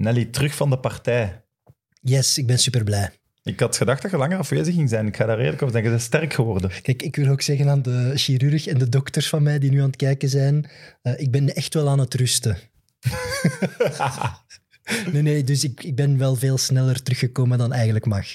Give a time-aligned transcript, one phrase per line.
[0.00, 1.42] Nelly, terug van de partij.
[2.00, 3.10] Yes, ik ben super blij.
[3.42, 5.06] Ik had gedacht dat je langer afwezig ging zijn.
[5.06, 5.90] Ik ga daar eerlijk over zeggen.
[5.90, 6.70] Je bent sterk geworden.
[6.82, 9.78] Kijk, ik wil ook zeggen aan de chirurg en de dokters van mij die nu
[9.78, 10.70] aan het kijken zijn,
[11.02, 12.58] eh, ik ben echt wel aan het rusten.
[15.12, 18.26] nee, nee, dus ik, ik ben wel veel sneller teruggekomen dan eigenlijk mag.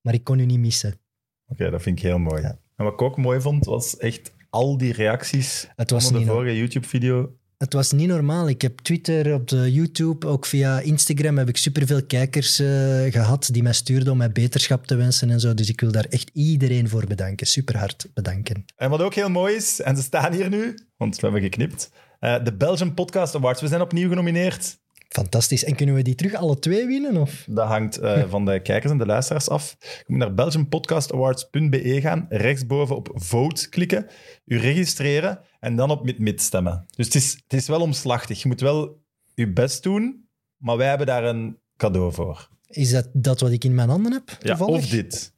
[0.00, 1.00] Maar ik kon u niet missen.
[1.46, 2.42] Oké, dat vind ik heel mooi.
[2.42, 2.58] Ja.
[2.76, 6.26] En wat ik ook mooi vond, was echt al die reacties Het was onder de
[6.26, 7.36] vorige YouTube-video.
[7.62, 8.48] Het was niet normaal.
[8.48, 12.66] Ik heb Twitter, op de YouTube, ook via Instagram heb ik superveel kijkers eh,
[13.10, 15.54] gehad die mij stuurden om mij beterschap te wensen en zo.
[15.54, 17.46] Dus ik wil daar echt iedereen voor bedanken.
[17.46, 18.64] Super hard bedanken.
[18.76, 21.90] En wat ook heel mooi is, en ze staan hier nu, want we hebben geknipt,
[22.18, 23.60] eh, de Belgian Podcast Awards.
[23.60, 24.80] We zijn opnieuw genomineerd.
[25.12, 25.64] Fantastisch.
[25.64, 27.16] En kunnen we die terug alle twee winnen?
[27.16, 27.44] Of?
[27.48, 29.76] Dat hangt eh, van de kijkers en de luisteraars af.
[29.80, 34.06] Je moet naar belgianpodcastawards.be gaan, rechtsboven op vote klikken,
[34.44, 36.86] u registreren en dan op mid-mid stemmen.
[36.96, 38.42] Dus het is, het is wel omslachtig.
[38.42, 39.02] Je moet wel
[39.34, 42.48] je best doen, maar wij hebben daar een cadeau voor.
[42.66, 44.36] Is dat dat wat ik in mijn handen heb?
[44.40, 45.34] Ja, of dit.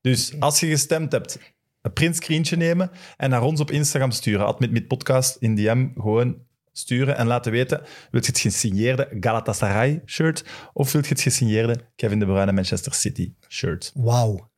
[0.00, 1.38] Dus als je gestemd hebt,
[1.80, 4.46] een printscreentje nemen en naar ons op Instagram sturen.
[4.46, 6.48] Admit podcast in DM gewoon
[6.80, 7.80] sturen en laten weten.
[8.10, 12.94] Wilt je het gesigneerde Galatasaray shirt of wilt je het gesigneerde Kevin De Bruyne Manchester
[12.94, 13.90] City shirt?
[13.94, 14.48] Wauw.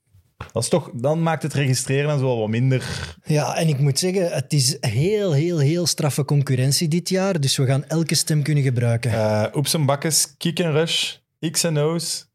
[0.53, 3.15] Dat is toch, dan maakt het registreren en zo wel wat minder.
[3.25, 7.41] Ja, en ik moet zeggen, het is heel, heel, heel straffe concurrentie dit jaar.
[7.41, 9.13] Dus we gaan elke stem kunnen gebruiken.
[9.13, 11.15] eh oeps en bakkes, kick en rush,
[11.51, 12.31] X en O's.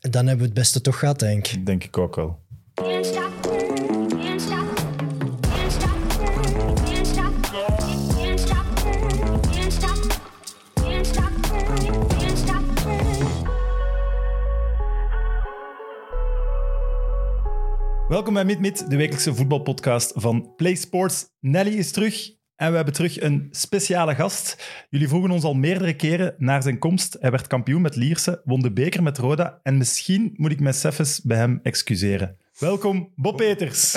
[0.00, 1.66] Dan hebben we het beste toch gehad, denk ik.
[1.66, 2.40] Denk ik ook wel.
[18.12, 21.26] Welkom bij MidMid, de wekelijkse voetbalpodcast van Play Sports.
[21.40, 24.70] Nelly is terug en we hebben terug een speciale gast.
[24.90, 27.16] Jullie vroegen ons al meerdere keren naar zijn komst.
[27.20, 30.72] Hij werd kampioen met Lierse, won de beker met Roda en misschien moet ik mij
[30.72, 32.36] Seffes bij hem excuseren.
[32.58, 33.92] Welkom, Bob Peters.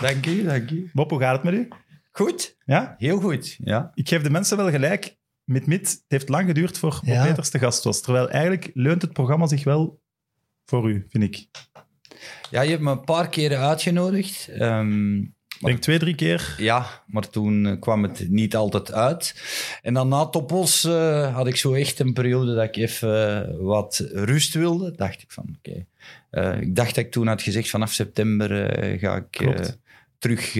[0.00, 0.90] Dank u, dank u.
[0.92, 1.68] Bob, hoe gaat het met u?
[2.10, 2.94] Goed, Ja?
[2.98, 3.56] heel goed.
[3.58, 3.90] Ja.
[3.94, 5.16] Ik geef de mensen wel gelijk.
[5.44, 7.24] Met Mid, het heeft lang geduurd voor Bob Ja.
[7.26, 8.00] Peters te gast was.
[8.00, 10.04] Terwijl eigenlijk leunt het programma zich wel
[10.66, 11.46] voor u, vind ik.
[12.50, 14.48] ja, je hebt me een paar keren uitgenodigd.
[15.58, 16.54] Ik denk twee, drie keer.
[16.58, 19.34] ja, maar toen eh, kwam het niet altijd uit.
[19.82, 23.54] En dan na Topos eh, had ik zo echt een periode dat ik even eh,
[23.58, 24.92] wat rust wilde.
[24.96, 25.86] Dacht ik van, oké.
[26.60, 28.48] Ik dacht dat ik toen had gezegd, vanaf september
[28.98, 29.56] ga ik
[30.18, 30.50] terug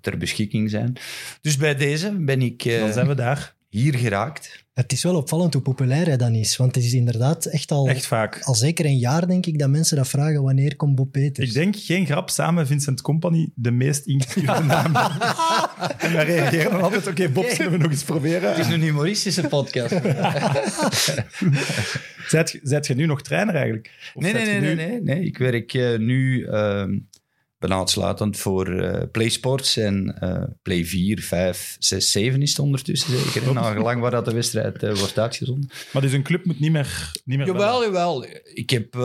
[0.00, 0.96] ter beschikking zijn.
[1.40, 3.54] Dus bij deze ben ik Dan zijn we daar.
[3.68, 4.65] hier geraakt.
[4.76, 6.56] Het is wel opvallend hoe populair hij dan is.
[6.56, 8.40] Want het is inderdaad echt al, Echt vaak.
[8.42, 10.42] al zeker een jaar, denk ik, dat mensen dat vragen.
[10.42, 11.48] Wanneer komt Bob Peters?
[11.48, 14.96] Ik denk, geen grap, samen Vincent Company de meest ingestuurde naam.
[15.98, 18.48] en wij reageren dan altijd, oké, Bob, zullen we nog eens proberen?
[18.48, 19.94] Het is een humoristische podcast.
[22.28, 23.90] Zijt, zijt je nu nog trainer eigenlijk?
[24.14, 25.24] Of Nee, nee, nee, nee, nee.
[25.24, 26.98] Ik werk eh, nu ehm
[27.58, 33.18] bijna uitsluitend voor eh PlaySports en eh, Play 4, 5, 6, 7 is het ondertussen
[33.18, 33.52] zeker.
[33.54, 35.70] Na gelang waar dat de wedstrijd eh, wordt uitgezonden.
[35.92, 37.86] Maar dus een club moet niet meer, niet meer Jawel, bellen.
[37.86, 38.26] jawel.
[38.54, 38.96] Ik, heb,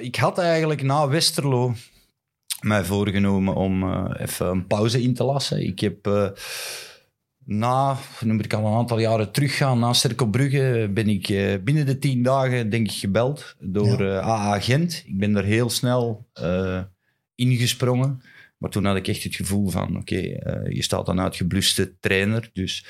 [0.00, 1.74] ik had eigenlijk na Westerlo
[2.60, 5.66] mij voorgenomen om even een pauze in te lassen.
[5.66, 6.06] Ik heb
[7.44, 11.26] na, nu moet ik al een aantal jaren teruggaan, na Cerkelbrugge ben ik
[11.64, 15.02] binnen de tien dagen denk ik gebeld door eh, AA Gent.
[15.06, 16.28] Ik ben er heel snel
[17.40, 18.20] ingesprongen.
[18.60, 22.50] Maar toen had ik echt het gevoel van, oké, eh, je staat een uitgebluste trainer.
[22.52, 22.84] Dus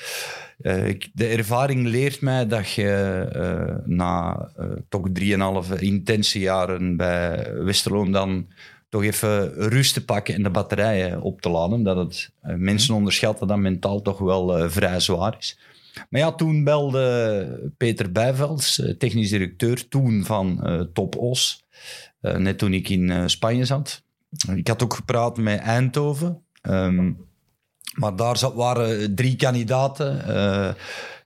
[0.61, 4.49] eh, de ervaring leert mij dat je eh, na
[4.89, 8.47] toch drieënhalve intense jaren bij Westerlo dan
[8.89, 11.83] toch even rust te pakken en de batterijen op te laden.
[11.83, 15.59] Dat het, mensen onderschatten dat mentaal toch wel vrij zwaar is.
[16.09, 20.63] Maar ja, toen belde Peter Bijvelds, technisch directeur toen van
[20.93, 21.63] Top Os,
[22.21, 24.03] net toen ik in Spanje zat.
[24.55, 26.43] Ik had ook gepraat met Eindhoven.
[26.61, 27.11] ehm,
[27.91, 30.27] maar daar zat, waren drie kandidaten.
[30.27, 30.73] eh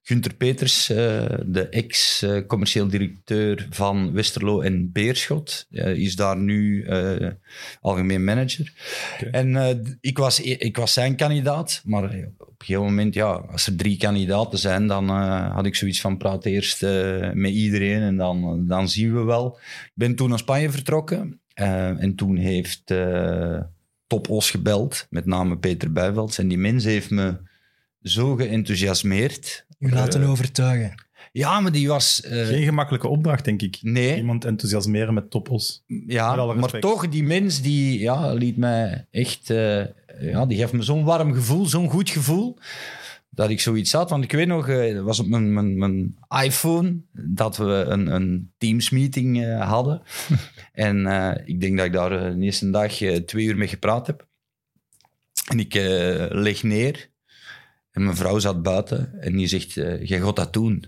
[0.07, 6.87] Gunther Peters, eh, de ex-commercieel directeur van Westerlo en Beerschot, eh, is daar nu
[7.81, 8.73] algemeen manager.
[9.31, 13.75] En ik, was, ik was zijn kandidaat, maar op een gegeven moment, ja, als er
[13.75, 15.09] drie kandidaten zijn, dan
[15.49, 16.81] had ik zoiets van praat eerst
[17.33, 19.57] met iedereen en dan, dan zien we wel.
[19.85, 23.59] Ik ben toen naar Spanje vertrokken eh, en toen heeft eh
[24.07, 26.37] Top Os gebeld, met name Peter Bijvelds.
[26.37, 27.37] En die mens heeft me
[28.01, 29.65] zo geenthousiasmeerd.
[29.79, 31.03] U laten overtuigen.
[31.31, 32.21] Ja, maar die was...
[32.21, 33.77] eh, Geen gemakkelijke opdracht, denk ik.
[33.81, 35.83] nee, Iemand enthousiasmeren met topos.
[36.07, 39.49] Ja, maar toch, die mens die ja, liet mij echt...
[39.49, 39.83] eh,
[40.19, 42.57] ja, die gaf me zo'n warm gevoel, zo'n goed gevoel.
[43.35, 44.09] Dat ik zoiets had.
[44.09, 48.51] Want ik weet nog, het was op mijn, mijn, mijn iPhone dat we een, een
[48.57, 50.01] Teams-meeting eh, hadden.
[50.71, 52.93] en eh, ik denk dat ik daar de eerste dag
[53.25, 54.27] twee uur mee gepraat heb.
[55.47, 55.73] En ik
[56.29, 57.09] leg neer.
[57.91, 59.21] En mijn vrouw zat buiten.
[59.21, 60.85] En die zegt, jij gaat dat doen.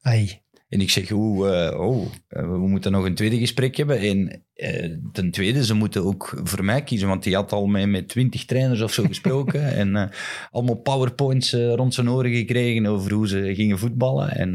[0.00, 0.42] Ai.
[0.68, 3.98] En ik zeg, eh, oh, eh, we moeten nog een tweede gesprek hebben.
[3.98, 7.88] En eh, ten tweede, ze moeten ook voor mij kiezen, want die had al met,
[7.88, 9.72] met twintig trainers of zo gesproken.
[9.82, 10.10] en
[10.50, 14.30] allemaal powerpoints rond zijn oren gekregen over hoe ze gingen voetballen.
[14.30, 14.54] En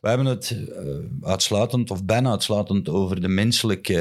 [0.00, 0.56] we hebben het
[1.22, 3.92] uitsluitend, of bijna uitsluitend, over de menselijke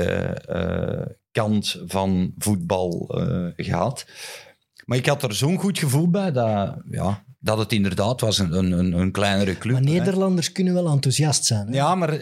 [1.34, 4.06] kant van voetbal eh, gehad.
[4.86, 8.54] Maar ik had er zo'n goed gevoel bij dat, ja, dat het inderdaad was een,
[8.58, 9.74] een, een- kleinere club.
[9.74, 9.90] Maar hè.
[9.90, 11.68] Nederlanders kunnen wel enthousiast zijn.
[11.68, 11.74] Hè?
[11.74, 12.20] Ja, maar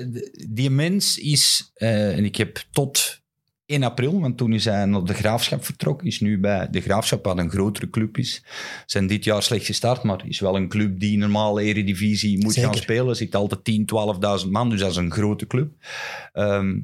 [0.49, 3.19] die mens is, eh, en ik heb tot
[3.65, 7.25] 1 april, want toen is hij naar de Graafschap vertrokken, is nu bij de Graafschap,
[7.25, 8.43] wat een grotere club is,
[8.85, 12.75] zijn dit jaar slecht gestart, maar is wel een club die normaal eredivisie moet gaan
[12.75, 13.15] spelen.
[13.15, 13.85] Zit altijd 10,
[14.43, 15.71] 12.000 man, dus dat is een grote club.
[16.33, 16.79] Ehm,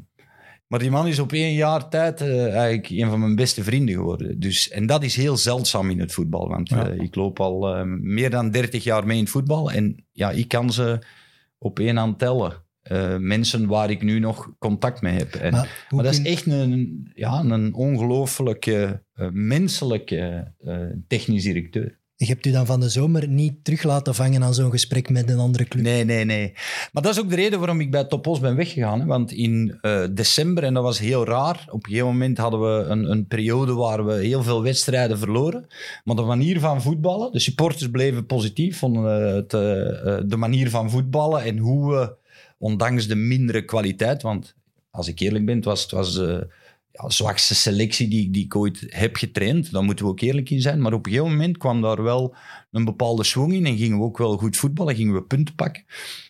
[0.68, 3.96] maar die man is op één jaar tijd eh, eigenlijk een van mijn beste vrienden
[3.96, 4.40] geworden.
[4.40, 6.50] Dus, en dat is heel zeldzaam in het voetbal.
[6.50, 6.90] Want Ja.
[6.90, 9.72] eh, ik loop al eh, meer dan 30 jaar mee in het voetbal.
[9.72, 11.00] En ja, ik kan ze
[11.58, 12.66] op één hand tellen.
[13.20, 15.34] Mensen waar ik nu nog contact mee heb.
[15.36, 20.54] En, maar, dat is echt een, ja, een ongelooflijke, menselijke
[21.08, 22.00] technisch directeur.
[22.20, 25.30] Je hebt u dan van de zomer niet terug laten vangen aan zo'n gesprek met
[25.30, 25.84] een andere club.
[25.84, 26.54] Nee, nee, nee.
[26.92, 29.06] Maar dat is ook de reden waarom ik bij Topos ben weggegaan.
[29.06, 32.84] Want in eh, december, en dat was heel raar, op een gegeven moment hadden we
[32.84, 35.68] een, een periode waar we heel veel wedstrijden verloren.
[36.04, 39.60] Maar de manier van voetballen, de supporters bleven positief, vonden eh, het, eh,
[40.30, 42.16] de manier van voetballen en hoe we,
[42.58, 44.56] ondanks de mindere kwaliteit, want
[44.92, 46.22] als ik eerlijk ben, was, het was
[47.02, 49.72] ja, zwakste selectie die, die ik ooit heb getraind.
[49.72, 50.82] Daar moeten we ook eerlijk in zijn.
[50.82, 52.36] Maar op een gegeven moment kwam daar wel
[52.72, 55.84] een bepaalde swing in en gingen we ook wel goed voetballen, gingen we punten pakken.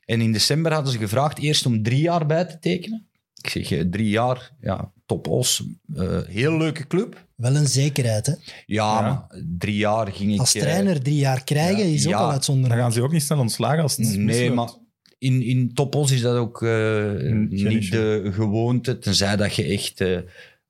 [0.06, 3.08] En in december hadden ze gevraagd eerst om drie jaar bij te tekenen.
[3.42, 5.64] Ik zeg, eh, drie jaar, ja, top os,
[5.96, 7.26] eh, heel leuke club.
[7.36, 8.26] Wel een zekerheid.
[8.26, 8.32] Hè?
[8.32, 9.02] Ja, Ja.
[9.02, 10.40] maar drie jaar ging ik...
[10.40, 12.82] Als eh, trainer drie jaar krijgen ja, is ook ja, al Dan uitzonderlijk.
[12.82, 14.56] gaan ze ook niet snel ontslagen als het Nee, misloopt.
[14.56, 14.70] maar
[15.18, 17.12] in, in Topos is dat ook eh,
[17.50, 20.18] niet de gewoonte, tenzij dat je echt eh,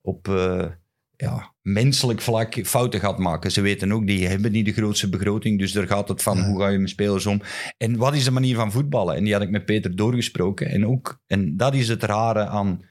[0.08, 0.66] op eh,
[1.16, 3.52] ja, menselijk vlak fouten gaat maken.
[3.52, 6.46] Ze weten ook, die hebben niet de grootste begroting, dus daar gaat het van, Ja.
[6.48, 7.42] hoe ga je met spelers om?
[7.78, 9.16] En wat is de manier van voetballen?
[9.16, 10.70] En die had ik met Peter doorgesproken.
[10.70, 12.82] En, ook, en dat is het rare aan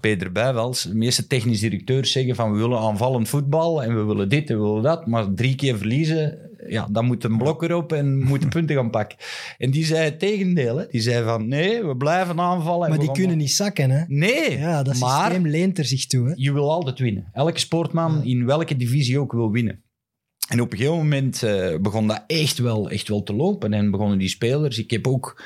[0.00, 0.82] Peter Bijwels.
[0.82, 4.56] De meeste technisch directeurs zeggen van, we willen aanvallend voetbal en we willen dit en
[4.56, 8.48] we willen dat, maar drie keer verliezen, ja, dan moet een blok erop en moeten
[8.48, 9.18] punten gaan pakken.
[9.58, 10.76] En die zei het tegendeel.
[10.76, 10.84] Hè.
[10.90, 12.82] Die zei van, nee, we blijven aanvallen.
[12.84, 13.90] en Maar die gaan- kunnen niet zakken.
[13.90, 14.02] Hè?
[14.06, 16.26] Nee, Ja, dat maar systeem leent er zich toe.
[16.28, 16.32] Hè?
[16.36, 17.28] je wil altijd winnen.
[17.32, 18.30] Elke sportman Ja.
[18.30, 19.82] in welke divisie ook wil winnen.
[20.48, 23.72] En op een gegeven moment eh, begon dat echt wel, echt wel te lopen.
[23.72, 24.78] En begonnen die spelers.
[24.78, 25.42] Ik heb ook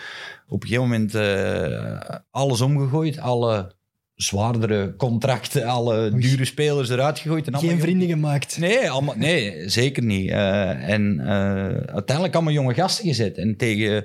[0.48, 3.18] op een gegeven moment eh, alles omgegooid.
[3.18, 3.74] Alle
[4.14, 6.20] zwaardere contracten, alle Oei.
[6.20, 7.46] dure spelers eruit gegooid.
[7.46, 8.58] En allemaal Geen vrienden gemaakt.
[8.58, 10.30] Nee, allemaal, nee, zeker niet.
[10.30, 11.26] Eh, en eh,
[11.94, 13.38] uiteindelijk allemaal jonge gasten gezet.
[13.38, 14.04] En tegen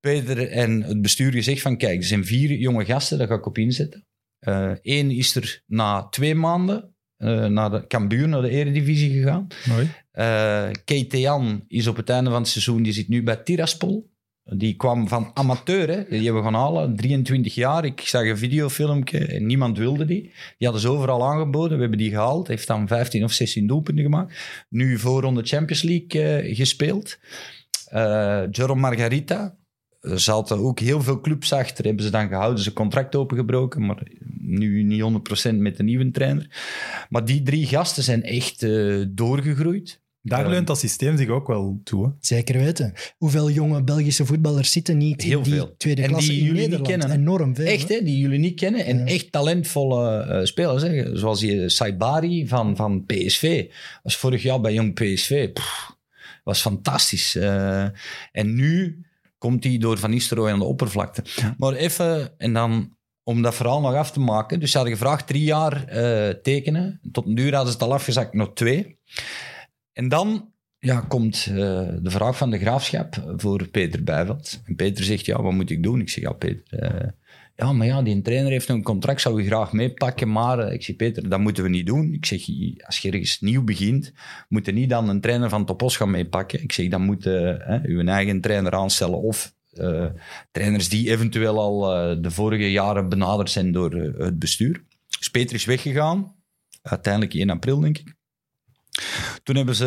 [0.00, 1.76] Peter en het bestuur gezegd van...
[1.76, 4.06] Kijk, er zijn vier jonge gasten, daar ga ik op inzetten.
[4.82, 6.92] Eén is er na twee maanden
[7.22, 9.46] eh, naar de Cambuur, naar de eredivisie gegaan.
[9.68, 9.90] Mooi.
[10.12, 14.11] Eh Keitean is op het einde van het seizoen, die zit nu bij Tiraspol.
[14.44, 17.84] Die kwam van amateur, die hebben gaan halen, 23 jaar.
[17.84, 20.22] Ik zag een videofilmpje en niemand wilde die.
[20.22, 22.48] Die hadden ze overal aangeboden, we hebben die gehaald.
[22.48, 24.34] Heeft dan 15 of 16 doelpunten gemaakt.
[24.68, 27.18] Nu voorronde Champions League eh, gespeeld.
[27.88, 29.56] Eh Jerome Margarita,
[30.00, 34.02] er zaten ook heel veel clubs achter, hebben ze dan gehouden, ze contract opengebroken, maar
[34.38, 35.02] nu niet
[35.50, 36.46] 100% met de nieuwe trainer.
[37.08, 40.01] Maar die drie gasten zijn echt eh, doorgegroeid.
[40.24, 40.48] Daar Ja.
[40.50, 42.04] leunt dat systeem zich ook wel toe.
[42.06, 42.10] Hè?
[42.20, 42.92] Zeker weten.
[43.16, 45.74] Hoeveel jonge Belgische voetballers zitten niet Heel in die veel.
[45.76, 47.10] tweede En klasse die in jullie niet kennen?
[47.10, 47.66] Enorm veel.
[47.66, 48.02] Echt, hè?
[48.02, 48.84] die jullie niet kennen.
[48.84, 49.04] En Ja.
[49.04, 50.82] echt talentvolle eh, spelers.
[50.82, 51.16] Hè.
[51.16, 53.66] Zoals die Saibari van, van PSV.
[54.02, 55.52] Was vorig jaar bij Jong PSV.
[55.52, 55.96] Pff,
[56.44, 57.34] was fantastisch.
[57.36, 57.82] Eh,
[58.32, 59.04] en nu
[59.38, 61.22] komt hij door Van Nistelrooy aan de oppervlakte.
[61.58, 64.60] Maar even, en dan om dat verhaal nog af te maken.
[64.60, 67.00] Dus ze hadden gevraagd drie jaar eh, tekenen.
[67.12, 68.98] Tot een duur hadden ze het al afgezakt, nog twee.
[69.92, 71.54] En dan ja, komt eh,
[72.00, 74.60] de vraag van de graafschap voor Peter Bijveld.
[74.64, 76.00] En Peter zegt, ja, wat moet ik doen?
[76.00, 76.78] Ik zeg, ja, Peter...
[76.78, 77.08] eh,
[77.56, 80.82] ja, maar ja, die trainer heeft een contract, zou je graag meepakken, maar eh, ik
[80.82, 82.12] zeg, Peter, dat moeten we niet doen.
[82.12, 82.40] Ik zeg,
[82.86, 84.12] als je ergens nieuw begint,
[84.48, 86.62] moet je niet dan een trainer van Topos gaan meepakken.
[86.62, 89.54] Ik zeg, dan moet je uw eigen trainer aanstellen of
[90.50, 91.80] trainers die eventueel al
[92.20, 94.84] de vorige jaren benaderd zijn door het bestuur.
[95.18, 96.34] Dus Peter is weggegaan,
[96.82, 98.14] uiteindelijk 1 april, denk ik.
[99.42, 99.84] Toen hebben, ze,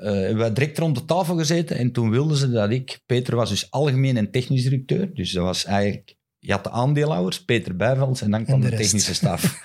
[0.00, 3.00] hebben wij direct rond de tafel gezeten en toen wilden ze dat ik...
[3.06, 5.14] Peter was dus algemeen en technisch directeur.
[5.14, 6.18] Dus dat was eigenlijk...
[6.38, 9.42] Je had de aandeelhouders, Peter Bijvelds, en dan kwam de technische staf.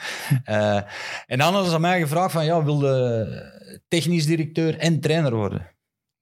[0.43, 0.81] Eh,
[1.25, 5.74] en dan hadden ze aan mij gevraagd van, ja, wilde technisch directeur en trainer worden?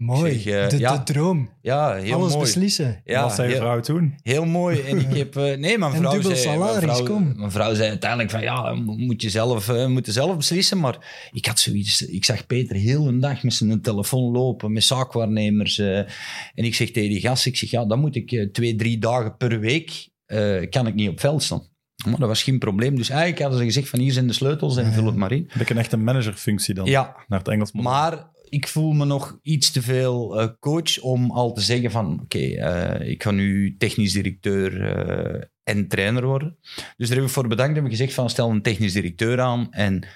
[0.06, 0.40] Mooi.
[0.40, 0.98] zeg, eh, de, ja.
[0.98, 1.50] de droom.
[1.62, 2.44] Ja, heel Alles mooi.
[2.44, 3.02] beslissen.
[3.06, 4.14] Ja, Wat zei je vrouw toen?
[4.24, 4.82] Heel mooi.
[4.82, 5.36] En ik heb...
[5.36, 6.58] eh, nee, mijn vrouw dubbel zei...
[6.58, 7.34] mijn salaris, vrouw, kom.
[7.38, 8.42] Mijn vrouw zei uiteindelijk van...
[8.42, 10.80] Ja, mo- moet je zelf, eh, moet je zelf beslissen.
[10.80, 12.02] Maar ik had zoiets...
[12.06, 14.72] Ik zag Peter heel een dag met zijn telefoon lopen.
[14.74, 15.78] Met zaakwaarnemers.
[15.80, 16.08] eh, en
[16.54, 17.46] ik zeg tegen die gast...
[17.46, 20.10] Ik zeg, ja, dan moet ik twee, drie dagen per week...
[20.26, 21.72] eh, kan ik niet op veld staan.
[22.06, 22.96] Maar dat was geen probleem.
[22.96, 24.00] Dus eigenlijk hadden ze gezegd van...
[24.00, 25.46] Hier zijn de sleutels en vul het maar in.
[25.48, 26.86] Heb ik een echte managerfunctie dan?
[26.86, 27.92] Ja, Naar het Engels model.
[27.92, 32.20] maar ik voel me nog iets te veel eh, coach om al te zeggen van
[32.22, 36.58] oké, eh, ik ga nu technisch directeur eh, en trainer worden.
[36.98, 37.76] Dus daar heb ik voor bedankt.
[37.76, 40.08] Heb ik gezegd van stel een technisch directeur aan en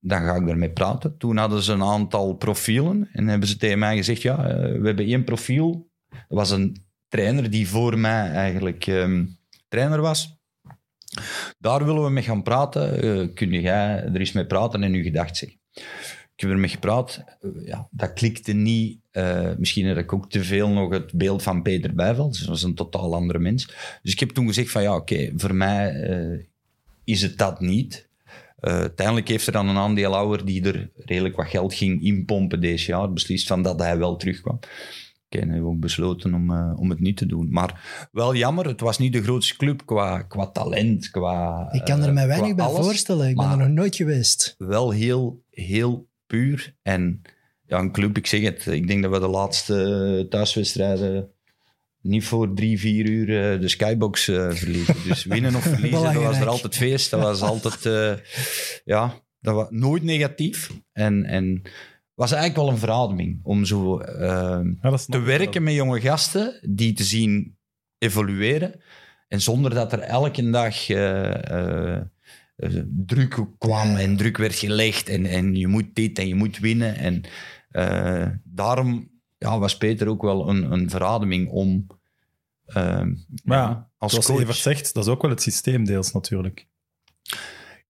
[0.00, 1.18] dan ga ik daarmee praten.
[1.18, 5.06] Toen hadden ze een aantal profielen en hebben ze tegen mij gezegd ja, we hebben
[5.06, 5.90] één profiel.
[6.08, 9.26] Dat was een trainer die voor mij eigenlijk ehm,
[9.68, 10.38] trainer was.
[11.58, 13.34] Daar willen we mee gaan praten.
[13.34, 15.58] Kun jij er eens mee praten en uw gedacht zeggen?
[16.40, 17.24] Ik heb ermee gepraat.
[17.64, 18.98] Ja, dat klikte niet.
[19.10, 22.30] Eh, misschien had ik ook te veel nog het beeld van Peter Bijveld.
[22.30, 23.66] Dus dat was een totaal andere mens.
[24.02, 26.44] Dus ik heb toen gezegd van ja, oké, voor mij eh,
[27.04, 28.08] is het dat niet.
[28.60, 32.90] Eh, uiteindelijk heeft er dan een aandeelhouder die er redelijk wat geld ging inpompen deze
[32.90, 34.58] jaar, beslist van dat hij wel terugkwam.
[35.24, 37.50] Oké, dan hebben we ook besloten om, om het niet te doen.
[37.50, 42.02] Maar wel jammer, het was niet de grootste club qua, qua talent, qua Ik kan
[42.02, 43.28] er mij weinig bij alles voorstellen.
[43.28, 44.54] Ik ben er nog nooit geweest.
[44.58, 46.74] wel heel, heel puur.
[46.82, 47.22] En
[47.66, 51.30] ja, een club, ik zeg het, ik denk dat we de laatste thuiswedstrijden
[52.02, 54.94] niet voor drie, vier uur eh, de skybox eh, verliezen.
[55.08, 57.10] Dus winnen of verliezen, dat was er altijd feest.
[57.10, 58.24] Dat was altijd, eh,
[58.84, 60.70] ja, dat was nooit negatief.
[60.92, 61.62] En, en
[62.14, 65.38] was eigenlijk wel een verademing om zo eh, Ja, snap te wel.
[65.38, 67.58] werken met jonge gasten, die te zien
[67.98, 68.80] evolueren.
[69.30, 72.02] En zonder dat er elke dag eh, eh, eh,
[73.06, 75.08] druk kwam en druk werd gelegd.
[75.08, 76.96] En, en je moet dit en je moet winnen.
[76.96, 77.22] En
[77.70, 81.86] eh, daarom ja, was Peter ook wel een, een verademing om
[82.64, 83.02] eh,
[83.44, 84.40] Maar ja, ja, als zoals coach.
[84.40, 86.68] Evert zegt, dat is ook wel het systeem deels natuurlijk.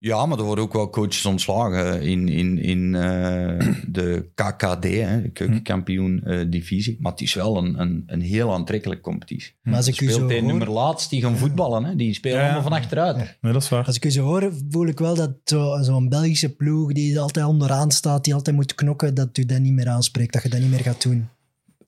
[0.02, 3.66] Ja, maar er worden ook wel coaches ontslagen in, in, in eh,
[3.96, 6.96] de KKD, hè, de keukenkampioen eh, divisie.
[7.00, 9.52] Maar het is wel een, een, een heel aantrekkelijke competitie.
[9.62, 11.84] Maar als ik u zo speelt een hoor, nummer laatst, die gaan voetballen.
[11.84, 11.96] Hè?
[11.96, 12.52] Die spelen Ja, ja.
[12.52, 13.16] allemaal van achteruit.
[13.40, 13.86] Nee, dat is waar.
[13.86, 17.46] als ik u zo hoor, voel ik wel dat zo- zo'n Belgische ploeg die altijd
[17.46, 20.60] onderaan staat, die altijd moet knokken, dat u dat niet meer aanspreekt, dat je dat
[20.60, 21.28] niet meer gaat doen.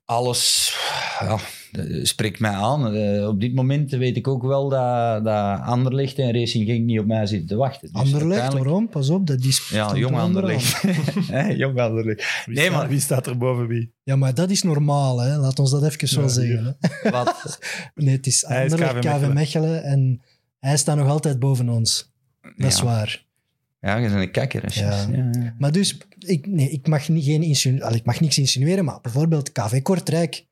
[0.05, 0.73] Alles
[1.19, 1.37] ja,
[2.03, 2.93] spreekt mij aan.
[2.95, 6.99] Eh, op dit moment weet ik ook wel dat, dat Anderlecht en Racing Genk niet
[6.99, 7.81] op mij zitten te wachten.
[7.91, 8.89] Dus Anderlecht, uiteindelijk- waarom?
[8.89, 10.21] Pas op, dat die Ja, jong er.
[10.21, 10.81] Anderlecht.
[11.35, 12.43] Hè, jong Anderlecht.
[12.45, 13.93] Wie, Nee, staat, maar- wie staat er boven wie?
[14.03, 15.37] Ja, maar dat is normaal, hè.
[15.37, 16.77] Laat ons dat even zo Ja, zeggen.
[17.11, 17.59] Wat?
[17.95, 19.33] Nee, het is is Anderlecht, KV KV Mechelen.
[19.33, 20.21] Mechelen en
[20.59, 22.11] hij staat nog altijd boven ons.
[22.57, 22.83] Dat is Ja.
[22.83, 23.25] waar.
[23.81, 24.61] Ja, je bent een kakker.
[24.65, 24.91] hè, Ja.
[24.91, 25.15] Sjors.
[25.17, 25.55] Ja, ja.
[25.57, 28.99] Maar dus, ik, nee, ik, mag niet, geen insinu- Allee, ik mag niks insinueren, maar
[29.01, 30.45] bijvoorbeeld KV Kortrijk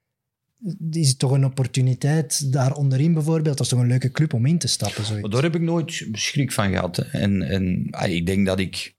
[0.91, 3.58] is het toch een opportuniteit daar onderin bijvoorbeeld.
[3.58, 5.06] Dat is toch een leuke club om in te stappen.
[5.06, 5.22] Zoiets.
[5.22, 6.96] Maar daar heb ik nooit schrik van gehad.
[6.96, 7.03] hè.
[7.20, 8.96] En, en ah, ik denk dat ik,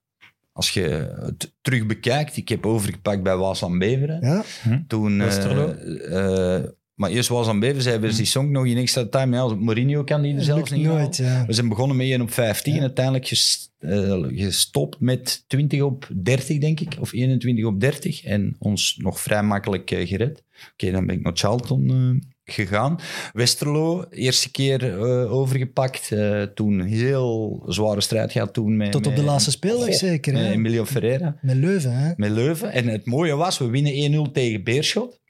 [0.53, 4.21] als je het terug bekijkt, ik heb overgepakt bij Waasland Beveren.
[4.21, 4.45] Ja?
[4.87, 6.65] Toen, eh, eh,
[6.95, 9.37] maar eerst Waasland Beveren, zij hebben die song nog in extra time.
[9.37, 11.47] Ja, Mourinho kan die er zelfs niet nooit, ja.
[11.47, 12.79] We zijn begonnen met 1 op 15 Ja.
[12.79, 13.31] en uiteindelijk
[13.79, 16.97] eh, gestopt met 20 op 30, denk ik.
[17.01, 18.25] Of 21 op 30.
[18.25, 20.43] En ons nog vrij makkelijk eh, gered.
[20.73, 22.99] Oké, dan ben ik naar Charlton eh, gegaan.
[23.33, 26.13] Westerlo, eerste keer eh, overgepakt.
[26.13, 28.93] eh, toen heel zware strijd gehad toen met...
[28.93, 30.33] Tot op de laatste speeldag zeker.
[30.33, 30.51] met Hè?
[30.51, 32.13] Emilio Ferreira Met Leuven, hè?
[32.17, 32.73] met Leuven.
[32.73, 35.21] En het mooie was, we winnen 1-0 tegen Beerschot.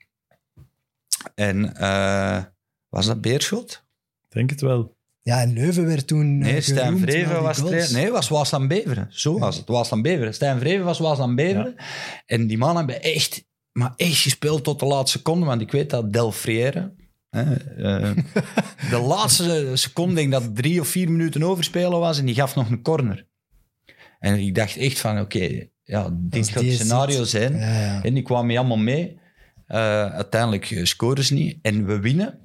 [1.34, 2.42] En eh,
[2.88, 3.84] was dat Beerschot?
[4.28, 4.94] Denk het wel.
[5.22, 7.92] Ja, en Leuven werd toen Nee, Stijn Vreven was trainer.
[7.92, 9.06] Nee, was Waasland Beveren.
[9.10, 9.68] Zo was het.
[9.68, 10.34] Waasland Beveren.
[10.34, 11.74] Stijn Vreven was Waasland Beveren.
[12.26, 15.46] En die mannen hebben echt, maar echt gespeeld tot de laatste seconde.
[15.46, 16.94] Want ik weet dat Del Friere...
[17.30, 18.10] hè, eh,
[18.90, 22.18] de laatste seconde, denk dat drie of vier minuten overspelen was.
[22.18, 23.26] En die gaf nog een corner.
[24.18, 27.28] En ik dacht echt van, oké, ja, dit gaat het scenario zit.
[27.28, 27.56] zijn.
[27.56, 28.02] Ja, ja.
[28.02, 29.20] En die kwamen allemaal mee.
[29.66, 31.58] Eh, uiteindelijk eh, scoren ze niet.
[31.62, 32.38] En we winnen.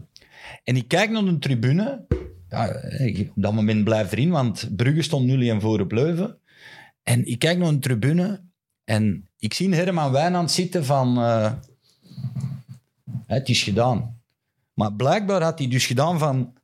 [0.64, 2.06] En ik kijk naar de tribune.
[2.50, 2.68] Ja,
[3.20, 6.40] op dat moment blijft erin, want Brugge stond 0-1 voor op Leuven.
[7.04, 8.47] En ik kijk naar de tribune.
[8.88, 11.18] En ik zie Herman Wijnand zitten van...
[11.18, 11.52] eh,
[13.26, 14.22] het is gedaan.
[14.74, 16.57] Maar blijkbaar had hij dus gedaan van...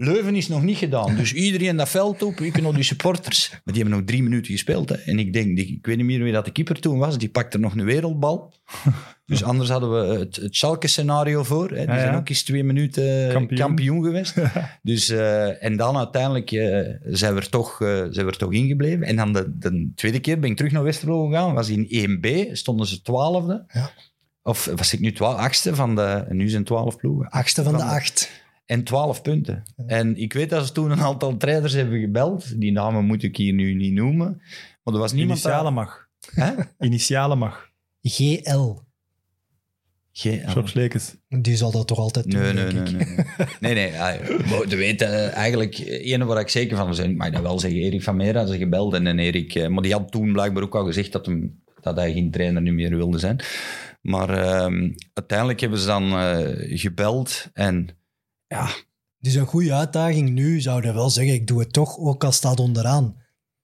[0.00, 1.16] Leuven is nog niet gedaan.
[1.16, 3.50] Dus iedereen dat veld op, ik nog die supporters.
[3.50, 4.88] Maar die hebben nog drie minuten gespeeld.
[4.88, 4.94] Hè.
[4.94, 7.58] En ik denk, ik weet niet meer wie dat de keeper toen was, die pakte
[7.58, 8.52] nog een wereldbal.
[9.26, 11.68] Dus anders hadden we het, het Schalke-scenario voor.
[11.70, 11.76] Hè.
[11.76, 12.00] Die Ja, ja.
[12.00, 13.58] zijn ook eens twee minuten Kampioen.
[13.60, 14.34] kampioen, geweest.
[14.82, 18.52] dus, eh, en dan uiteindelijk eh, zijn, we er toch, eh, zijn we er toch
[18.52, 19.02] ingebleven.
[19.06, 21.54] En dan de, de tweede keer ben ik terug naar Westerlo gegaan.
[21.54, 21.86] Was in
[22.20, 23.64] 1B, stonden ze twaalfde.
[23.72, 23.90] Ja.
[24.42, 26.02] Of was ik nu twaalf, achtste van de...
[26.28, 27.28] En nu zijn twaalf ploegen.
[27.28, 28.30] Achtste van de Van de- acht.
[28.68, 29.62] En 12 punten.
[29.86, 32.60] En ik weet dat ze toen een aantal trainers hebben gebeld.
[32.60, 34.42] Die namen moet ik hier nu niet noemen.
[34.82, 35.38] Maar er was niemand...
[35.38, 36.08] Initialen mag.
[36.30, 36.52] Hè?
[36.78, 37.70] Initialen mag.
[38.02, 38.74] GL.
[40.12, 41.16] Geen- George Lekes.
[41.28, 43.00] Die zal dat toch altijd doen, Nee, nee, denk nee.
[43.00, 43.06] ik.
[43.60, 43.74] Nee, nee.
[43.90, 44.16] nee, ja,
[44.50, 47.58] maar je weet eh, eigenlijk, ene waar ik zeker van ben, ik mag dat wel
[47.58, 48.94] zeggen, Erik van Meera had ze gebeld.
[48.94, 51.96] En, en Erik, eh, maar die had toen blijkbaar ook al gezegd dat, hem, dat
[51.96, 53.40] hij geen trainer nu meer wilde zijn.
[54.00, 57.97] Maar ehm, uiteindelijk hebben ze dan eh, gebeld en
[58.48, 58.64] ja,
[59.18, 61.34] Het is een goede uitdaging nu, zou je wel zeggen.
[61.34, 63.16] Ik doe het toch, ook al staat onderaan.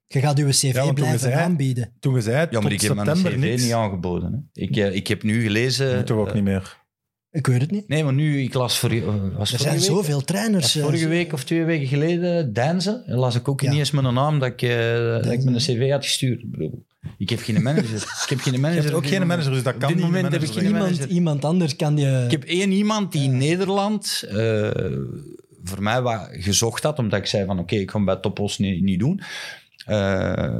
[0.07, 1.93] Je gaat je cv Ja, blijven je zei- aanbieden.
[2.01, 3.63] Toen je zei, ja maar tot ik heb mijn september cv niks.
[3.63, 4.51] niet aangeboden.
[4.53, 4.63] Hè.
[4.63, 5.97] Ik, eh, ik heb nu gelezen...
[5.97, 6.83] Moet toch ook eh, niet meer.
[7.31, 7.89] Ik weet het niet.
[7.89, 9.85] Nee, maar nu, ik las voor, eh, was Er zijn week?
[9.85, 10.75] zoveel trainers.
[10.75, 13.71] Was vorige eh, week of twee weken geleden, Denze, las ik ook Ja.
[13.71, 16.41] niet eens mijn naam dat ik, eh, dat ik mijn cv had gestuurd.
[16.43, 16.87] Ik bedoel,
[17.19, 17.95] Ik heb geen manager.
[18.25, 18.83] Ik heb geen Je manager.
[18.83, 20.07] hebt op ook dit geen manager, dus dat Op kan dit niet.
[20.07, 20.65] moment heb ik geen.
[20.65, 21.09] Iemand, manager.
[21.09, 22.23] iemand anders kan je...
[22.25, 24.71] Ik heb één iemand die in Nederland eh,
[25.65, 28.83] voor mij wat gezocht had, omdat ik zei van oké, ik ga bij Topos niet,
[28.83, 29.21] niet doen.
[29.87, 30.59] Eh,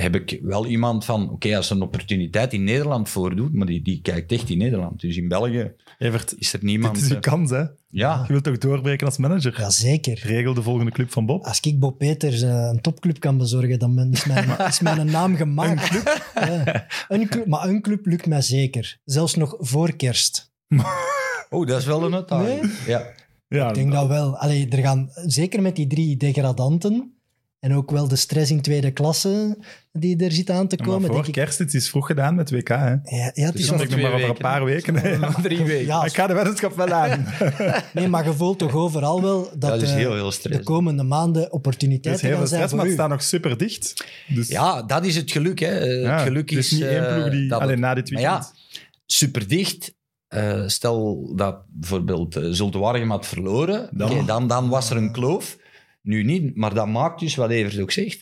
[0.00, 3.82] heb ik wel iemand van, oké, als er een opportuniteit in Nederland voordoet, maar die,
[3.82, 5.00] die kijkt echt in Nederland.
[5.00, 6.96] Dus in België Evert, is er dit niemand...
[6.96, 7.64] is je eh, kans, hè?
[7.88, 9.54] ja, Je wilt toch doorbreken als manager?
[9.58, 10.20] Ja, zeker.
[10.22, 11.44] Regel de volgende club van Bob.
[11.44, 15.06] Als ik Bob Peters eh, een topclub kan bezorgen, dan ben- is mijn, is mijn
[15.10, 15.82] naam gemaakt.
[15.82, 16.28] Een club?
[16.64, 16.86] Ja.
[17.08, 17.46] Een club?
[17.46, 18.98] Maar een club lukt mij zeker.
[19.04, 20.52] Zelfs nog voor kerst.
[21.50, 22.72] oh, dat is wel een uitdaging.
[22.86, 23.12] Ja.
[23.48, 24.36] Ja, Ik denk dat wel.
[24.36, 27.19] Allee, er gaan, zeker met die drie degradanten
[27.60, 29.58] en ook wel de stress in tweede klasse
[29.92, 31.04] die er zit aan te maar komen.
[31.06, 32.74] voor Denk ik, kerst, het is vroeg gedaan met WK, hè?
[32.90, 34.94] ja, ja, het Dus is ik nog maar over een paar weken.
[35.42, 35.86] drie weken.
[35.86, 36.04] Ja.
[36.04, 37.26] Ik ga de weddenschap wel aan.
[37.94, 41.52] nee, maar je voelt toch overal wel dat, Dat is eh, heel de komende maanden
[41.52, 44.04] opportuniteiten heel gaan zijn stress, voor maar het staat nog super dicht.
[44.28, 45.58] Dus Ja, dat is het geluk.
[45.58, 45.78] Hè.
[45.78, 47.48] Eh, ja, het geluk is, niet één eh, ploeg die...
[47.48, 48.52] dat Alleen na dit Maar weekend.
[48.54, 49.94] ja, super dicht.
[50.28, 55.12] Eh, stel dat bijvoorbeeld uh, Zulte Waregem had verloren, Dan- dan, dan was er een
[55.12, 55.56] kloof.
[56.02, 58.20] Nu niet, maar dat maakt dus, wat Evert ook zegt,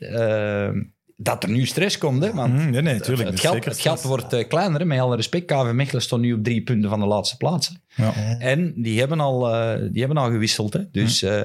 [1.21, 2.25] dat er nu stress komt.
[2.25, 3.29] Hè, want Mhm, nee, nee, tuurlijk.
[3.31, 3.65] het, geld,
[3.99, 4.81] het wordt eh, kleiner.
[4.81, 4.87] Hè.
[4.87, 7.77] Met alle respect, KV Mechelen stond nu op drie punten van de laatste plaats.
[7.95, 8.39] Ja.
[8.39, 10.73] En die hebben al, eh, die hebben al gewisseld.
[10.73, 10.91] Hè.
[10.91, 11.39] Dus, eh,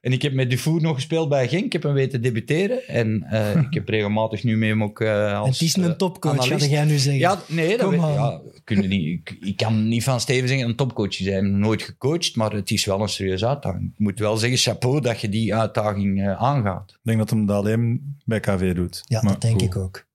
[0.00, 1.64] en ik heb met Dufour nog gespeeld bij Genk.
[1.64, 2.86] Ik heb hem weten debuteren.
[2.86, 5.96] En eh, ik heb regelmatig nu met hem ook eh als En het is een
[5.96, 7.20] topcoach, ga jij nu zeggen.
[7.20, 10.68] Ja, nee, dat weet, ja, kun je niet, ik, ik kan niet van Steven zeggen
[10.68, 11.26] een topcoach is.
[11.26, 13.92] Hij heeft nooit gecoacht, maar het is wel een serieuze uitdaging.
[13.92, 16.90] Ik moet wel zeggen, chapeau dat je die uitdaging eh, aangaat.
[16.90, 19.02] Ik denk dat hem dat alleen bij KV doet.
[19.04, 20.08] Ja, Maar dat denk ik ook.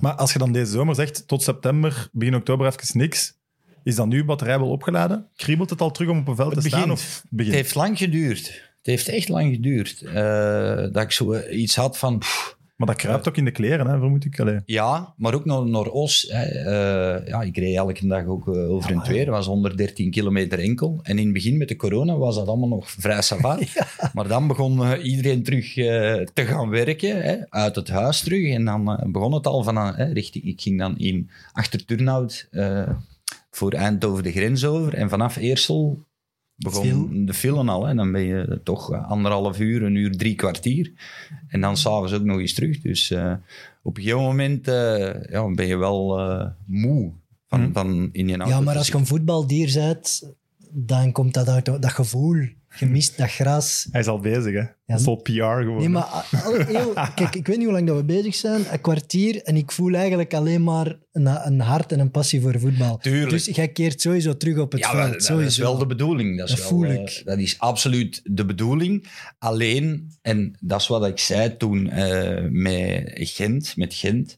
[0.00, 3.40] Maar als je dan deze zomer zegt, tot september, begin oktober even niks,
[3.84, 5.26] is dan nu batterij wel opgeladen?
[5.36, 6.80] Kriebelt het al terug om op een veld Het te staan?
[6.80, 6.98] begint.
[6.98, 7.54] Of Het begint?
[7.54, 8.46] heeft lang geduurd.
[8.76, 10.02] Het heeft echt lang geduurd.
[10.02, 12.18] eh, dat ik zo eh, iets had van...
[12.18, 14.40] pff, Maar dat kruipt ook in de kleren, hè, vermoed ik.
[14.40, 14.58] Allee.
[14.66, 16.26] Ja, maar ook naar, naar Os.
[16.30, 16.42] Hè.
[16.44, 19.24] Eh, ja, ik reed elke dag ook over en twee.
[19.24, 21.00] Dat was 113 kilometer enkel.
[21.02, 23.62] En in het begin met de corona was dat allemaal nog vrij savat.
[24.14, 25.72] Maar dan begon iedereen terug
[26.32, 28.54] te gaan werken, hè, uit het huis terug.
[28.54, 30.44] En dan begon het al van, richting...
[30.44, 32.48] Ik ging dan in achter Turnhout
[33.56, 34.94] voor Eindhoven de grens over.
[34.94, 36.04] En vanaf Eersel
[36.56, 37.86] begon de filen al.
[37.86, 37.94] Hè.
[37.94, 40.92] Dan ben je toch eh, anderhalf uur, een uur, drie kwartier.
[41.48, 42.80] En dan s'avonds ook nog eens terug.
[42.80, 43.34] Dus eh,
[43.82, 46.20] op een gegeven moment eh, ja, ben je wel
[46.66, 47.12] moe
[47.46, 47.72] van, Hm.
[47.72, 50.32] van in je auto Ja, maar als je een voetbaldier bent,
[50.70, 52.48] dan komt dat uit dat gevoel.
[52.78, 53.86] Je mist dat gras.
[53.90, 54.64] Hij is al bezig, hè.
[54.86, 55.78] Dat is al PR gewoon.
[55.78, 58.64] Nee, maar al- heel, kijk, ik weet niet hoe lang dat we bezig zijn.
[58.72, 62.60] Een kwartier en ik voel eigenlijk alleen maar een, een hart en een passie voor
[62.60, 62.96] voetbal.
[62.98, 63.30] Tuurlijk.
[63.30, 65.12] Dus jij keert sowieso terug op het Ja, veld.
[65.12, 65.48] dat, sowieso.
[65.48, 66.38] is wel de bedoeling.
[66.38, 67.22] Dat, is Dat wel, voel eh, ik.
[67.24, 69.06] dat is absoluut de bedoeling.
[69.38, 74.36] Alleen, en dat is wat ik zei toen eh, met Gent, met Gent.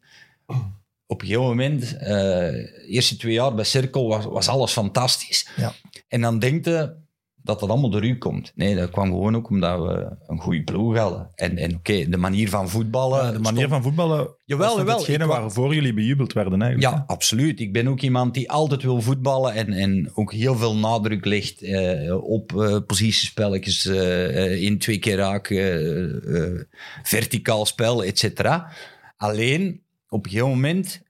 [1.07, 5.49] Op een gegeven moment, eh, de eerste twee jaar bij Cirkel, was, was alles fantastisch.
[5.57, 5.73] Ja.
[6.09, 7.03] En dan denk je
[7.45, 8.53] dat dat allemaal door u komt.
[8.55, 11.31] Nee, dat kwam gewoon ook omdat we een goede ploeg hadden.
[11.35, 13.25] En, en oké, de manier van voetballen...
[13.25, 14.97] Ja, de manier stond- van voetballen Jawel, jawel.
[14.97, 16.95] hetgene waarvoor jullie bejubeld werden, eigenlijk.
[16.97, 17.61] Ja, absoluut.
[17.61, 21.63] Ik ben ook iemand die altijd wil voetballen en, en ook heel veel nadruk legt
[21.63, 26.61] eh, op eh, positiespelletjes, eh, eh, in twee keer raak, eh, eh,
[27.03, 28.73] verticaal spel, et cetera.
[29.17, 31.03] Alleen, op een gegeven moment,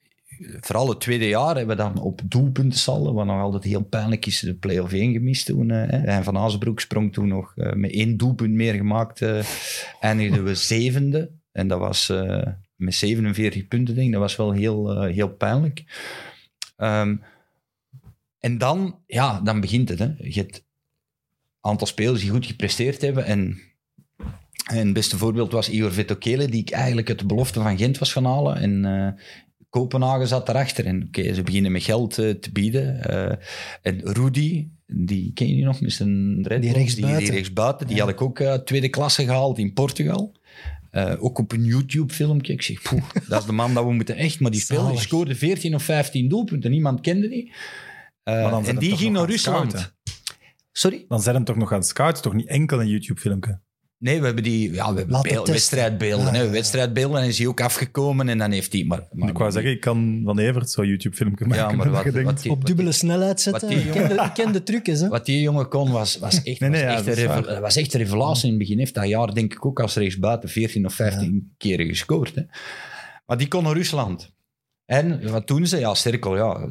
[0.61, 4.41] vooral het tweede jaar hebben we dan op doelpuntensaldo, wat nog altijd heel pijnlijk is,
[4.41, 5.71] de play-off 1 gemist toen.
[5.71, 5.97] eh, hè.
[5.97, 9.23] En Van Azenbroek sprong toen nog eh, met één doelpunt meer gemaakt.
[9.23, 9.45] eh
[10.01, 11.31] eindigden we zevende.
[11.53, 12.13] En dat was
[12.77, 14.13] met 47 punten, denk ik.
[14.13, 15.85] Dat was wel heel, heel pijnlijk.
[16.77, 17.17] Ehm,
[18.39, 19.99] en dan, ja, dan begint het.
[19.99, 20.09] Hè.
[20.19, 23.25] Je hebt een aantal spelers die goed gepresteerd hebben.
[23.25, 23.61] En,
[24.71, 28.13] en het beste voorbeeld was Igor Vetokele, die ik eigenlijk de belofte van Gent was
[28.13, 28.57] gaan halen.
[28.57, 28.85] En
[29.75, 30.87] Kopenhagen zat daarachter.
[30.87, 33.05] En oké, ze beginnen met geld eh, te bieden.
[33.05, 33.37] Eh,
[33.83, 37.19] en Rudy, die ken je nog met zijn Red Die rechtsbuiten.
[37.19, 38.03] Die, die rechtsbuiten, die Ja.
[38.03, 40.35] had ik ook uit tweede klasse gehaald in Portugal.
[40.91, 42.53] Eh, ook op een YouTube-filmpje.
[42.53, 44.41] Ik zeg, poeh, dat is de man dat we moeten echt...
[44.41, 46.71] Maar die speelde, scoorde 14 of 15 doelpunten.
[46.71, 47.53] Niemand kende die.
[48.23, 49.71] Eh, en die ging naar Rusland.
[49.71, 49.93] scouten.
[50.73, 51.05] Sorry?
[51.09, 53.61] Dan zijn hem toch nog aan het scouten, toch niet enkel een YouTube-filmpje.
[53.99, 56.27] Nee, we hebben die ja, we hebben beeld- wedstrijdbeelden.
[56.27, 56.37] Hè.
[56.39, 56.51] ja, ja.
[56.51, 58.85] Wedstrijdbeelden en is hij ook afgekomen en dan heeft hij...
[58.85, 61.71] Maar, maar, ik wou zeggen, ik kan van Evert zo'n YouTube-filmpje maken.
[61.71, 63.69] Ja, maar wat, die, Op wat, dubbele snelheid zetten.
[63.69, 65.09] die Ik ken de, ik ken de trucjes, hè.
[65.09, 67.95] wat die jongen kon, was, was echt, Nee, nee, was ja, echt een was echt
[67.95, 68.79] een revelatie in het begin.
[68.79, 72.35] Heeft dat jaar denk ik ook als rechtsbuiten 14 of 15 keren gescoord.
[72.35, 72.43] Hè.
[73.27, 74.33] Maar die kon naar Rusland.
[74.87, 75.79] En wat doen ze?
[75.79, 76.69] Ja, Cirkel, ja,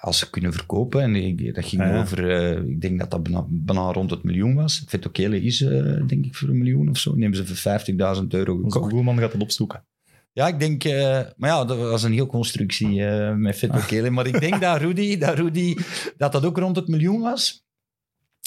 [0.00, 1.00] als ze kunnen verkopen.
[1.02, 2.00] En dat ging Ah, ja.
[2.00, 4.82] over, eh, ik denk dat dat bijna, bijna rond het miljoen was.
[4.86, 7.12] Vetokele is, eh, denk ik, voor een miljoen of zo.
[7.14, 8.74] Die hebben ze voor 50.000 euro gekocht.
[8.76, 9.84] Google-man gaat het opzoeken.
[10.32, 10.84] Ja, ik denk...
[10.84, 13.02] eh, maar ja, dat was een heel constructie
[13.34, 14.10] met Vetokele.
[14.10, 15.76] Maar ik denk dat Rudy, dat Rudy...
[16.16, 17.64] Dat dat ook rond het miljoen was.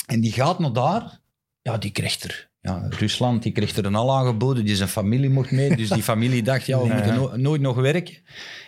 [0.06, 1.20] En die gaat naar daar.
[1.62, 2.50] Ja, die krijgt er...
[2.68, 4.66] Ja, Rusland, die kreeg er een al aangeboden.
[4.66, 5.76] Die zijn familie mocht mee.
[5.76, 8.16] Dus die familie dacht, ja, we Ja, moeten no- nooit nog werken.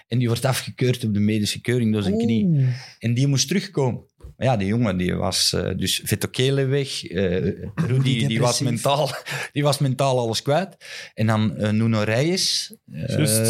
[0.07, 2.65] En die wordt afgekeurd op de medische keuring door zijn knie.
[2.99, 4.01] En die moest terugkomen.
[4.37, 7.03] Maar ja, die jongen die was eh, dus Vetokele weg.
[7.05, 7.33] eh
[7.75, 9.09] Rudy die was, mentaal,
[9.53, 10.77] die was mentaal alles kwijt.
[11.13, 12.75] En dan eh, Nuno Reyes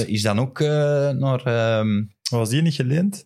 [0.07, 1.41] is dan ook naar...
[1.45, 3.25] ehm, Was die niet geleend?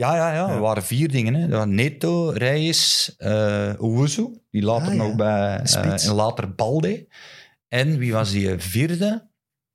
[0.00, 1.34] Ja, ja, ja, er waren vier dingen.
[1.34, 1.42] Hè.
[1.42, 5.02] Er waren Neto, Reyes, eh Owusu, die later Ah, ja.
[5.02, 5.56] nog bij...
[5.56, 6.06] eh, Spits.
[6.06, 7.06] en later Balde.
[7.68, 9.28] En wie was die vierde?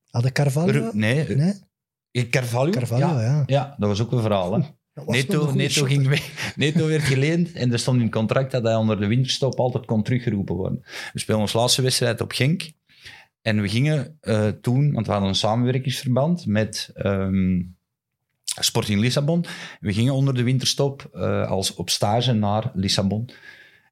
[0.10, 0.72] Hadden Carvalho?
[0.72, 1.54] Ru- nee, Nee?
[2.12, 2.70] eh, Carvalho.
[2.72, 3.22] Carvalho, ja.
[3.22, 3.44] ja.
[3.46, 4.54] Ja, dat was ook een verhaal.
[4.54, 4.62] Hè.
[5.06, 6.32] Neto, Neto, ging weg.
[6.56, 9.86] Neto werd geleend en er stond in het contract dat hij onder de winterstop altijd
[9.86, 10.80] kon teruggeroepen worden.
[11.14, 12.72] We speelden ons laatste wedstrijd op Genk.
[13.42, 17.62] En we gingen eh, toen, want we hadden een samenwerkingsverband met ehm,
[18.60, 19.46] Sporting Lissabon.
[19.80, 23.30] We gingen onder de winterstop eh, als op stage naar Lissabon.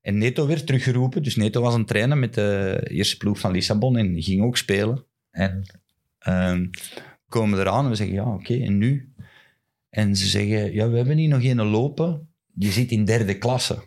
[0.01, 1.23] En Neto werd teruggeroepen.
[1.23, 5.05] Dus Neto was aan trainen met de eerste ploeg van Lissabon en ging ook spelen.
[5.31, 5.63] En
[6.19, 6.65] ehm,
[7.27, 9.13] komen eraan en we zeggen, ja, oké, en nu?
[9.89, 12.27] En ze zeggen, ja, we hebben hier nog een lopen.
[12.53, 13.83] Die zit in derde klasse.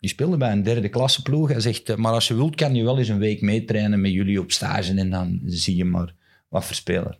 [0.00, 1.48] Die speelde bij een derde klasse ploeg.
[1.48, 4.40] Hij zegt, maar als je wilt, kan je wel eens een week meetrainen met jullie
[4.40, 6.14] op stage en dan zie je maar
[6.48, 7.18] wat voor speler.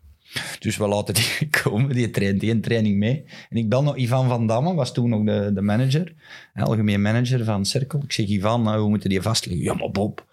[0.58, 3.24] Dus we laten die komen, die traint één training mee.
[3.48, 6.14] En ik bel nog Ivan van Damme, was toen nog de, de manager,
[6.54, 8.02] algemeen manager van Cirkel.
[8.04, 9.64] Ik zeg, Ivan, nou, we moeten die vastleggen.
[9.64, 10.26] Ja, maar Bob,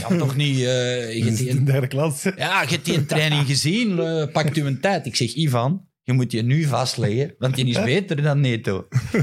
[0.00, 0.56] kan toch niet...
[0.56, 2.22] eh, je die- in derde klas.
[2.22, 5.06] ja, je hebt die een training gezien, eh, pakt u een tijd.
[5.06, 8.86] Ik zeg, Ivan, je moet je nu vastleggen, want die is beter dan Neto.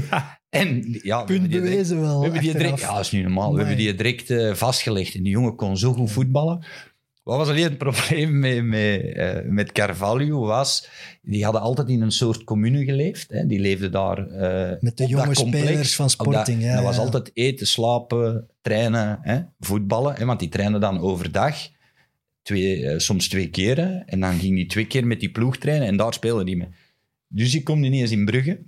[0.52, 2.16] En ja, we Punt hebben die direct- bewezen wel.
[2.18, 3.52] we hebben die direct, ja, dat is niet normaal.
[3.52, 5.14] We hebben die direct eh, vastgelegd.
[5.14, 6.64] En die jongen kon zo goed voetballen.
[7.22, 10.88] Wat was alleen het probleem met, met, eh, met Carvalho was,
[11.22, 13.30] die hadden altijd in een soort commune geleefd.
[13.30, 13.46] Hè.
[13.46, 15.64] Die leefden daar eh, Met de jonge dat complex.
[15.66, 17.02] spelers van Op dat- Sporting, ja, dat was ja.
[17.02, 20.14] altijd eten, slapen, trainen, hè, voetballen.
[20.14, 21.56] Hè, want die trainen dan overdag,
[22.42, 24.02] twee, eh, soms twee keren.
[24.06, 26.68] En dan ging die twee keer met die ploeg trainen en daar speelde die mee.
[27.28, 28.58] Dus die komt ineens in Brugge.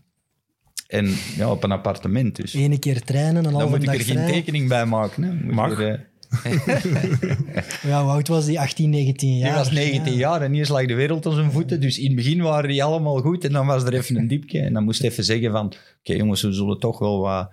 [0.86, 2.54] En ja, op een appartement dus.
[2.54, 5.22] Ene keer trainen, een Dan moet ik er geen tekening bij maken.
[5.22, 5.32] Hè.
[5.34, 5.80] Moet Mag.
[5.80, 6.08] er,
[7.82, 8.60] Ja, hoe oud was die?
[8.60, 9.48] 18, 19 jaar.
[9.48, 10.18] die was 19 Ja.
[10.18, 11.80] jaar en eerst lag de wereld aan zijn voeten.
[11.80, 14.60] Dus in het begin waren die allemaal goed en dan was er even een diepje.
[14.60, 15.66] En dan moest hij even zeggen van...
[16.00, 17.50] Oké jongens, we zullen toch wel wat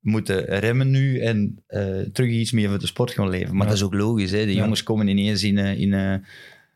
[0.00, 3.52] moeten remmen nu en eh, terug iets meer voor de sport gaan leven.
[3.52, 3.68] Maar Ja.
[3.68, 4.30] dat is ook logisch.
[4.30, 4.44] Hè.
[4.44, 4.60] De Ja.
[4.62, 5.58] jongens komen ineens in...
[5.58, 6.14] eh, in eh,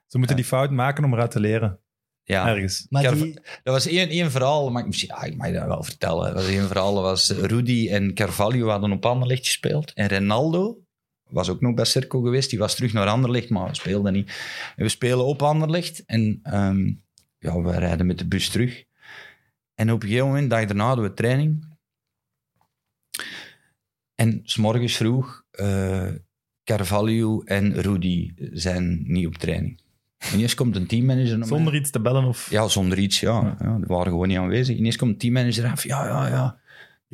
[0.06, 1.78] Ze moeten die fout maken om eruit te leren.
[2.22, 2.48] ja.
[2.48, 2.86] Ergens.
[2.90, 5.66] Maar Carv- die, Dat was één, één verhaal, maar ik, misschien- ja, ik mag dat
[5.66, 6.24] wel vertellen.
[6.24, 9.92] Dat was één verhaal, dat was Rudy en Carvalho hadden op Anderlecht gespeeld.
[9.94, 10.78] En Ronaldo
[11.28, 14.28] was ook nog bij Cirkel geweest, die was terug naar Anderlecht, maar speelde niet.
[14.76, 16.92] En we spelen op Anderlecht en ehm,
[17.38, 18.84] ja, we rijden met de bus terug.
[19.74, 21.72] En op een gegeven moment, dag daarna, hadden we training.
[24.14, 26.12] En s'morgens vroeg, eh
[26.64, 29.80] Carvalho en Rudy zijn niet op training.
[30.32, 31.46] En eerst komt een teammanager.
[31.46, 32.50] Zonder iets te bellen of...
[32.50, 33.56] Ja, zonder iets, ja.
[33.60, 33.76] ja.
[33.76, 34.76] die waren gewoon niet aanwezig.
[34.76, 35.84] Ineens komt de teammanager af.
[35.84, 36.58] Ja, ja, ja.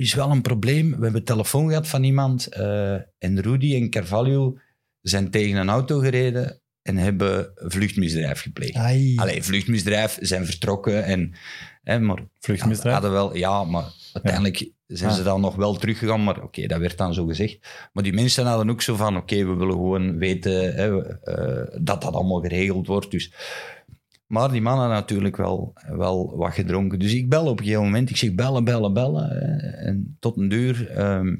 [0.00, 0.96] Is wel een probleem.
[0.96, 2.46] We hebben telefoon gehad van iemand.
[2.46, 4.58] eh, en Rudy en Carvalho
[5.00, 8.74] zijn tegen een auto gereden en hebben vluchtmisdrijf gepleegd.
[8.74, 9.16] Ai.
[9.16, 11.34] Allee, vluchtmisdrijf zijn vertrokken en...
[11.82, 12.92] Hè, maar Vluchtmisdrijf?
[12.94, 15.16] Hadden wel, ja, maar uiteindelijk zijn Ja.
[15.16, 16.24] ze dan nog wel teruggegaan.
[16.24, 17.58] Maar oké, dat werd dan zo gezegd.
[17.92, 22.02] Maar die mensen hadden ook zo van, oké, we willen gewoon weten hè, eh, dat
[22.02, 23.10] dat allemaal geregeld wordt.
[23.10, 23.32] Dus.
[24.30, 26.98] Maar die man had natuurlijk wel, wel wat gedronken.
[26.98, 28.10] Dus ik bel op een gegeven moment.
[28.10, 29.30] Ik zeg bellen, bellen, bellen.
[29.78, 31.36] En tot een deur ehm,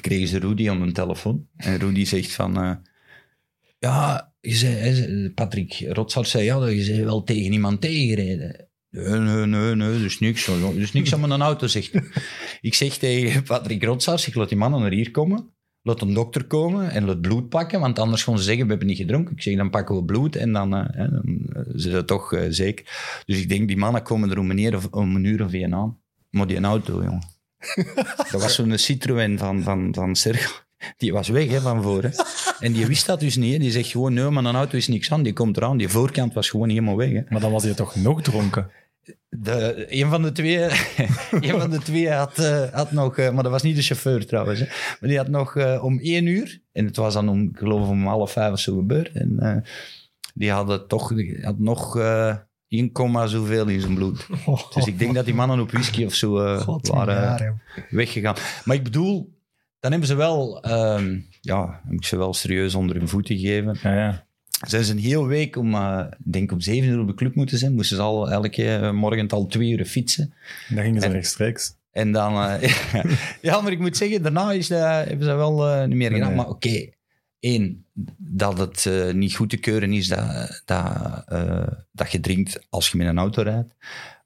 [0.00, 1.46] kregen ze Rudy aan mijn telefoon.
[1.56, 2.62] En Rudy zegt van...
[2.62, 2.72] eh,
[3.78, 8.68] ja, zei, Patrick Rotsart zei, ja, je zei wel tegen iemand tegengereden.
[8.90, 10.48] Nee, nee, nee, nee, is niks.
[10.76, 11.92] Is niks aan mijn auto, zegt.
[12.60, 15.50] Ik zeg tegen Patrick Rotsart, ik laat die mannen naar hier komen.
[15.88, 18.88] Laat een dokter komen en laat bloed pakken, want anders gaan ze zeggen, we hebben
[18.88, 19.34] niet gedronken.
[19.34, 22.46] Ik zeg, dan pakken we bloed en dan, eh, hè, dan eh, zit toch eh,
[22.48, 22.84] zeker.
[23.26, 25.52] Dus ik denk, die mannen komen er om een, uur of, om een uur of
[25.52, 25.98] één aan.
[26.30, 27.22] Maar die auto, jongen.
[28.30, 30.50] Dat was zo'n Citroën van, van, van Sergio.
[30.96, 32.12] Die was weg hè, van voren.
[32.60, 33.52] En die wist dat dus niet.
[33.52, 33.58] hè.
[33.58, 35.22] Die zegt gewoon, nee, maar een auto is niks aan.
[35.22, 35.76] Die komt eraan.
[35.76, 37.10] Die voorkant was gewoon helemaal weg.
[37.10, 37.22] Hè.
[37.28, 38.70] Maar dan was hij toch nog dronken?
[39.28, 40.58] De, een van de twee,
[41.30, 44.26] een van de twee had, eh, had nog, eh, maar dat was niet de chauffeur
[44.26, 44.66] trouwens, hè,
[45.00, 47.88] maar die had nog eh, om één uur, en het was dan om, ik geloof
[47.88, 49.64] om half vijf of zo gebeurd, en
[50.34, 52.36] die hadden toch, die had nog eh
[52.68, 54.26] 1, zoveel in zijn bloed.
[54.74, 56.32] Dus ik denk dat die mannen op whisky of zo
[56.80, 58.36] waren weggegaan.
[58.64, 59.38] Maar ik bedoel,
[59.80, 63.78] dan hebben ze wel, ehm, ja, heb ik ze wel serieus onder hun voeten gegeven.
[63.82, 64.26] Ja, ja.
[64.66, 67.74] Ze een hele week om, ik denk om zeven uur op de club moeten zijn,
[67.74, 70.34] moesten ze al elke eh, morgen al twee uur fietsen.
[70.68, 71.76] Dan gingen ze En- rechtstreeks.
[71.90, 72.72] En dan, eh,
[73.42, 76.26] ja, maar ik moet zeggen, daarna is hebben ze wel niet meer gedaan.
[76.28, 76.36] Nee.
[76.36, 76.88] Maar oké,
[77.40, 77.84] één,
[78.16, 81.24] dat het niet goed te keuren is dat, dat,
[81.92, 83.74] dat je drinkt als je met een auto rijdt.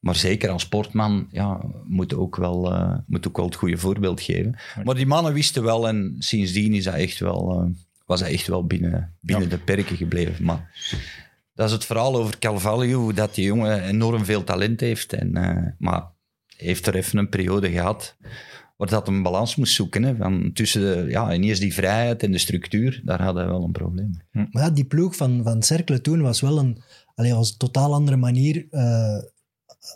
[0.00, 2.74] Maar zeker als sportman, ja, moet ook wel,
[3.06, 4.58] moet ook wel het goede voorbeeld geven.
[4.84, 7.72] Maar die mannen wisten wel en sindsdien is dat echt wel,
[8.06, 10.44] was dat echt wel binnen, binnen de perken gebleven.
[10.44, 10.70] Maar
[11.54, 15.12] dat is het verhaal over Calvalio, dat die jongen enorm veel talent heeft.
[15.12, 16.10] En, eh, maar
[16.56, 18.16] heeft er even een periode gehad
[18.76, 20.02] waar dat een balans moest zoeken.
[20.02, 23.64] Hè, van tussen de, ja, ineens die vrijheid en de structuur, daar hadden we wel
[23.64, 24.20] een probleem.
[24.30, 26.82] Maar ja, die ploeg van, van Cercle toen was wel een,
[27.14, 29.18] allee, was een totaal andere manier eh,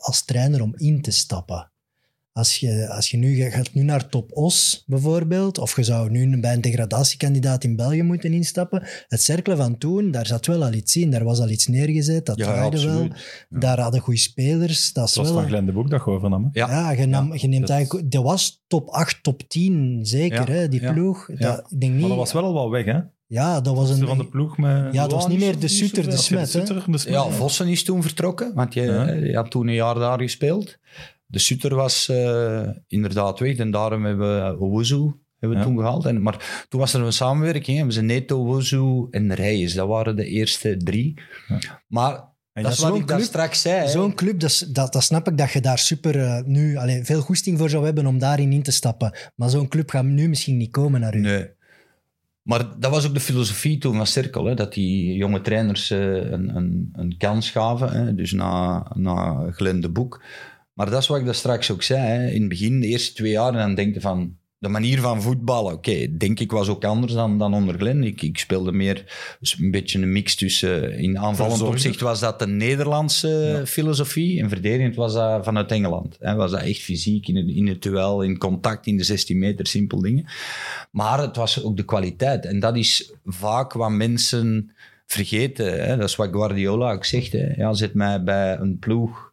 [0.00, 1.70] als trainer om in te stappen.
[2.36, 6.10] Als je, als je nu je gaat nu naar Top Os bijvoorbeeld, of je zou
[6.10, 8.82] nu bij een degradatiekandidaat in België moeten instappen.
[9.08, 11.10] Het Cercle van toen, daar zat wel al iets in.
[11.10, 13.02] Daar was al iets neergezet, dat Ja, draaide wel.
[13.02, 13.10] Ja.
[13.48, 14.92] Daar hadden goede spelers.
[14.92, 16.42] Dat was wel van Glenn de Boek dat overnam.
[16.44, 16.48] hè?
[16.60, 18.10] Ja, ja, je, nam, Ja, je neemt dat- eigenlijk...
[18.10, 21.28] Dat was top 8, top 10, zeker, Ja, hè, die ja, ploeg.
[21.28, 21.36] ja.
[21.56, 22.00] Dat, ik denk niet...
[22.00, 22.98] Maar dat was wel al wel weg, hè?
[23.26, 24.06] Ja, dat was een...
[24.06, 24.92] Van de ploeg met...
[24.92, 26.16] Ja, het was niet meer de Suter, de.
[26.16, 27.02] Smet.
[27.08, 29.12] Ja, Vossen is toen vertrokken, want je, Ja.
[29.12, 30.76] je had toen een jaar daar gespeeld.
[31.26, 35.70] De Sutter was eh, inderdaad weg en daarom hebben we Owuzu hebben we Ja.
[35.70, 36.06] toen gehaald.
[36.06, 37.76] En, maar toen was er een samenwerking.
[37.76, 39.74] Hebben ze Neto, Owuzu en Reyes.
[39.74, 41.20] Dat waren de eerste drie.
[41.48, 41.82] Ja.
[41.88, 43.88] Maar En dat is wat ik daar straks zei.
[43.88, 47.20] Zo'n club, dat, dat, dat snap ik dat je daar super eh, nu allee, veel
[47.20, 49.16] goesting voor zou hebben om daarin in te stappen.
[49.34, 51.20] Maar zo'n club gaat nu misschien niet komen naar u.
[51.20, 51.54] Nee.
[52.42, 55.98] Maar dat was ook de filosofie toen van Cirkel, hè, dat die jonge trainers eh,
[56.14, 57.90] een, een, een kans gaven.
[57.92, 60.22] Hè, dus na, na Glenn de Boek.
[60.76, 62.00] Maar dat is wat ik daar straks ook zei.
[62.00, 62.28] Hè.
[62.30, 64.36] In het begin, de eerste twee jaar, en dan denk je van...
[64.58, 68.04] De manier van voetballen, oké, denk ik was ook anders dan, dan onder Glenn.
[68.04, 69.04] Ik, ik speelde meer
[69.40, 70.98] dus een beetje een mix tussen...
[70.98, 73.66] In aanvallend opzicht was dat de Nederlandse Ja.
[73.66, 74.42] filosofie.
[74.42, 76.16] En verdedigend was dat vanuit Engeland.
[76.20, 76.34] Hè.
[76.34, 79.66] Was dat echt fysiek, in het, in het duel, in contact, in de 16 meter,
[79.66, 80.24] simpel dingen.
[80.90, 82.44] Maar het was ook de kwaliteit.
[82.46, 84.70] En dat is vaak wat mensen
[85.06, 85.84] vergeten.
[85.86, 85.96] Hè?
[85.96, 87.32] Dat is wat Guardiola ook zegt.
[87.32, 87.46] Hè?
[87.56, 89.25] Ja, zet mij bij een ploeg.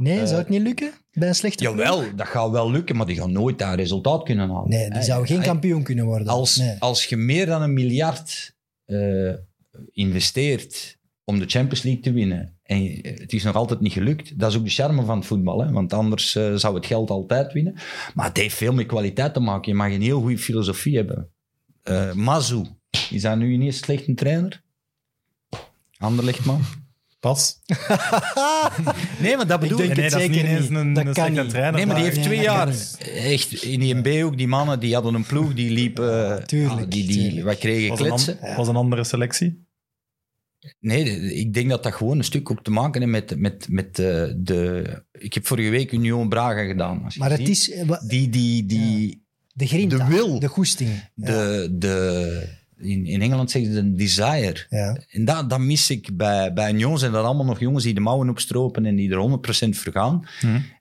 [0.00, 1.76] Nee, zou het niet lukken bij een slechte ploeg?
[1.76, 4.68] Jawel, dat gaat wel lukken, maar die gaan nooit dat resultaat kunnen halen.
[4.68, 6.28] Nee, die zou geen kampioen kunnen worden.
[6.28, 6.76] Als, Nee.
[6.78, 9.32] als je meer dan een miljard eh,
[9.92, 14.50] investeert om de Champions League te winnen en het is nog altijd niet gelukt, dat
[14.50, 15.64] is ook de charme van het voetbal.
[15.64, 15.72] Hè?
[15.72, 17.74] Want anders eh, zou het geld altijd winnen.
[18.14, 19.72] Maar het heeft veel met kwaliteit te maken.
[19.72, 21.30] Je mag een heel goede filosofie hebben.
[21.82, 22.62] Eh Mazu,
[23.10, 24.62] is dat nu ineens slecht een trainer?
[25.98, 26.60] Anderlecht, man.
[27.20, 27.58] Pas.
[29.20, 29.96] Nee, maar dat bedoel ik.
[29.96, 30.70] Nee, dat zeker niet.
[30.70, 31.48] een, Dat een kan niet.
[31.48, 31.72] trainer.
[31.74, 32.68] Nee, maar die heeft twee jaar.
[33.14, 36.46] Echt, in die MB ook, die mannen, die hadden een ploeg, die liepen...
[36.46, 37.46] Tuurlijk, die, die, tuurlijk.
[37.46, 38.38] wat kregen was een, kletsen.
[38.40, 39.68] an- was een andere selectie.
[40.80, 41.04] Nee,
[41.34, 44.24] ik denk dat dat gewoon een stuk ook te maken heeft met, met, met eh,
[44.36, 44.84] de...
[45.12, 47.04] Ik heb vorige week Union Braga gedaan.
[47.04, 47.48] Als je Maar het ziet.
[47.48, 50.38] is eh, Die, die, die, de grinta, de wil.
[50.40, 50.90] de goesting.
[51.14, 54.66] De, de, in, in Engeland zeggen ze een desire.
[54.68, 54.96] Ja.
[55.10, 56.98] En dat, dat mis ik bij, bij Union.
[56.98, 60.26] Zijn dat allemaal nog jongens die de mouwen opstropen en die er 100% voor gaan.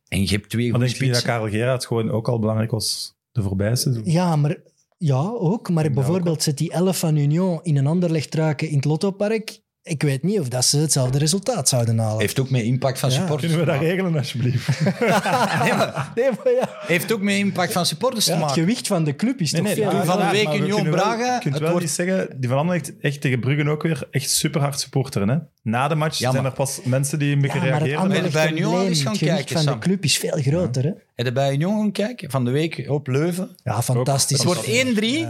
[0.08, 1.24] En je hebt twee Maar goede denk je niet dat spitsen.
[1.24, 4.04] Karel Gerards gewoon ook al belangrijk was de voorbije seizoen?
[4.06, 4.58] ja, maar
[4.98, 5.70] Ja, ook.
[5.70, 9.62] Maar bijvoorbeeld zit die 11 van Union in een ander lichtruiken in het Lottopark.
[9.90, 12.20] Ik weet niet of dat ze hetzelfde resultaat zouden halen.
[12.20, 13.16] Heeft ook met impact van Ja.
[13.16, 14.68] supporters Kunnen we dat regelen, alsjeblieft?
[15.64, 16.70] Nee, maar Nee, maar ja.
[16.80, 18.62] heeft ook met impact van supporters Ja, te het maken.
[18.64, 21.40] gewicht van de club is toch veel ja, van de week kunnen wel- Braga, Je
[21.40, 24.30] kunt het wel wordt- niet zeggen, die van Anderlecht echt tegen Bruggen ook weer echt
[24.30, 25.30] super hard supporteren.
[25.30, 25.38] Hè?
[25.64, 28.32] Na de match Ja, zijn er pas mensen die een beetje Ja, maar het reageren.
[28.32, 30.84] bij Union is gaan het gewicht kijken, van de club is veel groter.
[30.84, 30.92] Hè?
[31.16, 32.32] Heb je bij Union gaan kijken?
[32.32, 33.50] Van de week op Leuven.
[33.64, 34.38] Ja, fantastisch.
[34.38, 35.28] Het wordt 1-3.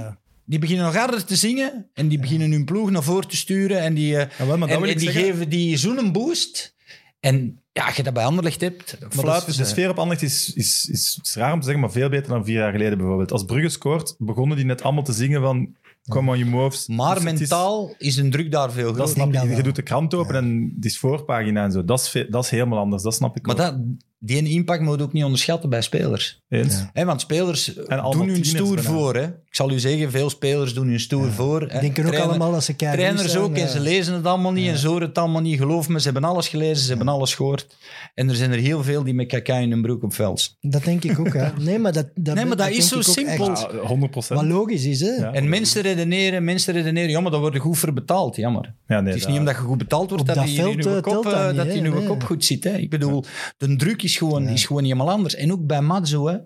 [0.50, 1.90] Die beginnen nog harder te zingen.
[1.94, 3.80] En die beginnen hun ploeg naar voren te sturen.
[3.82, 5.22] En die, eh, Ja, wel, en, die zeggen.
[5.24, 6.76] geven die zo'n boost.
[7.20, 10.54] En ja, als je dat bij Anderlecht hebt, Maar fluiten de, sfeer op Anderlecht is,
[10.54, 13.32] is, is, is raar om te zeggen, maar veel beter dan vier jaar geleden bijvoorbeeld.
[13.32, 15.76] Als Brugge scoort, begonnen die net allemaal te zingen van
[16.08, 16.88] come on you moves.
[16.88, 19.14] Maar Dus mentaal is een druk daar veel dat groter.
[19.14, 19.50] snap denk ik.
[19.50, 21.86] dat Je doet de krant open en het is voorpagina en zo.
[21.86, 23.62] Dat is, dat is helemaal anders, dat snap ik Maar ook.
[23.62, 23.76] dat,
[24.20, 26.42] die impact moet je ook niet onderschatten bij spelers.
[26.50, 26.78] Eens?
[26.78, 26.90] Ja.
[26.94, 27.74] Hè, want spelers
[28.12, 29.16] doen hun stoer voor.
[29.16, 29.24] Hè.
[29.24, 31.62] Ik zal u zeggen, veel spelers doen hun stoer voor.
[31.62, 31.80] Hè.
[31.80, 33.68] Denken ook allemaal dat ze keihard Trainers zijn, ook, en ja.
[33.68, 35.58] ze lezen het allemaal niet en ze horen het allemaal niet.
[35.58, 37.68] Geloof me, ze hebben alles gelezen, ze hebben alles gehoord.
[38.16, 40.56] En er zijn er heel veel die met kaka in hun broek op veld staan.
[40.72, 41.34] Dat denk ik ook.
[41.34, 41.48] Hè.
[41.60, 43.50] Nee, maar dat, dat, Nee, maar dat is zo simpel.
[43.50, 43.68] echt.
[43.72, 44.40] Ja, 100 procent.
[44.40, 45.10] Wat logisch is, hè?
[45.12, 45.34] Ja.
[45.34, 48.36] En mensen redeneren, mensen redeneren, ja, maar dat wordt goed voor betaald.
[48.36, 48.74] Jammer.
[48.88, 50.64] Ja, nee, het is dat- niet omdat je goed betaald wordt Op dat, dat in
[50.66, 51.74] uw eh, kop, dat eh, dat hè?
[51.74, 52.04] uw Nee.
[52.08, 52.64] kop goed zit.
[52.64, 52.78] Hè.
[52.78, 53.24] Ik bedoel,
[53.58, 55.36] de druk is gewoon, is gewoon helemaal anders.
[55.36, 56.28] En ook bij Matzo.
[56.28, 56.38] Hè.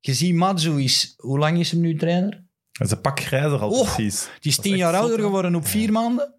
[0.00, 1.14] Je ziet, Matzo is...
[1.16, 2.46] Hoe lang is hem nu trainer?
[2.72, 4.28] Dat is een pak grijzer al Oh, precies.
[4.40, 6.34] Die is tien jaar ouder geworden op vier maanden.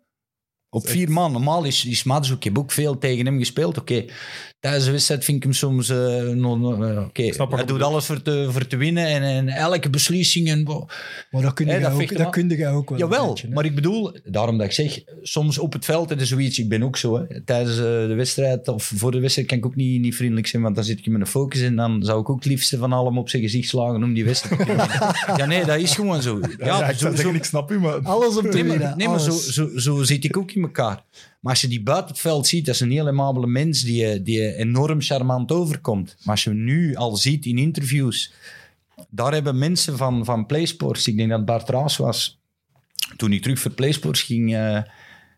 [0.69, 1.41] Op is vier maanden.
[1.41, 3.78] Normaal is, is Matzo, ik heb ook veel tegen hem gespeeld.
[3.78, 4.06] Oké,
[4.60, 5.89] tijdens de wedstrijd vind ik hem soms...
[5.89, 9.06] eh, nog, eh, Oké, wat hij doet alles voor te, voor te winnen.
[9.06, 10.50] En, en elke beslissing...
[10.50, 10.63] En,
[11.32, 12.30] Maar dat kun je, dat ook, dat wel.
[12.30, 13.00] kun je ook wel.
[13.00, 16.30] een Jawel, beetje, maar ik bedoel, daarom dat ik zeg, soms op het veld is
[16.30, 17.17] zoiets, ik ben ook zo.
[17.17, 17.41] Hè.
[17.43, 20.62] Tijdens eh, de wedstrijd of voor de wedstrijd kan ik ook niet, niet vriendelijk zijn,
[20.62, 22.93] want dan zit ik in mijn focus en dan zou ik ook het liefste van
[22.93, 24.76] allemaal op zijn gezicht slagen om die wedstrijd te.
[25.38, 26.39] Ja, nee, dat is gewoon zo.
[26.58, 28.00] Ja, Ja, ik zo, ik snap u, maar...
[28.00, 31.04] Alles om te nee, maar, nee, maar zo, zo, zo zit ik ook in elkaar.
[31.39, 34.06] Maar als je die buiten het veld ziet, dat is een heel amabele mens die,
[34.06, 36.15] je- die enorm charmant overkomt.
[36.23, 38.34] Maar als je hem nu al ziet in interviews,
[39.10, 42.39] daar hebben mensen van, van PlaySports, ik denk dat Bart Raas was,
[43.17, 44.82] toen ik terug voor PlaySports ging, eh,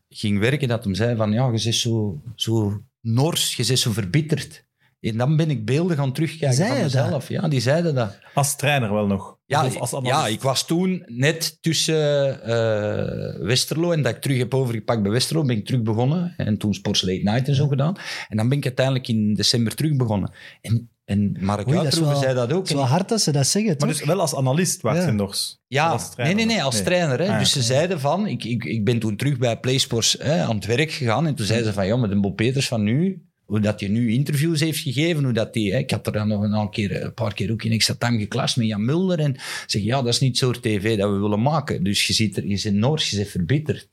[0.09, 3.91] ging werken, dat hem zei van, ja, je bent zo, zo nors, je bent zo
[3.91, 4.65] verbitterd.
[5.01, 7.29] En dan ben ik beelden gaan terugkijken Zei van mezelf.
[7.29, 8.17] Ja, die zeiden dat.
[8.33, 9.37] Als trainer wel nog.
[9.45, 14.37] Ja, Of als ja, ik was toen net tussen eh, Westerlo en dat ik terug
[14.37, 16.33] heb overgepakt bij Westerlo, ben ik terug begonnen.
[16.37, 17.95] En toen Sports Late Night en zo gedaan.
[18.29, 20.31] En dan ben ik uiteindelijk in december terug begonnen.
[20.61, 22.59] En, en Mark Oei, dat wel- zei dat ook.
[22.59, 23.97] Het is wel hard dat ze dat zeggen, Maar toch?
[23.97, 25.05] dus wel als analist Ja.
[25.05, 25.35] je nog.
[25.67, 26.83] Ja, Als nee, trainer nee, nee, als Nee.
[26.83, 27.17] trainer.
[27.19, 27.23] Hè.
[27.25, 27.39] Ah, ja.
[27.39, 30.65] dus ze zeiden van, ik, ik, ik ben toen terug bij PlaySports hè, aan het
[30.65, 31.27] werk gegaan.
[31.27, 33.89] En toen zeiden ze van, ja, met de Bob Peters van nu, hoe dat hij
[33.89, 37.03] nu interviews heeft gegeven, hoe dat die, hè, ik had er dan nog een, keer,
[37.03, 39.19] een paar keer ook in extra time geklast met Jan Mulder.
[39.19, 39.35] En
[39.67, 41.83] zeg, ja, dat is niet zo'n tv dat we willen maken.
[41.83, 43.87] Dus je ziet er, je zit nors, je zit verbitterd.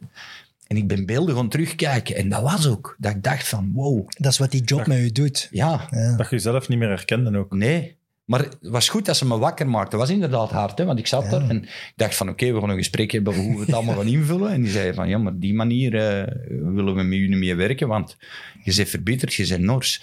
[0.67, 2.17] En ik ben beelden gaan terugkijken.
[2.17, 4.99] En dat was ook, dat ik dacht van, wow, Dat is wat die job met
[4.99, 5.49] u doet.
[5.51, 6.17] ja, Ja.
[6.17, 7.55] Dat je jezelf niet meer herkende ook.
[7.55, 7.97] Nee.
[8.29, 9.97] Maar het was goed dat ze me wakker maakte.
[9.97, 11.31] Het was inderdaad hard, hè, want ik zat Ja.
[11.31, 13.73] daar en ik dacht van oké, we gaan een gesprek hebben over hoe we het
[13.75, 14.51] allemaal gaan invullen.
[14.53, 16.35] En die zei van ja, maar die manier eh,
[16.75, 18.17] willen we met jullie mee werken, want
[18.65, 19.95] je bent verbitterd, je bent nors.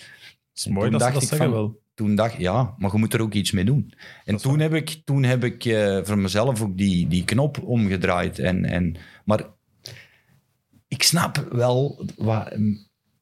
[0.50, 1.84] Het is mooi toen dat ze dat ik zeggen van- wel.
[1.94, 3.94] Toen dacht ik, ja, maar je moet er ook iets mee doen.
[4.26, 8.40] En toen heb ik, toen heb ik eh, voor mezelf ook die, die knop omgedraaid.
[8.40, 9.44] En, en, maar
[10.88, 12.54] ik snap wel wat...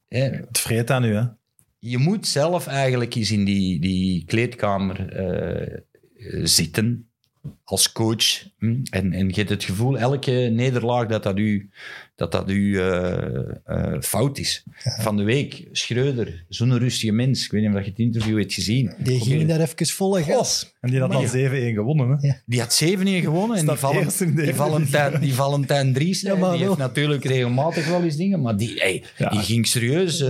[0.08, 1.24] hè, Het vreet aan u, hè.
[1.86, 5.80] Je moet zelf eigenlijk eens in die, die kleedkamer eh,
[6.44, 7.08] zitten
[7.64, 8.44] als coach.
[8.58, 11.70] hm, En, en je hebt het gevoel, elke nederlaag, dat dat u,
[12.16, 14.64] dat dat u eh, eh, fout is.
[15.00, 17.46] Van de week, Schreuder, zo'n rustige mens.
[17.46, 18.94] Ik weet niet of je het interview hebt gezien.
[18.98, 20.74] Die ging daar even volle gas.
[20.82, 22.32] En die had al Maar- 7-1 gewonnen, hè.
[22.46, 23.58] Die had 7 in gewonnen.
[23.58, 24.54] En die, die.
[24.54, 26.52] Valentijn, die Valentijn Dries, die wel.
[26.58, 28.42] heeft natuurlijk regelmatig wel eens dingen.
[28.42, 29.30] Maar die, hey, Ja.
[29.30, 30.24] die ging serieus...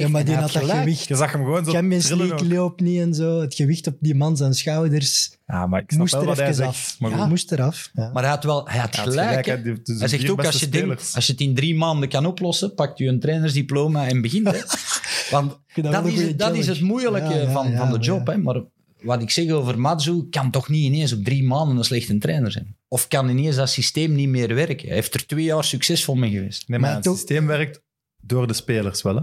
[0.00, 0.78] Ja, maar die had dat gelijk.
[0.78, 1.08] gewicht.
[1.08, 3.40] Je zag hem gewoon zo Champions League loopt niet en zo.
[3.40, 6.36] Het gewicht op die man zijn schouders Ja, maar ik snap moest wel er wat
[6.36, 6.68] hij even zegt.
[6.68, 6.96] af.
[6.98, 7.90] Maar Ja, goed, moest eraf.
[7.92, 8.10] Ja.
[8.12, 9.46] Maar hij had wel hij had hij had gelijk.
[9.46, 13.00] Hij zegt ook, als je, denkt, als je het in drie maanden kan oplossen, pakt
[13.00, 14.46] u een trainersdiploma en begint.
[14.50, 14.58] Hè.
[15.36, 18.26] Want dat is, het- dat is het moeilijke Ja, van, ja, van de job.
[18.26, 18.32] ja.
[18.32, 18.38] Hè.
[18.38, 18.62] Maar
[19.02, 22.52] wat ik zeg over Matsu, kan toch niet ineens op drie maanden een slechte trainer
[22.52, 22.76] zijn.
[22.88, 24.86] Of kan ineens dat systeem niet meer werken.
[24.86, 26.68] Hij heeft er twee jaar succesvol mee geweest.
[26.68, 27.80] Nee, maar, Maar het toch- systeem werkt
[28.22, 29.22] door de spelers wel, hè.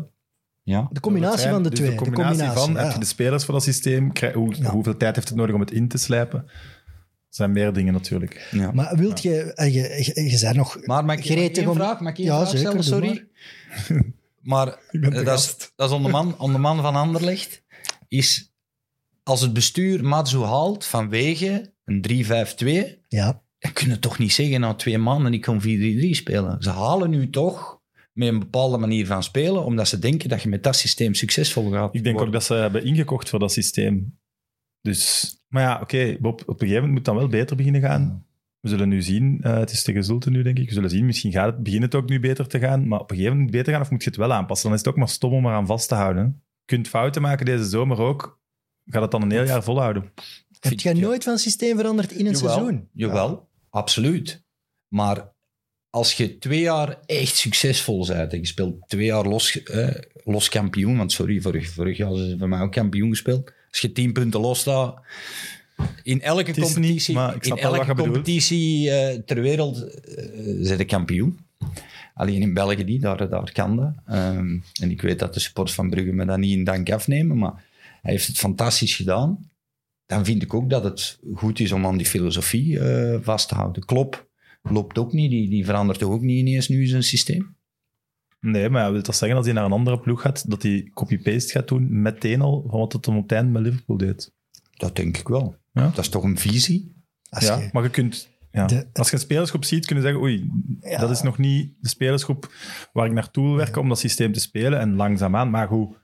[0.63, 0.87] Ja.
[0.91, 1.91] De combinatie van de Dus twee.
[1.91, 2.83] De combinatie, van, ja.
[2.83, 4.69] heb je de spelers voor dat systeem, krijg- hoe, Ja.
[4.71, 6.39] hoeveel tijd heeft het nodig om het in te slijpen?
[6.47, 8.47] Er zijn meer dingen natuurlijk.
[8.51, 8.71] Ja.
[8.71, 9.53] Maar wilt je...
[9.53, 9.81] eh, Je,
[10.15, 10.85] je, je bent nog...
[10.85, 13.27] Maar mag ik, mag ik Gretig om- vraag, mag ik Ja, vraag zeker, Sorry.
[14.41, 17.63] Maar de Eh, dat, is, dat is onder man, onder man van Anderlecht.
[18.07, 18.53] Is
[19.23, 24.59] als het bestuur Matsu haalt vanwege een 3-5-2, Ja, dan kun je toch niet zeggen
[24.59, 25.65] na twee maanden ik kan 4-3-3
[26.09, 26.61] spelen.
[26.61, 27.80] Ze halen nu toch
[28.11, 31.69] met een bepaalde manier van spelen, omdat ze denken dat je met dat systeem succesvol
[31.71, 34.19] gaat Ik denk ook dat ze hebben ingekocht voor dat systeem.
[34.81, 37.81] Dus, maar ja, oké, Bob, op een gegeven moment moet het dan wel beter beginnen
[37.81, 38.25] gaan.
[38.59, 40.67] We zullen nu zien, eh, het is tegen Zulte nu, denk ik.
[40.67, 43.09] We zullen zien, misschien gaat het, begint het ook nu beter te gaan, maar op
[43.09, 44.67] een gegeven moment beter gaan of moet je het wel aanpassen?
[44.67, 46.43] Dan is het ook maar stom om eraan vast te houden.
[46.59, 48.39] Je kunt fouten maken deze zomer ook.
[48.85, 50.11] Gaat het dan een heel jaar volhouden?
[50.59, 52.89] heb je ik- nooit van systeem veranderd in een Jawel, seizoen?
[52.93, 54.43] Jawel, absoluut.
[54.87, 55.33] Maar
[55.91, 59.87] als je twee jaar echt succesvol bent en je speelt twee jaar los, eh,
[60.23, 63.51] los kampioen, want sorry, vorig, vorig jaar ze voor mij ook kampioen gespeeld.
[63.69, 64.99] Als je tien punten los staat,
[66.03, 70.25] in elke is niet, competitie, in elke competitie eh, ter wereld eh
[70.61, 71.39] zijn de kampioen.
[72.13, 73.93] Alleen in België niet, daar, daar kan dat.
[74.05, 77.37] Ehm, en ik weet dat de supporters van Brugge me dat niet in dank afnemen,
[77.37, 77.63] maar
[78.01, 79.49] hij heeft het fantastisch gedaan.
[80.05, 83.55] Dan vind ik ook dat het goed is om aan die filosofie eh, vast te
[83.55, 83.85] houden.
[83.85, 84.29] Klop
[84.61, 87.55] loopt ook niet, die, die verandert toch ook niet ineens nu zijn systeem?
[88.39, 90.91] Nee, maar ja, wil dat zeggen als hij naar een andere ploeg gaat, dat hij
[90.93, 94.33] copy-paste gaat doen meteen al van wat het op het einde met Liverpool deed?
[94.71, 95.55] Dat denk ik wel.
[95.71, 95.85] Ja?
[95.87, 96.95] Dat is toch een visie?
[97.29, 98.29] Als ja, je- maar je kunt...
[98.51, 98.65] Ja.
[98.65, 100.49] De- Als je een spelersgroep ziet, kun je zeggen, oei,
[100.99, 102.53] dat is nog niet de spelersgroep
[102.93, 104.79] waar ik naartoe wil werken om dat systeem te spelen.
[104.79, 105.95] En langzaamaan, maar goed,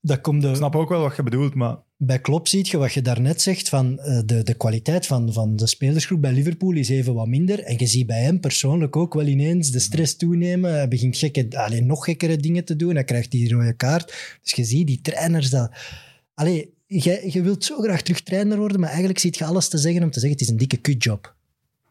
[0.00, 2.76] dat komt de, ik snap ook wel wat je bedoelt, maar bij Klopp ziet je
[2.76, 6.72] wat je daarnet zegt, van eh, de, de kwaliteit van, van de spelersgroep bij Liverpool
[6.72, 7.60] is even wat minder.
[7.62, 10.72] En je ziet bij hem persoonlijk ook wel ineens de stress toenemen.
[10.72, 12.94] Hij begint gekke, alleen nog gekkere dingen te doen.
[12.94, 14.38] Hij krijgt die rode kaart.
[14.42, 15.70] Dus je ziet die trainers dat...
[16.34, 19.78] Allee, je, je wilt zo graag terug trainer worden, maar eigenlijk ziet je alles te
[19.78, 21.34] zeggen om te zeggen, het is een dikke kutjob.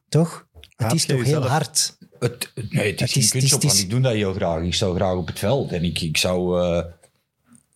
[0.09, 0.47] Toch?
[0.75, 1.97] Het is toch heel hard.
[2.19, 4.13] Het, het- nee, het is Het geen is- kutjob, het is- want ik doe dat
[4.13, 4.63] heel graag.
[4.63, 5.71] Ik zou graag op het veld.
[5.71, 6.83] En ik, ik zou eh,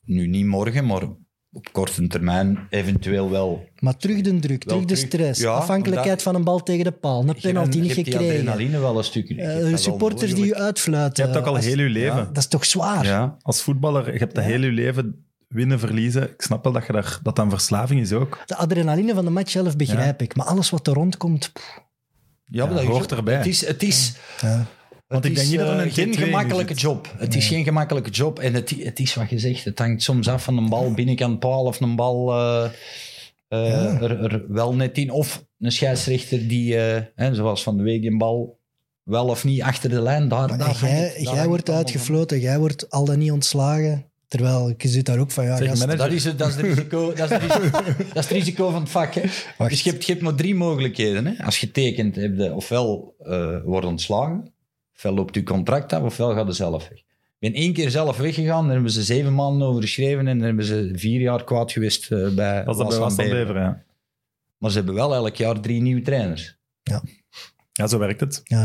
[0.05, 1.03] nu niet morgen, maar
[1.58, 3.68] op korte termijn eventueel wel.
[3.80, 6.91] Maar terug de druk, terug de stress, Ja, afhankelijkheid omdat- van een bal tegen de
[6.91, 8.39] paal, een penalty je niet hebt die gekregen.
[8.39, 9.36] adrenaline wel een stukje.
[9.36, 11.24] Wel supporters die je uitfluiten.
[11.26, 12.16] je hebt ook al Als- heel je leven.
[12.18, 12.24] Ja.
[12.24, 13.05] Dat is toch zwaar?
[13.05, 14.49] Ja, Als voetballer, je hebt dat Ja.
[14.49, 16.24] heel je leven winnen, verliezen.
[16.24, 18.39] Ik snap wel dat je daar, dat dan verslaving is ook.
[18.45, 21.49] De adrenaline van de match zelf begrijp ik, maar alles wat er rondkomt...
[21.53, 21.80] pff,
[22.45, 23.36] ja, dat hoort erbij.
[23.36, 24.66] Het is, het is, ja.
[25.08, 27.14] Want het ik is, denk niet dat er eh, een geen T2 gemakkelijke job.
[27.18, 28.39] Het is geen gemakkelijke job.
[28.39, 29.64] En het, het is wat je zegt.
[29.66, 32.64] Het hangt soms af van een bal binnenkant paal of een bal eh,
[33.47, 33.99] eh, Ja.
[34.01, 35.12] er, er wel net in.
[35.12, 38.60] Of een scheidsrechter die, hè, zoals van de week, een bal
[39.03, 40.28] wel of niet achter de lijn.
[40.28, 43.05] Daar, Maar daar hangt jij, het- daar jij hangt wordt het uitgefloten, jij wordt al
[43.05, 44.05] dan niet ontslagen.
[44.28, 47.14] Terwijl je zit daar ook van, ja, gast, Dat is, het, dat, is het risico,
[47.14, 47.82] dat, is het risico,
[48.14, 49.14] dat is het risico van het vak.
[49.14, 49.22] Hè.
[49.68, 51.26] Dus je hebt, je hebt maar drie mogelijkheden.
[51.26, 51.43] Hè.
[51.43, 53.16] Als je tekent, heb je ofwel
[53.66, 54.53] wordt ontslagen,
[54.98, 56.98] ofwel loopt je contract af, ofwel gaat je zelf weg.
[57.39, 60.48] Ik ben één keer zelf weggegaan, daar hebben ze zeven maanden over geschreven en daar
[60.48, 63.39] hebben ze vier jaar kwaad geweest eh, bij Als dat bij was Beveren.
[63.39, 63.84] Beveren, ja.
[64.58, 66.58] Maar ze hebben wel elk jaar drie nieuwe trainers.
[67.74, 68.41] Ja, zo werkt het.
[68.43, 68.58] Ja.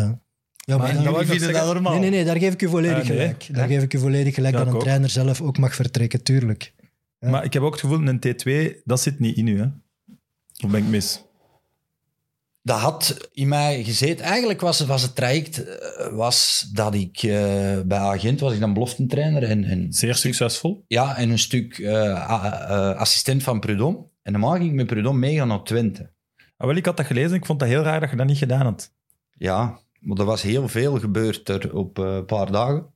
[0.65, 3.09] Ja, maar Maar dan- dat zeggen- nee, nee, nee, daar geef ik u volledig Ah,
[3.09, 3.17] nee.
[3.19, 3.49] gelijk.
[3.51, 4.83] Daar geef ik u volledig gelijk Ja, dat een ook.
[4.83, 6.73] trainer zelf ook mag vertrekken, tuurlijk.
[7.19, 7.31] Ja.
[7.31, 9.67] Maar ik heb ook het gevoel, een T2, dat zit niet in u, hè?
[10.65, 11.25] Of ben ik mis?
[12.65, 14.25] Dat had in mij gezeten.
[14.25, 18.61] Eigenlijk was, het- was het traject eh, was dat ik eh, bij Agent was ik
[18.61, 20.85] dan beloftentrainer en, en Zeer succesvol.
[20.87, 23.99] Ja, en een stuk eh, assistent van Prudhomme.
[24.23, 26.11] En normaal ging ik met Prudhomme meegaan naar Twente.
[26.57, 28.39] Ah, wel, ik had dat gelezen ik vond dat heel raar dat je dat niet
[28.39, 28.93] gedaan had.
[29.37, 32.87] Ja, maar er was heel veel gebeurd er op een paar dagen.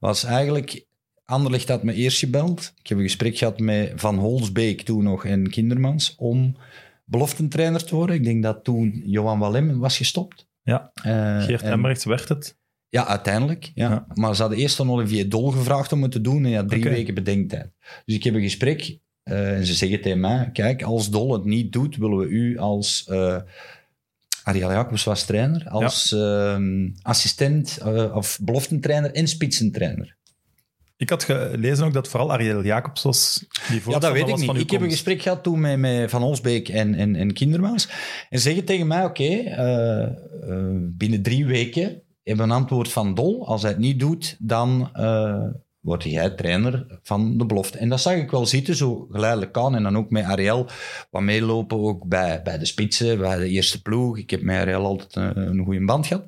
[0.00, 0.84] Was eigenlijk...
[1.26, 2.72] Anderlecht had me eerst gebeld.
[2.78, 6.56] Ik heb een gesprek gehad met Van Holsbeek toen nog en Kindermans om
[7.04, 8.16] beloftentrainer te worden.
[8.16, 10.48] Ik denk dat toen Johan Wallem was gestopt.
[10.62, 12.56] Ja, Eh, Geert en- Embrechts werd het.
[12.88, 13.70] Ja, uiteindelijk.
[13.74, 13.90] Ja.
[13.90, 14.06] Ja.
[14.14, 16.80] Maar ze hadden eerst aan Olivier Dol gevraagd om het te doen en ja, drie
[16.80, 16.88] Oké.
[16.90, 17.70] weken bedenktijd.
[18.04, 21.44] Dus ik heb een gesprek eh, en ze zeggen tegen mij, kijk, als Dol het
[21.44, 23.04] niet doet, willen we u als...
[23.08, 23.36] eh
[24.44, 27.78] Ariel Jacobs was trainer, als ehm, assistent
[28.12, 30.16] of beloftentrainer en spitsentrainer.
[30.96, 33.46] Ik had gelezen ook dat vooral Ariel Jacobs was.
[33.68, 34.56] Die Ja, dat weet ik niet.
[34.56, 37.88] Ik heb een gesprek gehad toen met, met Van Olsbeek en, en, en Kindermans.
[38.30, 40.10] En zeggen tegen mij, oké, eh, eh,
[40.80, 43.46] binnen drie weken hebben we een antwoord van Dol.
[43.46, 45.46] Als hij het niet doet, dan eh
[45.84, 47.78] word jij trainer van de belofte.
[47.78, 49.74] En dat zag ik wel zitten, zo geleidelijk aan.
[49.74, 50.66] En dan ook met Ariel
[51.10, 54.18] wat meelopen, ook bij, bij de spitsen, bij de eerste ploeg.
[54.18, 56.24] Ik heb met Ariel altijd een, een goede band gehad.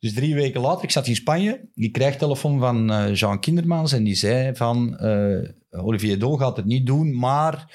[0.00, 3.92] Dus drie weken later, ik zat in Spanje, ik krijg telefoon van eh, Jean Kindermans
[3.92, 5.48] en die zei van eh,
[5.82, 7.66] Olivier Dol gaat het niet doen, maar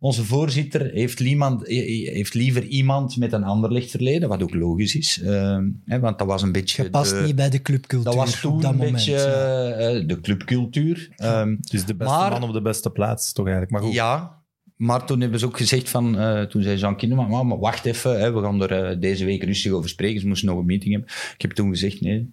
[0.00, 5.20] onze voorzitter heeft, iemand, heeft liever iemand met een ander lichtverleden, wat ook logisch is,
[5.22, 6.82] eh, hè, want dat was een beetje...
[6.82, 8.94] Je past de- niet bij de clubcultuur dat was toen op dat een moment.
[8.94, 9.70] beetje ja.
[9.72, 11.08] eh, de clubcultuur.
[11.16, 13.72] Ehm, Dus de beste Maar- man op de beste plaats, toch eigenlijk.
[13.74, 13.92] Maar goed.
[13.94, 14.38] ja,
[14.76, 18.20] maar toen hebben ze ook gezegd van, eh, toen zei Jean Kinderman, maar, wacht even,
[18.20, 20.20] hè, we gaan er eh, deze week rustig over spreken.
[20.20, 21.10] Ze moesten nog een meeting hebben.
[21.34, 22.32] Ik heb toen gezegd nee.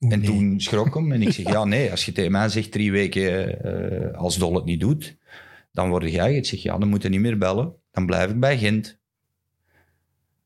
[0.00, 0.20] En nee.
[0.20, 3.62] toen schrok hem en ik zeg, ja nee, als je tegen mij zegt drie weken
[4.12, 5.16] eh, als Dol het niet doet,
[5.72, 6.36] dan word jij.
[6.36, 7.72] Ik zeg, ja, dan moet je niet meer bellen.
[7.90, 8.98] Dan blijf ik bij Gent.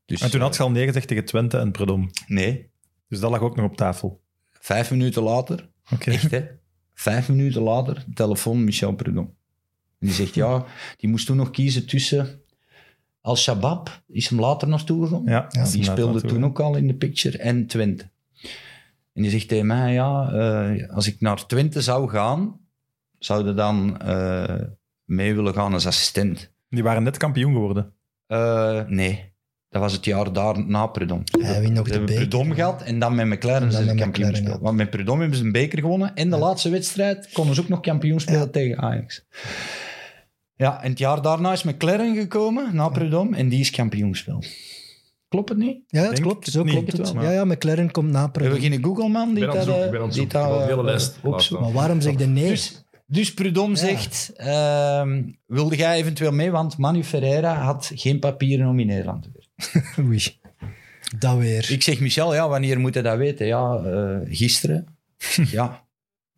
[0.05, 2.09] Dus, En toen had eh, je al nee gezegd tegen Twente en Predom.
[2.27, 2.69] Nee,
[3.07, 4.21] Dus dat lag ook nog op tafel.
[4.51, 6.11] vijf minuten later, Oké.
[6.11, 6.45] echt hè,
[6.93, 9.29] vijf minuten later, telefoon Michel Prudhomme.
[9.99, 10.65] En die zegt, ja,
[10.97, 12.41] die moest toen nog kiezen tussen
[13.21, 15.21] Al-Shabaab, is hem later naartoe gegaan.
[15.25, 17.37] Ja, die speelde toen ook al in de picture.
[17.37, 18.09] En Twente.
[19.15, 22.59] En die zegt tegen mij, ja, eh, als ik naar Twente zou gaan,
[23.19, 24.61] zou je dan eh,
[25.03, 26.53] mee willen gaan als assistent?
[26.69, 27.93] Die waren net kampioen geworden.
[28.27, 29.33] Eh, nee,
[29.69, 31.25] dat was het jaar daar na Prudhomme.
[31.39, 32.15] Hij wint nog de beker.
[32.15, 34.61] Prudhomme gehad en dan met McLaren zijn ze kampioen gespeeld.
[34.61, 36.15] Want met Prudhomme hebben ze een beker gewonnen.
[36.15, 39.25] En de laatste wedstrijd konden ze ook nog kampioen spelen tegen Ajax.
[40.55, 44.47] Ja, en het jaar daarna is McLaren gekomen, na Prudhomme, en die is kampioen gespeeld.
[45.27, 45.77] Klopt het niet?
[45.87, 46.45] Ja, het Denk klopt.
[46.45, 47.11] het Zo klopt het het.
[47.11, 48.75] wel, Ja, ja, McLaren komt na Hebben we Prudhomme.
[48.75, 49.55] geen Google-man die dat,
[50.15, 51.59] ik ben?
[51.61, 52.49] Maar waarom zeg je nee?
[52.49, 53.81] Dus, dus Prudhomme Ja.
[53.81, 56.51] zegt, ehm, wilde jij eventueel mee?
[56.51, 60.03] Want Manu Ferreira had geen papieren om in Nederland te werken.
[60.05, 60.23] Oei.
[61.19, 61.71] Dat weer.
[61.71, 63.45] Ik zeg, Michel, ja, wanneer moet je dat weten?
[63.45, 64.87] Ja, eh, gisteren.
[65.51, 65.83] Ja,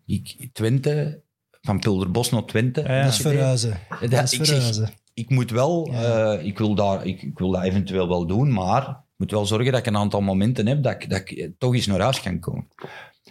[0.05, 1.21] ik, Twente,
[1.61, 2.81] van Pulderbos naar Twente.
[2.81, 3.03] Ja, ja.
[3.03, 3.79] Dat is verhuizen.
[3.99, 4.89] Dat- Dat is ik zeg, verhuizen.
[5.17, 6.33] Ik moet wel, Ja.
[6.33, 9.45] eh, ik, wil daar, ik, ik wil dat eventueel wel doen, maar ik moet wel
[9.45, 11.99] zorgen dat ik een aantal momenten heb dat ik, dat ik eh, toch eens naar
[11.99, 12.67] huis kan komen.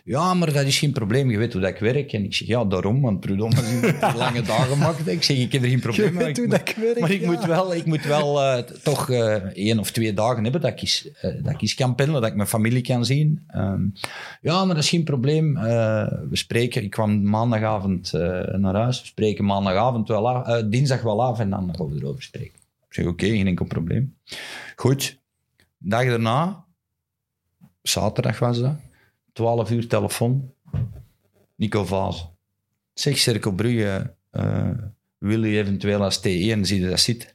[0.09, 1.31] Ja, maar dat is geen probleem.
[1.31, 2.13] Je weet hoe dat ik werk.
[2.13, 5.07] En ik zeg, ja, daarom, want Prudhomme heeft lange dagen maakt.
[5.09, 6.25] Ik zeg, ik heb er geen probleem mee.
[6.25, 7.31] weet hoe Ik moet- ik werk, Maar ik ja.
[7.31, 10.81] moet wel, ik moet wel eh, toch eh, één of twee dagen hebben dat ik,
[10.81, 13.45] eens, eh, dat ik eens kan pendelen, dat ik mijn familie kan zien.
[13.49, 13.83] Ehm,
[14.41, 15.55] ja, maar dat is geen probleem.
[15.55, 18.13] We spreken, ik kwam maandagavond
[18.57, 19.01] naar huis.
[19.01, 22.55] We spreken maandagavond wel af, dinsdag wel af en dan gaan we erover spreken.
[22.89, 24.17] Ik zeg, oké, geen enkel probleem.
[24.77, 25.19] Goed.
[25.79, 26.65] Dag daarna,
[27.83, 28.75] zaterdag was dat,
[29.37, 30.53] 12 uur telefoon.
[31.57, 32.29] Nico Vaas.
[32.95, 34.69] Zeg, Cirkel Brugge, eh,
[35.19, 36.23] wil je eventueel als T1,
[36.61, 37.29] zie je dat zitten?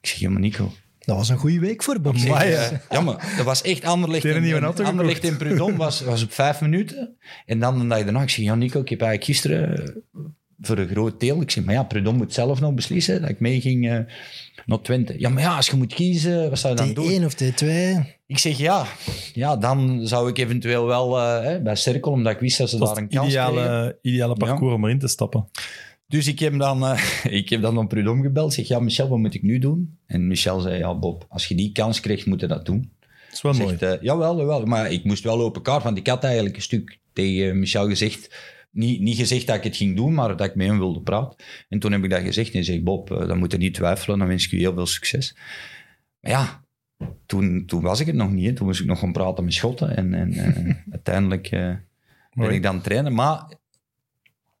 [0.00, 0.72] Ik zeg, ja, maar Nico.
[0.98, 2.16] Dat was een goede week voor Bob.
[2.16, 4.24] Amai, eh, dat was echt Anderlecht.
[4.24, 7.16] Nieuwe en- auto Anderlecht en Prudhomme was, was op vijf minuten.
[7.46, 10.02] En dan de dag daarna, ik zeg, ja Nico, ik heb eigenlijk gisteren
[10.60, 11.40] voor een groot deel...
[11.40, 13.98] Ik zeg, maar ja, Prudhomme moet zelf nog beslissen dat ik meeging eh
[14.68, 15.14] naar Twente.
[15.18, 17.20] Ja, maar ja, als je moet kiezen, wat zou je dan doen?
[17.20, 17.66] T1 of T2.
[18.26, 18.86] Ik zeg, ja,
[19.34, 22.78] ja dan zou ik eventueel wel eh, hè, bij Cirkel, omdat ik wist dat ze
[22.78, 23.52] Dat daar een kans kregen.
[23.52, 25.48] ideale, ideale parcours om erin te stappen.
[26.06, 28.50] Dus ik heb dan, eh, ik heb dan naar Prudhomme gebeld.
[28.50, 29.98] Ik zeg, ja, Michel, wat moet ik nu doen?
[30.06, 32.90] En Michel zei, ja, Bob, als je die kans krijgt, moet je dat doen.
[33.00, 33.76] Dat is wel mooi.
[33.78, 34.64] Zegt, eh, jawel, jawel.
[34.64, 38.34] Maar ik moest wel open kaart, want ik had eigenlijk een stuk tegen Michel gezegd.
[38.70, 41.44] Niet, niet gezegd dat ik het ging doen, maar dat ik met hem wilde praten.
[41.68, 43.74] En toen heb ik dat gezegd en hij zegt, Bob, eh, dan moet je niet
[43.74, 44.18] twijfelen.
[44.18, 45.36] Dan wens ik je heel veel succes.
[46.20, 46.62] Maar ja,
[47.26, 48.46] toen, toen was ik het nog niet.
[48.46, 48.52] hè.
[48.52, 49.96] Toen moest ik nog gaan praten met Schotten.
[49.96, 51.74] En, en eh, uiteindelijk eh,
[52.32, 53.14] ben ik dan trainen.
[53.14, 53.52] Maar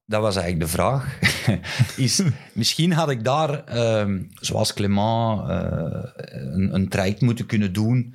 [0.06, 1.18] dat was eigenlijk de vraag.
[1.96, 8.14] is, misschien had ik daar, ehm, zoals Clément, eh, een, een traject moeten kunnen doen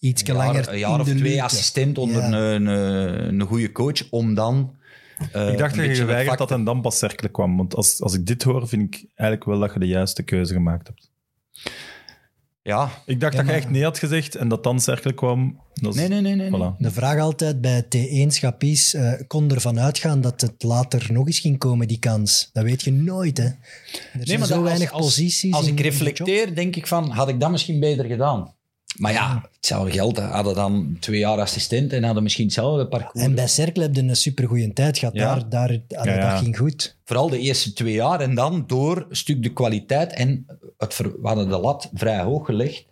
[0.00, 2.54] Iets een jaar, langer een jaar in of de twee assistent onder Ja.
[2.54, 4.76] een, een, een goede coach, om dan...
[5.32, 7.56] eh, Ik dacht dat je geweigerd vak- en dan pas Cercle kwam.
[7.56, 10.52] Want als, als ik dit hoor, vind ik eigenlijk wel dat je de juiste keuze
[10.52, 11.10] gemaakt hebt.
[12.62, 15.60] Ja, Ik dacht Ja, dat je echt nee had gezegd en dat dan Cercle kwam.
[15.74, 16.34] Dat nee, nee, nee.
[16.50, 16.70] nee.
[16.78, 21.38] De vraag altijd bij T1-schap is, eh, kon ervan uitgaan dat het later nog eens
[21.38, 22.50] ging komen, die kans.
[22.52, 23.44] Dat weet je nooit, hè.
[23.44, 23.56] Er
[24.20, 25.52] zijn maar zo dat- weinig als, posities.
[25.54, 28.53] Als ik reflecteer, denk ik van, had ik dat misschien beter gedaan?
[28.96, 30.18] Maar ja, hetzelfde geld.
[30.18, 33.24] Hadden dan twee jaar assistent en hadden misschien hetzelfde parcours.
[33.24, 35.14] En bij Cercle heb je een supergoeie tijd gehad.
[35.14, 35.34] Ja.
[35.34, 36.30] Daar, daar, allee, Ja, ja.
[36.30, 36.96] Dat ging goed.
[37.04, 38.20] Vooral de eerste twee jaar.
[38.20, 40.12] En dan door een stuk de kwaliteit.
[40.12, 40.46] En
[40.78, 42.84] het, we hadden de lat vrij hoog gelegd.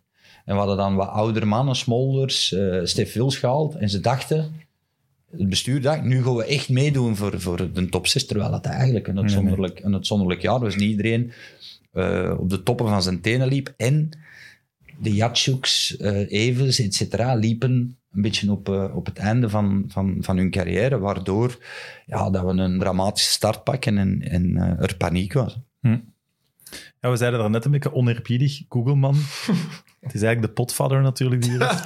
[0.44, 3.74] En we hadden dan wat oudere mannen, Smolders, eh Stef Wils gehaald.
[3.74, 4.55] En ze dachten,
[5.30, 8.26] het bestuur dacht, nu gaan we echt meedoen voor, voor de top 6.
[8.26, 10.76] Terwijl het eigenlijk een uitzonderlijk, een uitzonderlijk jaar was.
[10.76, 11.32] Niet iedereen
[11.92, 13.74] eh, op de toppen van zijn tenen liep.
[13.76, 14.11] En
[15.03, 19.84] de Jatschuk's, eh Evens, et cetera, liepen een beetje op, eh, op het einde van,
[19.88, 20.98] van, van hun carrière.
[20.98, 21.59] Waardoor
[22.07, 25.59] ja, dat we een dramatische start pakken en, en eh, er paniek was.
[27.00, 29.14] Ja, we zeiden daar net een beetje oneerbiedig, Googleman.
[30.00, 31.84] Het is eigenlijk de potvader natuurlijk die hier is.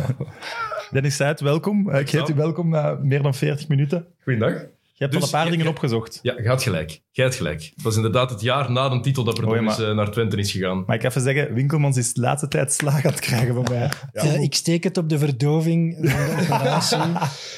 [0.92, 1.90] Dennis Seid, welkom.
[1.90, 4.06] Ik heet u welkom na meer dan 40 minuten.
[4.22, 4.66] Goeiedag.
[4.98, 6.18] Je hebt Dus al een paar je- dingen je- opgezocht.
[6.22, 7.00] Ja, je had gelijk.
[7.10, 7.62] Jij had gelijk.
[7.74, 10.10] Het was inderdaad het jaar na de titel dat Verdom ja, is, maar- eh, naar
[10.10, 10.84] Twente is gegaan.
[10.86, 13.90] Maar ik even zeggen, Winkelmans is de laatste tijd slaag aan het krijgen van mij.
[14.12, 16.98] Eh, ik steek het op de verdoving van de operatie.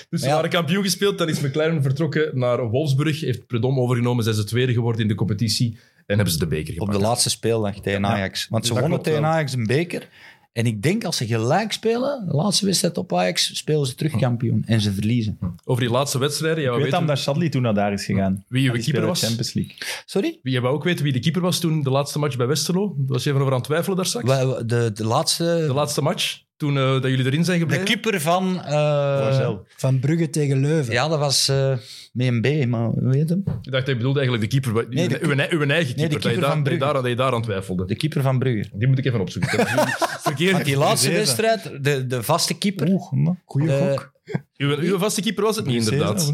[0.09, 0.35] Dus ze Ja.
[0.35, 1.19] waren kampioen gespeeld.
[1.19, 3.21] Dan is McLaren vertrokken naar Wolfsburg.
[3.21, 4.25] Heeft Predom overgenomen.
[4.25, 5.79] Zijn ze tweede geworden in de competitie.
[6.07, 6.99] En hebben ze de beker Op gepakt.
[6.99, 8.47] de laatste speeldag tegen Ajax.
[8.49, 9.25] Want ze wonnen tegen.
[9.25, 10.09] Ajax een beker.
[10.53, 14.17] En ik denk als ze gelijk spelen, de laatste wedstrijd op Ajax, spelen ze terug
[14.17, 14.63] kampioen.
[14.67, 15.39] En ze verliezen.
[15.65, 16.63] Over die laatste wedstrijden.
[16.63, 18.45] Ja, Ik we weet weten dat Shadley toen naar daar is gegaan.
[18.49, 19.21] wie uw Die keeper was.
[19.23, 19.75] Champions League.
[20.05, 20.39] Sorry?
[20.43, 22.95] Wie, je wou ook weten wie de keeper was toen de laatste match bij Westerlo.
[22.97, 24.29] Daar was je even over aan het twijfelen daar straks.
[24.67, 25.45] De, de laatste...
[25.67, 27.85] De laatste match, toen eh, dat jullie erin zijn De gebleven.
[27.85, 28.65] keeper van...
[28.65, 29.51] eh.
[29.77, 30.93] Van Brugge tegen Leuven.
[30.93, 31.77] ja, dat was eh
[32.13, 33.43] met een B, maar hoe heet hem?
[33.63, 34.87] Ik dacht, je bedoelde eigenlijk de keeper.
[34.89, 35.95] Nee, de uw, uw, eigen keeper.
[35.95, 37.85] de dat, je keeper daar, van dat, je daar, dat je daar aan twijfelde.
[37.85, 38.71] De keeper van Brugge.
[38.75, 39.67] Die moet ik even opzoeken.
[40.29, 40.53] Verkeerd.
[40.53, 42.89] Want die laatste wedstrijd, de, de vaste keeper...
[42.89, 43.29] Oeh.
[43.45, 44.13] Goeie gok.
[44.57, 46.33] Uw, uw vaste keeper was het niet, inderdaad.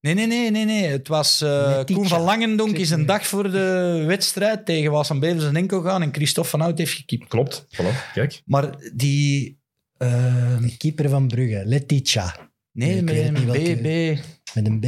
[0.00, 0.84] Nee, nee, nee, nee, nee.
[0.84, 1.80] Het was eh.
[1.84, 6.02] Koen van Langendonk is een dag voor de wedstrijd tegen Wassen Bevers en Enkel gaan
[6.02, 7.28] en Christophe van Hout heeft gekiept.
[7.28, 7.66] Klopt.
[7.66, 8.12] Voilà.
[8.12, 8.42] Kijk.
[8.44, 9.62] Maar die...
[10.04, 12.36] eh, De keeper van Brugge, Letitia.
[12.72, 14.18] nee, met een welke- BB.
[14.54, 14.82] Met een B.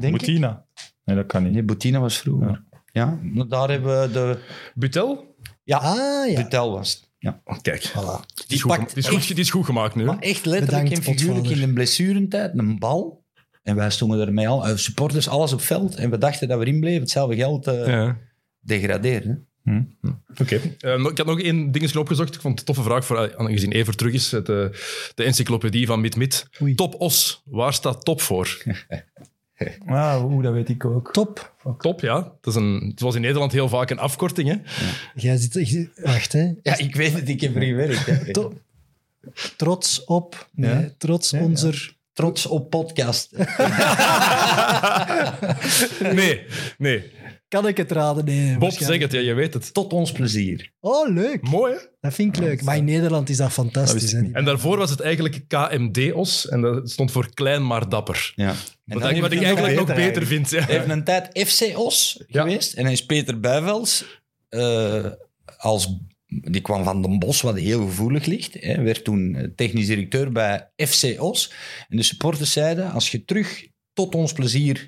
[0.00, 0.16] Denk.
[0.16, 0.64] Boutina.
[1.04, 1.52] Nee, dat kan niet.
[1.52, 2.64] Nee, Boutina was vroeger.
[2.92, 4.38] Ja, maar daar hebben we de...
[4.74, 5.34] Butel?
[5.64, 6.42] Ja, Ah ja.
[6.42, 7.08] Butel was het.
[7.18, 7.42] Ja.
[7.62, 7.88] Kijk.
[7.88, 7.92] Voilà.
[8.34, 10.04] Die Die is, goed, pakt die, is goed, die is goed gemaakt nu.
[10.04, 13.24] Maar echt letterlijk Bedankt, en figuurlijk in de blessurentijd een bal.
[13.62, 15.94] En wij stonden ermee al, eh, supporters, alles op veld.
[15.94, 17.00] En we dachten dat we erin bleven.
[17.00, 18.18] Hetzelfde geld eh Ja.
[18.60, 19.48] degraderen.
[20.40, 20.60] Oké.
[20.80, 22.34] Eh, ik had nog één dingetje opgezocht.
[22.34, 24.30] Ik vond het een toffe vraag, voor, eh, aangezien Evert terug is.
[24.30, 24.66] Het, eh,
[25.14, 26.46] de encyclopedie van Mit Mit.
[26.62, 26.74] Oei.
[26.74, 27.42] Top Os.
[27.44, 28.56] Waar staat top voor?
[29.86, 31.12] Ah, oeh, dat weet ik ook.
[31.12, 31.54] Top.
[31.78, 32.14] Top, ja.
[32.40, 34.48] Dat is een, het was in Nederland heel vaak een afkorting.
[34.48, 34.56] Hè?
[35.14, 35.88] Jij zit...
[36.02, 36.52] Wacht, hè.
[36.62, 37.28] Ja, ik weet het.
[37.28, 38.06] Ik heb er gewerkt.
[38.06, 38.32] hè.
[38.32, 38.52] To-
[39.56, 40.48] trots op...
[40.52, 40.90] Nee, Ja.
[40.98, 41.40] trots ja.
[41.40, 41.74] onze...
[42.12, 43.30] Trots op podcast.
[46.12, 46.46] Nee,
[46.78, 47.10] nee.
[47.50, 48.24] Kan ik het raden?
[48.24, 48.52] Nee.
[48.52, 49.00] Bob, waarschijnlijk.
[49.02, 49.20] zeg het.
[49.20, 49.74] Ja, je weet het.
[49.74, 50.72] Tot ons plezier.
[50.80, 51.48] Oh, leuk.
[51.48, 51.78] Mooi, hè?
[52.00, 52.62] Dat vind ik leuk.
[52.62, 54.12] Maar in Nederland is dat fantastisch.
[54.12, 56.48] En daarvoor was het eigenlijk KMD-Os.
[56.48, 58.32] En dat stond voor klein maar dapper.
[58.36, 58.48] Ja.
[58.86, 60.50] En Wat, ik- wat ik eigenlijk nog beter beter vind.
[60.50, 60.68] Ja.
[60.68, 62.42] even een tijd FC Os Ja.
[62.42, 62.72] geweest.
[62.74, 64.04] En hij is Peter Bijvels.
[64.48, 65.04] eh,
[65.58, 65.96] als,
[66.26, 68.54] die kwam van Den Bosch, wat heel gevoelig ligt.
[68.60, 71.52] Hè, werd toen eh, technisch directeur bij FC Os.
[71.88, 74.86] En de supporters zeiden, als je terug tot ons plezier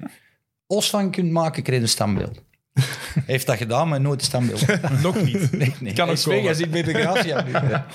[0.66, 2.42] Os van kunt maken, krijg je een standbeeld.
[2.72, 4.66] Hij heeft dat gedaan, maar nooit een standbeeld.
[5.02, 5.52] Nog niet.
[5.52, 5.92] Nee, nee.
[5.92, 6.44] Kan ook komen.
[6.44, 7.50] hij zit bij de Gracia nu.
[7.68, 7.86] Ja.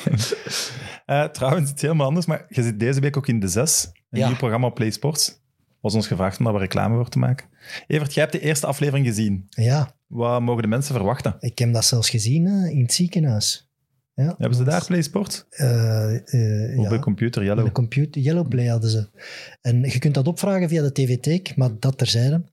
[1.05, 3.89] Eh, trouwens, het is helemaal anders, maar je zit deze week ook in de zes.
[4.09, 4.27] Een Ja.
[4.27, 5.41] nieuw programma op Play Sports.
[5.81, 7.47] Was ons gevraagd om daar reclame voor te maken.
[7.87, 9.45] Evert, jij hebt de eerste aflevering gezien.
[9.49, 11.35] Ja, Wat mogen de mensen verwachten?
[11.39, 13.65] ik heb dat zelfs gezien hè, in het ziekenhuis.
[14.13, 15.45] Ja, Hebben ze daar Play Sports?
[15.49, 16.89] Eh, eh, Op ja.
[16.89, 17.65] de computer, Yellow.
[17.65, 19.09] De computer, Yellowplay hadden ze.
[19.61, 22.43] En je kunt dat opvragen via de TV-teek, maar dat terzijde.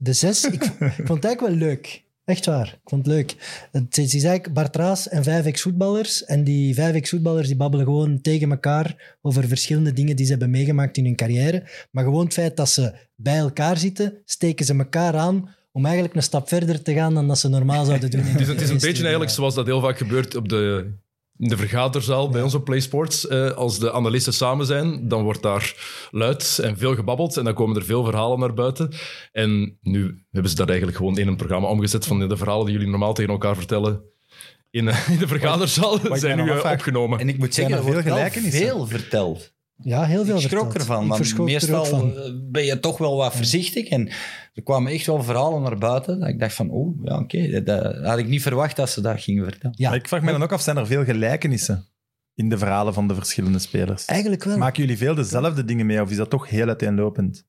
[0.00, 2.06] De zes, ik, ik vond het eigenlijk wel leuk.
[2.24, 3.36] Echt waar, ik vond het leuk.
[3.72, 6.24] Het is, eigenlijk Bart Raas en vijf ex-voetballers.
[6.24, 10.50] En die vijf ex-voetballers die babbelen gewoon tegen elkaar over verschillende dingen die ze hebben
[10.50, 11.68] meegemaakt in hun carrière.
[11.90, 16.14] Maar gewoon het feit dat ze bij elkaar zitten, steken ze elkaar aan om eigenlijk
[16.14, 18.20] een stap verder te gaan dan dat ze normaal zouden doen.
[18.20, 20.92] in Het is, een beetje eigenlijk zoals dat heel vaak gebeurt op de,
[21.38, 23.26] in de vergaderzaal bij ons op PlaySports.
[23.26, 25.74] Eh, als de analisten samen zijn, dan wordt daar
[26.10, 28.90] luid en veel gebabbeld en dan komen er veel verhalen naar buiten.
[29.32, 32.74] En nu hebben ze dat eigenlijk gewoon in een programma omgezet van de verhalen die
[32.74, 34.02] jullie normaal tegen elkaar vertellen
[34.70, 37.18] in, eh, in de vergaderzaal zijn nu eh, afvraag- opgenomen.
[37.18, 38.60] En ik moet zeggen, er veel wordt gelijkenissen?
[38.60, 39.56] veel verteld.
[39.82, 40.74] Ja, heel veel Ik schrok verteld.
[40.88, 42.14] ervan, Ik want er meestal van.
[42.50, 43.86] ben je toch wel wat voorzichtig.
[43.88, 44.10] En
[44.58, 46.20] er kwamen echt wel verhalen naar buiten.
[46.20, 47.50] Dat ik dacht van, oh, ja, oké.
[47.50, 49.76] dat, dat had ik niet verwacht dat ze dat gingen vertellen.
[49.78, 51.84] Ja, Maar ik vraag me dan ook af, zijn er veel gelijkenissen
[52.34, 54.04] in de verhalen van de verschillende spelers?
[54.04, 54.58] eigenlijk wel.
[54.58, 57.46] Maken jullie veel dezelfde dingen mee, of is dat toch heel uiteenlopend?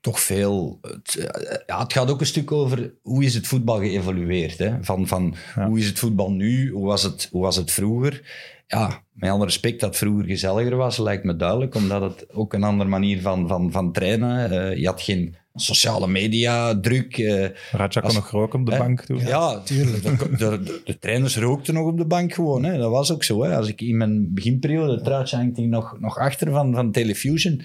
[0.00, 0.78] Toch veel.
[0.82, 4.58] Het, eh, ja, het gaat ook een stuk over hoe is het voetbal geëvolueerd.
[4.58, 4.74] Hè?
[4.80, 5.66] Van, van Ja.
[5.66, 6.70] hoe is het voetbal nu?
[6.70, 8.22] Hoe was het, hoe was het vroeger?
[8.66, 11.74] Ja, met alle respect dat het vroeger gezelliger was, lijkt me duidelijk.
[11.74, 14.50] Omdat het ook een andere manier van, van, van trainen.
[14.50, 17.18] eh, je had geen sociale media, druk.
[17.18, 18.78] eh, Radja kon nog roken op de Hè?
[18.78, 19.18] bank toen.
[19.18, 20.02] Ja, tuurlijk.
[20.38, 22.64] De, de, de trainers rookten nog op de bank gewoon.
[22.64, 22.78] Hè.
[22.78, 23.42] Dat was ook zo.
[23.42, 23.56] Hè.
[23.56, 27.62] Als ik in mijn beginperiode, het truitje hangt nog, nog achter van, van Telefusion,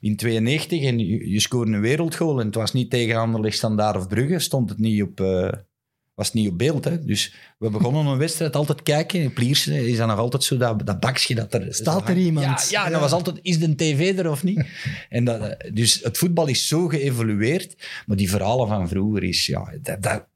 [0.00, 3.96] in 92 en je, je scoorde een wereldgoal en het was niet tegen Anderlecht Standaard
[3.96, 5.48] of Brugge, stond het niet op, eh,
[6.16, 6.84] was niet op beeld.
[6.84, 7.04] Hè.
[7.04, 9.20] Dus we begonnen een wedstrijd altijd kijken.
[9.20, 11.74] In Pliersen is dat nog altijd zo, dat, dat bakje dat er...
[11.74, 12.70] Staat er iemand?
[12.70, 14.66] Ja, dat was altijd, is de tv er of niet?
[15.08, 19.72] En dat, dus het voetbal is zo geëvolueerd, maar die verhalen van vroeger is, ja,
[19.82, 20.26] dat, dat,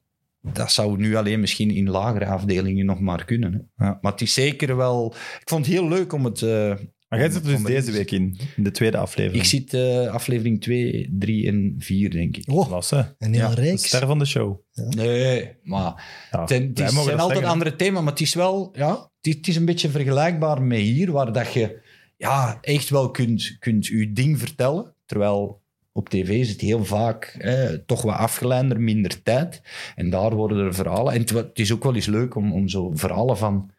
[0.40, 3.68] dat zou nu alleen misschien in lagere afdelingen nog maar kunnen.
[3.76, 3.84] Hè.
[3.84, 3.98] Ja.
[4.00, 5.14] Maar het is zeker wel...
[5.40, 6.42] Ik vond het heel leuk om het...
[6.42, 6.74] eh,
[7.10, 9.42] Maar jij zit er dus deze week in, in de tweede aflevering.
[9.42, 12.48] Ik zit eh, aflevering 2, 3 en 4, denk ik.
[12.50, 13.14] Oh, Klasse.
[13.18, 13.86] een hele Ja, De reeks.
[13.86, 14.56] ster van de show.
[14.74, 17.44] Nee, maar Ja, het, is- zijn altijd zeggen.
[17.44, 18.70] andere thema's, maar het is wel...
[18.76, 21.80] Ja, het is, het is een beetje vergelijkbaar met hier, waar dat je
[22.16, 27.24] ja, echt wel kunt, kunt je ding vertellen, terwijl op tv is het heel vaak
[27.38, 29.62] eh, toch wat afgeleidender, minder tijd.
[29.94, 31.12] En daar worden er verhalen.
[31.12, 33.70] En het is ook wel eens leuk om, om zo verhalen van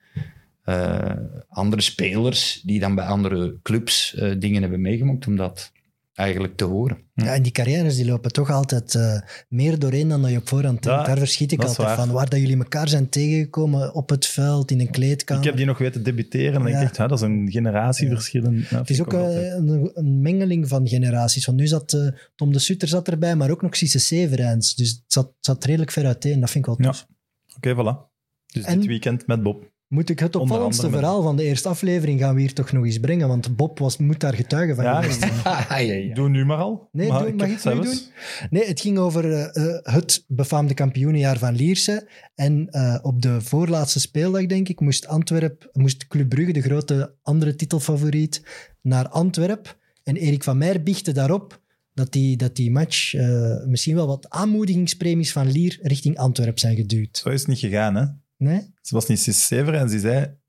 [0.63, 1.11] eh,
[1.47, 5.71] andere spelers die dan bij andere clubs eh, dingen hebben meegemaakt, om dat
[6.13, 6.97] eigenlijk te horen.
[7.13, 10.47] Ja, en die carrières die lopen toch altijd eh, meer doorheen dan dat je op
[10.47, 10.99] voorhand denkt.
[10.99, 11.95] Ja, Daar verschiet ik altijd waar.
[11.95, 12.11] van.
[12.11, 15.41] Waar dat jullie elkaar zijn tegengekomen op het veld, in een kleedkamer.
[15.43, 16.79] Ik heb die nog weten debuteren en Ja.
[16.81, 18.51] ik hè, dat is een generatieverschil.
[18.51, 21.45] Ja, Het is ook een, een mengeling van generaties.
[21.45, 24.75] Want nu zat eh, Tom de Sutter zat erbij, maar ook nog Cisse Severijns.
[24.75, 26.39] Dus het zat, zat redelijk ver uiteen.
[26.39, 26.91] Dat vind ik wel Ja.
[26.91, 27.07] tof.
[27.55, 28.09] Oké, voilà.
[28.53, 29.69] Dus En- dit weekend met Bob.
[29.91, 32.99] Moet ik het opvallendste verhaal van de eerste aflevering gaan we hier toch nog eens
[32.99, 33.27] brengen?
[33.27, 35.31] Want Bob was, moet daar getuige van Ja, geweest zijn.
[35.43, 36.13] ja, ja, ja.
[36.13, 36.89] Doe nu maar al.
[36.91, 38.09] Nee, maar doe- mag ik het nu zelfs-
[38.49, 42.09] Nee, het ging over eh, eh, het befaamde kampioenenjaar van Lierse.
[42.35, 47.15] En eh, op de voorlaatste speeldag, denk ik, moest, Antwerp, moest Club Brugge, de grote
[47.21, 48.43] andere titelfavoriet,
[48.81, 49.77] naar Antwerp.
[50.03, 51.61] En Erik van Meijer biechte daarop
[51.93, 56.75] dat die, dat die match eh, misschien wel wat aanmoedigingspremies van Lier richting Antwerp zijn
[56.75, 57.17] geduwd.
[57.17, 58.05] Zo is het niet gegaan, hè.
[58.41, 58.73] Nee?
[58.81, 60.39] Ze was niet Sever en ze zei...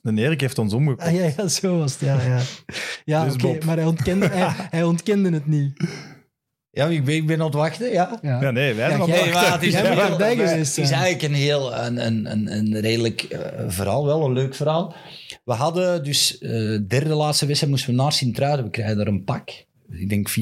[0.00, 1.06] De Erik heeft ons omgekocht.
[1.08, 2.00] Ah, ja, ja, zo was het.
[2.00, 2.40] Ja, ja.
[3.14, 5.84] ja Dus oké, maar hij ontkende, hij, hij ontkende het niet.
[6.70, 8.18] Ja, ik ben, ik ben aan het wachten, ja.
[8.22, 8.40] Ja.
[8.40, 9.50] Ja, nee, wij Ja, zijn aan jij- het Nee, wachten.
[9.50, 9.74] maar het is,
[10.50, 14.32] heel- het is eigenlijk een heel een, een, een, een redelijk eh, verhaal, wel een
[14.32, 14.94] leuk verhaal.
[15.44, 16.50] We hadden dus eh
[16.88, 18.64] derde laatste wedstrijd moesten we naar Sint-Truiden.
[18.64, 19.50] We krijgen daar een pak.
[19.90, 20.34] Ik denk 4-2.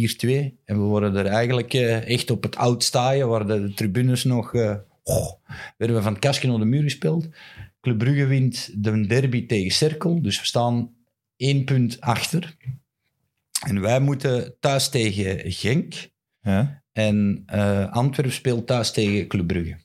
[0.64, 4.24] En we worden er eigenlijk eh, echt op het oud staaien, waar de, de tribunes
[4.24, 4.54] nog...
[5.02, 5.32] eh oh,
[5.76, 7.28] werden we van het kastje naar de muur gespeeld.
[7.80, 10.22] Club Brugge wint de derby tegen Cerkel.
[10.22, 10.94] Dus we staan
[11.36, 12.56] één punt achter.
[13.66, 16.10] En wij moeten thuis tegen Genk.
[16.40, 16.82] Ja.
[16.92, 19.76] En eh Antwerpen speelt thuis tegen Club Brugge.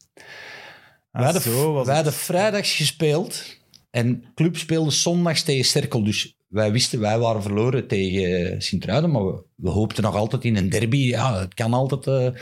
[1.11, 2.05] Ah, wij hadden, zo was wij het.
[2.05, 3.57] hadden vrijdags gespeeld
[3.89, 6.03] en Club speelde zondags tegen Cerkel.
[6.03, 10.55] Dus wij wisten, wij waren verloren tegen Sint-Truiden, maar we, we hoopten nog altijd in
[10.55, 10.97] een derby.
[10.97, 12.07] Ja, het kan altijd.
[12.07, 12.41] eh,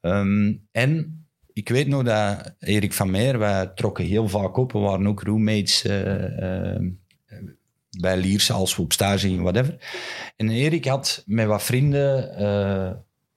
[0.00, 1.25] ehm, en
[1.56, 4.72] ik weet nog dat Erik van Meijer, wij trokken heel vaak op.
[4.72, 6.80] We waren ook roommates eh, eh,
[8.00, 9.76] bij Lierse als we op stage gingen, whatever.
[10.36, 12.90] En Erik had met wat vrienden eh,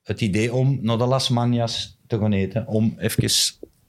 [0.03, 3.29] het idee om naar de Las Manias te gaan eten, om even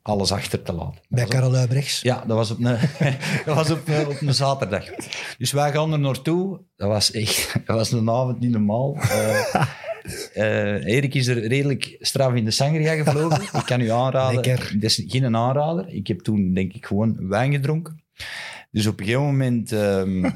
[0.03, 1.01] alles achter te laten.
[1.09, 1.57] Bij Karel
[2.03, 2.78] ja, dat was op een,
[3.47, 4.85] dat was op, een- op een zaterdag.
[5.39, 6.61] Dus wij gaan er naartoe.
[6.76, 8.97] Dat was echt dat was een avond niet normaal.
[10.35, 13.43] Eh, Erik is er redelijk straf in de sangria gevlogen.
[13.61, 14.35] Ik kan u aanraden.
[14.35, 14.71] Lekker.
[14.73, 15.89] Het is geen aanrader.
[15.89, 18.03] Ik heb toen, denk ik, gewoon wijn gedronken.
[18.71, 20.31] Dus op een gegeven moment ehm,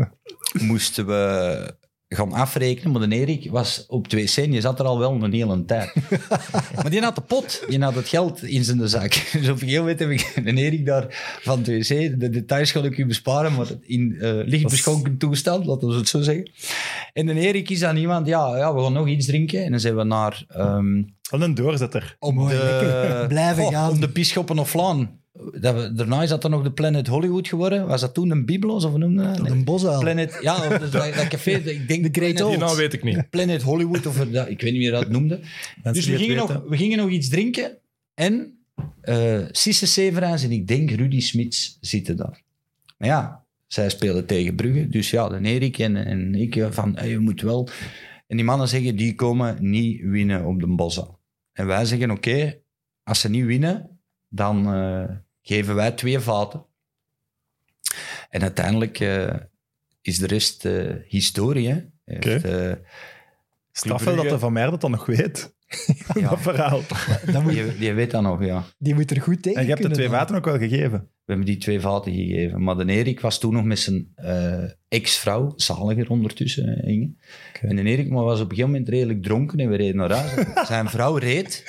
[0.68, 1.74] moesten we
[2.08, 2.92] gaan afrekenen.
[2.92, 4.54] Maar de Erik was op 2 cent.
[4.54, 5.94] Je zat er al wel een hele tijd.
[6.74, 7.64] Maar die had de pot.
[7.68, 9.12] Die had het geld in zijn zak.
[9.32, 11.06] Dus op een gegeven moment heb ik de Erik daar
[11.42, 12.16] van 2C.
[12.16, 16.08] De details ga ik u besparen, maar in eh licht beschonken toestand, laten we het
[16.08, 16.50] zo zeggen.
[17.12, 19.64] En de Erik is dan iemand, ja, ja, we gaan nog iets drinken.
[19.64, 20.44] En dan zijn we naar...
[20.48, 22.16] ehm, Wat een doorzetter.
[22.18, 23.24] op Mooi, de.
[23.28, 23.90] Blijven gaan.
[23.90, 25.24] Op de Bisschoppen of Laan.
[25.60, 27.86] Dat we, daarna is dat dan nog de Planet Hollywood geworden.
[27.86, 29.50] Was dat toen een Biblos of hoe noemde dat?
[29.50, 30.00] Een bosuil.
[30.00, 31.50] Planet, ja, of dat, dat café.
[31.64, 33.30] Ik denk de Great Die naam weet ik niet.
[33.30, 35.40] Planet Hollywood, of dat, ik weet niet meer hoe dat noemde.
[35.82, 37.78] Mensen Dus we gingen, nog, we gingen nog iets drinken.
[38.14, 38.58] En
[39.00, 42.42] eh Sisse Severijns en ik denk Rudy Smits zitten daar.
[42.98, 44.88] Maar ja, zij spelen tegen Brugge.
[44.88, 47.68] Dus ja, de Erik en, en ik van, hey, je moet wel...
[48.26, 51.18] En die mannen zeggen, die komen niet winnen op de Bossa.
[51.52, 52.60] En wij zeggen, oké,
[53.02, 56.66] als ze niet winnen, dan eh, geven wij twee vaten.
[58.30, 59.34] En uiteindelijk eh,
[60.00, 61.68] is de rest eh, historie.
[61.68, 61.84] Hè?
[62.04, 62.42] Heeft,
[64.04, 65.55] wel dat de Van Meijer dat dan nog weet.
[66.20, 66.28] Ja.
[66.28, 66.80] Dat verhaal.
[67.32, 68.64] Dat moet, die, die weet dat nog, ja.
[68.78, 70.18] die moet er goed tegen En je hebt de twee dan.
[70.18, 71.08] vaten ook wel gegeven.
[71.24, 72.62] We hebben die twee vaten gegeven.
[72.62, 77.10] Maar de Erik was toen nog met zijn eh, ex-vrouw, zaliger ondertussen, eh, Inge.
[77.60, 80.12] En de Erik maar was op een gegeven moment redelijk dronken en we reden naar
[80.12, 80.46] huis.
[80.68, 81.64] zijn vrouw reed.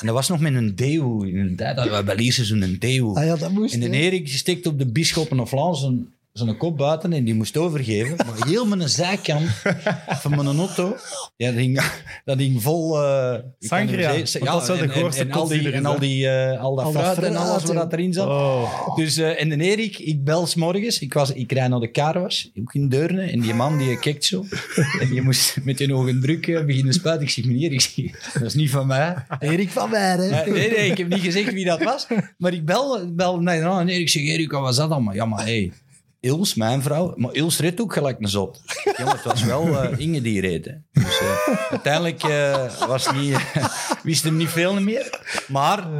[0.00, 1.22] En dat was nog met een Deo.
[1.22, 3.14] In de tijd hadden we bij Lierse zo'n Deo.
[3.14, 3.74] Ah ja, dat moest.
[3.74, 3.90] En de.
[3.90, 8.16] Erik die stikt op de Bisschoppen of Vlaanderen zijn kop buiten en die moest overgeven.
[8.16, 9.48] Maar heel mijn zijkant
[10.08, 10.96] van mijn auto,
[11.36, 11.82] ja, dat, hing,
[12.24, 12.90] dat hing vol...
[12.92, 16.00] kan Sangria, want dat zou de en- en- goorste en al die er en al
[16.00, 17.78] eh, al dat Al fruit en alles wat ja.
[17.78, 18.26] dat erin zat.
[18.28, 18.96] Oh.
[18.96, 22.50] Dus, eh, en de Erik, ik bel s'morgens, ik, was, ik rijd naar de carwas,
[22.60, 24.44] ook in Deurne, en die man die kijkt zo.
[25.00, 27.26] En die moest met je ogen druk beginnen spuiten.
[27.26, 29.14] Ik zeg, meneer, ik zeg, dat is niet van mij.
[29.38, 30.50] Erik van Meijer, hè.
[30.50, 32.06] Nee, nee, ik heb niet gezegd wie dat was.
[32.38, 35.02] Maar ik bel, bel nee, nee, ik zeg, Erik, wat was dat dan?
[35.04, 35.72] Maar ja, maar hey,
[36.22, 38.60] Ils, mijn vrouw, maar Ils reed ook gelijk een zot.
[38.98, 40.64] Ja, maar het was wel eh, Inge die reed.
[40.64, 40.72] hè.
[41.02, 43.36] Dus eh, uiteindelijk eh, was niet,
[44.02, 45.20] wist hem niet veel meer.
[45.48, 45.90] Maar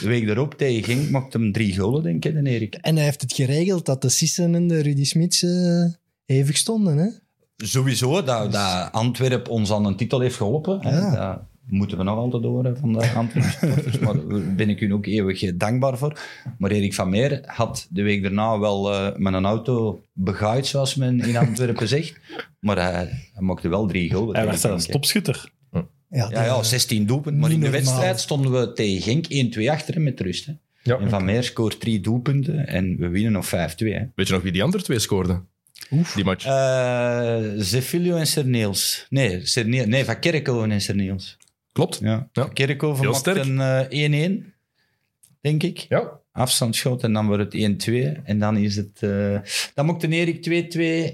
[0.00, 2.74] de week erop tegen Genk mocht hem drie golen, denk ik, de Erik.
[2.74, 5.84] En hij heeft het geregeld dat de Sissen en de Rudy Smits eh,
[6.26, 7.08] eeuwig stonden, hè.
[7.56, 10.80] sowieso dat, dat Antwerp ons aan een titel heeft geholpen.
[10.82, 10.98] hè.
[10.98, 11.10] Ja.
[11.10, 15.06] Dat moeten we nog altijd horen van de Antwerpse maar daar ben ik u ook
[15.06, 16.20] eeuwig dankbaar voor.
[16.58, 20.94] Maar Erik van Meer had de week daarna wel eh, met een auto begaaid, zoals
[20.94, 22.20] men in Antwerpen zegt.
[22.60, 24.32] Maar hij, hij maakte wel drie goals.
[24.32, 25.52] Hij werd tegen zelfs topschutter.
[25.70, 25.86] Ja,
[26.30, 27.40] Ja, ja, de- 16 doelpunten.
[27.40, 27.80] Maar in de normaal.
[27.82, 30.46] wedstrijd stonden we tegen Genk 1-2 achter hè, met rust.
[30.46, 30.52] Hè.
[30.82, 30.98] Ja.
[30.98, 33.48] En Van Meer scoort drie doelpunten en we winnen nog 5-2.
[33.76, 34.00] Hè.
[34.14, 35.46] Weet je nog wie die andere twee scoorden?
[36.14, 36.44] Die match.
[36.46, 39.06] Eh Zefilio en Serneels.
[39.10, 41.36] Nee, nee, Van Kerkhoven en Serneels.
[41.74, 41.98] Klopt.
[42.02, 42.08] Ja.
[42.10, 42.28] Ja.
[42.32, 43.44] Van Kerkhoven sterk.
[43.44, 44.44] een eh, 1-1,
[45.40, 45.86] denk ik.
[45.88, 46.10] Ja.
[46.32, 48.22] Afstandsschot en dan wordt het 1-2.
[48.24, 49.02] En dan is het...
[49.02, 49.36] eh
[49.74, 50.36] dan maakte Erik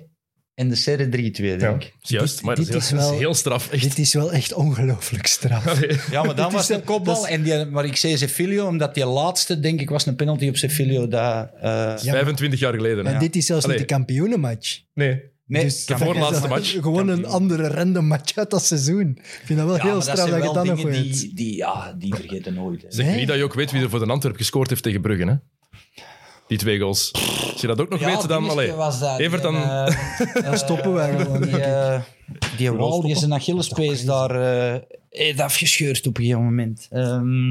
[0.02, 0.08] 2-2
[0.54, 1.74] en de Serre 3-2, denk ja.
[1.74, 1.94] ik.
[2.00, 3.70] Juist, maar dat dit is, heel, wel- heel straf.
[3.72, 3.82] Echt.
[3.82, 5.66] Dit is wel echt ongelooflijk straf.
[5.66, 5.98] Allee.
[6.10, 7.26] Ja, maar dan was is het een- een kopbal.
[7.28, 10.56] En die, maar ik zei Zefilio, omdat die laatste, denk ik, was een penalty op
[10.56, 11.08] Zefilio.
[11.08, 13.06] Dat, eh, Ja, 25 jaar geleden.
[13.06, 13.12] hè?
[13.12, 13.78] En dit is zelfs Allee.
[13.78, 14.80] niet de kampioenenmatch.
[14.94, 15.22] Nee.
[15.50, 16.70] Nee, Dus de dat voorlaatste dat- match.
[16.72, 19.08] Gewoon een andere random match uit dat seizoen.
[19.18, 21.20] Ik vind dat wel Ja, heel straf zijn dat je dat nog dingen weet.
[21.20, 22.82] die, die, ja, die vergeten nooit.
[22.82, 22.88] hè.
[22.92, 23.16] Zeg Nee.
[23.18, 25.24] niet dat je ook weet wie er voor de Antwerp gescoord heeft tegen Brugge.
[25.24, 25.34] Hè?
[26.46, 27.12] Die twee goals.
[27.52, 28.48] Als je dat ook nog weet, dan...
[28.50, 28.72] Allee.
[28.72, 29.18] was dat.
[29.18, 29.94] Evert, dan- eh,
[30.44, 32.00] Dan stoppen wij gewoon, Die, eh,
[32.56, 34.30] die wal, die zijn Achillespees daar
[34.74, 34.80] eh,
[35.10, 36.86] heeft afgescheurd op een gegeven moment.
[36.90, 37.50] Ehm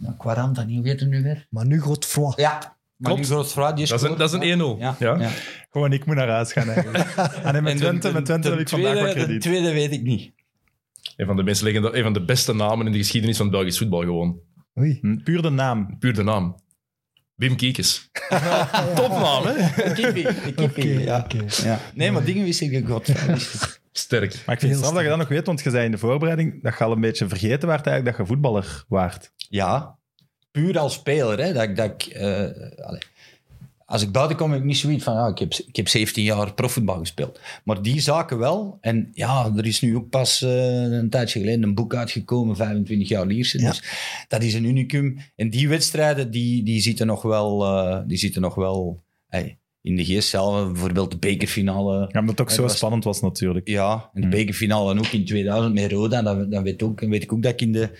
[0.00, 1.46] nou, Quaranta, niet, hoe heet hem nu weer?
[1.50, 2.32] Maar nu Godfroy.
[2.36, 3.28] Ja, maar Klopt.
[3.28, 4.78] nu Godfroy, die Dat is een, dat is een 1-0.
[4.80, 5.18] Ja, Ja.
[5.18, 5.30] ja.
[5.70, 7.04] Gewoon, ik moet naar huis gaan eigenlijk.
[7.44, 9.22] En met En de- Twente, de- met Twente de heb ik vandaag tweede- wat De
[9.24, 9.40] krediet.
[9.42, 10.32] tweede weet ik niet.
[11.16, 13.54] Een, van de meest legenda- een van de beste namen in de geschiedenis van het
[13.54, 14.38] Belgisch voetbal gewoon.
[14.80, 14.98] Oei.
[15.00, 15.98] Hm, Puur de naam.
[15.98, 16.56] Puur de naam.
[17.34, 18.10] Wim Kiekes.
[18.94, 19.54] Topnaam, hè?
[19.84, 20.22] De kippie.
[20.22, 21.26] De kippie, Oké, ja.
[21.64, 21.80] ja.
[21.94, 23.36] Nee, maar dingen wist ik Godfroy.
[23.92, 24.42] Sterk.
[24.46, 25.98] Maar ik vind het straf dat je dat nog weet, want je zei in de
[25.98, 29.32] voorbereiding dat je al een beetje vergeten waart eigenlijk dat je voetballer waart.
[29.36, 29.98] Ja,
[30.50, 31.38] puur als speler.
[31.42, 32.16] Hè, dat, dat ik,
[32.82, 33.00] allee.
[33.84, 35.14] als ik buiten kom, heb ik niet zoiets van...
[35.14, 37.40] Ja, ik, heb, ik heb 17 jaar profvoetbal gespeeld.
[37.64, 38.78] Maar die zaken wel.
[38.80, 43.08] En ja, er is nu ook pas eh, een tijdje geleden een boek uitgekomen, 25
[43.08, 43.60] jaar Lierse.
[43.60, 43.68] Ja.
[43.70, 43.82] Dus
[44.28, 45.18] dat is een unicum.
[45.36, 47.64] En die wedstrijden, die, die zitten nog wel...
[47.64, 50.72] eh, die zitten nog wel hey, in de geest zelf.
[50.72, 51.98] Bijvoorbeeld de bekerfinale...
[52.12, 53.68] Ja, omdat het ook zo was- spannend was natuurlijk.
[53.68, 54.30] Ja, en de Hmm.
[54.30, 56.22] bekerfinale en ook in 2000 met Roda.
[56.22, 57.90] Dan, dan weet, ook, weet ik ook dat ik in de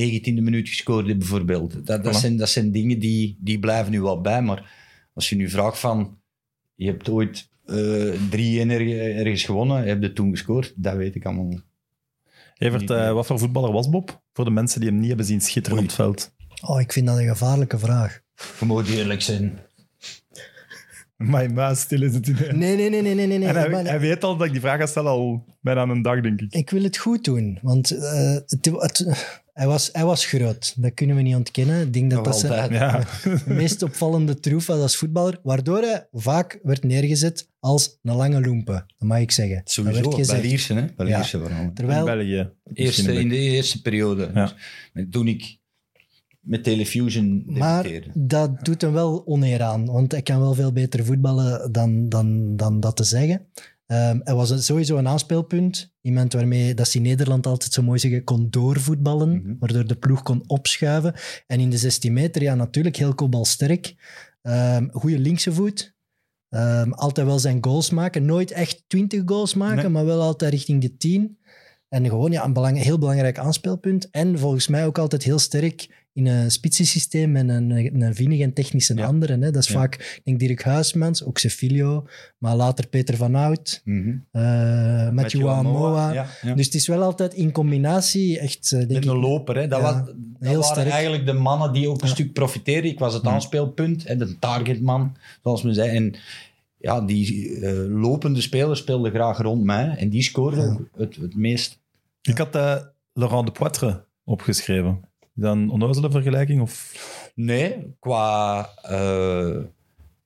[0.00, 1.86] 19e minuut gescoord heb, bijvoorbeeld.
[1.86, 2.18] Dat, dat, Voilà.
[2.18, 4.42] zijn, dat zijn dingen die, die blijven nu wel bij.
[4.42, 4.70] Maar
[5.14, 6.20] als je nu vraagt van...
[6.74, 9.84] Je hebt ooit eh drie en erg- ergens gewonnen.
[9.86, 10.72] Heb je toen gescoord?
[10.76, 11.60] Dat weet ik allemaal.
[12.58, 14.22] Evert, Niet eh, wat voor voetballer was Bob?
[14.32, 15.88] Voor de mensen die hem niet hebben zien schitteren Oei.
[15.88, 16.34] op het veld.
[16.70, 18.20] Oh, ik vind dat een gevaarlijke vraag.
[18.60, 19.58] Je moet eerlijk zijn.
[21.16, 22.28] Mijn muis stil is het.
[22.28, 23.26] in- Nee, nee, nee, nee, nee.
[23.26, 23.48] nee.
[23.48, 26.02] En hij, Maar- hij weet al dat ik die vraag ga stellen al bijna een
[26.02, 26.52] dag, denk ik.
[26.54, 30.74] Ik wil het goed doen, want eh, het, het- hij, was, hij was groot.
[30.76, 31.80] Dat kunnen we niet ontkennen.
[31.80, 32.72] Ik denk dat Nog dat zijn.
[32.72, 33.06] Ja.
[33.46, 38.72] meest opvallende troef was als voetballer, waardoor hij vaak werd neergezet als een lange loempe.
[38.72, 39.60] Dat mag ik zeggen.
[39.64, 40.86] Sowieso, bij hè?
[40.96, 41.24] Bij Ja.
[41.24, 41.60] Vooral.
[41.60, 42.50] In Terwijl, België.
[42.72, 44.30] Eerste, in de eerste periode.
[44.34, 44.52] Ja.
[44.92, 45.60] Dus, toen ik
[46.40, 51.04] met Telefusion maar dat doet hem wel oneer aan, want hij kan wel veel beter
[51.04, 53.46] voetballen dan, dan, dan dat te zeggen.
[53.92, 55.92] Ehm, hij was sowieso een aanspeelpunt.
[56.00, 59.54] Iemand waarmee, dat ze in Nederland altijd zo mooi zeggen, kon doorvoetballen, Mhm.
[59.58, 61.14] waardoor de ploeg kon opschuiven.
[61.46, 63.94] En in de 16 meter, ja, natuurlijk heel kopbalsterk.
[64.42, 65.94] Ehm goede linkse voet.
[66.48, 68.24] Ehm, altijd wel zijn goals maken.
[68.24, 69.88] Nooit echt 20 goals maken, Nee.
[69.88, 71.38] maar wel altijd richting de 10.
[71.88, 74.10] En gewoon ja, een belang, heel belangrijk aanspeelpunt.
[74.10, 78.52] En volgens mij ook altijd heel sterk in een spitsensysteem en een, een vinnig en
[78.52, 79.06] technisch een Ja.
[79.06, 79.32] andere.
[79.32, 79.50] Hè.
[79.50, 79.74] Dat is Ja.
[79.74, 82.06] vaak, ik denk Dirk Huismans, ook Cefilio,
[82.38, 84.14] maar later Peter van Hout, Mhm.
[84.30, 86.12] eh Mathieu Amoa.
[86.12, 86.54] Ja, ja.
[86.54, 89.68] Dus het is wel altijd in combinatie echt, eh, denk Met ik, een loper, hè.
[89.68, 90.88] Dat, Ja, was, dat heel waren sterk.
[90.88, 92.14] eigenlijk de mannen die ook een Ja.
[92.14, 92.90] stuk profiteerden.
[92.90, 93.30] Ik was het Ja.
[93.30, 95.96] aanspeelpunt, hè, de targetman, zoals men zei.
[95.96, 96.14] En
[96.78, 99.88] ja, die eh, lopende spelers speelden graag rond mij.
[99.98, 100.72] En die scoorden Ja.
[100.72, 101.78] ook het, het meest.
[102.22, 102.76] Ik had eh,
[103.12, 105.00] Laurent de Poitre opgeschreven.
[105.36, 106.60] Is dat een onnozele vergelijking?
[106.60, 106.94] Of...
[107.34, 109.56] Nee, qua eh,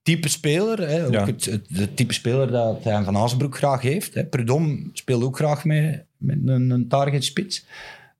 [0.02, 0.88] type speler.
[0.88, 1.24] Hè, ook Ja.
[1.26, 4.14] het, het, het type speler dat hij Van Haasbroek graag heeft.
[4.14, 4.24] Hè.
[4.26, 7.66] Prudhomme speelde ook graag mee met een, een target spits.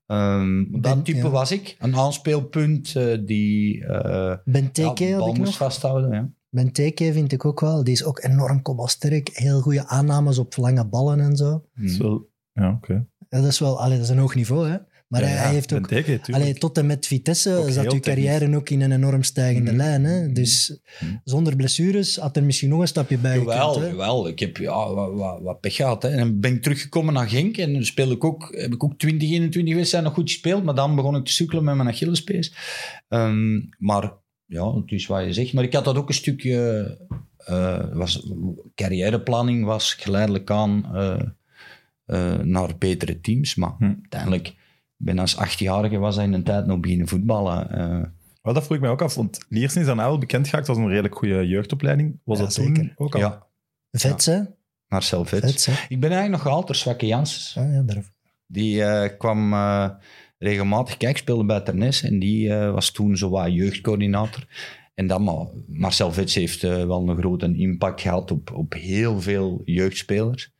[0.07, 1.29] Ehm, dat type ja.
[1.29, 1.75] was ik.
[1.79, 5.57] Een aanspeelpunt eh, die eh Benteke ja, de had bal ik moest nog.
[5.57, 6.11] vasthouden.
[6.11, 6.29] Ja.
[6.49, 7.83] Benteke vind ik ook wel.
[7.83, 9.29] Die is ook enorm kopbalsterk.
[9.33, 11.49] Heel goede aannames op lange ballen en zo.
[11.49, 12.29] Dat is wel...
[12.53, 13.05] Ja, oké.
[13.29, 14.77] Dat, is wel, allee, dat is een hoog niveau, hè.
[15.07, 15.91] Maar Ja, hij, heeft ook...
[16.31, 19.79] Allee, tot en met Vitesse Ook zat uw carrière ook in een enorm stijgende Mhm.
[19.79, 20.03] lijn.
[20.03, 20.31] Hè?
[20.31, 21.11] Dus Mhm.
[21.23, 23.91] zonder blessures had er misschien nog een stapje bij Jawel, gekund.
[23.91, 24.27] Jawel.
[24.27, 26.03] Ik heb ja, wat, wat, wat pech gehad.
[26.03, 26.09] Hè.
[26.09, 29.29] En dan ben ik teruggekomen naar Genk en speel ik ook, heb ik ook 20,
[29.31, 30.63] 21 wedstrijden nog goed gespeeld.
[30.63, 32.53] Maar dan begon ik te sukkelen met mijn Achillespees.
[33.07, 34.11] Ehm, maar
[34.45, 35.53] ja, het is wat je zegt.
[35.53, 36.97] Maar ik had dat ook een stukje...
[37.37, 38.27] eh, was,
[38.75, 41.19] carrièreplanning was geleidelijk aan eh,
[42.05, 43.55] eh, naar betere teams.
[43.55, 43.83] Maar Hm.
[44.01, 44.53] uiteindelijk,
[44.97, 47.69] ben als achtjarige was hij in een tijd nog beginnen voetballen.
[47.71, 48.03] eh.
[48.41, 50.77] Wel, dat vroeg ik mij ook af, want Liersen is daarna wel bekend geraakt als
[50.77, 52.19] een redelijk goede jeugdopleiding.
[52.23, 52.93] Was Ja, dat toen zeker.
[52.95, 53.19] ook al?
[53.19, 53.45] ja,
[53.91, 54.39] Vets, hè?
[54.87, 55.45] Marcel Vets.
[55.51, 55.73] Vets, hè?
[55.89, 57.55] Ik ben eigenlijk nog altijd Zwakke Janssens.
[57.57, 58.03] Ah, ja, daar.
[58.47, 59.89] Die eh, kwam eh,
[60.37, 64.47] regelmatig kijkspelen bij Ternes en die eh, was toen zo wat jeugdcoördinator.
[64.93, 69.21] En dan, maar Marcel Vets heeft eh, wel een grote impact gehad op, op heel
[69.21, 70.51] veel jeugdspelers.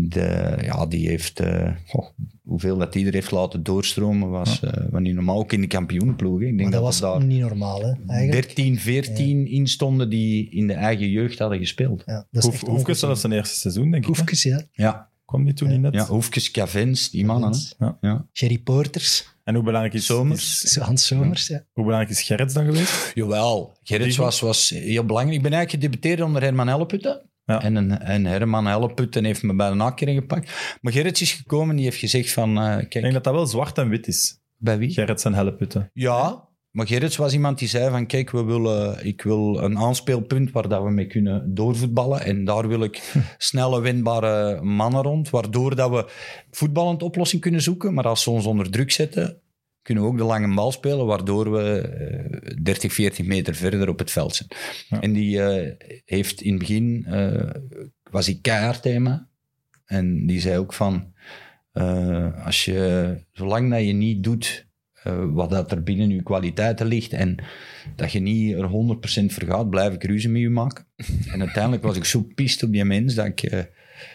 [0.00, 2.06] De, ja, die heeft, eh, goh,
[2.42, 5.38] hoeveel dat die er heeft laten doorstromen, was, eh was niet normaal.
[5.38, 6.40] Ook in de kampioenenploeg.
[6.40, 6.46] hè.
[6.46, 7.92] Ik denk Maar dat dat, was daar niet normaal, hè?
[8.08, 8.46] Eigenlijk.
[8.46, 12.02] 13, 14 instonden die in de eigen jeugd hadden gespeeld.
[12.06, 14.08] Ja, dat is Hoef, echt Hoefkes, dat was zijn eerste seizoen, denk ik.
[14.08, 14.62] Hoefkes, ja.
[14.72, 15.94] Ja, Kwam die toen niet net?
[15.94, 17.54] ja Hoefkes, Cavens, die mannen.
[17.78, 17.98] Ja.
[18.00, 18.26] Ja.
[18.32, 20.64] Jerry Porters, En hoe belangrijk is, Somers.
[20.64, 21.64] is- Hans Somers, ja.
[21.72, 23.12] hoe belangrijk is Gerrits dan geweest?
[23.14, 25.36] Jawel, Gerrits was, was heel belangrijk.
[25.36, 27.22] Ik ben eigenlijk gedebuteerd onder Herman Helleputten.
[27.48, 27.62] Ja.
[27.62, 30.78] En, een, en Herman Helleputten heeft me bij de nakering gepakt.
[30.80, 32.58] Maar Gerrits is gekomen en die heeft gezegd van...
[32.58, 34.40] eh, Ik kijk, denk dat dat wel zwart en wit is.
[34.56, 34.90] bij wie?
[34.90, 35.90] Gerrits en Helleputten.
[35.92, 38.06] Ja, maar Gerrits was iemand die zei van...
[38.06, 42.20] Kijk, we willen, ik wil een aanspeelpunt waar dat we mee kunnen doorvoetballen.
[42.24, 45.30] En daar wil ik snelle, winbare mannen rond.
[45.30, 46.06] Waardoor dat we
[46.50, 47.94] voetballend oplossing kunnen zoeken.
[47.94, 49.40] Maar als ze ons onder druk zetten,
[49.88, 51.06] kunnen we ook de lange bal spelen.
[51.06, 54.48] Waardoor we eh, 30, 40 meter verder op het veld zijn.
[54.88, 55.00] Ja.
[55.00, 55.74] En die eh,
[56.04, 57.04] heeft in het begin...
[57.08, 57.50] eh,
[58.10, 59.18] was hij keihard me.
[59.84, 61.12] En die zei ook van...
[61.72, 64.66] eh, als je, zolang dat je niet doet
[65.02, 67.36] eh, wat dat er binnen je kwaliteiten ligt en
[67.96, 68.70] dat je niet er 100%
[69.32, 70.86] voor gaat, blijf ik ruzie met je maken.
[71.32, 73.42] En uiteindelijk was ik zo pist op die mens dat ik...
[73.42, 73.62] eh,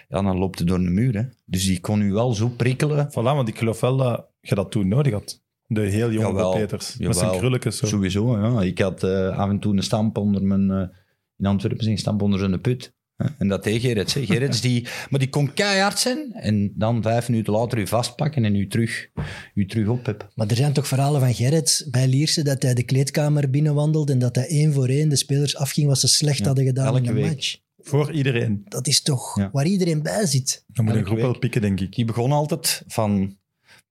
[0.10, 1.14] ja, dan loopt het door de muur.
[1.16, 1.24] Hè.
[1.46, 3.10] Dus die kon u wel zo prikkelen.
[3.10, 5.42] Voilà, want ik geloof wel dat je dat toen nodig had.
[5.68, 6.98] De heel jonge Jawel, Peters.
[6.98, 7.40] Met zijn jawel.
[7.40, 7.86] krulletjes zo.
[7.86, 8.62] Sowieso, ja.
[8.62, 10.72] Ik had eh, af en toe een stamp onder mijn...
[10.72, 10.98] eh,
[11.38, 12.94] in Antwerpen zijn stamp onder zijn put.
[13.38, 14.14] En dat deed Gerrits.
[14.14, 16.32] Gerrits die, maar die kon keihard zijn.
[16.34, 19.08] En dan vijf minuten later u vastpakken en u terug,
[19.54, 20.30] u terug opheppen.
[20.36, 24.20] Maar er zijn toch verhalen van Gerrit bij Lierse dat hij de kleedkamer binnenwandelde en
[24.20, 27.08] dat hij één voor één de spelers afging wat ze slecht Ja, hadden gedaan in
[27.08, 27.26] een week.
[27.26, 27.58] match.
[27.78, 28.62] Voor iedereen.
[28.68, 29.50] Dat is toch Ja.
[29.52, 30.64] waar iedereen bij zit.
[30.68, 31.96] Dan moet een groep wel pikken, denk ik.
[31.96, 33.38] Die begon altijd van...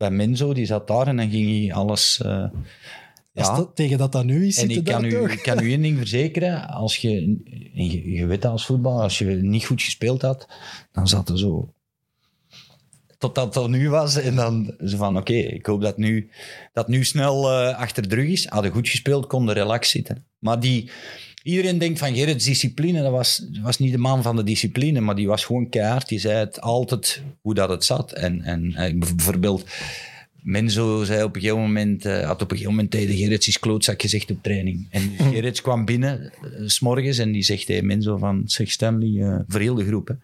[0.02, 2.20] Bij Menzo, die zat daar en dan ging hij alles...
[2.22, 2.44] eh,
[3.32, 5.28] ja, dat tegen dat dat nu is, En ik kan, u, toch?
[5.28, 6.68] ik kan u één ding verzekeren.
[6.68, 7.10] Als je,
[7.72, 10.48] je, je weet dat als voetbal, als je niet goed gespeeld had,
[10.92, 11.72] dan zat er zo...
[13.18, 14.16] Totdat er nu was.
[14.16, 16.30] En dan zo van, oké, ik hoop dat nu,
[16.72, 18.46] dat nu snel eh, achter de rug is.
[18.46, 20.24] Hadden goed gespeeld, konden relax zitten.
[20.38, 20.90] Maar die...
[21.42, 25.14] Iedereen denkt van Gerrits discipline, dat was, was niet de man van de discipline, maar
[25.14, 26.08] die was gewoon keihard.
[26.08, 28.12] Die zei het altijd hoe dat het zat.
[28.12, 29.66] En, en eh, bijvoorbeeld,
[30.42, 33.58] Menzo zei op een gegeven moment, eh, had op een gegeven moment tegen Gerrits is
[33.58, 34.86] klootzak gezegd op training.
[34.90, 36.32] En Gerrits kwam binnen,
[36.66, 40.08] s s'morgens, en die zegt tegen Menzo van, zeg Stanley, eh voor heel de groep,
[40.08, 40.14] hè.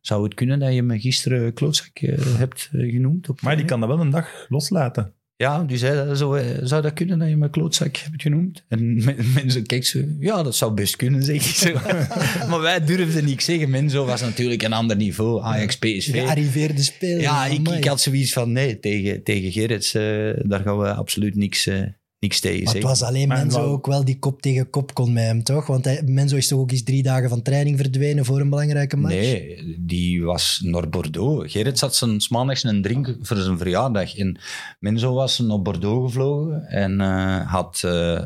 [0.00, 1.98] zou het kunnen dat je me gisteren klootzak
[2.38, 3.28] hebt genoemd?
[3.28, 5.12] Op Maar die training?" kan dat wel een dag loslaten.
[5.40, 8.64] Ja, die zei, dat zo, eh, zou dat kunnen dat je me klootzak hebt genoemd?
[8.68, 11.72] En men- mensen kijken zo, ja, dat zou best kunnen, zeg ik zo.
[12.50, 13.70] maar wij durfden niet zeggen.
[13.70, 16.10] Menzo was natuurlijk een ander niveau, Ajax, PSV.
[16.10, 17.20] Gearriveerde speler.
[17.20, 20.02] Ja, ik had zoiets van, nee, tegen, tegen Gerrits, eh,
[20.42, 21.82] daar gaan we absoluut niks, eh,
[22.20, 25.12] niks tegen Maar het was alleen Maar Menzo ook wel die kop tegen kop kon
[25.12, 25.66] met hem, toch?
[25.66, 28.96] Want hij, Menzo is toch ook eens drie dagen van training verdwenen voor een belangrijke
[28.96, 29.14] match?
[29.14, 31.52] Nee, die was naar Bordeaux.
[31.52, 34.16] Gerrits had zijn 's maandags een drink voor zijn verjaardag.
[34.16, 34.40] En
[34.78, 38.20] Menzo was naar Bordeaux gevlogen en eh, had eh,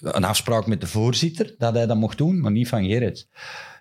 [0.00, 3.28] een afspraak met de voorzitter dat hij dat mocht doen, maar niet van Gerrits.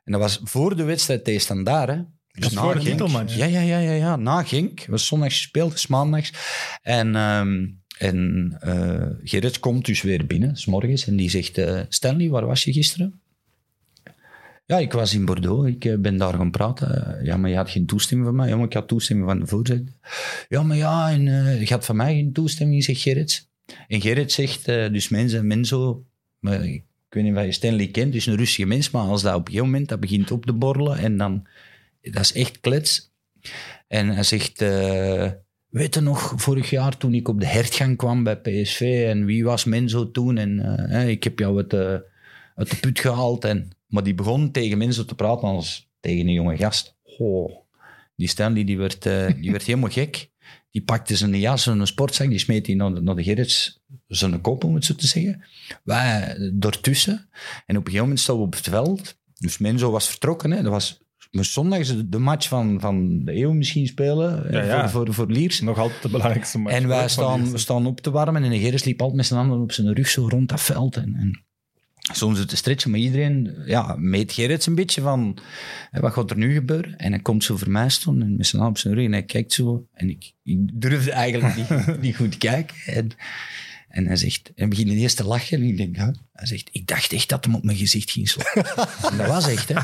[0.03, 1.95] En dat was voor de wedstrijd tegen Standaard, hè.
[1.95, 2.97] Dus Dat is voor de Genk.
[2.97, 3.35] titelmatch.
[3.35, 4.15] Ja, ja, ja, ja, ja.
[4.15, 4.79] Na Genk.
[4.79, 6.33] Het was zondags gespeeld, dus maandags.
[6.81, 7.63] En, ehm
[7.97, 11.57] en eh Gerrits komt dus weer binnen, s morgens, en die zegt...
[11.57, 13.19] eh, Stanley, waar was je gisteren?
[14.65, 15.67] Ja, ik was in Bordeaux.
[15.67, 17.19] Ik eh, ben daar gaan praten.
[17.23, 18.49] Ja, maar je had geen toestemming van mij.
[18.49, 19.93] Ja, maar ik had toestemming van de voorzitter.
[20.49, 21.23] Ja, maar ja, en,
[21.59, 23.47] je had van mij geen toestemming, zegt Gerrits.
[23.87, 26.05] En Gerrits zegt, dus mensen, Menzo...
[26.39, 28.91] Maar ik weet niet of je Stanley kent, dus een rustige mens.
[28.91, 31.47] Maar als dat op een gegeven moment dat begint op te borrelen en dan...
[32.01, 33.11] Dat is echt klets.
[33.87, 34.63] En hij zegt...
[35.75, 39.43] Weet je nog, vorig jaar toen ik op de hertgang kwam bij PSV en wie
[39.43, 40.37] was Menzo toen?
[40.37, 40.59] En
[40.89, 42.05] eh, ik heb jou uit de,
[42.55, 43.45] uit de put gehaald.
[43.45, 46.95] En, maar die begon tegen Menzo te praten als tegen een jonge gast.
[47.17, 47.51] Oh,
[48.15, 50.29] die Stanley die werd, eh, die werd helemaal gek.
[50.71, 54.41] Die pakte zijn jas, zijn sportzak, die smeet hij naar de, naar de Gerrits, zijn
[54.41, 55.43] kop, om het zo te zeggen.
[55.83, 57.29] Wij eh, daartussen.
[57.65, 59.17] En op een gegeven moment staan we op het veld.
[59.33, 60.51] Dus Menzo was vertrokken.
[60.51, 60.61] Hè.
[60.61, 61.04] Dat was
[61.35, 64.45] maar zondag de, de match van, van de eeuw misschien spelen.
[64.45, 64.89] eh, Ja, ja.
[64.89, 65.61] Voor, voor, voor Liers.
[65.61, 66.75] Nog altijd de belangrijkste match.
[66.75, 69.39] En wij staan, we staan op te warmen en de Gerrits liep altijd met zijn
[69.39, 70.95] handen op zijn rug zo rond dat veld.
[70.95, 71.43] En, en
[72.13, 75.37] soms zo te stretchen, maar iedereen ja, meet Gerrits een beetje van
[75.91, 76.95] hè, wat gaat er nu gebeuren?
[76.97, 79.11] En hij komt zo voor mij staan en met zijn hand op zijn rug en
[79.11, 79.87] hij kijkt zo.
[79.93, 81.69] En ik, ik durfde eigenlijk niet,
[82.01, 82.75] niet goed kijken.
[82.85, 83.09] En,
[83.95, 86.07] en hij zegt, en begint ineens te lachen en ik denk, huh?
[86.33, 88.65] hij zegt, ik dacht echt dat hem op mijn gezicht ging slaan.
[89.11, 89.81] en dat was echt, hè.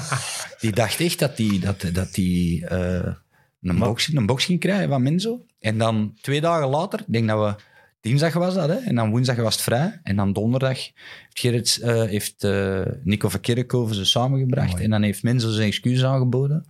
[0.59, 3.13] Die dacht echt dat hij dat, dat die, eh,
[3.61, 5.45] een, box, een box ging krijgen van Menzo.
[5.59, 7.63] En dan twee dagen later, ik denk dat we...
[8.01, 8.75] Dinsdag was dat, hè?
[8.75, 9.99] en dan woensdag was het vrij.
[10.03, 10.93] En dan donderdag heeft,
[11.29, 14.79] Gerrits, eh, heeft eh, Nico van Kerkhoven ze samengebracht.
[14.79, 16.65] En dan heeft Menzo zijn excuses aangeboden.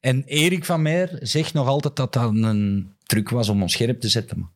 [0.00, 4.00] En Erik van Meer zegt nog altijd dat dat een truc was om ons scherp
[4.00, 4.50] te zetten.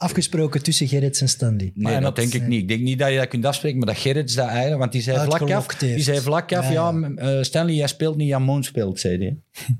[0.00, 1.70] Afgesproken tussen Gerrits en Stanley.
[1.74, 2.60] Nee, dat, dat- denk ik niet.
[2.60, 4.78] Ik denk niet dat je dat kunt afspreken, maar dat Gerrits dat eigenlijk...
[4.78, 8.16] Want die zei vlak af, die zei vlak af Ja, ja, eh, Stanley, jij speelt
[8.16, 9.38] niet, Jan Moon speelt, zei hij.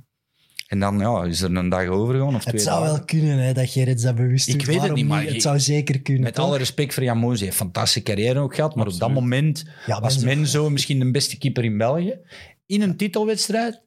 [0.69, 2.95] En dan ja, is er een dag overgegaan of twee Het zou dagen.
[2.97, 4.63] wel kunnen hè, dat Gerrits dat bewust Ik doet.
[4.63, 6.23] weet het Waarom niet, maar Het zou zeker kunnen.
[6.23, 6.45] Met toch?
[6.45, 9.11] alle respect voor Jan Moos, hij heeft een fantastische carrière ook gehad, maar op dat
[9.13, 12.19] moment Ja, was Menzo- Menzo misschien de beste keeper in België.
[12.67, 13.83] In een titelwedstrijd.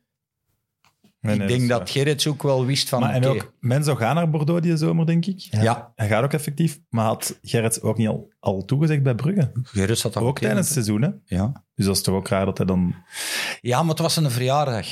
[1.21, 1.87] Nee, nee, ik denk dat waar.
[1.87, 2.99] Gerrits ook wel wist van...
[2.99, 5.39] Maar en ook, men zou gaan naar Bordeaux die zomer, denk ik.
[5.39, 5.61] Ja.
[5.61, 6.79] ja, Hij gaat ook effectief.
[6.89, 9.51] Maar had Gerrits ook niet al, al toegezegd bij Brugge?
[9.63, 11.09] Gerrits had dat Ook tijdens het seizoen, hè?
[11.25, 11.63] Ja.
[11.75, 12.95] Dus dat is toch ook raar dat hij dan...
[13.61, 14.87] ja, maar het was een verjaardag.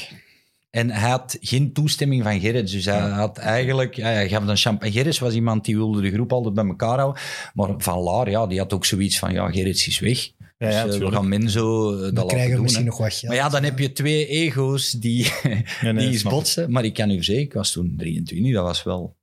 [0.69, 2.71] En hij had geen toestemming van Gerrits.
[2.71, 3.95] Dus hij had eigenlijk...
[3.95, 4.93] Ja, hij gaf een champagne.
[4.93, 7.21] Gerrits was iemand die wilde de groep altijd bij elkaar houden.
[7.53, 9.31] Maar Van Laar, ja, die had ook zoiets van...
[9.31, 10.31] Ja, Gerrits is weg.
[10.59, 12.63] Ja, dus ja, eh, we gaan Menzo eh, dat Dan laten krijgen we doen.
[12.63, 12.89] misschien hè.
[12.89, 13.27] nog wat geld.
[13.27, 15.27] Maar ja, dan heb je twee ego's die,
[15.81, 16.71] nee, die eens botsen.
[16.71, 19.15] Maar ik kan u verzekeren, ik was toen 23, dat was wel,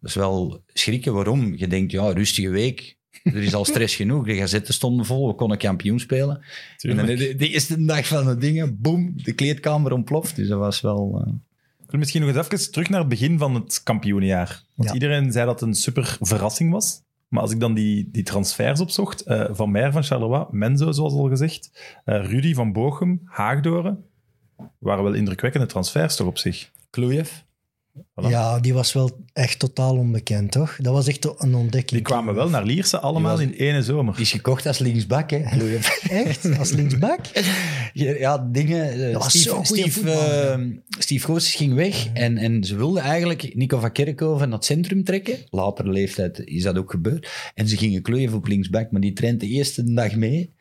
[0.00, 1.14] dat is wel schrikken.
[1.14, 1.54] Waarom?
[1.56, 2.96] Je denkt, ja, rustige week.
[3.22, 4.26] Er is al stress genoeg.
[4.26, 6.36] De gazetten stonden vol, we konden kampioen spelen.
[6.36, 6.42] En
[6.76, 7.06] Tuurlijk.
[7.06, 10.36] dan de, de eerste dag van de dingen, boem, de kleedkamer ontploft.
[10.36, 11.22] Dus dat was wel...
[11.26, 11.32] eh,
[11.84, 14.62] Ik wil misschien nog eens even terug naar het begin van het kampioenjaar.
[14.74, 14.94] Want Ja.
[14.94, 17.00] iedereen zei dat het een super verrassing was.
[17.28, 21.12] Maar als ik dan die, die transfers opzocht, eh, Van Meijer van Charleroi, Menzo, zoals
[21.12, 21.70] al gezegd,
[22.04, 24.04] eh, Rudy van Bochum, Haagdoren,
[24.78, 26.70] waren wel indrukwekkende transfers toch op zich.
[26.90, 27.30] Kloejev.
[27.98, 28.28] Voilà.
[28.28, 30.76] Ja, die was wel echt totaal onbekend, toch?
[30.80, 31.90] Dat was echt een ontdekking.
[31.90, 34.12] Die kwamen wel naar Lierse allemaal in ene zomer.
[34.14, 35.38] Die is gekocht als linksback, hè.
[36.24, 36.58] Echt?
[36.58, 37.20] Als linksback?
[37.92, 38.92] Ja, dingen.
[39.06, 40.58] eh, Dat was Steve, Steve, eh,
[40.98, 45.04] Steve Goossens ging weg en, en ze wilden eigenlijk Nico van Kerkhoven naar het centrum
[45.04, 45.38] trekken.
[45.50, 47.28] Later leeftijd is dat ook gebeurd.
[47.54, 50.54] En ze gingen Kleuven op linksback, maar die traint de eerste dag mee.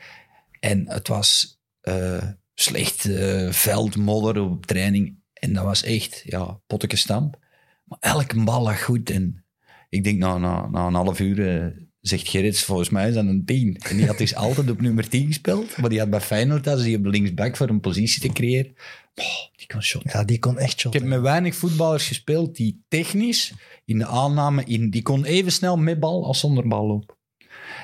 [0.59, 2.23] En het was eh,
[2.53, 5.15] slecht eh, veld, modder op training.
[5.39, 7.37] En dat was echt, ja, pottekenstamp.
[7.83, 9.09] Maar elke bal lag goed.
[9.09, 9.45] En
[9.89, 11.65] ik denk, na, na, na een half uur eh,
[12.01, 13.77] zegt Gerrits, volgens mij is dat een 10.
[13.77, 15.77] En die had dus altijd op nummer 10 gespeeld.
[15.77, 18.73] Maar die had bij Feyenoord, als hij op linksback voor een positie te creëren.
[19.15, 19.25] Oh,
[19.55, 20.11] die kan shot.
[20.11, 21.01] Ja, die kon echt Ik shotten.
[21.01, 23.53] heb met weinig voetballers gespeeld die technisch
[23.85, 27.15] in de aanname, in, die kon even snel met bal als zonder bal lopen.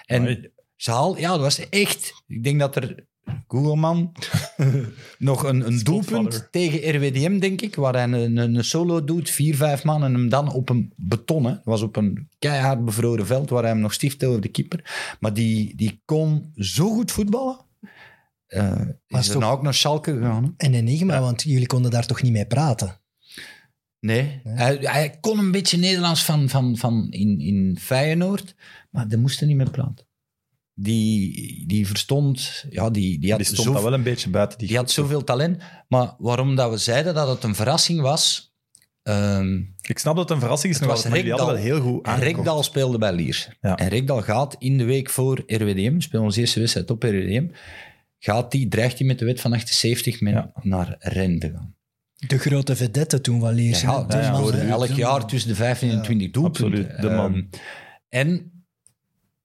[0.06, 2.24] En ze haal, ja, dat was echt.
[2.28, 3.08] Ik denk dat er
[3.48, 4.12] Goegelman
[5.18, 9.30] nog een, een doelpunt tegen RWDM, denk ik, waar hij een, een, een solo doet,
[9.30, 11.52] vier, vijf man, en hem dan op een beton, hè.
[11.52, 15.16] Dat was op een keihard bevroren veld, waar hij hem nog stiefde over de keeper.
[15.20, 17.58] Maar die, die kon zo goed voetballen.
[18.48, 18.62] Eh
[19.08, 20.54] Maar is daarna toch- ook naar Schalke gegaan.
[20.58, 23.02] Een enigma, want jullie konden daar toch niet mee praten?
[24.00, 28.56] Nee, Hij, hij kon een beetje Nederlands van, van, van in, in Feyenoord,
[28.92, 30.06] maar daar moest hij niet meer praten.
[30.76, 34.58] Die, die verstond, ja, die, die had, Die stond zo, daar wel een beetje buiten
[34.58, 35.62] die die had zoveel talent.
[35.88, 38.54] Maar waarom dat we zeiden dat het een verrassing was,
[39.04, 41.64] ehm, Ik snap dat het een verrassing is, Het nog was maar jullie hadden wel
[41.64, 41.82] Rekdal.
[41.82, 42.36] heel goed aangekocht.
[42.36, 43.50] Rekdal speelde bij Liers.
[43.62, 43.76] Ja.
[43.76, 47.48] En Rekdal gaat in de week voor RWDM, spelen onze eerste wedstrijd op RWDM,
[48.20, 50.52] gaat die, dreigt hij met de wet van 78 met Ja.
[50.62, 51.76] naar Rennes te gaan.
[52.28, 53.82] De grote vedette toen van Liers.
[53.82, 56.66] Ja, dus ja, elk jaar tussen de 15 en Ja, 20 doelpunten.
[56.66, 57.34] absoluut, de man.
[57.34, 57.44] Ehm,
[58.10, 58.52] en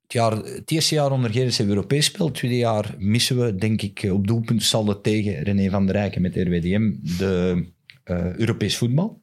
[0.09, 2.29] het, jaar, het eerste jaar onder Gerrits hebben Europees gespeeld.
[2.29, 6.37] Het tweede jaar missen we, denk ik, op doelpuntensaldo tegen René van der Rijken met
[6.37, 7.65] RWDM de
[8.05, 9.21] eh, Europees voetbal.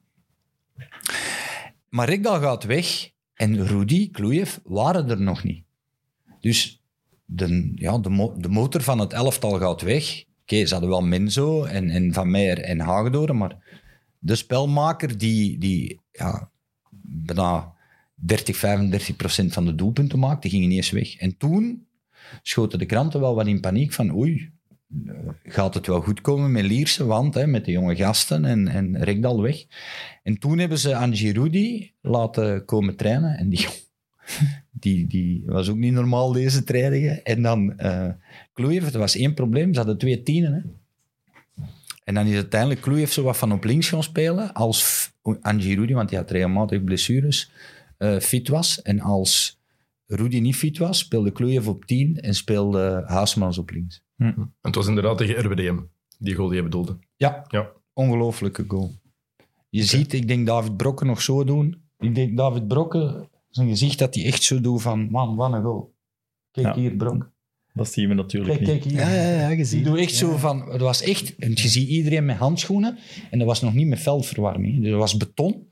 [1.88, 5.64] Maar Rekdal gaat weg en Rudy, Kloejev waren er nog niet.
[6.40, 6.82] Dus
[7.24, 10.24] de, ja, de, mo- de motor van het elftal gaat weg.
[10.42, 13.80] Oké, ze hadden wel Menzo en, en Van Meijer en Hagedoren, maar
[14.18, 16.50] de spelmaker die, die ja,
[17.00, 17.75] bijna
[18.16, 21.16] 30, 35 procent van de doelpunten maakte, die ging ineens weg.
[21.16, 21.86] En toen
[22.42, 24.50] schoten de kranten wel wat in paniek van oei,
[25.06, 25.14] eh,
[25.44, 29.02] gaat het wel goed komen met Lierse, want hè, met de jonge gasten en, en
[29.02, 29.64] Rekdal weg.
[30.22, 33.66] En toen hebben ze Angie laten komen trainen en die,
[34.70, 37.24] die, die was ook niet normaal deze trainingen.
[37.24, 38.10] En dan uh,
[38.54, 40.52] er was één probleem, ze hadden twee tienen.
[40.52, 40.60] Hè.
[42.04, 45.10] En dan is uiteindelijk Kloejev zo wat van op links gaan spelen als
[45.40, 47.50] Angie want die had regelmatig blessures,
[47.98, 48.82] eh, fit was.
[48.82, 49.60] En als
[50.06, 54.02] Rudy niet fit was, speelde Klujev op 10 en speelde Haasmans op links.
[54.16, 55.78] En het was inderdaad tegen RWDM,
[56.18, 56.98] die goal die je bedoelde.
[57.16, 57.70] Ja, Ja.
[57.92, 58.92] ongelooflijke goal.
[59.68, 61.82] Je ziet, ik denk David Brokken nog zo doen.
[61.98, 65.62] Ik denk David Brokken, zijn gezicht dat hij echt zo doet van, man, wat een
[65.62, 65.94] goal.
[66.50, 66.74] Kijk Ja.
[66.74, 67.30] hier, Bronk.
[67.72, 68.80] Dat zien we natuurlijk Kijk, niet.
[68.82, 69.00] kijk hier.
[69.16, 69.84] Ja, ja, ja, gezien.
[69.84, 72.98] doet echt zo van, het was echt, en je ziet iedereen met handschoenen
[73.30, 74.80] en dat was nog niet met veldverwarming.
[74.80, 75.65] Dus dat was beton.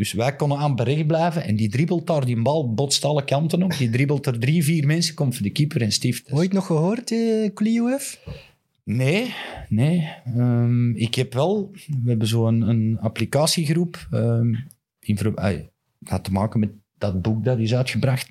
[0.00, 3.62] Dus wij konden aan bericht blijven en die dribbelt daar, die bal botst alle kanten
[3.62, 3.76] op.
[3.76, 6.32] Die dribbelt er drie, vier mensen, komt voor de keeper en stift.
[6.32, 8.20] Ooit nog gehoord, eh, Klioef?
[8.84, 9.34] Nee,
[9.68, 10.08] nee.
[10.24, 11.70] Ehm, ik heb wel,
[12.02, 14.08] we hebben zo'n een applicatiegroep.
[14.10, 14.54] ehm
[15.00, 15.18] in,
[16.02, 18.30] had te maken met dat boek dat is uitgebracht.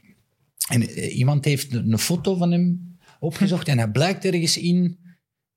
[0.70, 4.98] En eh, iemand heeft een foto van hem opgezocht en hij blijkt ergens in,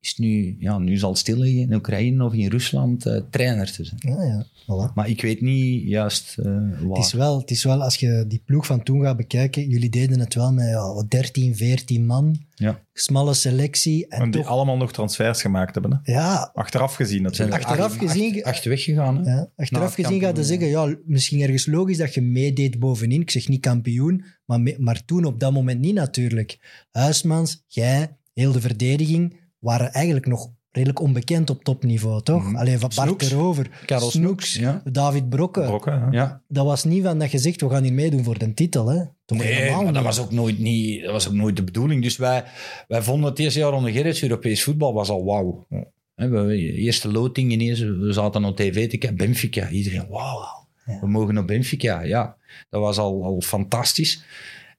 [0.03, 3.73] is nu, ja, nu zal het stil liggen in Oekraïne of in Rusland, eh, trainer
[3.73, 4.01] te zijn.
[4.05, 4.95] Ja, ja, voilà.
[4.95, 6.97] Maar ik weet niet juist eh waar.
[6.97, 9.91] Het is, wel, het is wel, als je die ploeg van toen gaat bekijken, jullie
[9.91, 12.81] deden het wel met ja, wat 13, 14 man, Ja.
[12.93, 14.07] smalle selectie.
[14.09, 16.01] En En die toch, allemaal nog transfers gemaakt hebben.
[16.03, 16.13] Hè?
[16.13, 17.63] ja, Achteraf gezien zijn natuurlijk.
[17.63, 19.27] er achteraf acht- gezien- Acht, acht weggegaan.
[19.27, 19.33] Hè?
[19.35, 23.21] ja, achteraf gezien gaat je zeggen, ja, misschien ergens logisch dat je meedeed bovenin.
[23.21, 26.59] Ik zeg niet kampioen, maar, maar toen op dat moment niet natuurlijk.
[26.91, 32.43] Huismans, jij, heel de verdediging, waren eigenlijk nog redelijk onbekend op topniveau, toch?
[32.45, 32.57] Mhm.
[32.57, 33.71] Alleen van Bart erover.
[33.87, 34.83] Karel Snoeks, Ja.
[34.85, 36.07] David hè?
[36.11, 36.43] ja.
[36.49, 38.89] Dat was niet van dat je zegt, we gaan hier meedoen voor de titel.
[38.89, 39.03] Hè?
[39.27, 42.03] Nee, maar dat was, ook nooit niet, dat was ook nooit de bedoeling.
[42.03, 42.45] Dus wij,
[42.89, 45.67] wij vonden het eerste jaar onder Gerrits Europees voetbal was al wauw.
[46.15, 49.69] Hè, we- Eerste loting ineens, we zaten op tv te kijken, Benfica.
[49.69, 50.67] Iedereen, wauw,
[51.01, 52.01] we mogen naar Benfica.
[52.03, 52.37] Ja,
[52.71, 54.25] dat was al, al fantastisch.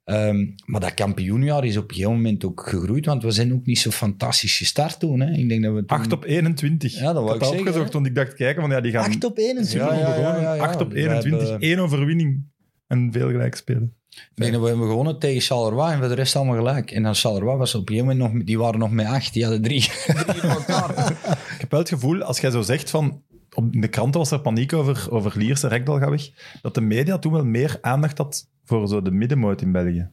[0.04, 3.66] Ehm, maar dat kampioenjaar is op een gegeven moment ook gegroeid, want we zijn ook
[3.66, 5.20] niet zo fantastisch gestart toen.
[5.20, 5.32] Hè.
[5.32, 5.98] Ik denk dat we toen...
[5.98, 6.94] 8 op 21.
[7.00, 7.94] Ja, dat wou ik dat zeggen, opgezocht, hè.
[7.94, 9.90] want ik dacht kijken, van ja, die gaan 8 op 21.
[9.90, 10.42] Ja, ja, ja, begonnen.
[10.42, 10.62] ja, ja.
[10.64, 12.44] 8 op We 21, hebben- één overwinning
[12.88, 13.94] en veel gelijk spelen.
[14.10, 16.92] Ik denk dat we hebben gewonnen tegen Charleroi en voor de rest allemaal gelijk.
[16.92, 19.44] En dan Charleroi was op een gegeven moment nog, die waren nog met acht, die
[19.44, 19.80] hadden drie,
[20.28, 21.12] drie van elkaar.
[21.54, 23.22] Ik heb wel het gevoel, als jij zo zegt van...
[23.54, 26.30] Op de kranten was er paniek over, over Lierse, Rekdal gaat weg.
[26.62, 30.10] Dat de media toen wel meer aandacht had voor zo de middenmoot in België.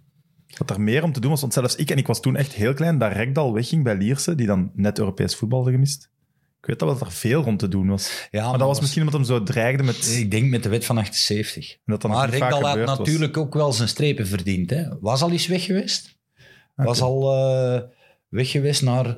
[0.46, 1.40] Dat er meer om te doen was.
[1.40, 4.34] Want zelfs ik, en ik was toen echt heel klein, dat Rekdal wegging bij Lierse,
[4.34, 6.10] die dan net Europees voetbal hadden gemist.
[6.60, 8.28] Ik weet dat wel dat er veel rond te doen was.
[8.30, 10.16] Ja, maar dat was misschien omdat hem zo dreigde met...
[10.18, 11.76] Ik denk met de wet van 78.
[11.84, 12.98] dat maar Rekdal had was.
[12.98, 14.70] natuurlijk ook wel zijn strepen verdiend.
[14.70, 14.98] Hè.
[15.00, 16.18] Was al eens weg geweest.
[16.74, 17.82] Was al eh,
[18.28, 19.16] weg geweest naar...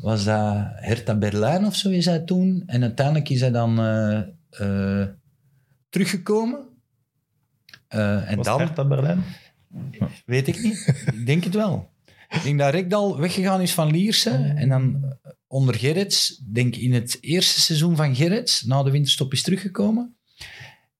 [0.00, 2.62] was dat Hertha Berlijn of zo is hij toen.
[2.66, 4.18] En uiteindelijk is hij dan eh,
[4.50, 5.08] eh,
[5.88, 6.68] teruggekomen.
[7.88, 8.58] Eh, en Was dan...
[8.58, 9.22] Hertha Berlijn?
[10.26, 11.04] Weet ik niet.
[11.12, 11.90] ik denk het wel.
[12.28, 14.30] Ik denk dat Rekdal weggegaan is van Lierse.
[14.30, 15.16] En dan
[15.46, 20.16] onder Gerrits, denk in het eerste seizoen van Gerrits, na de winterstop is teruggekomen.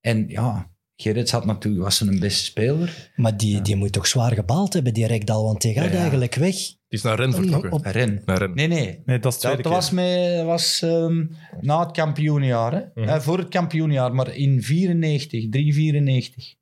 [0.01, 3.13] En ja, Gerrits had natuurlijk, was een beste speler.
[3.17, 5.99] Maar die, die moet toch zwaar gebaald hebben, die Rekdal, want die gaat Ja, ja.
[6.01, 6.55] eigenlijk weg.
[6.55, 7.73] Die is naar Ren vertrokken.
[7.73, 8.23] Op- Ren.
[8.27, 8.55] Naar Ren.
[8.55, 9.01] Nee, nee.
[9.05, 11.25] Nee, dat is Dat was, met, was ehm,
[11.61, 12.73] na het kampioenjaar.
[12.73, 12.81] Hè?
[13.03, 13.09] Mhm.
[13.09, 16.55] Eh, voor het kampioenjaar, maar in 94, 394.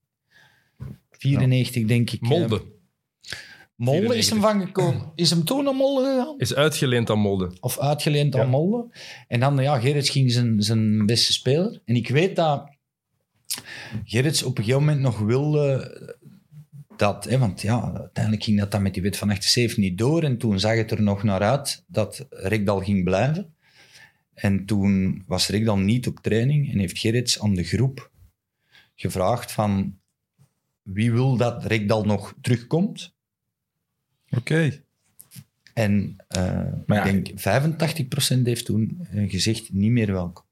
[1.11, 2.23] 94 denk ik.
[2.23, 2.62] eh, Molde
[3.77, 5.12] Molde is hem van gekomen.
[5.15, 6.35] Is hem toen naar Molde gegaan?
[6.39, 7.51] is uitgeleend aan Molde.
[7.61, 8.48] Of uitgeleend aan.
[8.48, 8.86] Molde.
[9.28, 11.82] En dan, ja, Gerrits ging zijn, zijn beste speler.
[11.85, 12.69] En ik weet dat
[14.05, 16.19] Gerrits op een gegeven moment nog wilde
[16.97, 17.25] dat...
[17.25, 20.23] Hè, want ja, uiteindelijk ging dat dan met die wet van 78 niet door.
[20.23, 23.55] En toen zag het er nog naar uit dat Rekdal ging blijven.
[24.35, 28.11] En toen was Rekdal niet op training en heeft Gerrits aan de groep
[28.95, 29.99] gevraagd van...
[30.83, 33.15] Wie wil dat Rekdal nog terugkomt?
[34.31, 34.83] Oké.
[35.75, 40.45] En eh, ja, ik denk 85% heeft toen eh, gezegd niet meer welkom.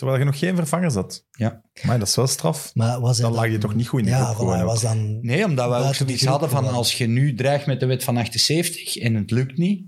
[0.00, 1.26] Terwijl je nog geen vervangers had.
[1.30, 1.62] Ja.
[1.82, 2.74] Maar dat is wel straf.
[2.74, 5.18] Maar was Dan lag je toch niet goed in de Ja, groep was dan...
[5.20, 8.16] Nee, omdat wij ook zoiets hadden van als je nu dreigt met de wet van
[8.16, 9.84] 78 en het lukt niet,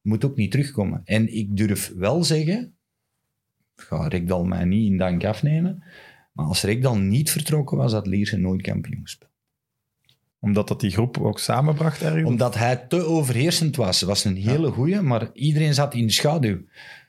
[0.00, 1.00] moet ook niet terugkomen.
[1.04, 2.74] En ik durf wel zeggen,
[3.76, 5.84] ga Rekdal mij niet in dank afnemen,
[6.32, 9.30] maar als Rekdal niet vertrokken was, had Lierse nooit kampioen gespeeld.
[10.40, 12.28] Omdat dat die groep ook samenbracht ergens.
[12.28, 14.02] Omdat hij te overheersend was.
[14.02, 16.58] Was een hele goeie, maar iedereen zat in de schaduw.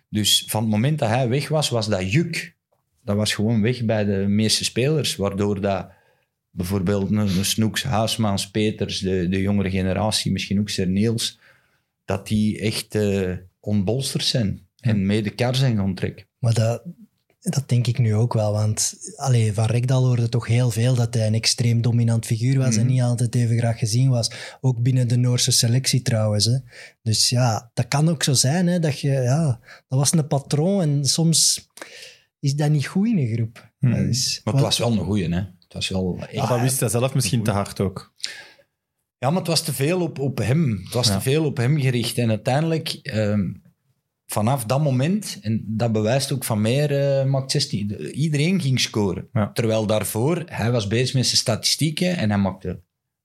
[0.09, 2.55] Dus van het moment dat hij weg was, was dat juk.
[3.03, 5.89] Dat was gewoon weg bij de meeste spelers, waardoor dat
[6.49, 11.39] bijvoorbeeld een, een Snoeks, Huismans, Peters, de, de jongere generatie, misschien ook Serneels,
[12.05, 12.97] dat die echt
[13.59, 16.25] onbolsterd zijn en mee de kar zijn gaan trekken.
[16.39, 16.83] Maar dat,
[17.51, 21.13] dat denk ik nu ook wel, want allee, van Rekdal hoorde toch heel veel dat
[21.13, 22.91] hij een extreem dominant figuur was en Mhm.
[22.91, 24.31] niet altijd even graag gezien was.
[24.61, 26.45] Ook binnen de Noorse selectie trouwens.
[26.45, 26.57] Hè.
[27.01, 30.81] Dus ja, dat kan ook zo zijn, hè, dat je, ja, dat was een patroon
[30.81, 31.67] en soms
[32.39, 33.71] is dat niet goed in een groep.
[33.79, 35.35] Dat is, Maar het was wel een goeie, hè.
[35.39, 38.13] Het was wel echt- Ja, dat wist hij zelf misschien te hard ook.
[39.17, 40.81] Ja, maar het was te veel op, op hem.
[40.83, 41.15] Het was Ja.
[41.15, 42.17] te veel op hem gericht.
[42.17, 43.51] En uiteindelijk, ehm,
[44.25, 48.79] vanaf dat moment, en dat bewijst ook van meer, eh maakt 16, de- iedereen ging
[48.79, 49.27] scoren.
[49.33, 49.51] Ja.
[49.51, 52.79] Terwijl daarvoor, hij was bezig met zijn statistieken en hij maakte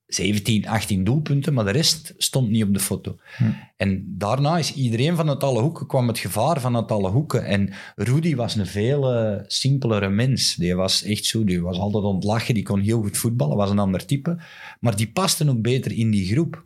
[0.05, 3.17] 17, 18 doelpunten, maar de rest stond niet op de foto.
[3.37, 3.43] Hm.
[3.77, 7.45] En daarna is iedereen van het alle hoeken, kwam het gevaar van het alle hoeken.
[7.45, 10.55] En Rudy was een veel eh, simpelere mens.
[10.55, 13.79] Die was echt zo, die was altijd ontlachen, die kon heel goed voetballen, was een
[13.79, 14.37] ander type.
[14.79, 16.65] Maar die paste ook beter in die groep.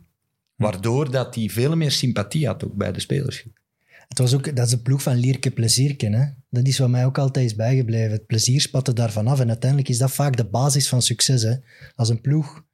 [0.56, 3.58] Waardoor dat hij veel meer sympathie had ook bij de spelersgroep.
[4.08, 6.12] Het was ook, dat is de ploeg van Lierke Plezierken.
[6.12, 6.24] Hè?
[6.50, 8.10] Dat is wat mij ook altijd is bijgebleven.
[8.12, 9.40] Het plezier spatte daarvan af.
[9.40, 11.42] En uiteindelijk is dat vaak de basis van succes.
[11.42, 11.54] Hè?
[11.94, 12.64] Als een ploeg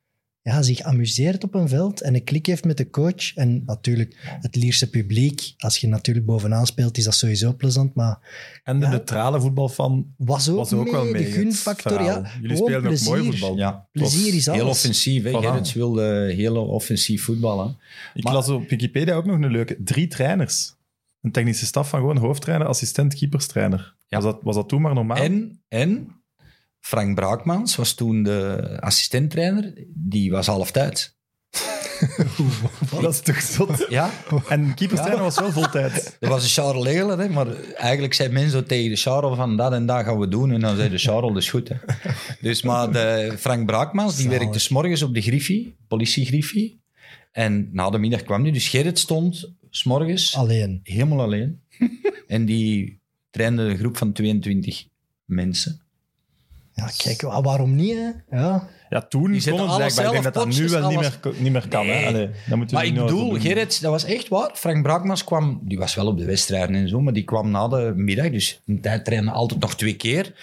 [0.43, 3.35] ja, zich amuseert op een veld en een klik heeft met de coach.
[3.35, 5.55] En natuurlijk het Lierse publiek.
[5.57, 7.95] Als je natuurlijk bovenaan speelt, is dat sowieso plezant.
[7.95, 8.19] Maar
[8.65, 8.91] En de Ja.
[8.91, 11.25] neutrale voetbalfan was ook, was ook mee, wel mee.
[11.25, 12.03] de gunfactor.
[12.03, 13.57] Ja, Jullie spelen ook mooi voetbal.
[13.57, 14.61] Ja, Plezier is alles.
[14.61, 15.23] heel offensief.
[15.25, 15.31] Hè.
[15.75, 17.77] Wilde heel offensief voetballen.
[18.15, 19.77] Ik Maar- las op Wikipedia ook nog een leuke.
[19.85, 20.75] Drie trainers.
[21.23, 23.97] Een technische staf van gewoon hoofdtrainer, assistent, keeperstrainer.
[24.07, 24.21] Ja.
[24.21, 25.17] Was, dat, was dat toen maar normaal?
[25.17, 26.23] En, en
[26.81, 29.87] Frank Braakmans was toen de assistenttrainer.
[29.95, 31.17] Die was halftijd.
[33.01, 33.87] Dat is toch zot?
[33.89, 34.11] Ja,
[34.49, 36.17] En keeperstrainer was wel voltijd.
[36.21, 37.19] dat was de Charles Legelen.
[37.19, 40.29] Hè, maar eigenlijk zei men zo tegen de Charles van dat en dat gaan we
[40.29, 40.53] doen.
[40.53, 41.69] En dan zei de Charles, dat is goed.
[41.69, 41.77] Hè.
[42.41, 44.39] Dus maar de Frank Braakmans, die Zalig.
[44.39, 46.81] werkte s'morgens op de Griffie, politiegriffie.
[47.33, 48.53] En na de middag kwam hij.
[48.53, 50.81] Dus Gerrit stond s'morgens Alleen.
[50.83, 51.61] helemaal alleen.
[52.27, 53.01] en die
[53.31, 54.87] trainde een groep van 22
[55.25, 55.81] mensen.
[56.75, 57.95] Ja, kijk, wa- waarom niet?
[57.95, 58.37] Hè?
[58.39, 58.69] Ja.
[58.89, 60.05] Ja, toen Die kon het blijkbaar.
[60.07, 61.19] Ik denk dat dat nu wel niet alles.
[61.23, 61.87] meer, niet meer kan.
[61.87, 62.07] Hè?
[62.07, 63.41] Allee, dat Maar ik bedoel.
[63.41, 64.51] Gerrit, dat was echt waar.
[64.55, 67.69] Frank Braakmans kwam, die was wel op de wedstrijden en zo, maar die kwam na
[67.69, 68.31] de middag.
[68.31, 70.35] Dus een tijd trainen altijd nog twee keer.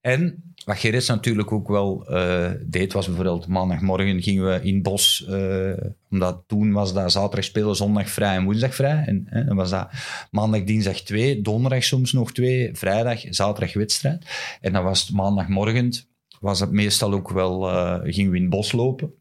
[0.00, 4.82] En wat Gerrit natuurlijk ook wel eh, deed, was bijvoorbeeld maandagmorgen gingen we in het
[4.82, 5.72] bos, eh,
[6.10, 9.04] omdat toen was dat zaterdag spelen, zondag vrij en woensdag vrij.
[9.06, 9.88] En hè, dan was dat
[10.30, 14.26] maandag, dinsdag twee, donderdag soms nog twee, vrijdag, zaterdag wedstrijd.
[14.60, 15.92] En dan was het maandagmorgen,
[16.40, 19.12] was het meestal ook wel, eh, gingen we in het bos lopen.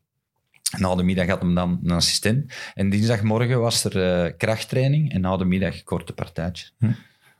[0.77, 2.53] Na de middag had hem dan een assistent.
[2.73, 6.73] En dinsdagmorgen was er eh, krachttraining en na de middag korte partijtjes.
[6.79, 6.91] Hm.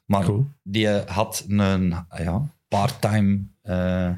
[0.06, 0.48] Maar Cool.
[0.64, 4.11] die had een ja, part-time eh,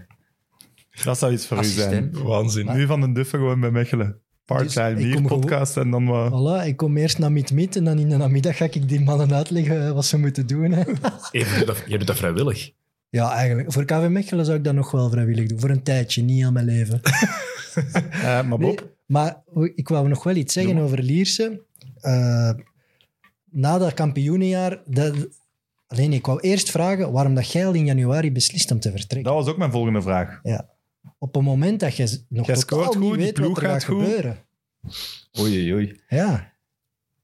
[1.03, 2.23] Dat zou iets voor u zijn.
[2.23, 2.71] Waanzin.
[2.73, 4.21] Nu van den Duffen gewoon bij Mechelen.
[4.45, 6.31] Part-time, Dus hier gewoon- podcast en dan wat...
[6.31, 9.33] Voilà, ik kom eerst naar Meet en dan in de namiddag ga ik die mannen
[9.33, 10.71] uitleggen eh, wat ze moeten doen.
[10.71, 10.79] Hè.
[11.31, 12.71] Je, doet dat, je doet dat vrijwillig.
[13.09, 13.71] Ja, eigenlijk.
[13.73, 15.59] Voor KV Mechelen zou ik dat nog wel vrijwillig doen.
[15.59, 17.01] Voor een tijdje, niet aan mijn leven.
[18.11, 19.43] Eh, maar Bob, Nee, maar
[19.75, 21.61] ik wou nog wel iets zeggen over Lierse.
[21.99, 22.51] Eh,
[23.51, 24.81] na dat kampioenenjaar...
[24.85, 25.15] Dat,
[25.87, 29.31] alleen, ik wou eerst vragen waarom dat jij al in januari beslist om te vertrekken.
[29.33, 30.39] dat was ook mijn volgende vraag.
[31.19, 34.01] Op een moment dat je nog Jij totaal niet goed, weet wat er gaat goed.
[34.03, 34.37] gebeuren.
[35.39, 35.99] Oei, oei, oei.
[36.09, 36.53] Ja.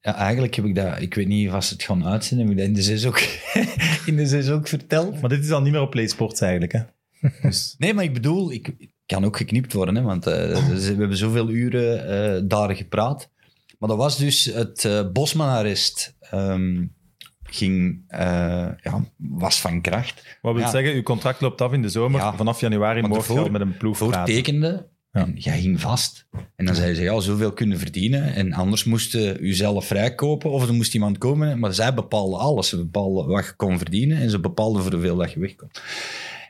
[0.02, 1.02] Ja, eigenlijk heb ik dat...
[1.02, 3.20] Ik weet niet of ze het gaan uitzenden, heb ik dat in de zes ook,
[4.06, 5.22] in de zes ook verteld.
[5.22, 6.72] Maar dit is al niet meer op PlaySports eigenlijk.
[6.72, 6.82] Hè?
[7.42, 10.34] Dus, Nee, maar ik bedoel, ik ik kan ook geknipt worden, hè, want eh,
[10.68, 13.30] we hebben zoveel uren eh, daar gepraat.
[13.80, 16.16] Maar dat was dus het eh Bosman-arrest.
[16.20, 16.86] ehm,
[17.56, 18.20] ging, eh,
[18.82, 20.38] ja, was van kracht.
[20.42, 20.70] wat wil Ja.
[20.70, 22.20] zeggen, uw contract loopt af in de zomer.
[22.20, 22.36] Ja.
[22.36, 24.16] Vanaf januari mocht je al met een ploeg praten.
[24.18, 25.22] Voortekende Ja.
[25.22, 26.28] en jij ging vast.
[26.56, 28.34] En dan zeiden ze, ja, zoveel kunnen verdienen.
[28.34, 31.60] En anders moest je jezelf vrijkopen of er moest iemand komen.
[31.60, 32.70] Maar zij bepaalden alles.
[32.70, 35.70] Ze bepaalden wat je kon verdienen en ze bepaalden voor hoeveel dat je weg kon.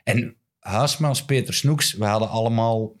[0.04, 2.92] En Huismaals, Peter Snoeks, we hadden allemaal,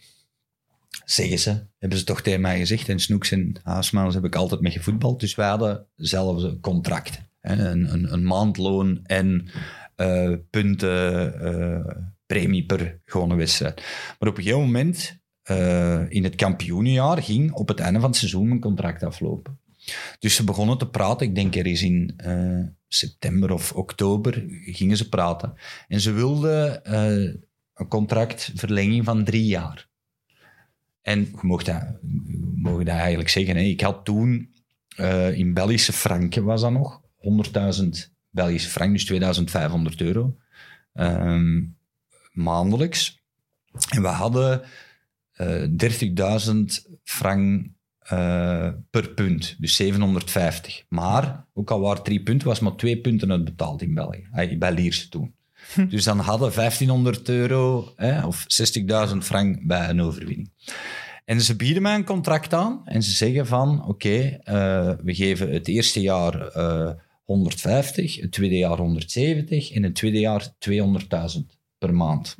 [1.04, 2.88] zeggen ze, hebben ze toch tegen mij gezegd.
[2.88, 5.20] En Snoeks en Huismaals heb ik altijd mee gevoetbald.
[5.20, 7.22] Dus wij hadden zelfs contracten.
[7.22, 9.48] Hè, Een, een, een maandloon en
[9.96, 11.96] eh, punten, eh,
[12.26, 13.82] premie per gewone wedstrijd.
[14.18, 18.18] Maar op een gegeven moment, eh, in het kampioenenjaar, ging op het einde van het
[18.18, 19.58] seizoen mijn contract aflopen.
[20.18, 21.26] Dus ze begonnen te praten.
[21.26, 22.16] Ik denk er is in
[22.88, 25.54] september of oktober gingen ze praten.
[25.88, 26.92] En ze wilden
[27.74, 29.88] een contractverlenging van drie jaar.
[31.02, 31.82] En je mocht dat,
[32.62, 33.56] dat eigenlijk zeggen.
[33.56, 33.62] Hè.
[33.62, 34.54] Ik had toen
[35.34, 40.36] in Belgische franken was dat nog 100.000 Belgische frank, dus 2500 euro.
[40.92, 41.62] Ehm,
[42.32, 43.22] maandelijks.
[43.88, 44.62] En we hadden
[45.32, 47.66] eh 30.000 frank
[47.98, 50.84] eh, per punt, dus 750.
[50.88, 54.72] Maar, ook al waren drie punten, was maar twee punten uitbetaald in België, eh, bij
[54.72, 55.34] Lierse toen.
[55.88, 58.44] Dus dan hadden 1500 euro hè, of
[59.10, 60.50] 60.000 frank bij een overwinning.
[61.24, 65.52] En ze bieden mij een contract aan en ze zeggen van, oké, eh, we geven
[65.52, 66.90] het eerste jaar eh
[67.24, 71.40] 150, het tweede jaar 170 en het tweede jaar 200.000
[71.78, 72.36] per maand.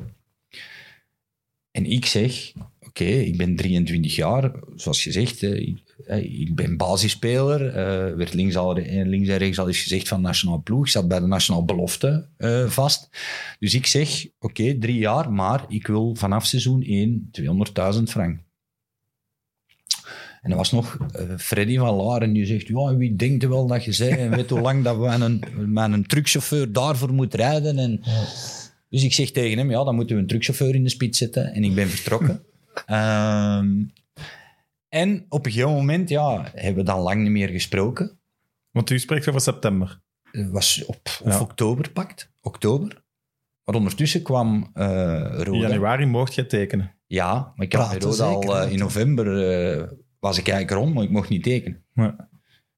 [1.70, 5.82] En ik zeg, oké, ik ben 23 jaar, zoals eh, ik,
[6.22, 7.68] ik ben basisspeler.
[7.68, 10.84] eh, werd links, al, eh, links en rechts al eens gezegd van nationaal ploeg.
[10.84, 13.08] Ik zat bij de nationaal belofte eh, vast.
[13.58, 17.30] Dus ik zeg, oké, drie jaar, maar ik wil vanaf seizoen 1
[17.96, 18.38] 200.000 frank.
[20.44, 23.66] En er was nog eh, Freddy van Laren die zegt, ja, wie denkt er wel
[23.66, 27.12] dat je zei en weet hoe lang dat we met een, met een truckchauffeur daarvoor
[27.12, 27.78] moet rijden.
[27.78, 28.00] En,
[28.88, 31.52] Dus ik zeg tegen hem, ja, dan moeten we een truckchauffeur in de spits zetten.
[31.54, 32.42] En ik ben vertrokken.
[32.86, 33.82] Ehm,
[34.88, 38.18] en op een gegeven moment, ja, hebben we dan lang niet meer gesproken.
[38.70, 40.00] Want u spreekt over september.
[40.30, 41.40] Het was op of Ja.
[41.40, 43.02] oktober pakt, oktober.
[43.64, 46.94] Maar ondertussen kwam eh In januari mocht je tekenen.
[47.06, 49.82] Ja, maar ik had Roda al zeker, eh, in november eh,
[50.24, 51.82] was ik eigenlijk rond, maar ik mocht niet tekenen.
[51.94, 52.28] Ja.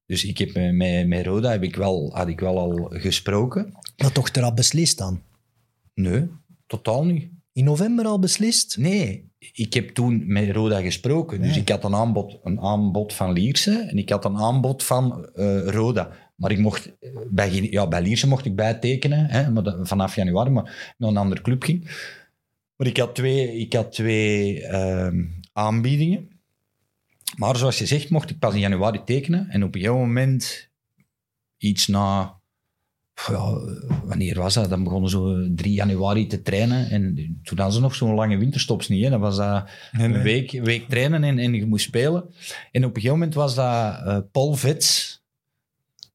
[0.05, 3.73] Dus ik heb eh, met, met Roda heb ik wel, had ik wel al gesproken.
[3.97, 5.21] Maar toch erop beslist dan?
[5.93, 6.27] Nee,
[6.67, 7.29] totaal niet.
[7.53, 8.77] In november al beslist?
[8.77, 11.41] Nee, ik heb toen met Roda gesproken.
[11.41, 11.59] Dus Nee.
[11.59, 15.67] ik had een aanbod, een aanbod van Lierse en ik had een aanbod van eh,
[15.67, 16.11] Roda.
[16.35, 20.15] Maar ik mocht, eh, bij, ja, bij Lierse mocht ik bijtekenen, hè, maar dat- vanaf
[20.15, 21.83] januari, maar naar een andere club ging.
[22.75, 26.29] Maar ik had twee, ik had twee ehm, aanbiedingen.
[27.35, 29.49] Maar zoals je zegt, mocht ik pas in januari tekenen.
[29.49, 30.69] En op een gegeven moment,
[31.57, 32.37] iets na
[33.25, 33.59] ja,
[34.03, 34.69] wanneer was dat?
[34.69, 36.89] Dan begonnen ze 3 januari te trainen.
[36.89, 39.03] En toen hadden ze nog zo'n lange winterstops niet.
[39.03, 39.09] Hè?
[39.09, 40.17] Dan was dat Nee, nee.
[40.17, 42.23] een week, week trainen en, en je moest spelen.
[42.71, 45.21] En op een gegeven moment was dat eh, Paul Vets.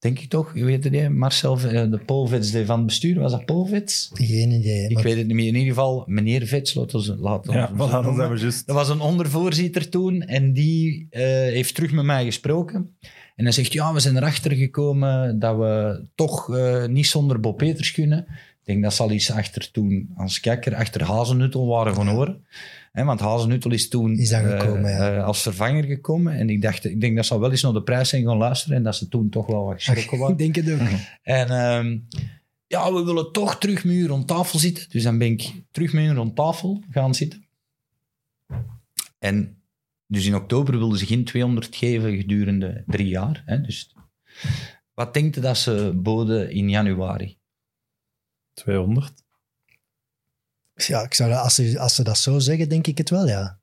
[0.02, 0.54] Denk ik toch?
[0.54, 3.20] Je weet het niet, Marcel, eh, de Paul Vets de van het bestuur.
[3.20, 4.10] Was dat Paul Vets?
[4.12, 4.88] Geen idee.
[4.88, 5.46] Ik maar- weet het niet meer.
[5.46, 6.46] In ieder geval, meneer
[7.54, 8.66] Ja, voilà, we juist.
[8.66, 12.96] Dat was een ondervoorzitter toen en die eh, heeft terug met mij gesproken.
[13.36, 17.56] En hij zegt, ja, we zijn erachter gekomen dat we toch eh, niet zonder Bob
[17.58, 18.18] Peters kunnen.
[18.28, 22.44] Ik denk dat zal iets achter toen, als kijker, achter Hazenhuttel waren gaan horen.
[22.92, 25.16] Hè, want Hazenhuttel is toen Is eh, gekomen, ja.
[25.16, 26.34] eh, als vervanger gekomen.
[26.34, 28.76] En ik dacht, ik denk dat ze wel eens naar de prijs zijn gaan luisteren
[28.76, 30.38] en dat ze toen toch wel wat geschrokken waren.
[30.38, 30.88] Ik denk het ook.
[31.22, 31.98] En ehm,
[32.66, 34.90] ja, we willen toch terug met u rond tafel zitten.
[34.90, 37.46] Dus dan ben ik terug met u rond tafel gaan zitten.
[39.18, 39.62] En
[40.06, 43.42] dus in oktober wilden ze geen 200 geven gedurende drie jaar.
[43.46, 43.60] Hè?
[43.60, 43.94] Dus
[44.94, 47.38] wat denkt u dat ze boden in januari?
[48.52, 49.21] 200.
[50.74, 53.60] Ja, ik zou als, ze, als ze dat zo zeggen, denk ik het wel, ja.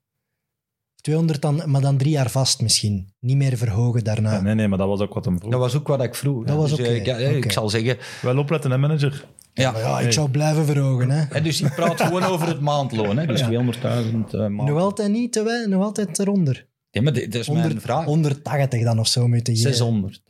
[1.00, 3.14] 200 dan, maar dan drie jaar vast misschien.
[3.18, 4.32] Niet meer verhogen daarna.
[4.32, 5.50] Ja, nee, nee, maar dat was ook wat hem vroeg.
[5.50, 6.44] Dat was ook wat ik vroeg.
[6.44, 7.98] Dat was Dus, oké, eh, ik, eh, ik zal zeggen...
[8.22, 9.24] Wel opletten, hè, manager.
[9.52, 10.12] Ja, ja, ik Nee.
[10.12, 11.10] zou blijven verhogen.
[11.10, 11.24] Hè.
[11.28, 13.16] hè, dus ik praat gewoon over het maandloon.
[13.16, 13.26] Hè?
[13.26, 13.46] Dus Ja.
[13.46, 14.68] 200.000 eh maand.
[14.68, 16.68] Nog altijd niet, te nog altijd eronder.
[16.90, 18.04] Ja, maar dit- dat is mijn 100, vraag.
[18.04, 19.58] 180 dan of zo moeten je.
[19.60, 20.22] 600.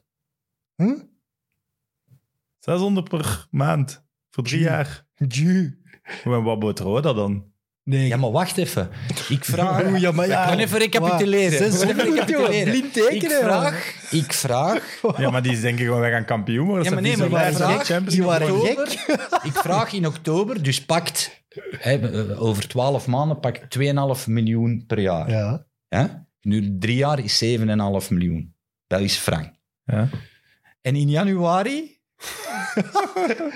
[0.76, 0.94] Hm?
[2.58, 4.04] 600 per maand.
[4.30, 5.06] Voor drie jaar.
[5.14, 5.79] Ju.
[6.24, 7.44] En wat bood Roda dan?
[7.84, 8.06] Nee.
[8.06, 8.88] Ja, maar wacht even.
[9.28, 9.84] Ik vraag...
[9.86, 10.42] Oeh, ja, maar ja.
[10.42, 11.52] Ik ga even recapituleren.
[11.52, 12.70] Ik ga even 600, recapituleren.
[12.70, 13.94] Blind tekenen, Ik vraag...
[14.10, 15.00] Ik vraag...
[15.16, 16.84] Ja, maar die denken gewoon, wij gaan kampioen worden.
[16.84, 18.78] Ja, maar nee, maar vier vragen- Champions die waren gek.
[19.42, 21.42] Ik vraag in oktober, dus pakt...
[21.78, 21.98] Hè,
[22.38, 25.30] over 12 maanden pakt 2,5 miljoen per jaar.
[25.30, 25.66] Ja.
[25.88, 26.04] Hè?
[26.40, 27.58] Nu, drie jaar is 7,5
[28.08, 28.54] miljoen.
[28.86, 29.52] Dat is frank.
[29.84, 30.08] Ja.
[30.80, 31.99] En in januari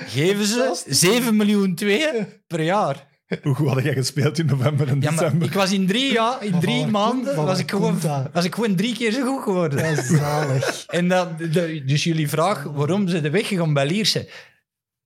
[0.06, 2.08] geven ze 7 miljoen 2
[2.46, 3.12] per jaar.
[3.42, 5.48] Hoe goed had jij gespeeld in november en Ja, maar december?
[5.48, 7.98] ik was in drie jaar, in drie waar maanden, was ik, gewoon,
[8.32, 9.82] was ik gewoon drie keer zo goed geworden.
[9.96, 10.84] Dat is zalig.
[10.86, 14.28] En dat, de- dus jullie vraag waarom ze de weg gegaan bij Lierse.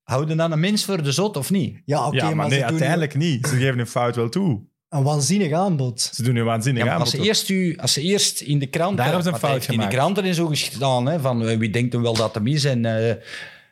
[0.03, 1.83] Houden dan een mens voor de zot of niet?
[1.85, 3.47] Ja, oké, ja, maar, maar, nee, ze doen uiteindelijk niet.
[3.47, 4.61] Ze geven hun fout wel toe.
[4.89, 6.01] Een waanzinnig aanbod.
[6.15, 7.01] Ze doen nu waanzinnig Ja, maar aan.
[7.01, 8.97] als, ze eerst u, als ze eerst in de krant...
[8.97, 9.97] Daar hebben ze een hij fout heeft In de gemaakt.
[9.99, 12.85] kranten en zo gestaan, hè, van eh, wie denkt hem wel dat hem is en
[12.85, 13.11] eh,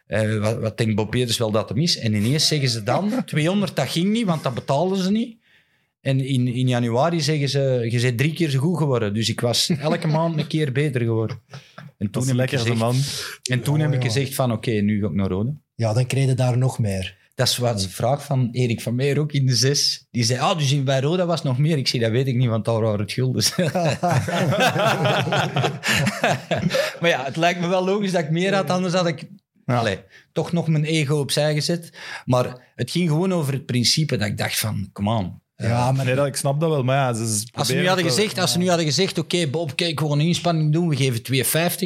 [0.06, 1.98] eh, wat, wat denkt Bob Peters wel dat hem is.
[1.98, 5.36] En ineens zeggen ze dan, 200, dat ging niet, want dat betaalden ze niet.
[6.00, 9.14] En in, in januari zeggen ze, je bent drie keer zo goed geworden.
[9.14, 11.40] Dus ik was elke maand een keer beter geworden.
[11.98, 12.96] En toen heb ik lekker, gezegd, man.
[13.50, 15.54] en toen Ja, heb ik gezegd van, oké, nu ga ik naar Rode.
[15.74, 17.16] Ja, dan kreeg je daar nog meer.
[17.36, 20.06] Dat is wat de vraag van Erik van Meijer ook in de zes.
[20.10, 21.76] Die zei, ah, dus in bij Roda was nog meer.
[21.78, 23.44] Ik zei, dat weet ik niet, want daar waren het gulden.
[27.00, 29.28] maar ja, het lijkt me wel logisch dat ik meer had, anders had ik
[29.66, 29.78] Ja.
[29.78, 29.98] allee,
[30.32, 31.90] toch nog mijn ego opzij gezet.
[32.24, 35.44] Maar het ging gewoon over het principe dat ik dacht van, come on.
[35.56, 38.04] Ja, maar Nee, dat, ik snap dat wel, maar ja, ze, Als ze nu hadden
[38.04, 41.22] gezegd, als ze nu hadden gezegd oké Bob, kijk, gewoon een inspanning doen, we geven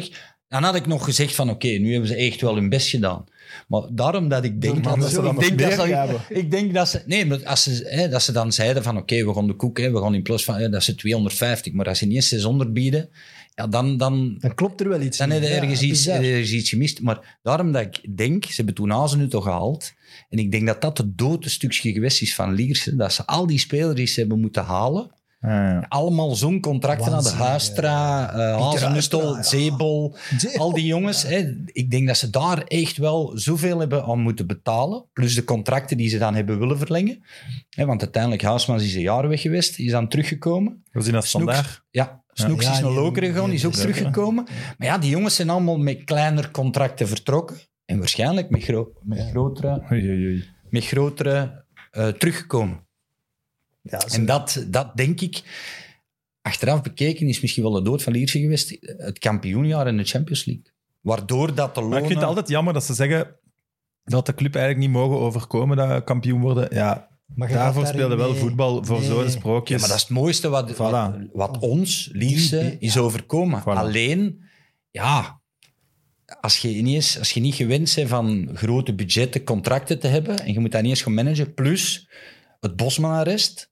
[0.07, 0.15] 2,50.
[0.51, 3.23] Dan had ik nog gezegd van, oké, nu hebben ze echt wel hun best gedaan.
[3.67, 6.89] Maar daarom dat ik denk, dat, ze dan ik denk, dat, ze, ik denk dat
[6.89, 7.01] ze...
[7.05, 9.79] Nee, maar als ze, hè, dat ze dan zeiden van, oké, we gaan de koek,
[9.79, 12.27] hè, we gaan in plus van, hè, dat ze 250, maar als ze niet eens
[12.27, 13.09] 600 bieden,
[13.55, 15.55] ja, dan, dan, Dan klopt er wel iets dan heb je niet.
[15.57, 17.01] Ja, ergens, iets, ergens iets gemist.
[17.01, 19.93] Maar daarom dat ik denk, ze hebben toen Hazen nu toch gehaald.
[20.29, 22.95] En ik denk dat dat het dode stukje geweest is van Lierse.
[22.95, 25.11] Dat ze al die spelers die ze hebben moeten halen,
[25.41, 25.85] ja.
[25.89, 27.23] allemaal zo'n contracten hadden.
[27.23, 29.43] Waanzinnig, Huistra, eh Hazenustel.
[29.43, 30.59] Zebel, Zebel.
[30.59, 31.23] al die jongens.
[31.23, 35.05] Hè, ik denk dat ze daar echt wel zoveel hebben aan moeten betalen.
[35.13, 37.23] Plus de contracten die ze dan hebben willen verlengen.
[37.69, 40.83] Hè, want uiteindelijk, Huismans is een jaar weg geweest, is dan teruggekomen.
[40.91, 41.83] Was in dat Snoeks, standaard?
[41.89, 44.43] ja, Snoeks Ja, is naar die- Lokeren gegaan, die is ook die- teruggekomen.
[44.77, 47.55] Maar ja, die jongens zijn allemaal met kleiner contracten vertrokken.
[47.85, 49.83] En waarschijnlijk met, gro- met grotere,
[50.69, 52.87] met grotere eh, teruggekomen.
[53.81, 55.41] Ja, En dat, dat denk ik,
[56.41, 58.77] achteraf bekeken, is misschien wel de dood van Lierse geweest.
[58.81, 60.65] Het kampioenjaar in de Champions League.
[61.01, 61.99] Waardoor dat de Maar lonen...
[62.01, 63.35] ik vind het altijd jammer dat ze zeggen
[64.03, 66.67] dat de club eigenlijk niet mogen overkomen dat kampioen worden.
[66.75, 69.07] Ja, maar daarvoor speelde wel mee- voetbal voor Nee.
[69.07, 69.79] zo'n Ja, sprookjes.
[69.79, 71.31] maar dat is het mooiste wat, wat, Voilà.
[71.33, 73.61] wat ons, Lierse, is overkomen.
[73.61, 73.63] Voilà.
[73.65, 74.43] Alleen,
[74.89, 75.41] ja,
[76.41, 80.39] als je, niet eens, als je niet gewend bent van grote budgetten, contracten te hebben,
[80.39, 82.09] en je moet dat niet eens gaan managen, plus
[82.59, 83.70] het Bosman-arrest,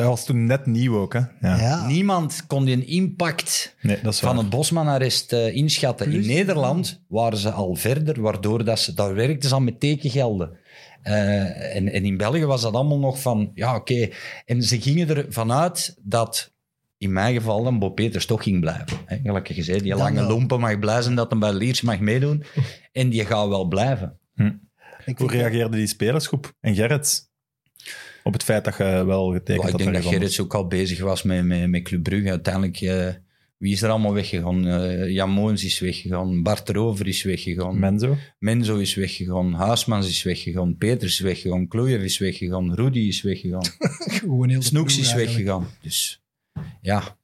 [0.00, 1.18] Dat was toen net nieuw ook, hè?
[1.40, 1.56] Ja.
[1.60, 1.86] Ja.
[1.86, 6.08] niemand kon die impact Nee, dat is van het Bosman-arrest eh, inschatten.
[6.08, 9.80] Plus- In Nederland waren ze al verder, waardoor dat ze, daar werkten ze al met
[9.80, 10.58] tekengelden.
[11.02, 14.08] Eh, en, en in België was dat allemaal nog van, ja oké.
[14.46, 16.52] En ze gingen ervan uit dat,
[16.98, 18.96] in mijn geval, dan Bob Peters toch ging blijven.
[19.06, 20.28] Hè, gelijk je zei, die Dan lange wel.
[20.28, 22.44] lompen mag blij zijn dat hij bij Liers mag meedoen.
[22.92, 24.18] En die gaat wel blijven.
[25.04, 27.28] Ik Hoe reageerde die spelersgroep en Gerrits
[28.22, 30.66] op het feit dat je wel getekend Ja, ik had denk dat Gerrits ook al
[30.66, 32.28] bezig was met, met, met Club Brugge.
[32.30, 33.06] Uiteindelijk, eh,
[33.56, 34.66] wie is er allemaal weggegaan?
[34.66, 37.78] Eh, Jan Moens is weggegaan, Bart Rover is weggegaan.
[37.78, 38.16] Menzo.
[38.38, 43.64] Menzo is weggegaan, Huismans is weggegaan, Peters is weggegaan, Kloejev is weggegaan, Rudy is weggegaan,
[44.20, 45.28] Gewoon heel Snoeks is eigenlijk.
[45.36, 45.66] weggegaan.
[45.82, 46.22] Dus
[46.80, 47.14] ja, Dat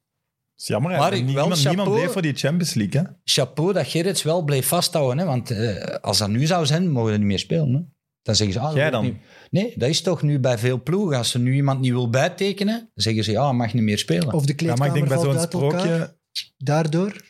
[0.59, 3.06] is jammer, Maar ik- wel niemand, niemand bleef voor die Champions League, hè?
[3.24, 5.18] chapeau dat Gerrits wel bleef vasthouden.
[5.18, 5.24] Hè?
[5.24, 7.73] Want eh, als dat nu zou zijn, mogen we niet meer spelen.
[7.74, 7.81] Hè?
[8.26, 8.60] Dan zeggen ze...
[8.60, 9.18] Ah, Jij dan?
[9.50, 11.16] Nee, dat is toch nu bij veel ploegen.
[11.18, 14.26] Als er nu iemand niet wil bijtekenen, dan zeggen ze ja, mag niet meer spelen.
[14.26, 16.16] Of, Of de Ja, maar kleedkamer ik denk bij valt zo'n uit elkaar, sprookje...
[16.56, 17.22] daardoor.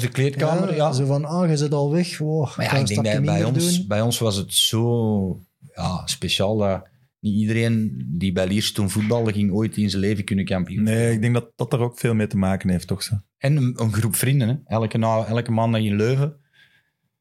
[0.00, 0.92] de kleedkamer, ja.
[0.92, 2.18] Zo van, ah, je zit al weg.
[2.18, 3.86] Wow, Maar ja, ik denk dat bij ons, doen.
[3.86, 5.40] bij ons was het zo
[5.74, 6.88] ja, speciaal dat
[7.20, 10.82] niet iedereen die bij Liers toen voetbalde ging ooit in zijn leven kunnen kampioen.
[10.82, 13.02] Nee, ik denk dat dat er ook veel mee te maken heeft, toch?
[13.02, 13.14] Zo.
[13.38, 14.48] En een, een groep vrienden.
[14.48, 14.54] Hè.
[14.64, 14.98] Elke,
[15.28, 16.40] elke maandag in Leuven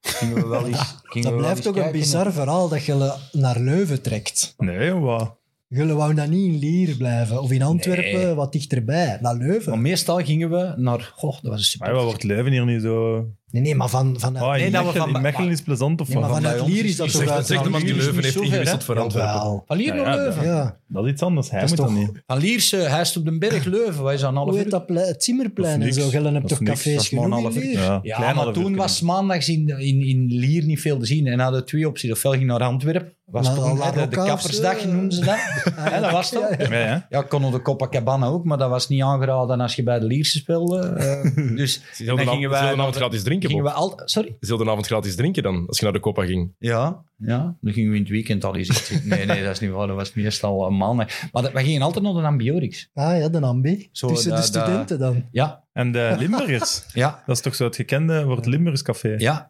[0.07, 1.99] gingen we wel eens gingen we Dat wel blijft eens toch een kijken.
[1.99, 4.53] bizar verhaal dat je naar Leuven trekt.
[4.57, 5.35] Nee, wat?
[5.67, 7.41] Je wou dan niet in Lier blijven.
[7.41, 8.33] Of in Antwerpen, Nee.
[8.33, 9.17] wat dichterbij.
[9.21, 9.71] Naar Leuven.
[9.71, 11.11] Maar meestal gingen we naar...
[11.15, 11.87] Goh, dat was een super...
[11.87, 13.25] Maar wat wordt Leuven hier niet zo...
[13.55, 14.15] Nee, nee, maar van...
[14.19, 16.41] van Oh, Nee, dat we Mechelen, van- Mechelen is plezant, of nee, maar wat?
[16.41, 17.45] bij vanuit ons Lier is- is dat is toch uit...
[17.47, 19.63] Zeg de van man die Lier is Leuven niet heeft ver, ingewisseld voor Antwerpen.
[19.65, 20.43] Van Lier Ja, naar ja, Leuven.
[20.45, 20.77] Ja.
[20.87, 21.49] Dat is iets anders.
[21.49, 22.23] Hij Dat is moet dat toch- niet.
[22.27, 24.03] Van Lierse, hij is op de berg Leuven.
[24.03, 24.63] Wij zijn een half Hoe uur.
[24.63, 25.07] heet dat?
[25.07, 26.21] Het Zimmerplein Dat en is zo.
[26.21, 26.57] Dat is toch.
[26.59, 27.69] Dat cafés is maar genoeg in?
[27.69, 31.27] Ja, Ja, maar toen was maandags in, in, in Lier niet veel te zien.
[31.27, 32.11] En hadden twee opties.
[32.11, 33.13] Ofwel ging naar Antwerpen.
[33.25, 33.53] Was La
[33.91, 34.87] hè, de, de kappersdag zo.
[34.91, 35.35] noemden ze dat.
[35.75, 36.47] Hè, dat was toch?
[36.57, 36.79] kunnen.
[36.79, 37.05] Ja, ja.
[37.09, 40.05] Ja, kon op de Copacabana ook, maar dat was niet aangeraden als je bij de
[40.05, 40.79] Lierse speelde.
[40.87, 41.55] eh.
[41.55, 42.71] dus Ze dan zullen gingen wij...
[42.71, 44.35] een avond gratis drinken, gingen we al, sorry?
[44.39, 46.53] Ze avond gratis drinken dan, als je naar de Copa ging.
[46.59, 49.03] Ja, ja, dan gingen we in het weekend al eens iets.
[49.03, 49.87] Nee, nee, dat is niet waar.
[49.87, 51.07] Dat was meestal een maandag.
[51.31, 52.89] Maar dat, we gingen altijd naar de Ambiorix.
[52.93, 53.89] Ah ja, de ambi.
[53.91, 55.25] Zo, Tussen de studenten dan.
[55.31, 56.85] Ja, En de Limburgers.
[56.93, 59.15] ja, Dat is toch zo het gekende wordt Limburgers Café.
[59.17, 59.49] ja.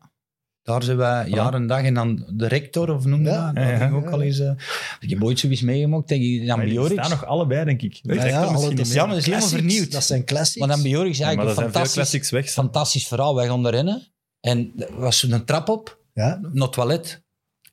[0.66, 1.84] Daar zijn wij jaar en dag.
[1.84, 3.46] En dan de rector, of noem je Ja.
[3.46, 3.56] dat?
[3.56, 3.78] Dat Ja, ja.
[3.78, 4.40] ging ook al eens...
[4.40, 4.52] eh,
[5.00, 7.94] ik heb ooit zoiets meegemaakt tegen de Maar die staan nog allebei, denk ik.
[8.02, 9.92] Ja, ja, Rector alle- misschien dat Ja, is helemaal vernieuwd.
[9.92, 10.66] Dat zijn classics.
[10.66, 11.28] Maar Ambiorix is meer.
[11.36, 12.50] Maar eigenlijk een fantastisch, weg.
[12.50, 13.36] fantastisch verhaal.
[13.36, 14.02] Wij gaan.
[14.42, 16.00] En er was een trap op.
[16.14, 17.24] Ja, naar het toilet.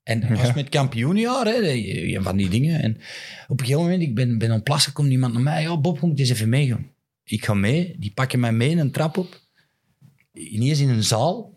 [0.03, 0.53] En dat was Ja.
[0.55, 2.83] met kampioenjaar, hè, van die dingen.
[2.83, 2.93] En
[3.49, 5.63] op een gegeven moment, ik ben, ben aan plassen, komt iemand naar mij.
[5.63, 6.87] Ja, Bob, je moet eens even meegaan.
[7.25, 9.41] Ik ga mee, die pakken mij mee een trap op.
[10.33, 11.52] Ineens in een zaal.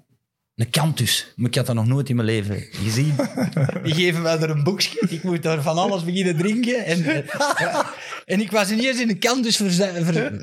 [0.56, 1.34] Een kantus.
[1.36, 3.14] Maar ik had dat nog nooit in mijn leven gezien.
[3.84, 5.06] Die geven mij er een boekje.
[5.10, 6.86] Ik moet daar van alles beginnen drinken.
[6.86, 7.80] En, eh,
[8.26, 10.34] en ik was ineens in een kantus verze- ver-.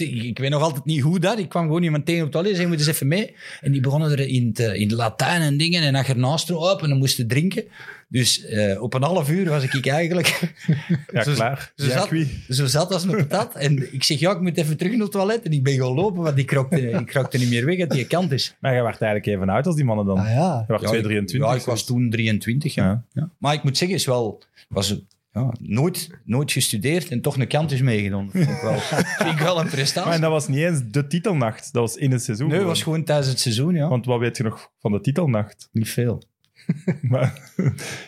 [0.00, 1.38] Ik, ik weet nog altijd niet hoe dat.
[1.38, 3.34] Ik kwam gewoon iemand tegen op het toilet en zei, moet eens even mee.
[3.60, 5.82] En die begonnen er in het, in Latijn en dingen.
[5.82, 7.64] En dan ernaast erop en moesten drinken.
[8.08, 10.54] Dus eh, op een half uur was ik eigenlijk...
[11.12, 11.72] Ja, Zo- klaar.
[11.76, 12.44] Zo Ja, zat, wie?
[12.48, 13.54] zo zat als een patat.
[13.54, 15.42] En ik zeg, ja, ik moet even terug naar het toilet.
[15.42, 18.06] En ik ben gaan lopen, want ik krokte, ik krokte niet meer weg uit die
[18.06, 18.56] kant is.
[18.60, 20.18] Maar jij werd eigenlijk even oud als die mannen dan.
[20.18, 20.58] ah ja.
[20.58, 21.50] Je werd Ja, 2, ik- 23.
[21.50, 22.74] Ja, ik was toen 23.
[22.74, 23.04] Ja.
[23.12, 23.30] Ja.
[23.38, 25.02] Maar ik moet zeggen, is wel, was
[25.32, 28.30] ja, nooit, nooit gestudeerd en toch een kant is meegedaan.
[28.30, 28.78] Vind ik wel,
[29.18, 30.12] vind ik wel een Maar prestatie.
[30.12, 31.72] en dat was niet eens de titelnacht.
[31.72, 32.46] Dat was in het seizoen.
[32.46, 32.72] Nee, gewoon.
[32.72, 33.88] was gewoon tijdens het seizoen, ja.
[33.88, 35.68] Want wat weet je nog van de titelnacht?
[35.72, 36.22] Niet veel.
[37.10, 37.52] Maar,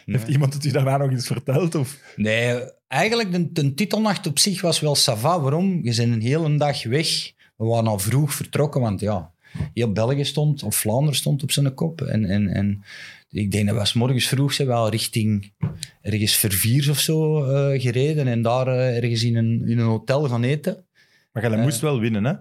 [0.05, 1.75] heeft iemand het u daarna nog eens verteld?
[1.75, 1.99] Of?
[2.17, 5.41] Nee, eigenlijk de, de titelnacht op zich was wel sava.
[5.41, 5.81] Waarom?
[5.83, 9.33] Je bent een hele dag weg we waren al vroeg vertrokken, want ja,
[9.75, 12.01] heel België stond, of Vlaanderen stond op zijn kop.
[12.01, 12.85] En, en, en
[13.31, 15.53] ik denk dat we 's morgens vroeg zijn wel richting
[16.01, 20.29] ergens Verviers of zo eh, gereden en daar eh, ergens in een, in een hotel
[20.29, 20.85] gaan eten.
[21.33, 22.33] Maar jij Eh, moest wel winnen, hè?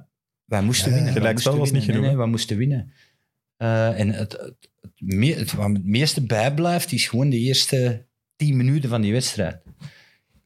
[0.46, 1.14] Wij moesten Ja, winnen.
[1.14, 2.94] Gelijkspel was niet genoeg, Nee, nee, wij moesten winnen.
[3.58, 4.70] En het, het,
[5.06, 8.06] het, wat me het meeste bijblijft, is gewoon de eerste
[8.36, 9.62] tien minuten van die wedstrijd.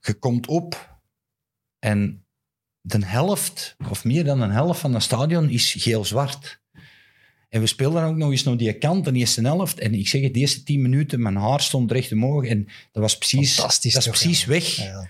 [0.01, 0.99] Je komt op
[1.79, 2.25] en
[2.81, 6.61] de helft, of meer dan een helft van het stadion is geel-zwart.
[7.49, 9.79] En we speelden ook nog eens naar die kant, de eerste helft.
[9.79, 12.45] En ik zeg het, de eerste tien minuten, mijn haar stond recht omhoog.
[12.45, 14.47] En dat was precies, dat is precies ja.
[14.47, 14.75] weg.
[14.75, 15.07] Ja.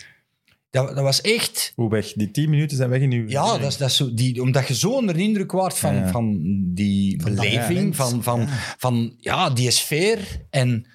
[0.71, 1.71] Dat, dat was echt...
[1.75, 2.13] Hoe weg?
[2.13, 3.27] Die tien minuten zijn weg in uw...
[3.27, 5.95] Ja, dat is, dat is zo, die, omdat je zo onder de indruk wordt van,
[5.95, 6.11] Ja, ja.
[6.11, 6.37] van
[6.73, 7.95] die Van dat beleving, moment.
[7.95, 8.47] van, van, Ja.
[8.77, 10.19] van ja, die sfeer.
[10.49, 10.85] En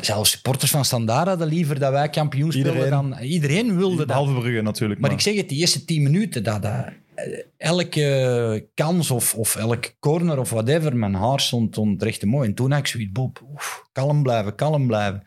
[0.00, 3.10] zelfs supporters van Standaard hadden liever dat wij kampioen speelden Iedereen.
[3.10, 3.18] dan...
[3.18, 4.06] Iedereen wilde dat.
[4.06, 5.00] Behalve Brugge natuurlijk.
[5.00, 7.24] Maar ik zeg het, die eerste tien minuten, dat, dat, eh,
[7.56, 12.48] elke kans of, of elke corner of whatever, mijn haar stond, stond recht mooi.
[12.48, 15.22] En toen had ik zoiets, Bob, oef, kalm blijven, kalm blijven.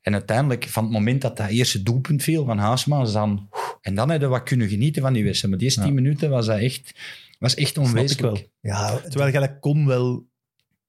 [0.00, 3.48] En uiteindelijk, van het moment dat dat eerste doelpunt viel van Haasma, dan,
[3.80, 5.50] en dan hadden we wat kunnen genieten van die wedstrijd.
[5.50, 5.86] Maar die eerste Ja.
[5.86, 6.92] tien minuten was dat echt,
[7.38, 8.34] was echt Snap ik onwezenlijk.
[8.36, 8.72] wel.
[8.72, 10.26] Ja, Terwijl dat kon wel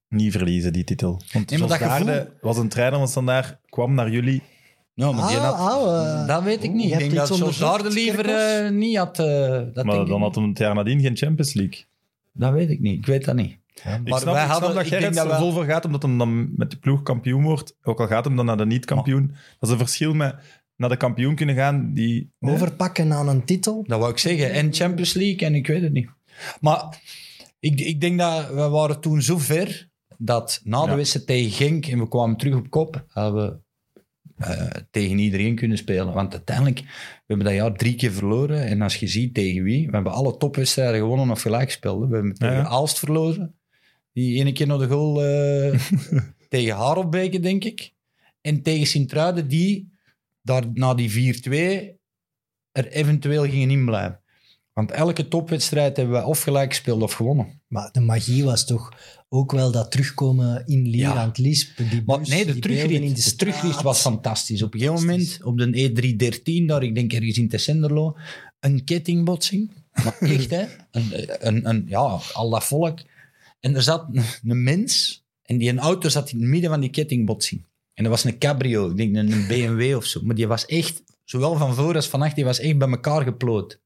[0.07, 1.21] niet verliezen, die titel.
[1.31, 4.41] Want Nee, dat gevoel- was een trainer van Standaard, kwam naar jullie.
[4.93, 6.81] Ja, maar die Ah, had- ah, eh, dat weet ik niet.
[6.81, 9.19] je Ik hebt denk dat Jos Daarde liever eh, niet had.
[9.19, 10.19] eh, dat, denk maar ik dan niet.
[10.19, 11.83] had hem het jaar nadien geen Champions League.
[12.33, 12.97] dat weet ik niet.
[12.97, 13.57] Ik weet dat niet.
[13.83, 15.85] Ja, Ik Maar snap, wij ik hadden- snap dat ik denk er vol voor gaat,
[15.85, 17.75] omdat hem dan met de ploeg kampioen wordt.
[17.83, 19.27] Ook al gaat hem dan naar de niet-kampioen.
[19.27, 20.35] Dat is een verschil met
[20.75, 22.31] naar de kampioen kunnen gaan die...
[22.39, 23.83] Overpakken aan een titel.
[23.87, 24.51] Dat wou ik zeggen.
[24.51, 26.09] En Champions League en ik weet het niet.
[26.61, 27.01] Maar
[27.59, 30.95] ik, ik denk dat we waren toen zo ver dat na de Ja.
[30.95, 33.59] wedstrijd tegen Genk en we kwamen terug op kop, hadden we
[34.45, 36.13] eh, tegen iedereen kunnen spelen.
[36.13, 38.65] Want uiteindelijk, we hebben dat jaar drie keer verloren.
[38.65, 42.07] En als je ziet tegen wie, we hebben alle topwedstrijden gewonnen of gelijk gespeeld.
[42.09, 42.65] We hebben tegen Ja.
[42.65, 43.55] Aalst verloren.
[44.13, 45.79] Die ene keer naar de goal eh,
[46.49, 47.93] tegen Harelbeke, denk ik.
[48.41, 49.89] En tegen Sint-Truiden, die
[50.41, 51.49] daar na die 4-2
[52.71, 54.19] er eventueel gingen inblijven.
[54.73, 57.61] Want elke topwedstrijd hebben we of gelijk gespeeld of gewonnen.
[57.67, 58.93] Maar de magie was toch
[59.29, 61.13] ook wel dat terugkomen in Lier Ja.
[61.15, 61.77] aan het Liesp.
[61.77, 64.61] Die bus, nee, de die terugrit, in de terugrit was fantastisch.
[64.61, 65.89] Op een gegeven moment, op de
[66.61, 68.17] E313, daar, ik denk ergens in Tessenderlo,
[68.59, 69.71] een kettingbotsing.
[70.03, 70.65] Maar echt, hè.
[70.91, 72.99] Een, een, een, ja, al dat volk.
[73.61, 76.79] En er zat een, een mens, en die een auto zat in het midden van
[76.79, 77.65] die kettingbotsing.
[77.93, 80.21] En dat was een cabrio, ik denk een, een BMW of zo.
[80.23, 83.21] Maar die was echt, zowel van voor als van achter, die was echt bij elkaar
[83.21, 83.79] geploot.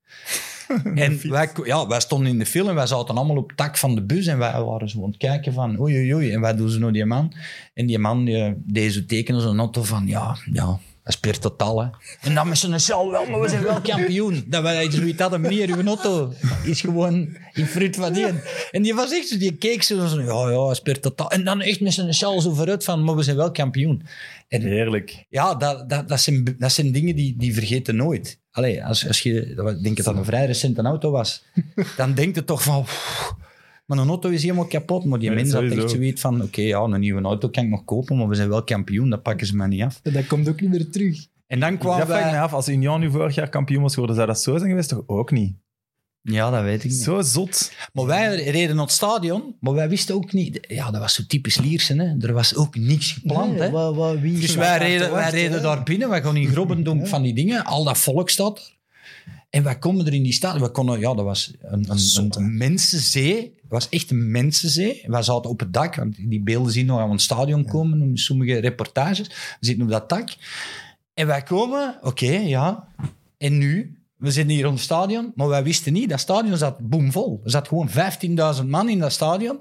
[0.96, 3.78] En wij, ja, wij stonden in de film en wij zaten allemaal op het tak
[3.78, 6.32] van de bus en wij waren zo aan het kijken van oei oei oei.
[6.32, 7.34] En wij doen zo naar die man.
[7.74, 11.40] En die man die, deed zo tekenen zo'n auto van ja, ja, dat is per
[11.40, 11.90] totaal hè.
[12.22, 14.44] En dan met zijn cel wel, maar we zijn wel kampioen.
[14.48, 16.34] Dat wij zoiets hadden, meneer, uw auto
[16.64, 18.26] is gewoon in fruit van die.
[18.72, 21.32] En die was echt zo, die keek zo, zo ja ja, dat is per totaal.
[21.32, 24.06] En dan echt met zijn cel zo vooruit van, maar we zijn wel kampioen.
[24.48, 25.26] En Heerlijk.
[25.30, 28.40] ja, dat, dat, dat, zijn, dat zijn dingen die, die vergeten nooit.
[28.52, 31.44] Allee, als, als je, ik denk dat dat een vrij recent een auto was,
[31.98, 33.34] dan denk je toch van, "Pff,
[33.86, 35.06] maar een auto is helemaal kapot.
[35.06, 35.82] Maar die Nee, mens had sowieso.
[35.84, 38.50] echt zoiets van, oké, ja, een nieuwe auto kan ik nog kopen, maar we zijn
[38.50, 40.00] wel kampioen, dat pakken ze me niet af.
[40.04, 41.28] Dat komt ook niet meer terug.
[41.48, 43.92] En dan Dat kwamen vraag ik me af, als Union nu vorig jaar kampioen was
[43.94, 44.90] geworden, zou dat zo zijn geweest?
[44.90, 45.54] Toch ook niet?
[46.22, 47.00] Ja, dat weet ik niet.
[47.00, 47.72] Zo zot.
[47.94, 50.60] Maar wij reden naar het stadion, maar wij wisten ook niet...
[50.68, 52.16] Ja, dat was zo typisch Liersen, hè.
[52.28, 53.70] Er was ook niks gepland, Nee, hè.
[53.70, 55.62] wat- wat- wie Dus wij reden, wij reden hè?
[55.62, 58.75] daar binnen, wij gaan in Grobbendomp van die dingen, al dat volk staat er.
[59.56, 61.88] En wij komen er in die stad, we konden, ja, dat was een,
[62.30, 63.42] een, mensenzee.
[63.62, 65.04] Het was echt een mensenzee.
[65.08, 68.60] Wij zaten op het dak, want die beelden zien nog aan het stadion komen, sommige
[68.60, 69.28] reportages.
[69.28, 70.30] We zitten op dat dak.
[71.14, 72.88] En wij komen, oké, ja.
[73.38, 74.00] En nu?
[74.16, 77.42] We zitten hier op het stadion, maar wij wisten niet, dat stadion zat boomvol.
[77.44, 77.90] Er zat gewoon
[78.60, 79.60] 15.000 man in dat stadion.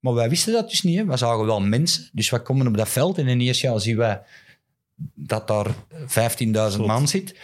[0.00, 0.96] Maar wij wisten dat dus niet.
[0.98, 1.04] Hè.
[1.04, 2.08] We zagen wel mensen.
[2.12, 4.22] Dus wij komen op dat veld en in het eerste jaar zien wij
[5.14, 5.66] dat daar
[6.74, 7.34] 15.000 man zit.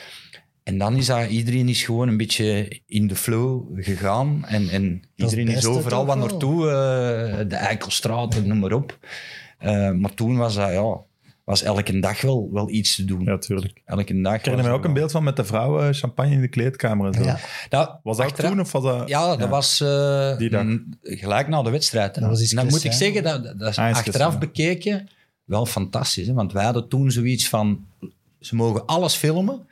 [0.68, 4.44] En dan is dat, iedereen is gewoon een beetje in de flow gegaan.
[4.46, 6.62] En, en iedereen is overal wat naartoe.
[6.68, 8.98] eh, de Eikelstraat, noem maar op.
[9.58, 10.96] Eh, maar toen was dat, ja,
[11.44, 13.24] was elke dag wel, wel iets te doen.
[13.24, 13.80] Ja, tuurlijk.
[13.84, 14.34] Elke dag.
[14.34, 17.14] Ik herinner me ook een beeld van met de vrouwen champagne in de kleedkamer en
[17.14, 17.22] zo.
[17.22, 17.38] Ja,
[17.68, 19.08] Dat, Was dat achteraf- toen of was dat...
[19.08, 19.48] Ja, dat Ja.
[19.48, 20.62] was eh, Die dag.
[20.64, 22.14] n- gelijk na de wedstrijd.
[22.14, 22.20] hè.
[22.20, 25.08] Dat was iets En dan moet ik zeggen, dat, dat is Ah, achteraf bekeken
[25.44, 26.26] wel fantastisch.
[26.26, 26.32] Hè?
[26.32, 27.84] Want wij hadden toen zoiets van,
[28.40, 29.66] ze mogen alles filmen.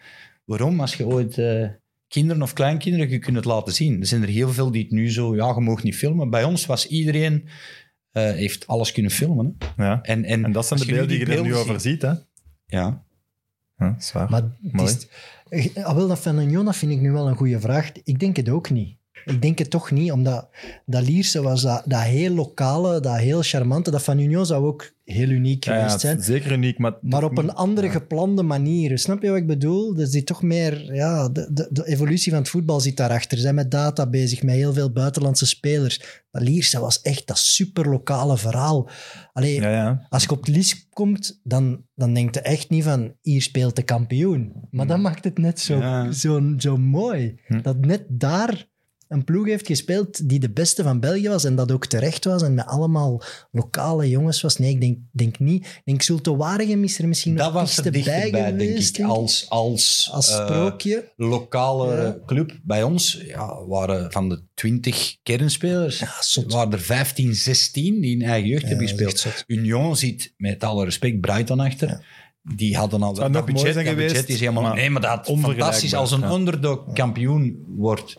[0.46, 0.80] Waarom?
[0.80, 1.68] Als je ooit eh,
[2.08, 4.00] kinderen of kleinkinderen, je kunt het laten zien.
[4.00, 6.30] Er zijn er heel veel die het nu zo, ja, je mag niet filmen.
[6.30, 7.48] Bij ons was iedereen,
[8.12, 9.56] eh, heeft alles kunnen filmen.
[9.76, 9.84] Hè?
[9.84, 10.02] Ja.
[10.02, 12.12] En, en, En dat zijn de beelden die je er nu over ziet- hè?
[12.66, 13.04] Ja.
[13.78, 14.30] Ja, dat is waar.
[14.30, 14.96] maar Mooi.
[15.48, 17.92] is, wel, dat van een Jona vind ik nu wel een goede vraag.
[18.04, 18.96] Ik denk het ook niet.
[19.26, 20.48] Ik denk het toch niet, omdat
[20.84, 23.90] dat Lierse was dat, dat heel lokale, dat heel charmante.
[23.90, 26.22] Dat van Union zou ook heel uniek Ja, geweest zijn.
[26.22, 26.94] zeker uniek, maar...
[27.00, 28.98] Maar op een andere geplande manier.
[28.98, 29.94] Snap je wat ik bedoel?
[29.94, 33.36] Dus die toch meer, ja, de, de, de evolutie van het voetbal zit daarachter.
[33.36, 36.22] Ze zijn met data bezig, met heel veel buitenlandse spelers.
[36.30, 38.88] Maar Lierse was echt dat super lokale verhaal.
[39.32, 40.06] Allee, Ja, ja.
[40.08, 43.76] als je op het Lies komt, dan, dan denkt je echt niet van hier speelt
[43.76, 44.52] de kampioen.
[44.70, 46.06] Maar dat maakt het net zo,
[46.58, 47.40] zo mooi.
[47.46, 47.60] Hm.
[47.62, 48.68] Dat net daar
[49.08, 52.42] een ploeg heeft gespeeld die de beste van België was en dat ook terecht was
[52.42, 54.56] en met allemaal lokale jongens was.
[54.58, 55.64] Nee, ik denk, denk niet.
[55.66, 58.58] Ik denk Zulte Waregem is er misschien Dat nog was iets te bij denk ik.
[58.58, 59.04] denk ik.
[59.04, 61.12] Als, als, Als eh, sprookje.
[61.16, 62.16] lokale Ja.
[62.26, 62.58] club.
[62.62, 68.22] Bij ons ja, waren van de 20 kernspelers, Ja, waren er 15, 16 die in
[68.22, 69.44] eigen jeugd Ja, hebben gespeeld.
[69.46, 71.88] Union zit met alle respect Brighton achter.
[71.88, 72.00] Ja.
[72.54, 75.94] Die hadden al dat budget, zijn dat budget is helemaal maar nee, maar dat fantastisch
[75.94, 76.30] als een ja.
[76.30, 78.16] underdog kampioen wordt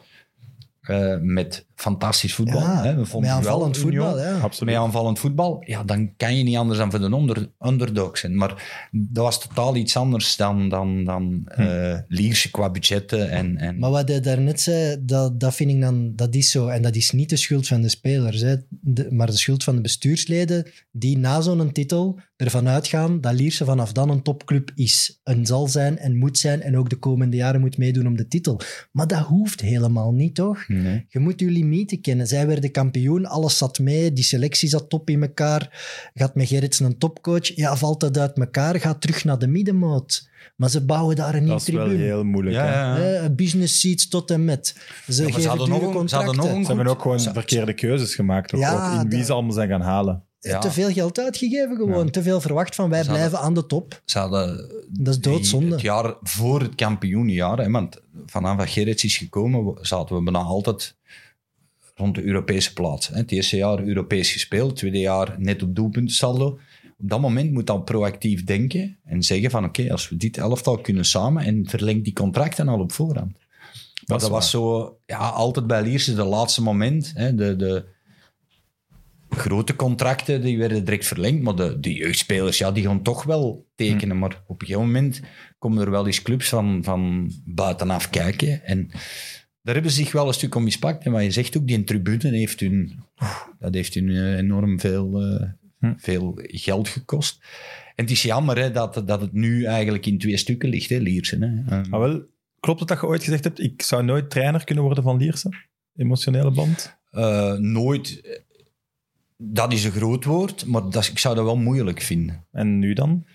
[0.88, 2.60] eh, met fantastisch voetbal.
[2.60, 2.96] Ja, hè.
[2.96, 4.20] We vonden met wel aanvallend voetbal.
[4.20, 4.38] Ja.
[4.40, 4.74] Absoluut.
[4.74, 8.36] Met aanvallend voetbal, ja, dan kan je niet anders dan voor de onder, underdog zijn.
[8.36, 13.30] Maar dat was totaal iets anders dan, dan, dan eh, Lierse qua budgetten.
[13.30, 16.68] En, en Maar wat hij daarnet zei, dat, dat vind ik dan, dat is zo.
[16.68, 18.56] En dat is niet de schuld van de spelers, hè.
[18.70, 23.66] De- maar de schuld van de bestuursleden die na zo'n titel ervan uitgaan dat Lierse
[23.66, 25.20] vanaf dan een topclub is.
[25.24, 28.28] En zal zijn en moet zijn en ook de komende jaren moet meedoen om de
[28.28, 28.60] titel.
[28.92, 30.68] Maar dat hoeft helemaal niet, toch?
[30.68, 31.06] Nee.
[31.10, 32.28] Je moet je limieten kennen.
[32.28, 35.70] Zij werden kampioen, alles zat mee, die selectie zat top in elkaar.
[36.14, 40.30] Gaat met Gerritsen een topcoach, ja, valt dat uit elkaar, gaat terug naar de middenmoot.
[40.56, 42.04] Maar ze bouwen daar een nieuw Dat is wel tribune.
[42.06, 42.56] heel moeilijk.
[42.56, 42.72] Ja, hè.
[42.74, 43.22] ja, ja.
[43.22, 44.76] Hè, business seats tot en met.
[45.10, 46.36] Ze Ja, geven ze hadden dure nog ze hadden contracten.
[46.36, 48.50] nog een Ze hebben ook gewoon verkeerde keuzes gemaakt.
[48.50, 48.60] Toch?
[48.60, 50.22] Ja, ook in wie dat- ze allemaal zijn gaan halen.
[50.40, 50.60] Ja.
[50.60, 52.06] Te veel geld uitgegeven gewoon.
[52.06, 52.12] Ja.
[52.12, 54.02] Te veel verwacht van wij Ze hadden- blijven aan de top.
[54.06, 54.58] Ze hadden
[54.90, 55.72] Dat is die- doodzonde.
[55.72, 60.40] het jaar voor het kampioenjaar, hè, want vanaf dat Gerrits is gekomen, zaten we bijna
[60.40, 60.96] altijd
[61.98, 63.08] rond de Europese plaats.
[63.08, 66.60] Het eerste jaar Europees gespeeld, het tweede jaar net op doelpuntensaldo.
[67.00, 70.78] Op dat moment moet dan proactief denken en zeggen van oké, als we dit elftal
[70.78, 73.38] kunnen samen en verlengt die contracten al op voorhand.
[74.06, 77.12] Maar dat was zo, ja, altijd bij Lierse de laatste moment.
[77.16, 77.86] Hè, de, de
[79.30, 83.66] grote contracten die werden direct verlengd, maar de, de jeugdspelers ja, die gaan toch wel
[83.76, 84.20] tekenen.
[84.20, 85.22] Maar op een gegeven moment
[85.60, 88.64] komen er wel eens clubs van, van buitenaf kijken.
[88.64, 88.92] En
[89.68, 91.06] daar hebben ze zich wel een stuk om mispakt.
[91.06, 93.00] En wat je zegt ook, die tribune heeft hun,
[93.60, 95.50] dat heeft hun eh, enorm veel, eh,
[95.80, 95.94] Hm.
[95.98, 97.40] veel geld gekost.
[97.96, 100.98] En het is jammer hè, dat, dat het nu eigenlijk in twee stukken ligt, hè,
[100.98, 101.42] Liersen.
[101.42, 101.76] Hè.
[101.76, 102.26] Ehm, Maar wel,
[102.60, 105.50] klopt het dat je ooit gezegd hebt, ik zou nooit trainer kunnen worden van Lierse?
[105.96, 106.98] Emotionele band?
[107.12, 108.40] Eh, nooit.
[109.38, 112.46] Dat is een groot woord, maar dat, ik zou dat wel moeilijk vinden.
[112.52, 113.26] En nu dan?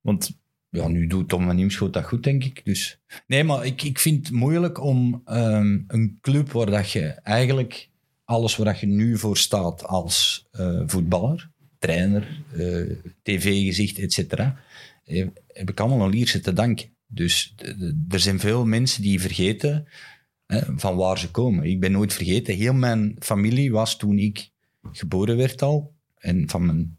[0.00, 0.38] Want
[0.70, 2.64] Ja, nu doet Tom van Nieuwschoot dat goed, denk ik.
[2.64, 3.00] Dus.
[3.26, 7.88] Nee, maar ik, ik vind het moeilijk om ehm, een club waar dat je eigenlijk
[8.24, 14.60] alles waar dat je nu voor staat als eh, voetballer, trainer, eh, tv-gezicht, et cetera,
[15.04, 16.96] eh, heb ik allemaal een Lierse te danken.
[17.06, 17.54] Dus
[18.08, 19.88] er zijn veel mensen die vergeten
[20.46, 21.64] hè, van waar ze komen.
[21.64, 22.54] Ik ben nooit vergeten.
[22.54, 24.50] Heel mijn familie was toen ik
[24.92, 26.97] geboren werd al, en van mijn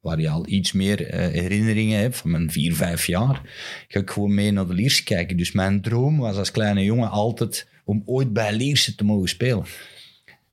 [0.00, 3.40] waar je al iets meer eh, herinneringen hebt, van mijn vier, vijf jaar,
[3.88, 5.36] ga ik gewoon mee naar de Lierse kijken.
[5.36, 9.64] Dus mijn droom was als kleine jongen altijd om ooit bij Lierse te mogen spelen.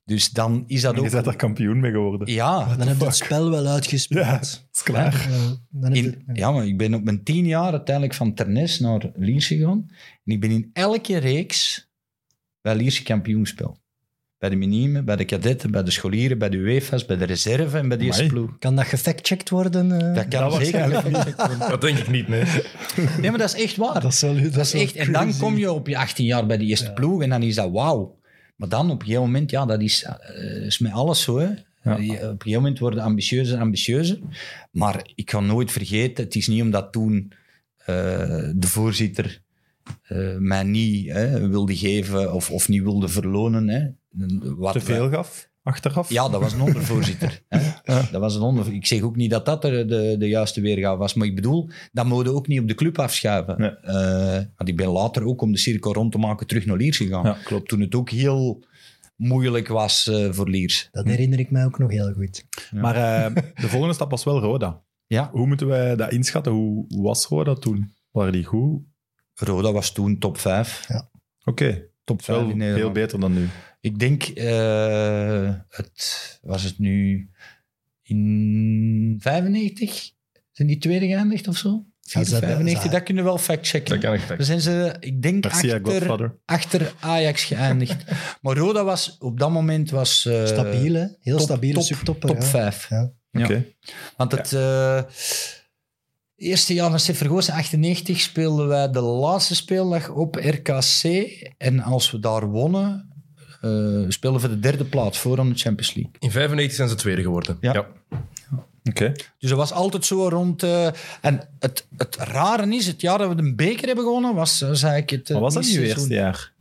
[0.04, 1.10] Dus dan is dat je ook...
[1.10, 2.32] bent er kampioen mee geworden.
[2.34, 4.24] Ja, Dan heb je het spel wel uitgespeeld.
[4.26, 5.26] Ja, dat is klaar.
[5.30, 8.34] Ja, dan heb je- in, ja, maar ik ben op mijn tien jaar uiteindelijk van
[8.34, 9.86] Ternes naar Lierse gegaan.
[10.24, 11.88] En ik ben in elke reeks
[12.60, 13.80] bij Lierse kampioen gespeeld.
[14.38, 17.78] Bij de minimen, bij de kadetten, bij de scholieren, bij de UEFA's, bij de reserve
[17.78, 18.58] en bij de eerste ploeg.
[18.58, 19.92] Kan dat gefactcheckt worden?
[19.92, 20.14] eh?
[20.14, 20.90] Dat kan Dat zeker.
[20.90, 21.36] waarschijnlijk
[21.70, 22.44] Dat denk ik niet, nee.
[23.20, 24.00] Nee, maar dat is echt waar.
[24.00, 24.94] Dat is wel- dat Dat is echt.
[24.96, 27.54] En dan kom je op je 18 jaar bij de eerste ploeg en dan is
[27.54, 28.16] dat wauw.
[28.56, 31.38] Maar dan op een gegeven moment, ja, dat is, eh, is met alles zo.
[31.38, 31.48] Hè.
[31.82, 31.96] Ja.
[31.96, 34.18] Je- Op een gegeven moment worden ambitieuzer en ambitieuzer.
[34.70, 37.32] Maar ik ga nooit vergeten, het is niet omdat toen
[37.78, 37.94] eh,
[38.54, 39.40] de voorzitter
[40.02, 43.68] eh, mij niet hè, wilde geven of, of niet wilde verlonen.
[43.68, 43.86] Hè.
[44.56, 46.10] Wat Te veel gaf, achteraf?
[46.10, 47.42] ja, dat was een ondervoorzitter.
[47.82, 48.00] hè.
[48.10, 48.72] Dat was een onder...
[48.72, 51.70] Ik zeg ook niet dat dat de, de, de juiste weergave was, maar ik bedoel,
[51.92, 53.60] dat moet je ook niet op de club afschuiven.
[53.60, 53.70] Nee.
[53.70, 56.96] Eh, want ik ben later ook om de cirkel rond te maken terug naar Liers
[56.96, 57.24] gegaan.
[57.24, 57.68] Ja, klopt.
[57.68, 58.64] Toen het ook heel
[59.16, 60.88] moeilijk was eh, voor Liers.
[60.90, 62.44] Dat herinner ik mij ook nog heel goed.
[62.70, 64.82] Maar eh, de volgende stap was wel Roda.
[65.06, 66.52] Ja, Hoe moeten wij dat inschatten?
[66.52, 67.92] Hoe was Roda toen?
[68.10, 68.82] Waren die goed?
[69.34, 70.86] Roda was toen top 5.
[71.44, 73.48] Oké, Top 5 wel in veel beter dan nu.
[73.80, 77.28] Ik denk, eh, het was het nu
[78.02, 80.10] in 95?
[80.52, 81.84] Zijn die tweede geëindigd of zo?
[82.00, 84.00] Ja, ze hebben- 95, ze- dat kunnen we wel factchecken.
[84.00, 86.38] Dat kan ik zijn ze, ik denk, Garcia, achter, Godfather.
[86.44, 88.04] achter Ajax geëindigd.
[88.42, 91.06] maar Roda was op dat moment was, eh, Stabiel, hè?
[91.20, 92.28] Heel top- stabiele top, subtopper.
[92.28, 92.44] top ja.
[92.46, 92.88] 5.
[92.88, 93.12] Ja.
[93.32, 93.64] Oké.
[94.16, 95.02] Want het eh,
[96.36, 101.02] eerste jaar van Seffergoos, 98, speelden wij de laatste speeldag op RKC.
[101.58, 103.07] En als we daar wonnen,
[103.60, 106.12] eh speelden we de derde plaats voor aan de Champions League.
[106.18, 107.58] In 95 zijn ze tweede geworden.
[107.60, 107.86] Ja.
[108.84, 109.12] Oké.
[109.38, 110.62] Dus dat was altijd zo rond...
[110.62, 110.86] eh,
[111.20, 114.82] en het, het rare is, het jaar dat we de beker hebben gewonnen, was, was
[114.82, 115.26] eigenlijk het...
[115.26, 115.96] eh, Maar was dat niet seizoen.
[115.96, 116.52] eerste jaar?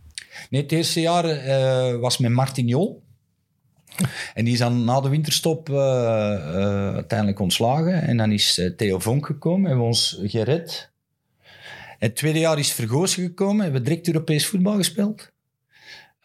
[0.49, 3.03] Nee, het eerste jaar eh, was met Martin Jol.
[4.33, 8.01] En die is dan na de winterstop eh, eh, uiteindelijk ontslagen.
[8.01, 10.91] En dan is eh, Theo Vonk gekomen, hebben we ons gered.
[11.99, 15.31] Het tweede jaar is Vergozen gekomen, hebben we direct Europees voetbal gespeeld.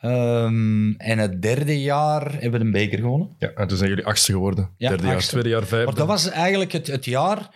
[0.03, 3.29] Ehm, en het derde jaar hebben we een beker gewonnen.
[3.39, 4.70] Ja, en toen zijn jullie achtste geworden.
[4.77, 5.87] Ja, Derde jaar, tweede jaar, vijfde.
[5.87, 7.51] Maar dat was eigenlijk het, het jaar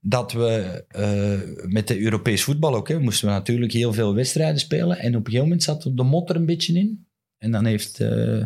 [0.00, 4.60] dat we eh, met de Europees voetbal ook, hè, moesten we natuurlijk heel veel wedstrijden
[4.60, 4.98] spelen.
[4.98, 7.06] En op een gegeven moment zat de motor een beetje in.
[7.38, 8.42] En dan heeft eh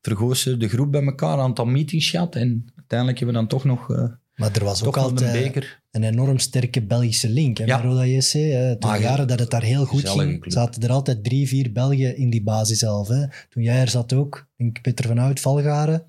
[0.00, 2.34] Vergozen de groep bij elkaar een aantal meetings gehad.
[2.34, 4.04] En uiteindelijk hebben we dan toch nog, eh,
[4.38, 7.80] Maar er was toch ook een altijd een enorm sterke Belgische link hè, Ja.
[7.80, 8.32] Roda JC.
[8.32, 8.76] Hè.
[8.76, 10.52] Toen jaren dat het daar heel goed ging, club.
[10.52, 13.08] zaten er altijd drie, vier Belgen in die basis zelf.
[13.08, 13.24] Hè.
[13.48, 16.04] Toen jij er zat ook, ik denk Peter van Hout, Valgaren,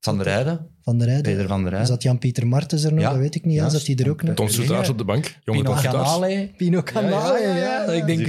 [0.00, 1.32] Van der Rijden, Van der Rijden.
[1.32, 1.88] Peter van der Rijden.
[1.88, 3.00] Zat Jan-Pieter Martens er nog?
[3.00, 3.10] Ja.
[3.10, 3.54] Dat weet ik niet.
[3.54, 4.34] Ja, zat hij er ook nog?
[4.34, 5.38] Tom Soetaars op de bank.
[5.44, 5.74] Jonge Pino.
[5.74, 6.50] Canale.
[6.56, 7.56] Pino Canale, ja.
[7.56, 8.26] ja, Ik denk,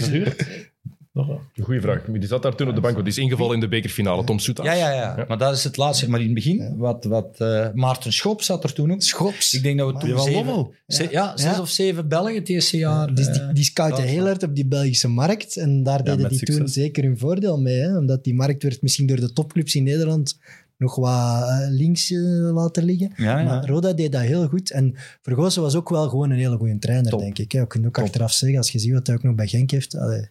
[1.61, 2.01] Goeie vraag.
[2.05, 4.23] Die zat daar toen op de bank, want die is ingevallen in de bekerfinale.
[4.23, 4.67] Tom Soetaars.
[4.67, 6.09] ja, ja, ja, maar dat is het laatste.
[6.09, 9.01] Maar in het begin, wat, wat, eh, Maarten Schop zat er toen ook.
[9.01, 9.53] Schops.
[9.53, 10.73] Ik denk dat we toen zeven, Lommel.
[10.87, 11.61] ze- ja, zes Ja.
[11.61, 13.13] of zeven Belgen het eerste jaar.
[13.15, 15.57] Dus die, eh, die scouten dat- heel hard op die Belgische markt.
[15.57, 17.79] En daar deden die toen zeker hun voordeel mee.
[17.79, 17.97] Hè?
[17.97, 20.37] Omdat die markt werd misschien door de topclubs in Nederland
[20.77, 22.19] nog wat eh, links eh,
[22.53, 23.11] laten liggen.
[23.15, 23.45] Ja, ja.
[23.45, 24.71] Maar Roda deed dat heel goed.
[24.71, 27.19] En Vergozen was ook wel gewoon een hele goede trainer, Top.
[27.19, 27.51] denk ik.
[27.51, 27.59] hè.
[27.59, 28.03] Je kunt ook Top.
[28.03, 30.29] achteraf zeggen, als je ziet wat hij ook nog bij Genk heeft allee,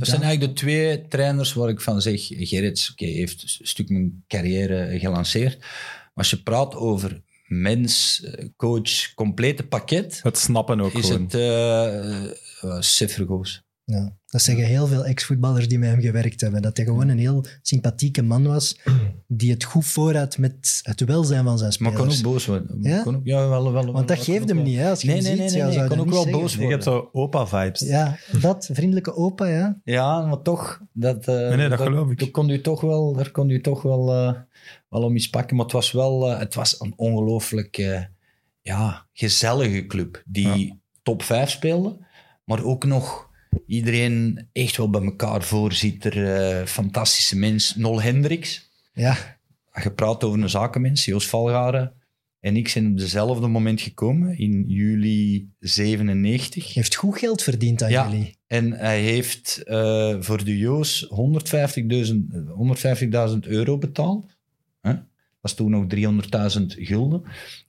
[0.00, 2.26] Dat zijn eigenlijk de twee trainers waar ik van zeg.
[2.26, 5.58] Gerrits oké, heeft een stuk mijn carrière gelanceerd.
[5.58, 11.22] Maar als je praat over mens, eh, coach, complete pakket, Het snappen ook is gewoon.
[11.22, 13.64] het eh uh, Vergoos.
[13.84, 14.16] Ja.
[14.36, 16.62] Dat zeggen heel veel ex-voetballers die met hem gewerkt hebben.
[16.62, 18.80] Dat hij gewoon een heel sympathieke man was,
[19.26, 22.20] die het goed voor had met het welzijn van zijn Maar spelers.
[22.20, 22.78] kon ook boos worden.
[22.80, 23.02] Ja?
[23.02, 24.90] Kon ook, ja, wel, wel, wel, Want dat geeft hem wel- niet, hè?
[24.90, 26.40] Als je Nee, hem nee, ziet, nee, nee, ja, nee, ook wel zeggen.
[26.40, 26.72] boos Je worden.
[26.78, 27.80] hebt zo opa-vibes.
[27.80, 29.80] Ja, dat, vriendelijke opa, ja.
[29.84, 32.18] Ja, maar toch, dat, eh, Nee, nee, dat geloof ik.
[32.18, 34.32] Daar kon u toch wel, daar kon u toch wel, eh,
[34.88, 35.56] wel om iets pakken.
[35.56, 38.00] Maar het was wel eh, het was een ongelooflijk eh,
[38.60, 41.96] ja, gezellige club die top 5 speelde.
[42.44, 43.25] Maar ook nog
[43.66, 46.34] iedereen echt wel bij elkaar voorzitter.
[46.34, 47.74] eh fantastische mens.
[47.76, 48.70] Nol Hendricks.
[48.92, 49.38] Ja,
[49.82, 51.92] Je praat over een zakenmens, Joost Valgaren.
[52.40, 56.74] En ik zijn op dezelfde moment gekomen, in juli 97.
[56.74, 58.08] heeft goed geld verdiend aan Ja.
[58.10, 58.38] jullie.
[58.46, 61.12] En hij heeft eh, voor de Joos 150.000
[63.32, 64.36] 150.000 euro betaald.
[64.80, 64.94] Hè?
[65.40, 65.84] was toen nog
[66.58, 67.22] 300.000 gulden.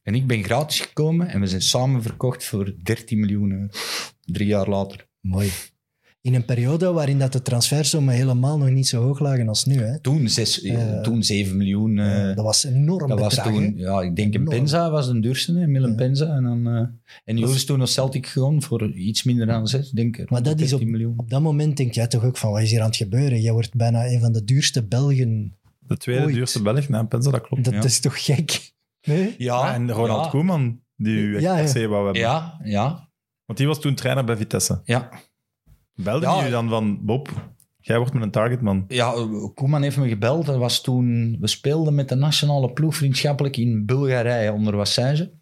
[0.03, 3.67] En ik ben gratis gekomen en we zijn samen verkocht voor 13 miljoen euro.
[4.25, 5.07] Drie jaar later.
[5.19, 5.49] Mooi.
[6.27, 9.75] In een periode waarin dat de transfersommen helemaal nog niet zo hoog lagen als nu.
[9.81, 9.99] Hè.
[9.99, 11.99] Toen, zes, Eh, toen 7 miljoen.
[11.99, 14.43] eh, dat was een enorm dat was toen, ja, ik denk een.
[14.43, 15.95] Penza was de duurste, hè, Milan Ja.
[15.95, 16.25] Penza.
[16.35, 16.83] En, dan, eh
[17.25, 20.29] en Joos is toen naar Celtic gegaan voor iets minder dan 6, denk ik.
[20.29, 21.13] Maar dat is op, 13 miljoen.
[21.19, 23.41] op dat moment denk jij toch ook van, wat is hier aan het gebeuren?
[23.41, 25.55] Jij wordt bijna een van de duurste Belgen.
[25.79, 26.33] De tweede Ooit.
[26.33, 27.63] duurste Belg na Penza, dat klopt.
[27.63, 27.83] Dat Ja.
[27.83, 28.71] is toch gek?
[29.07, 29.35] Nee?
[29.37, 32.21] Ja, en Ronald ja, Koeman, die u echt Ja, se wou hebben.
[32.21, 33.09] Ja, ja,
[33.45, 34.81] Want die was toen trainer bij Vitesse.
[34.83, 35.09] ja.
[36.03, 36.35] Belde Ja.
[36.35, 37.29] jullie dan van, Bob,
[37.79, 38.85] jij wordt mijn targetman.
[38.87, 39.13] Ja,
[39.53, 40.45] Koeman heeft me gebeld.
[40.45, 45.35] Dat was toen, we speelden met de nationale ploeg vriendschappelijk in Bulgarije onder Wassage.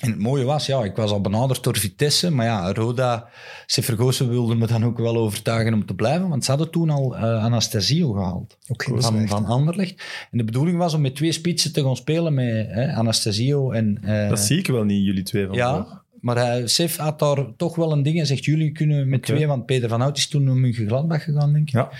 [0.00, 3.28] En het mooie was, ja, ik was al benaderd door Vitesse, maar ja, Roda,
[3.66, 7.16] Severgozen wilde me dan ook wel overtuigen om te blijven, want ze hadden toen al
[7.16, 10.02] eh, Anastasio gehaald Ook geen van, van Anderlecht.
[10.30, 13.98] En de bedoeling was om met twee spitsen te gaan spelen met hè, Anastasio en...
[14.02, 17.46] eh, Dat zie ik wel niet, jullie twee van ja, maar hij, Sef had daar
[17.56, 20.28] toch wel een ding en zegt, jullie kunnen met twee, want Peter van Hout is
[20.28, 21.74] toen naar München-Gladbach gegaan, denk ik.
[21.74, 21.90] Ja.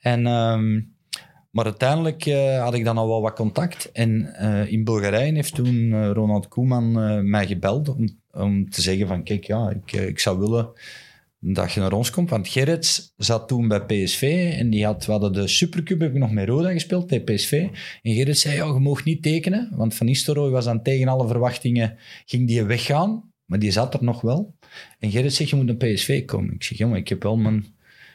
[0.00, 0.80] En, ehm,
[1.50, 3.92] maar uiteindelijk eh, had ik dan al wel wat contact.
[3.92, 8.82] En eh, in Bulgarije heeft toen eh, Ronald Koeman eh, mij gebeld om, om te
[8.82, 10.70] zeggen van, kijk, ja, ik, eh, ik zou willen
[11.40, 12.30] dat je naar ons komt.
[12.30, 16.18] Want Gerrits zat toen bij PSV en die had, we hadden de Supercup, heb ik
[16.18, 17.52] nog met Roda gespeeld, bij PSV.
[18.02, 21.28] En Gerrits zei, ja, je mag niet tekenen, want Van Nistelrooy was dan tegen alle
[21.28, 21.96] verwachtingen,
[22.26, 23.27] ging die weggaan.
[23.48, 24.54] Maar die zat er nog wel.
[24.98, 26.54] En Gerrit zegt, je moet naar PSV komen.
[26.54, 27.66] Ik zeg, jongen, ik heb wel mijn,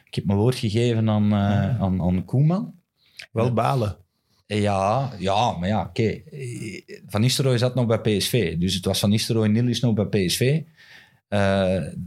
[0.04, 2.74] ik heb mijn woord gegeven aan, eh, aan, aan Koeman.
[3.32, 3.96] Wel balen.
[4.46, 6.02] Ja, ja, maar ja, oké.
[6.02, 8.56] Eh, Van Nistelrooy zat nog bij PSV.
[8.58, 10.60] Dus het was Van Nistelrooy en Niels nog bij PSV.
[11.28, 11.38] Eh,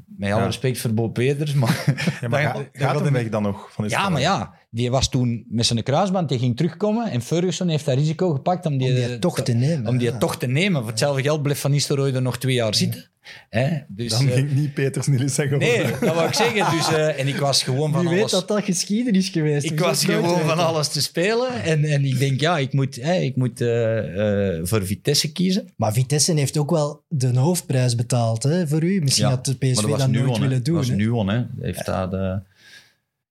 [0.06, 0.46] met alle Ja.
[0.46, 1.84] respect voor Bob Peters, maar...
[2.22, 3.72] Ja, maar ga- gaat weg dan nog?
[3.74, 7.68] Van Ja, maar ja, die was toen met zijn kruisband, die ging terugkomen en Ferguson
[7.68, 9.88] heeft dat risico gepakt om die, Om die toch te nemen.
[9.88, 10.18] om die ja.
[10.18, 10.82] toch te nemen.
[10.82, 13.06] Voor hetzelfde geld bleef Van Nistelrooy er nog twee jaar zitten.
[13.50, 13.78] Hè?
[13.88, 15.58] Dus, Dan eh, ging niet Peters Niels zeggen.
[15.60, 16.78] nee, dat wou ik zeggen.
[16.78, 18.32] Dus, eh, en ik was gewoon van Wie weet alles...
[18.32, 19.66] dat dat geschiedenis is geweest.
[19.66, 21.64] Ik was nooit gewoon van alles te spelen.
[21.64, 25.68] En, en ik denk, ja, ik moet, hè, ik moet eh, eh, voor Vitesse kiezen.
[25.76, 29.02] Maar Vitesse heeft ook wel de hoofdprijs betaald hè, voor u.
[29.02, 30.40] Misschien Ja, had de PSV dat, nooit Nuon, hè.
[30.40, 30.76] willen doen.
[30.76, 30.96] Dat was hè.
[30.96, 31.44] Nuon, hè.
[31.60, 32.36] Heeft dat, eh,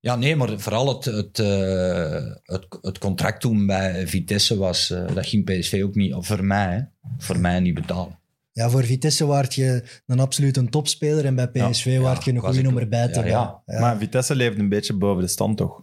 [0.07, 4.89] Ja, nee, maar vooral het, het, eh, het, het contract toen bij Vitesse was...
[4.91, 6.15] eh, dat ging PSV ook niet...
[6.19, 6.81] Voor mij, hè.
[7.17, 8.19] Voor mij niet betalen.
[8.51, 12.31] Ja, voor Vitesse waart je een absoluut een topspeler en bij PSV Ja, waart je
[12.31, 13.61] een goede nummer bij te ja, hebben.
[13.65, 13.79] ja.
[13.79, 15.79] Maar Vitesse leeft een beetje boven de stand, toch?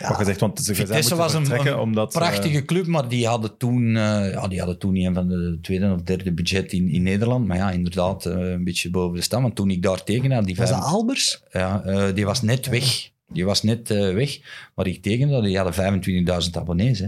[0.00, 2.12] Wat gezegd, want ze Vitesse was een, vertrekken een omdat...
[2.12, 5.58] prachtige club, maar die hadden, toen, eh, ja, die hadden toen niet een van de
[5.62, 7.46] tweede of derde budget in, in Nederland.
[7.46, 9.42] Maar ja, inderdaad, eh, een beetje boven de stand.
[9.42, 11.42] Want toen ik daar tekende, die Was dat vijf- Albers?
[11.50, 13.10] Ja, eh, die was net weg.
[13.32, 14.38] Die was net eh, weg.
[14.74, 16.02] Maar ik tekende, die hadden
[16.44, 16.98] 25.000 abonnees.
[16.98, 17.06] Hè.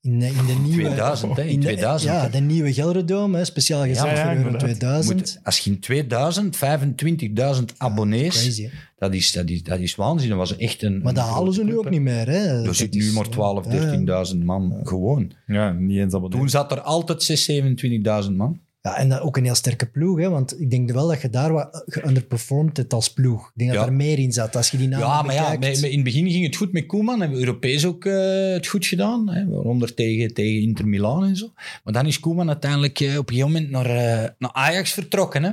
[0.00, 0.82] In, de- in de nieuwe...
[0.84, 2.12] 2000, hè, in in de- 2000.
[2.12, 4.60] Ja, de nieuwe Gelredome, hè, speciaal gezet Ja, ja, voor Euro inderdaad.
[4.60, 5.16] 2000.
[5.16, 8.68] Moet, als je in 2000 25.000 abonnees, Crazy,
[8.98, 10.28] dat, is, dat, is, dat is waanzin.
[10.28, 10.98] Dat was echt een.
[10.98, 12.26] Maar een dat halen ze nu ook niet meer.
[12.28, 12.58] Hè.
[12.58, 13.26] Er Dat zit is- nu maar
[13.64, 15.30] 12.000, ja, 13.000 man gewoon.
[15.46, 16.38] Ja, niet eens abonnee.
[16.38, 18.60] Toen zat er altijd 26.000, 27.000 man.
[18.86, 21.30] Ja, en dat ook een heel sterke ploeg, hè, want ik denk wel dat je
[21.30, 23.46] daar wat geunderperformed hebt als ploeg.
[23.46, 24.56] Ik denk dat er meer in zat.
[24.56, 25.82] Als je die namen Ja, maar ja, bekijkt.
[25.82, 27.20] in het begin ging het goed met Koeman.
[27.20, 29.28] Hebben we Europees ook eh, het goed gedaan.
[29.30, 31.52] Hè, waaronder tegen, tegen Inter Milan en zo.
[31.84, 35.42] Maar dan is Koeman uiteindelijk eh, op een gegeven moment naar, eh, naar Ajax vertrokken.
[35.42, 35.50] Hè.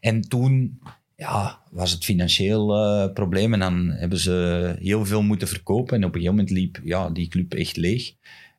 [0.00, 0.80] En toen
[1.16, 3.52] ja, was het financieel eh, probleem.
[3.52, 5.96] En dan hebben ze heel veel moeten verkopen.
[5.96, 8.12] En op een gegeven moment liep ja, die club echt leeg.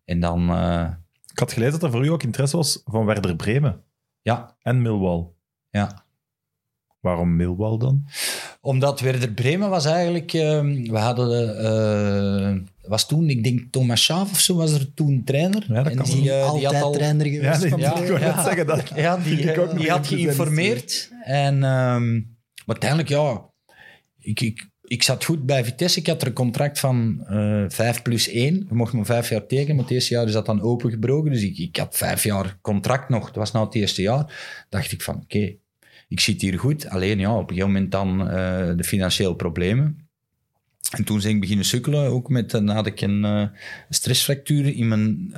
[0.05, 0.87] En dan, eh,
[1.31, 3.81] Ik had gelezen dat er voor u ook interesse was van Werder Bremen
[4.23, 5.25] ja, en Millwall.
[5.69, 6.01] ja.
[6.99, 8.05] Waarom Millwall dan?
[8.61, 10.33] Omdat Werder Bremen was eigenlijk...
[10.33, 11.57] eh, we hadden...
[11.57, 15.65] eh, was toen, ik denk Thomas Schaaf of zo, was er toen trainer.
[15.67, 17.61] Ja, dat en kan die, eh, die altijd had al, trainer geweest.
[17.61, 18.43] nee, van ja, ik Ja.
[18.43, 18.91] zeggen dat.
[18.95, 21.11] Ja, die, Ik ook nog die had in de geïnformeerd.
[21.23, 22.13] En, ehm,
[22.65, 23.49] maar uiteindelijk, ja,
[24.19, 25.99] ik, ik, ik zat goed bij Vitesse.
[25.99, 28.55] Ik had er een contract van eh 5 plus 1.
[28.55, 31.31] Je mocht maar vijf jaar tekenen, maar het eerste jaar is dat dan opengebroken.
[31.31, 33.25] Dus ik, ik had vijf jaar contract nog.
[33.25, 34.65] Dat was na het eerste jaar.
[34.69, 35.55] dacht ik van, oké,
[36.07, 36.89] ik zit hier goed.
[36.89, 40.07] Alleen ja, op een gegeven moment dan eh, de financiële problemen.
[40.91, 43.47] En toen ben ik beginnen sukkelen, ook met, dan had ik een eh,
[43.89, 45.33] stressfractuur in mijn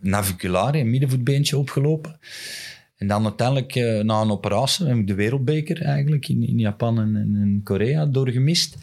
[0.00, 2.18] naviculaire, een middenvoetbeentje opgelopen.
[3.00, 7.00] En dan uiteindelijk, eh, na een operatie, heb ik de wereldbeker eigenlijk in, in Japan
[7.00, 8.76] en, in Korea doorgemist.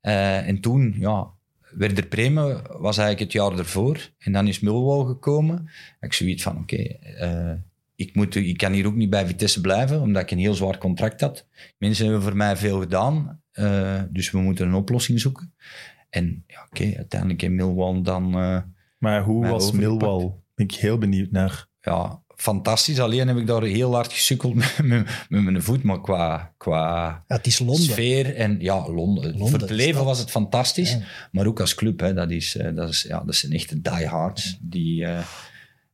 [0.00, 1.26] Eh, en toen, ja,
[1.70, 4.10] Werder Bremen was eigenlijk het jaar ervoor.
[4.18, 5.70] En dan is Millwall gekomen.
[6.00, 7.52] Ik zoiets van, oké, eh,
[7.94, 10.78] ik, moet, ik kan hier ook niet bij Vitesse blijven, omdat ik een heel zwaar
[10.78, 11.46] contract had.
[11.78, 13.42] Mensen hebben voor mij veel gedaan,
[14.10, 15.54] dus we moeten een oplossing zoeken.
[16.10, 18.30] En ja, oké, uiteindelijk in Millwall dan...
[18.98, 20.00] Maar hoe was overgepakt.
[20.00, 20.32] Millwall?
[20.54, 21.66] Ben ik heel benieuwd naar.
[21.80, 23.00] ja, fantastisch.
[23.00, 27.06] Alleen heb ik daar heel hard gesukkeld met, met, met mijn voet, maar qua, qua
[27.28, 27.84] Ja, het is Londen.
[27.84, 29.24] sfeer en ja, Londen.
[29.30, 31.00] Londen, Voor het leven was het fantastisch, Ja.
[31.32, 34.58] maar ook als club, hè, dat, is, eh, dat, is, ja, dat zijn echte diehards
[34.60, 35.18] die eh,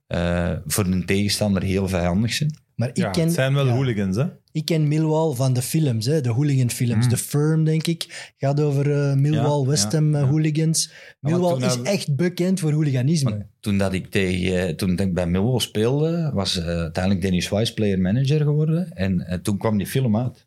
[0.06, 2.62] eh, voor een tegenstander heel vijandig zijn.
[2.76, 4.24] Maar ik Ja, ken, het zijn wel ja, hooligans, hè?
[4.52, 7.04] ik ken Millwall van de films, hè, de hooligan-films.
[7.04, 7.10] Mm.
[7.10, 10.92] The Firm, denk ik, gaat over eh, Millwall, Ja, West Ham eh, hooligans.
[11.20, 13.30] Millwall is echt bekend voor hooliganisme.
[13.30, 17.74] Maar toen, dat ik tegen, eh, toen ik bij Millwall speelde, was uiteindelijk Dennis Wise
[17.74, 18.92] player-manager geworden.
[18.92, 20.46] En toen kwam die film uit.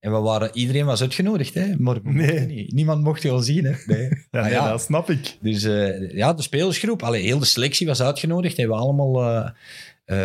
[0.00, 1.74] En we waren, iedereen was uitgenodigd, hè?
[1.78, 2.46] maar Nee.
[2.46, 2.72] niet.
[2.72, 3.64] niemand mocht je al zien.
[3.64, 3.72] Hè?
[3.86, 4.08] Nee.
[4.08, 5.36] Ja, Maar nee, ja, dat snap ik.
[5.40, 8.56] Dus eh, ja, de spelersgroep, allee, heel de selectie was uitgenodigd.
[8.56, 9.44] Hebben we allemaal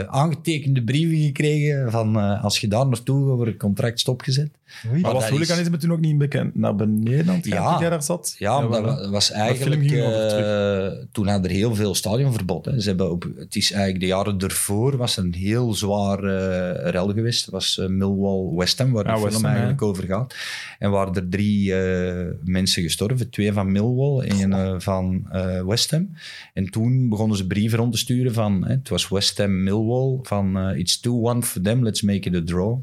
[0.07, 4.49] aangetekende brieven gekregen van eh, als je daar naartoe over het contract stopgezet.
[4.91, 5.01] Oei.
[5.01, 7.79] Maar was dat hooliganisme toen ook niet bekend naar beneden aan het gaan Ja.
[7.79, 8.35] jij daar zat?
[8.37, 9.91] Ja, maar dat wa- was eigenlijk...
[9.91, 12.65] eh, toen hadden er heel veel stadionverbod.
[12.65, 12.79] Hè.
[12.81, 17.13] Ze hebben op, het is eigenlijk de jaren ervoor was een heel zwaar eh rel
[17.13, 17.45] geweest.
[17.45, 20.35] Dat was eh, Millwall West Ham, waar Ja, de West film Ham, eigenlijk over gaat.
[20.79, 23.29] En waren er drie eh, mensen gestorven.
[23.29, 26.09] Twee van Millwall en een eh, van eh, West Ham.
[26.53, 28.63] En toen begonnen ze brieven rond te sturen van...
[28.65, 30.57] Hè, het was West Ham Millwall van...
[30.75, 31.01] It's 2-1
[31.39, 32.77] for them, let's make it a draw.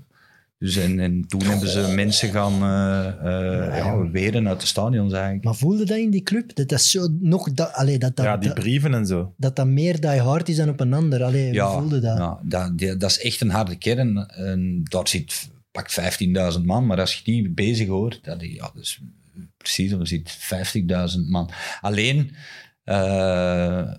[0.61, 3.07] Dus en, en toen hebben ze mensen gaan eh,
[3.69, 5.45] eh, ja, weren uit de stadions eigenlijk.
[5.45, 6.55] Maar voelde dat in die club?
[6.55, 7.53] Dat dat zo nog...
[7.53, 9.35] Dat, allee, dat, dat, ja, die dat, brieven en zo.
[9.37, 11.23] dat dat meer die hard is dan op een ander.
[11.25, 12.19] Allee, hoe voelde dat?
[12.19, 14.29] Ja, dat, die- dat is echt een harde kern.
[14.29, 15.91] En daar zit pak
[16.59, 19.01] 15.000 man, maar als je die bezig hoort, dat, ja, dat is
[19.57, 20.39] precies, er zit
[21.15, 21.51] 50.000 man.
[21.81, 22.35] Alleen,
[22.85, 23.93] eh,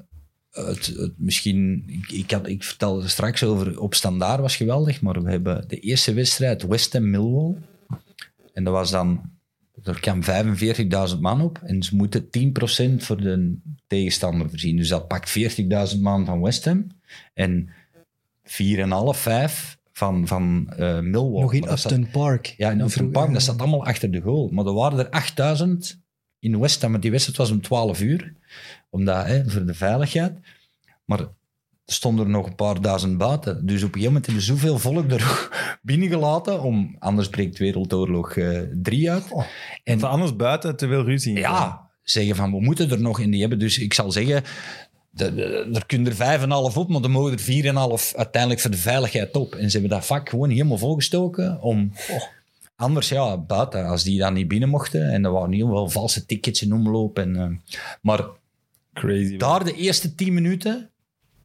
[0.51, 5.01] het, het, misschien, ik, ik, had, ik vertelde er straks over, op standaard was geweldig,
[5.01, 7.55] maar we hebben de eerste wedstrijd West Ham Millwall.
[8.53, 9.21] En dat was dan,
[9.83, 10.21] er kwam
[11.13, 12.29] 45.000 man op en ze moeten 10%
[12.97, 13.57] voor de
[13.87, 14.77] tegenstander voorzien.
[14.77, 15.39] Dus dat pakt
[15.95, 16.87] 40.000 man van West Ham
[17.33, 17.69] en
[18.43, 18.53] 4,5,
[19.11, 21.41] 5 van, van eh Millwall.
[21.41, 22.53] Nog in Maar Park.
[22.57, 24.49] ja, in Upton Park, dat zat allemaal achter de goal.
[24.51, 26.01] Maar er waren er 8000
[26.39, 28.33] in West Ham, want die wedstrijd was om 12 uur.
[28.91, 30.33] Omdat, hè, voor de veiligheid.
[31.05, 31.29] Maar er
[31.85, 33.65] stonden er nog een paar duizend buiten.
[33.65, 35.49] Dus op een gegeven moment hebben ze zoveel volk er
[35.81, 38.33] binnengelaten, om, anders breekt Wereldoorlog
[38.73, 39.25] 3 uit.
[39.83, 41.37] En Van anders buiten te veel ruzie.
[41.37, 43.59] ja, zeggen van, we moeten er nog in die hebben.
[43.59, 44.43] Dus ik zal zeggen,
[45.09, 47.63] de, de- er kunnen er vijf en een half op, maar er mogen er vier
[47.63, 49.55] en een half uiteindelijk voor de veiligheid op.
[49.55, 51.91] En ze hebben dat vak gewoon helemaal volgestoken om...
[52.75, 55.11] Anders, ja, buiten, als die dan niet binnen mochten.
[55.11, 57.19] En er waren heel veel valse tickets in omloop.
[57.19, 58.23] En, eh, maar
[58.93, 59.37] Crazy.
[59.37, 60.91] daar de eerste tien minuten,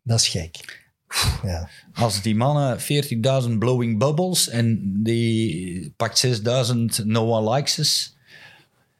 [0.02, 0.84] Dat is gek.
[1.42, 1.68] Ja.
[1.94, 2.78] als die mannen
[3.48, 8.16] 40.000 blowing bubbles en die pakt 6.000 no one likes us,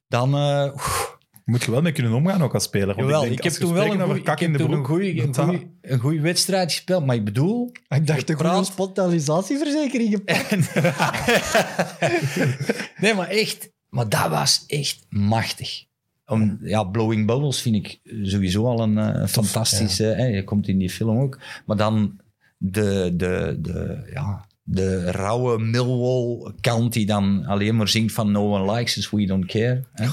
[0.09, 0.35] dan...
[0.35, 0.77] eh,
[1.45, 2.87] Moet je wel mee kunnen omgaan ook als speler.
[2.87, 4.67] Want Jawel, denk, ik, heb toen wel een over goeie- kak ik in heb de
[4.67, 7.07] toen een goeie- een goeie- een goede wedstrijd gespeeld.
[7.07, 7.73] Maar ik bedoel...
[7.89, 8.55] Ik dacht de goede
[10.11, 10.75] gepakt.
[13.01, 13.71] Nee, maar echt.
[13.89, 15.85] Maar dat was echt machtig.
[16.27, 20.05] Om, ja, Blowing Bubbles vind ik sowieso al een eh, fantastische...
[20.05, 21.39] hè, je komt in die film ook.
[21.67, 22.21] Maar dan
[22.57, 28.55] de, de, de, ja, de rauwe Millwall kant die dan alleen maar zingt van No
[28.55, 29.85] one likes us, we don't care.
[29.93, 30.09] Hè.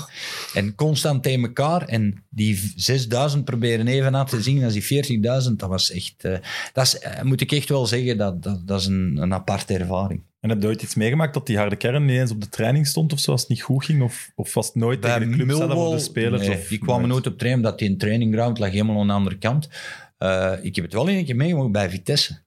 [0.54, 1.88] En constant tegen elkaar.
[1.88, 5.04] En die 6000 proberen even aan te zingen als die
[5.48, 5.52] 40.000.
[5.56, 6.14] Dat was echt...
[6.18, 6.38] eh,
[6.74, 9.74] dat is, eh, moet ik echt wel zeggen, dat, dat, dat is een, een aparte
[9.74, 10.22] ervaring.
[10.40, 12.88] En heb je ooit iets meegemaakt dat die harde kern niet eens op de training
[12.88, 14.02] stond of zo als het niet goed ging?
[14.02, 16.48] Of, of was het nooit tegen de club zelf of de spelers?
[16.48, 19.14] nee, of die kwamen nooit op trainen, omdat die een trainingground lag helemaal aan de
[19.14, 19.70] andere kant.
[20.18, 22.42] Eh, ik heb het wel een keer meegemaakt bij Vitesse.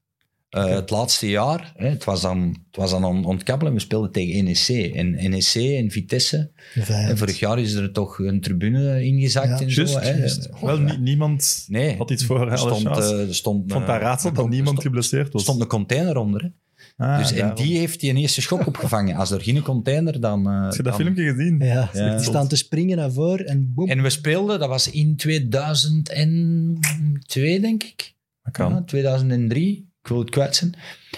[0.48, 4.10] Eh, Het laatste jaar, hè, het was dan, het was dan on- ontkappelen, we speelden
[4.12, 4.94] tegen NEC.
[4.94, 6.51] En NEC en Vitesse,
[6.89, 9.85] en vorig jaar is er toch een tribune ingezakt Ja, en zo.
[9.98, 10.10] hè.
[10.18, 10.48] juist.
[10.60, 14.01] Wel, nie- niemand Nee, had iets voor er stond, eh, er stond, vond eh, daar
[14.01, 15.43] raadsel dat er niemand stond- geblesseerd Er was.
[15.43, 16.43] stond een container onder.
[16.43, 16.48] Hè.
[16.97, 19.16] Ah, dus, en die heeft die een eerste schok opgevangen.
[19.16, 20.47] Als er geen container, dan...
[20.48, 21.59] eh, Heb je dat dan- filmpje gezien?
[21.59, 22.16] Ja, Ja.
[22.16, 23.89] die staan te springen naar voren en boem.
[23.89, 28.14] En we speelden, dat was in 2002, denk ik.
[28.43, 28.73] Dat kan.
[28.73, 30.70] Ja, 2003, ik wil het kwijt.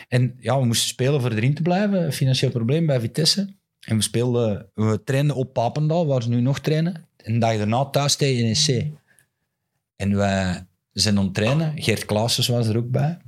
[0.09, 2.13] En ja, we moesten spelen voor erin te blijven.
[2.13, 3.57] Financieel probleem bij Vitesse.
[3.81, 7.09] En we speelden, we trainden op Papendal, waar ze nu nog trainen.
[7.17, 8.93] En de dag daarna thuis tegen NEC.
[9.97, 11.83] En wij zijn aan het trainen.
[11.83, 13.19] Gert Klaassen was er ook bij.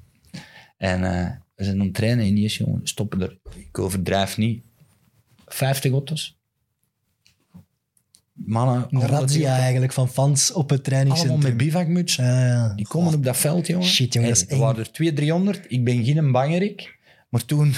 [0.77, 2.27] En eh, we zijn aan het trainen.
[2.27, 4.65] En eerst, jongen, stoppen er, ik overdrijf niet,
[5.47, 6.40] 50 auto's.
[8.47, 11.43] Mannen, Een allemaal razzia eigenlijk van fans op het allemaal trainingscentrum.
[11.43, 12.15] met bivakmuts.
[12.15, 12.73] Ja, ja.
[12.75, 13.87] Die komen op dat veld, jongen.
[13.87, 15.65] Shit, jongen, er waren er 200, 300.
[15.69, 16.99] Ik ben geen bangerik.
[17.29, 17.75] Maar toen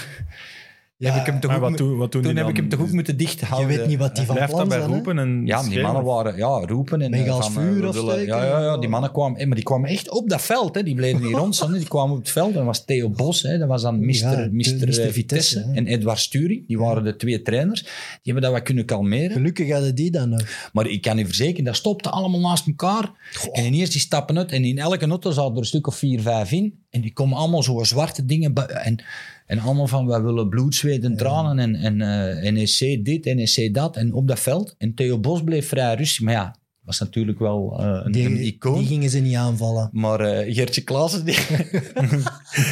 [1.10, 2.80] heb ik hem toch Maar ook, wat, doen, wat doen toen heb ik hem toch
[2.80, 3.76] ook moeten dicht Je houden.
[3.76, 4.82] weet niet wat die van plan zijn.
[4.86, 5.92] roepen en Ja, die schreeuwen.
[5.92, 7.02] mannen waren ja, roepen.
[7.02, 8.24] En, je eh, als van, eh, vuur we of?
[8.24, 10.74] Ja, ja, ja, die mannen kwamen, eh, maar die kwamen echt op dat veld.
[10.74, 10.82] Hè.
[10.82, 11.72] Die bleven niet rond.
[11.72, 12.48] Die kwamen op het veld.
[12.50, 13.58] En dat was Theo Bos, hè.
[13.58, 14.50] dat was dan Mr.
[14.52, 15.10] Ja.
[15.12, 15.70] Vitesse.
[15.74, 16.66] En Edward Sturing.
[16.66, 17.82] Die waren de twee trainers.
[17.82, 17.90] Die
[18.22, 19.30] hebben dat wat kunnen kalmeren.
[19.30, 20.70] Gelukkig hadden die dan nog.
[20.72, 23.10] Maar ik kan u verzekeren, dat stopte allemaal naast elkaar.
[23.52, 24.52] En ineens die stappen uit.
[24.52, 26.80] En in elke auto zaten er een stuk of vier, vijf in.
[26.90, 28.54] En die komen allemaal zo zwarte dingen.
[28.54, 29.02] En,
[29.46, 31.58] en allemaal van, wij willen bloed, zweet en tranen.
[31.58, 33.96] En, en eh, NEC dit, NEC dat.
[33.96, 34.74] En op dat veld.
[34.78, 36.24] En Theo Bos bleef vrij rustig.
[36.24, 38.78] Maar ja, was natuurlijk wel eh, een, Die, een icoon.
[38.78, 39.88] die gingen ze niet aanvallen.
[39.92, 41.38] Maar eh, Gertje Klaassen, die,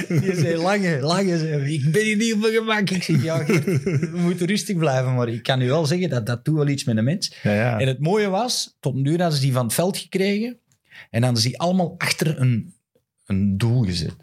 [0.20, 1.38] die zei lange, lange.
[1.38, 2.90] zei, ik ben hier niet op mijn gemak.
[2.90, 5.14] Ik zeg, ja, Gert, we moeten rustig blijven.
[5.14, 7.36] Maar ik kan u wel zeggen, dat dat doet wel iets met een mens.
[7.42, 7.78] Ja, ja.
[7.78, 10.58] En het mooie was, tot duur hadden ze die van het veld gekregen.
[11.10, 12.74] En hadden ze die allemaal achter een,
[13.26, 14.16] een doel gezet.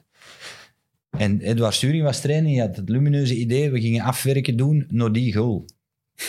[1.17, 5.11] En Edward Sturing was trainer, die had het lumineuze idee, we gingen afwerken doen naar
[5.11, 5.65] die goal.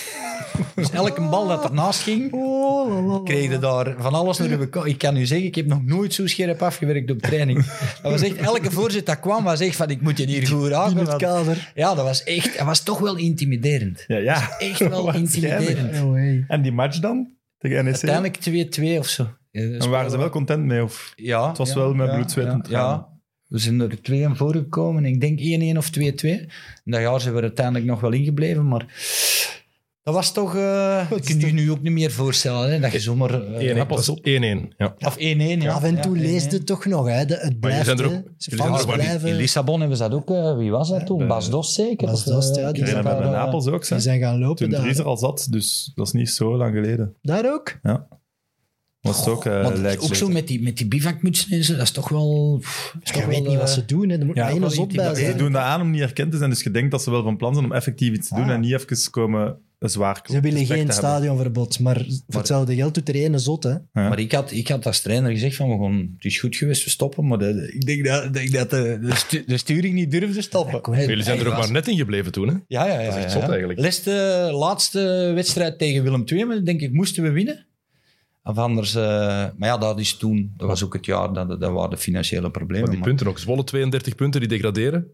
[0.75, 2.31] dus elke bal dat ernaast ging,
[3.25, 6.15] kreeg je daar van alles naar uw Ik kan u zeggen, ik heb nog nooit
[6.15, 7.65] zo scherp afgewerkt op training.
[8.03, 10.69] Dat was echt, elke voorzet dat kwam, was echt van, ik moet je hier goed
[10.69, 10.99] raken.
[10.99, 11.73] In het kader.
[11.75, 14.05] Ja, dat was echt, dat was toch wel intimiderend.
[14.07, 14.59] ja, ja.
[14.59, 16.03] Echt wel intimiderend.
[16.03, 16.45] Oh, hey.
[16.49, 17.37] En die match dan?
[17.59, 18.05] Tegen NEC?
[18.05, 19.29] Uiteindelijk 2-2 of zo.
[19.51, 20.83] En waren ze wel content mee?
[20.83, 21.13] Of?
[21.17, 21.49] Ja.
[21.49, 23.18] Het was ja, wel met bloed, zweet en ja, tranen.
[23.49, 25.05] We zijn er 2 aan voorgekomen.
[25.05, 25.39] Ik denk
[25.75, 26.01] 1-1 of 2-2.
[26.03, 26.49] En
[26.85, 28.87] dat jaar zijn we er uiteindelijk nog wel ingebleven, maar...
[30.03, 30.57] Dat was toch...
[30.57, 33.43] eh dat kun je je nu ook niet meer voorstellen, hè, dat je zomaar...
[33.55, 33.77] eh, 1-1.
[33.77, 34.25] Ja, pas Dat op.
[34.27, 34.41] is 1-1.
[34.77, 34.95] Ja.
[34.99, 35.73] of 1-1, ja.
[35.73, 36.51] Af en toe Ja, leest 1-1.
[36.51, 37.07] het toch nog.
[37.09, 37.25] Hè.
[37.25, 39.29] De, het blijft, zijn er ook- zijn Fans er blijven.
[39.29, 40.31] In Lissabon hebben ze dat ook...
[40.31, 41.27] eh, wie was dat toen?
[41.27, 42.07] Bas Dos zeker?
[42.07, 43.81] Bas Dost, ja, die zijn bij Napels ook.
[43.87, 44.01] Die Hè.
[44.03, 44.81] zijn gaan lopen Toen daar.
[44.81, 47.15] Dries er al zat, dus dat is niet zo lang geleden.
[47.23, 47.79] Daar ook?
[47.83, 48.07] Ja.
[49.01, 50.17] Was het ook, eh, is lijkt ook beter.
[50.17, 52.57] zo met die, met die bivakmutsen en zo, dat is toch wel...
[52.61, 54.09] pff, is Je toch weet wel, niet wat eh, ze doen.
[54.09, 54.19] Hè.
[54.19, 55.15] Er moet Ja, één zot bij.
[55.15, 57.23] Ze doen dat aan om niet herkend te zijn, dus je denkt dat ze wel
[57.23, 58.51] van plan zijn om effectief iets te doen Ah.
[58.51, 61.97] en niet even komen zwaar Ze willen geen stadionverbod, maar
[62.27, 63.63] voor hetzelfde geld doet er één zot.
[63.63, 63.71] Hè.
[63.71, 63.81] Ja.
[63.93, 66.85] Maar ik had, ik had als trainer gezegd van, we gaan, het is goed geweest,
[66.85, 67.27] we stoppen.
[67.27, 70.81] Maar de, ik denk dat, denk dat de, de, stu- de sturing niet durfde stoppen.
[71.07, 72.55] Jullie zijn er ook was- maar net in gebleven toen, hè?
[72.67, 73.05] Ja, ja, ja.
[73.09, 73.79] Dat is echt zot eigenlijk.
[73.81, 77.67] Laatste, laatste wedstrijd tegen Willem II, denk ik, moesten we winnen.
[78.49, 79.03] Of anders, eh,
[79.57, 82.51] maar ja, dat is toen, dat was ook het jaar, dat, dat waren de financiële
[82.51, 82.81] problemen.
[82.81, 83.39] Maar die maar- punten nog.
[83.39, 85.07] Zwolle 32 punten, die degraderen.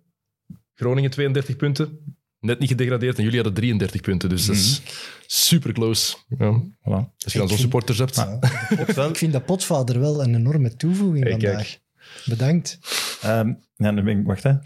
[0.74, 2.16] Groningen 32 punten.
[2.40, 3.16] Net niet gedegradeerd.
[3.16, 4.28] En jullie hadden 33 punten.
[4.28, 4.82] Dus dat is
[5.26, 6.16] super close.
[6.38, 6.60] Ja.
[6.62, 7.12] Voilà.
[7.24, 8.16] Als je dan zo'n supporters hebt.
[9.08, 11.54] Ik vind dat potvader wel een enorme toevoeging Hey, vandaag.
[11.56, 11.80] kijk.
[12.24, 12.78] Bedankt.
[13.22, 14.26] Ehm, ja, dan ben ik...
[14.26, 14.50] Wacht, hè.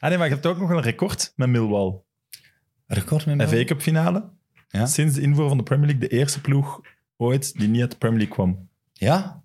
[0.00, 2.00] ah nee, maar je hebt ook nog een record met Millwall.
[2.86, 3.58] Record met Een mij?
[3.58, 4.24] FA Cup finale.
[4.72, 4.86] Ja.
[4.86, 6.80] Sinds de invoer van de Premier League de eerste ploeg
[7.16, 8.68] ooit die niet uit de Premier League kwam.
[8.92, 9.42] Ja?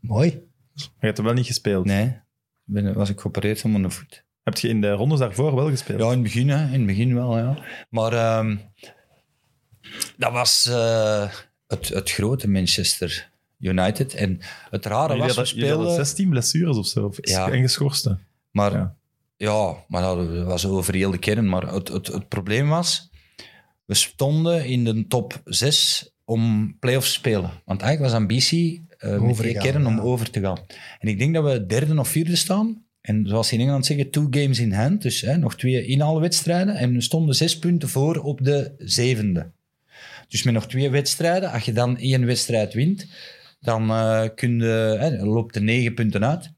[0.00, 0.30] Mooi.
[0.74, 1.84] Maar je hebt er wel niet gespeeld.
[1.84, 2.16] Nee.
[2.64, 4.24] Ben, was ik geopereerd van mijn voet.
[4.42, 5.98] Heb je in de rondes daarvoor wel gespeeld?
[6.00, 6.64] Ja, in het begin, hè.
[6.64, 7.58] In het begin wel, ja.
[7.90, 8.56] Maar ehm,
[10.16, 11.30] dat was eh,
[11.66, 14.14] het, het grote Manchester United.
[14.14, 14.40] En
[14.70, 15.94] het rare was, we hadden, jullie hadden speelden...
[16.06, 17.06] 16 blessures of zo.
[17.06, 17.50] Of Ja.
[17.50, 18.26] En geschorsten.
[18.50, 18.94] Maar Ja.
[19.36, 21.48] ja, maar dat was over heel de kern.
[21.48, 23.10] Maar het, het, het probleem was,
[23.88, 27.50] we stonden in de top 6 om play-offs te spelen.
[27.64, 30.02] Want eigenlijk was ambitie eh met kern om ja.
[30.02, 30.58] over te gaan.
[30.98, 32.84] En ik denk dat we derde of vierde staan.
[33.00, 35.02] En zoals ze in Engeland zeggen, two games in hand.
[35.02, 36.74] Dus hè, nog twee inhaalwedstrijden.
[36.74, 39.50] En we stonden zes punten voor op de zevende.
[40.28, 43.06] Dus met nog twee wedstrijden, als je dan één wedstrijd wint,
[43.60, 46.52] dan eh kun je, hè, loopt er negen punten uit.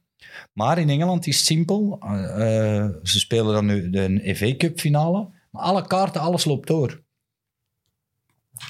[0.52, 1.98] Maar in Engeland is het simpel.
[2.00, 5.28] Eh, eh, ze spelen dan nu de FA Cup finale.
[5.50, 7.02] Maar alle kaarten, alles loopt door.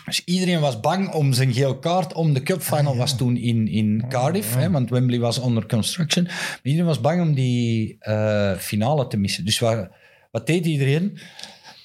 [0.04, 2.32] Dus iedereen was bang om zijn geel kaart om.
[2.32, 6.28] De cupfinal ah, was toen in, in Cardiff, hè, want Wembley was onder construction.
[6.62, 9.44] Iedereen was bang om die uh, finale te missen.
[9.44, 9.88] Dus wat,
[10.30, 11.18] wat deed iedereen?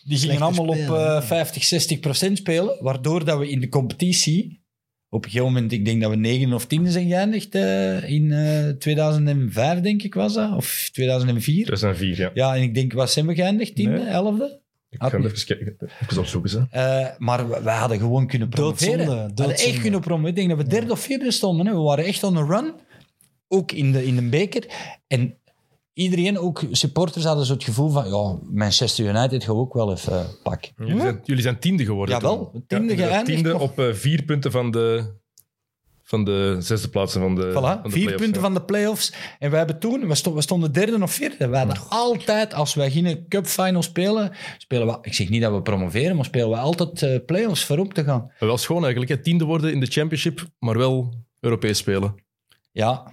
[0.03, 4.63] Die gingen allemaal op 50, 60 eh, procent spelen, waardoor dat we in de competitie...
[5.09, 8.75] Op een gegeven moment, ik denk dat we 9 of 10 zijn geëindigd eh, in
[8.79, 10.55] 2005, denk ik was dat.
[10.55, 11.65] Of 2004.
[11.65, 12.31] 2004, ja.
[12.33, 13.71] Ja, en ik denk, wat zijn we geëindigd?
[13.81, 14.64] 10e, 11e?
[14.95, 15.77] Ik ga even kijken.
[16.01, 16.67] Even opzoeken.
[16.69, 16.81] Hè.
[16.81, 18.97] Eh, maar we, we hadden gewoon kunnen promoveren.
[18.97, 20.29] Doodzonde, We hadden echt kunnen promoveren.
[20.29, 21.65] Ik denk dat we derde of vierde stonden.
[21.65, 21.73] Hè.
[21.73, 22.73] We waren echt on the run.
[23.47, 24.65] Ook in de, in de beker.
[25.07, 25.37] En
[25.93, 28.09] iedereen, ook supporters, hadden zo het gevoel van...
[28.09, 30.71] Ja, Manchester United gaan we ook wel even eh, pakken.
[30.77, 32.15] Jullie, zijn, jullie zijn tiende geworden.
[32.15, 33.61] Jawel, tiende inderdaad, geëindigd Tiende nog.
[33.61, 35.13] op eh, vier punten van de,
[36.15, 38.39] van de zesde plaatsen van de, Voilà, van de vier punten ja.
[38.39, 39.13] van de play-offs.
[39.39, 41.47] En we hebben toen, we stonden, we stonden derde of vierde.
[41.47, 45.51] We hadden altijd, als wij geen cup final spelen, spelen we, ik zeg niet dat
[45.53, 48.19] we promoveren, maar spelen we altijd eh play-offs voorop te gaan.
[48.39, 49.11] Maar Wel schoon eigenlijk.
[49.11, 49.17] Hè.
[49.21, 52.15] Tiende worden in de championship, maar wel Europees spelen.
[52.71, 53.09] Ja,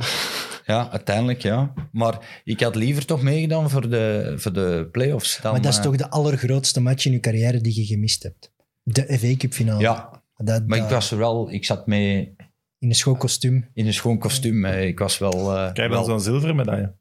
[0.67, 1.73] ja, uiteindelijk ja.
[1.93, 5.39] Maar ik had liever toch meegedaan voor de, voor de play-offs.
[5.43, 8.23] Dan, Maar dat is eh, toch de allergrootste match in je carrière die je gemist
[8.23, 8.53] hebt.
[8.83, 9.81] De FA Cup finale.
[9.81, 12.37] Ja, Dat, maar dat- ik was er wel, ik zat mee
[12.83, 13.69] In een schoon kostuum.
[13.75, 14.65] in een schoon kostuum.
[14.65, 15.33] Ik was wel...
[15.33, 16.95] eh, Krijg je wel- dan zo'n zilveren medaille?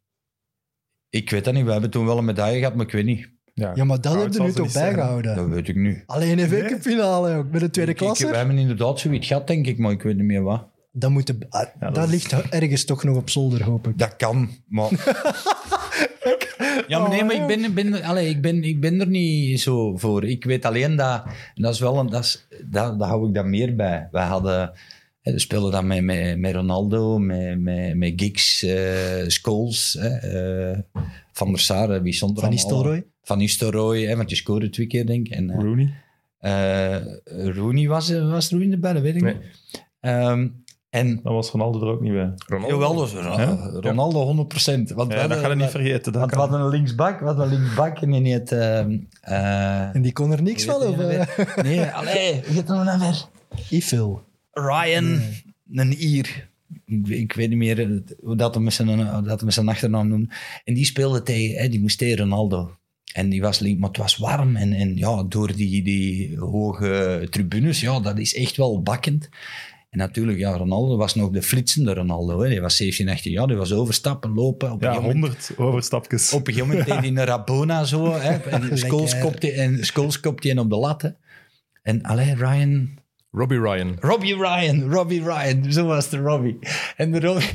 [1.09, 3.29] ik weet dat niet, we hebben toen wel een medaille gehad, maar ik weet niet.
[3.53, 5.35] Ja, maar dat heb je nu toch bijgehouden?
[5.35, 6.03] Dat weet ik nu.
[6.05, 6.63] Alleen Nee?
[6.63, 8.27] Cup finale ook, met een tweede klasse.
[8.29, 10.67] we hebben inderdaad zoiets gehad, denk ik, maar ik weet niet meer wat.
[10.91, 13.97] Dat, moet de, ah, dat dat is- ligt ergens toch nog op zolder, hoop ik.
[13.97, 14.89] Dat kan, maar...
[16.87, 19.97] ja, maar nee, maar ik ben, ben, allee, ik, ben, ik ben er niet zo
[19.97, 20.23] voor.
[20.25, 21.23] Ik weet alleen dat...
[21.55, 22.07] Dat is wel een...
[22.09, 24.07] Dat is, dat, daar hou ik dan meer bij.
[24.11, 24.71] Wij hadden...
[25.21, 30.07] We speelden dan met, met, met Ronaldo, met, met, met Giggs, eh Scholes, hè,
[30.71, 30.79] eh,
[31.31, 32.49] Van der Sar, eh, wie stond er Van?
[32.51, 33.05] Nistelrooy.
[33.23, 35.33] Van Nistelrooy, hè, want je scoorde twee keer, denk ik.
[35.33, 35.93] En, eh, Rooney?
[36.39, 36.95] eh,
[37.55, 39.33] Rooney was, was Rooney erbij, dat weet ik Nee.
[39.33, 39.43] niet.
[39.99, 40.47] Ehm,
[40.89, 42.33] en Dan was Ronaldo er ook niet bij.
[42.47, 42.73] Ronaldo.
[42.73, 43.69] Jawel, dus, Ro- Ja?
[43.79, 44.91] Ronaldo 100%.
[44.91, 46.11] Want we Ja, dat ga je niet vergeten.
[46.11, 50.01] Dat Want we hadden een linksbak, we hadden een linksbak en die ehm, eh, En
[50.01, 50.95] die kon er niks van, of?
[51.63, 53.25] Nee, allee, hoe heet dat nou weer?
[53.69, 54.21] Ifil.
[54.51, 55.21] Ryan,
[55.73, 56.49] een Ier.
[56.85, 59.69] Ik, ik weet niet meer eh, hoe dat hem met zijn, hoe dat met zijn
[59.69, 60.33] achternaam noemde.
[60.63, 62.75] En die speelde tegen, hè, die moest tegen Ronaldo.
[63.13, 64.55] En die was link, maar het was warm.
[64.55, 69.29] En, en ja, door die, die hoge tribunes, ja, dat is echt wel bakkend.
[69.89, 72.39] En natuurlijk, ja, Ronaldo was nog de flitsende Ronaldo.
[72.39, 72.49] Hè.
[72.49, 74.71] Die was 17, 18 jaar, die was overstappen, lopen.
[74.71, 76.33] Op Ja, gegeven moment 100 overstapjes.
[76.33, 78.13] op een gegeven moment deed hij een Rabona zo.
[78.13, 81.01] Hè, en Scholes kopte en Scholes kopte hij op de lat.
[81.01, 81.09] Hè.
[81.81, 82.99] En allee, Ryan...
[83.31, 83.97] Robbie Ryan.
[83.99, 85.71] Robbie Ryan, Robbie Ryan.
[85.71, 86.59] Zo was de Robbie.
[86.95, 87.49] En de Robbie,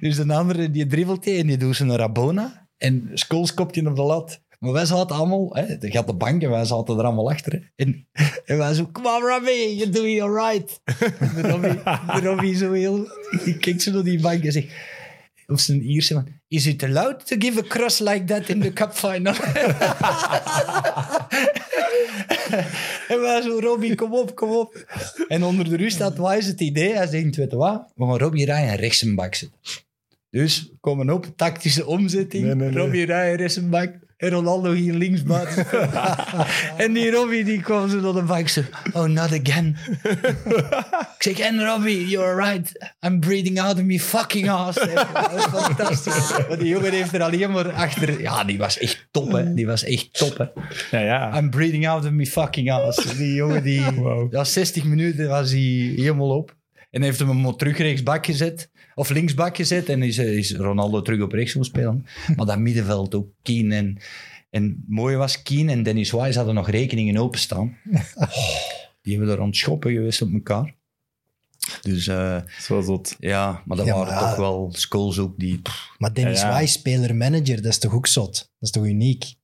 [0.00, 2.68] dus een andere die dribbelt en die doet zijn Rabona.
[2.76, 4.40] En Scholes kopt hij op de lat.
[4.58, 7.72] Maar wij zaten allemaal, hè, je had de bank en wij zaten er allemaal achter.
[7.76, 8.06] En,
[8.44, 10.80] en wij zo, come on Robbie, you're doing alright.
[11.34, 11.82] De Robbie,
[12.14, 13.06] de Robbie zo heel,
[13.44, 14.72] die kijkt zo naar die bank en zegt,
[15.48, 18.72] op zijn Ierse man, is it allowed to give a cross like that in the
[18.72, 19.34] cup final?
[23.08, 24.86] en wij zo, Robbie, kom op, kom op.
[25.28, 28.18] En onder de rust had Wise het idee, hij zegt, weet je wat, we gaan
[28.18, 29.58] Robbie Ryan rechts een bak zetten.
[30.30, 32.44] Dus, komen op, tactische omzetting.
[32.44, 32.78] Nee, nee, nee.
[32.78, 33.94] Robbie Ryan rechts een bak.
[34.18, 35.66] En Ronaldo hier links buiten.
[36.84, 38.48] en die Robbie die kwam zo naar de bank.
[38.48, 38.60] Zo,
[38.92, 39.76] oh, not again.
[41.16, 42.92] ik zeg, en Robbie, you're right.
[43.06, 44.78] I'm breathing out of me fucking ass.
[44.78, 46.46] Dat was fantastisch.
[46.48, 48.20] Maar die jongen heeft er alleen maar achter...
[48.20, 49.54] Ja, die was echt top, hè.
[49.54, 50.46] Die was echt top, hè.
[50.98, 51.38] Ja, ja.
[51.38, 53.16] I'm breathing out of me fucking ass.
[53.16, 53.80] Die jongen, die...
[53.80, 54.28] Wauw.
[54.30, 56.56] Ja, 60 minuten was hij helemaal op.
[56.90, 58.70] En heeft hem maar terug rechtsbak gezet.
[58.98, 59.88] Of linksbak gezet.
[59.88, 62.06] En is, is Ronaldo terug op rechts gaan spelen.
[62.36, 63.98] Maar dat middenveld ook Keen en...
[64.50, 67.76] En het mooie was, Keen en Dennis Wise hadden nog rekeningen openstaan.
[68.14, 68.36] Oh,
[69.02, 70.74] die hebben er aan het schoppen geweest op elkaar.
[71.82, 73.16] Dus eh, Zo zot.
[73.18, 75.60] ja, maar dat Ja, waren maar toch wel skulls ook die...
[75.98, 76.58] Maar Dennis Ja, ja.
[76.58, 78.32] Wise, speler-manager, dat is toch ook zot?
[78.34, 79.34] Dat is toch uniek?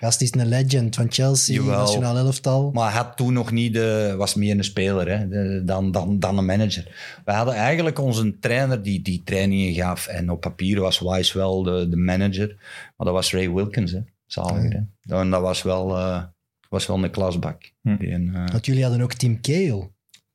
[0.00, 1.78] Gast is een legend van Chelsea, Jawel.
[1.78, 2.70] nationaal elftal.
[2.70, 6.18] Maar hij had toen nog niet de, was meer een speler hè, de- dan, dan,
[6.18, 7.20] dan een manager.
[7.24, 10.06] We hadden eigenlijk onze trainer die die trainingen gaf.
[10.06, 12.48] En op papier was Wise wel de, de manager.
[12.96, 14.00] Maar dat was Ray Wilkins, hè.
[14.26, 15.16] Zaliger, hè.
[15.16, 16.22] En dat was wel, eh,
[16.68, 17.72] was wel een klasbak.
[17.82, 17.96] Hm.
[17.96, 19.88] Die, een, eh, Want jullie hadden ook Tim Cahill.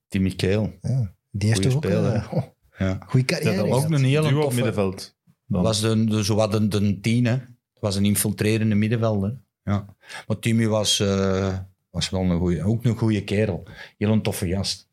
[0.08, 0.78] Timmy Kale.
[0.82, 2.44] Ja, die heeft Goeie toch ook speler, een oh,
[2.78, 2.98] Ja.
[3.08, 3.92] goede carrière Ja, dat Ook gehad.
[3.92, 4.56] een hele toffe...
[4.56, 5.18] middenveld.
[5.46, 5.62] Dan.
[5.64, 7.38] was de, de, zo wat de, de tien, hè.
[7.80, 9.38] Het was een infiltrerende middenvelder.
[9.64, 9.85] Ja.
[10.27, 11.57] Maar Timmy was, eh,
[11.89, 13.64] was wel een goeie, ook een goede kerel.
[13.97, 14.88] Heel een toffe gast.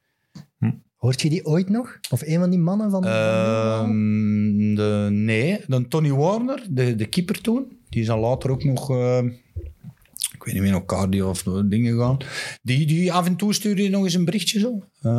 [0.97, 1.99] Hoort je die ooit nog?
[2.11, 3.05] Of een van die mannen van...
[3.05, 7.79] Ehm, de, nee, dan Tony Warner, de, de keeper toen.
[7.89, 9.23] Die is dan later ook nog, eh,
[10.37, 12.17] ik weet niet meer, nog cardio of dingen gegaan.
[12.63, 14.83] Die, die af en toe stuurde hij nog eens een berichtje zo.
[15.01, 15.13] Er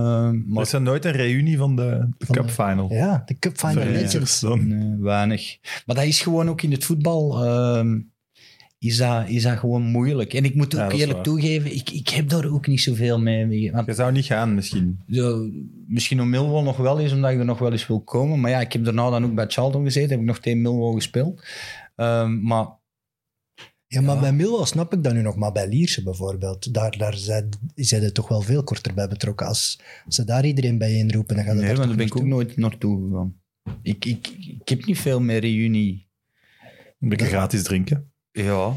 [0.48, 2.94] maar is er nooit een reunie van de, de Van Cup de- Final.
[2.94, 4.40] ja, de Cup Final Legends.
[4.40, 4.68] dan.
[4.68, 5.58] nee, weinig.
[5.86, 7.46] Maar dat is gewoon ook in het voetbal.
[7.46, 8.00] ehm,
[8.80, 10.34] is dat, is dat gewoon moeilijk.
[10.34, 13.46] En ik moet ook eerlijk toegeven, ik, ik heb daar ook niet zoveel mee.
[13.46, 15.00] mee- Want Je zou niet gaan, misschien.
[15.08, 15.52] de,
[15.88, 18.40] misschien om Millwall nog wel eens, omdat ik er nog wel eens wil komen.
[18.40, 20.10] Maar ja, ik heb daarna dan ook bij Charlton gezeten.
[20.10, 21.44] Heb ik nog tegen Millwall gespeeld.
[21.96, 22.66] Ehm, maar
[23.88, 24.22] Ja, maar Ja.
[24.22, 25.36] bij Millwall snap ik dat nu nog.
[25.36, 29.48] Maar bij Lierse bijvoorbeeld, daar, daar zijn, zijn er toch wel veel korter bij betrokken.
[29.48, 32.18] Als ze daar iedereen bij inroepen, dan gaat het nee, daar want daar ben ik
[32.18, 33.36] ook nooit naartoe gegaan.
[33.82, 34.28] Ik, ik,
[34.62, 36.08] ik heb niet veel meer reunie.
[37.00, 38.12] Een beetje gratis drinken.
[38.32, 38.74] Ja.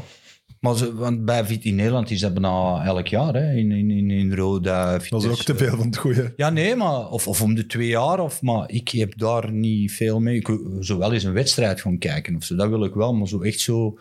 [0.59, 3.33] Maar ze, want bij Vit in Nederland is dat bijna elk jaar.
[3.33, 4.97] Hè, in, in, in, in Roda.
[5.09, 6.33] Dat is ook te veel van het goede.
[6.35, 7.09] Ja, nee, maar...
[7.09, 8.19] Of, of om de twee jaar.
[8.19, 10.35] Of, maar ik heb daar niet veel mee.
[10.35, 12.55] Ik wil zo wel eens een wedstrijd gaan kijken of zo.
[12.55, 13.13] Dat wil ik wel.
[13.13, 13.97] Maar zo echt zo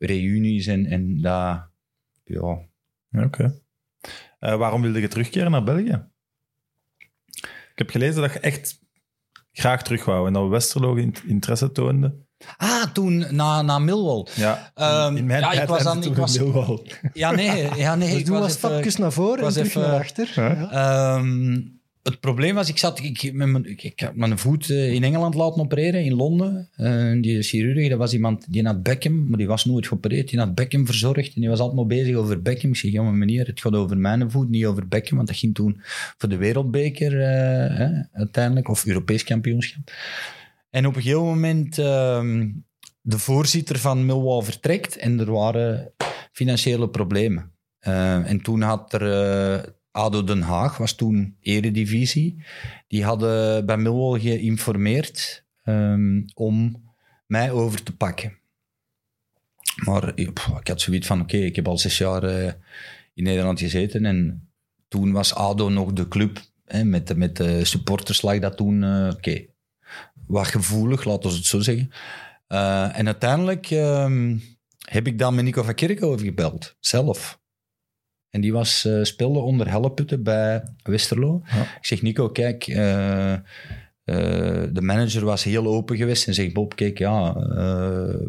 [0.00, 1.68] reunies en, en dat...
[2.24, 2.58] Ja,
[3.08, 3.60] Ja, Oké.
[4.38, 6.08] Eh, waarom wilde je terugkeren naar België?
[7.72, 8.78] Ik heb gelezen dat je echt
[9.52, 12.14] graag terug wou en dat Westerlo in- interesse toonde.
[12.56, 14.26] Ah, toen na, na Millwall.
[14.34, 16.86] Ja, Ehm, in mijn ja, tijd was was dan- toen ik was- in Millwall.
[17.12, 17.74] Ja, nee.
[17.76, 20.32] Ja, nee Dus ik doe was stapjes naar voren en terug even- naar achter.
[20.34, 20.48] Ja.
[20.52, 21.16] Ja.
[22.02, 25.34] Het probleem was, ik, zat, ik, met mijn, ik, had mijn voet eh, in Engeland
[25.34, 26.68] laten opereren, in Londen.
[26.76, 30.28] Eh, die chirurg, dat was iemand, die had Beckham, maar die was nooit geopereerd.
[30.28, 32.70] Die had Beckham verzorgd en die was altijd maar bezig over Beckham.
[32.70, 35.16] Ik zeg, maar meneer, het gaat over mijn voet, niet over Beckham.
[35.16, 35.80] Want dat ging toen
[36.18, 39.92] voor de wereldbeker eh, hè, uiteindelijk, of Europees kampioenschap.
[40.70, 42.50] En op een gegeven moment, ehm,
[43.00, 45.92] de voorzitter van Millwall vertrekt en er waren
[46.32, 47.52] financiële problemen.
[47.80, 52.44] En toen had er ADO Den Haag, was toen eredivisie,
[52.88, 56.82] die hadden bij Millwall geïnformeerd ehm, om
[57.26, 58.38] mij over te pakken.
[59.84, 62.52] Maar ik had zoiets van, oké, ik heb al zes jaar eh,
[63.14, 64.48] in Nederland gezeten en
[64.88, 69.10] toen was ADO nog de club, hè, met, met de supporters lag dat toen, eh,
[69.12, 69.46] oké,
[70.26, 71.90] wat gevoelig, laten we het zo zeggen.
[72.46, 74.36] Eh, en uiteindelijk ehm,
[74.78, 77.39] heb ik dan met Nico van Kerkhoven gebeld, zelf.
[78.30, 81.42] En die was, eh, speelde onder Helleputten bij Westerlo.
[81.44, 81.62] Ja.
[81.62, 83.40] Ik zeg, Nico, kijk, eh, eh,
[84.72, 87.34] de manager was heel open geweest en zegt, Bob, kijk, ja,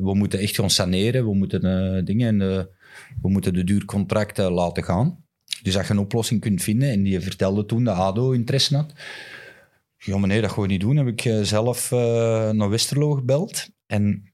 [0.02, 2.68] we moeten echt gaan saneren, we moeten dingen, en,
[3.22, 5.24] we moeten de duurcontracten laten gaan.
[5.64, 6.90] Dus dat je een oplossing kunt vinden.
[6.90, 8.94] En die vertelde toen dat ADO interesse had.
[9.98, 10.98] Ja, maar nee, dat we niet doen.
[10.98, 11.92] Heb ik zelf
[12.52, 13.70] naar Westerlo gebeld.
[13.88, 14.34] En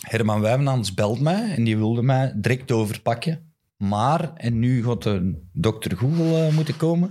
[0.00, 3.47] Herman Wijmenans belt mij en die wilde mij direct overpakken.
[3.78, 7.10] Maar, en nu gaat de dokter Google eh, moeten komen.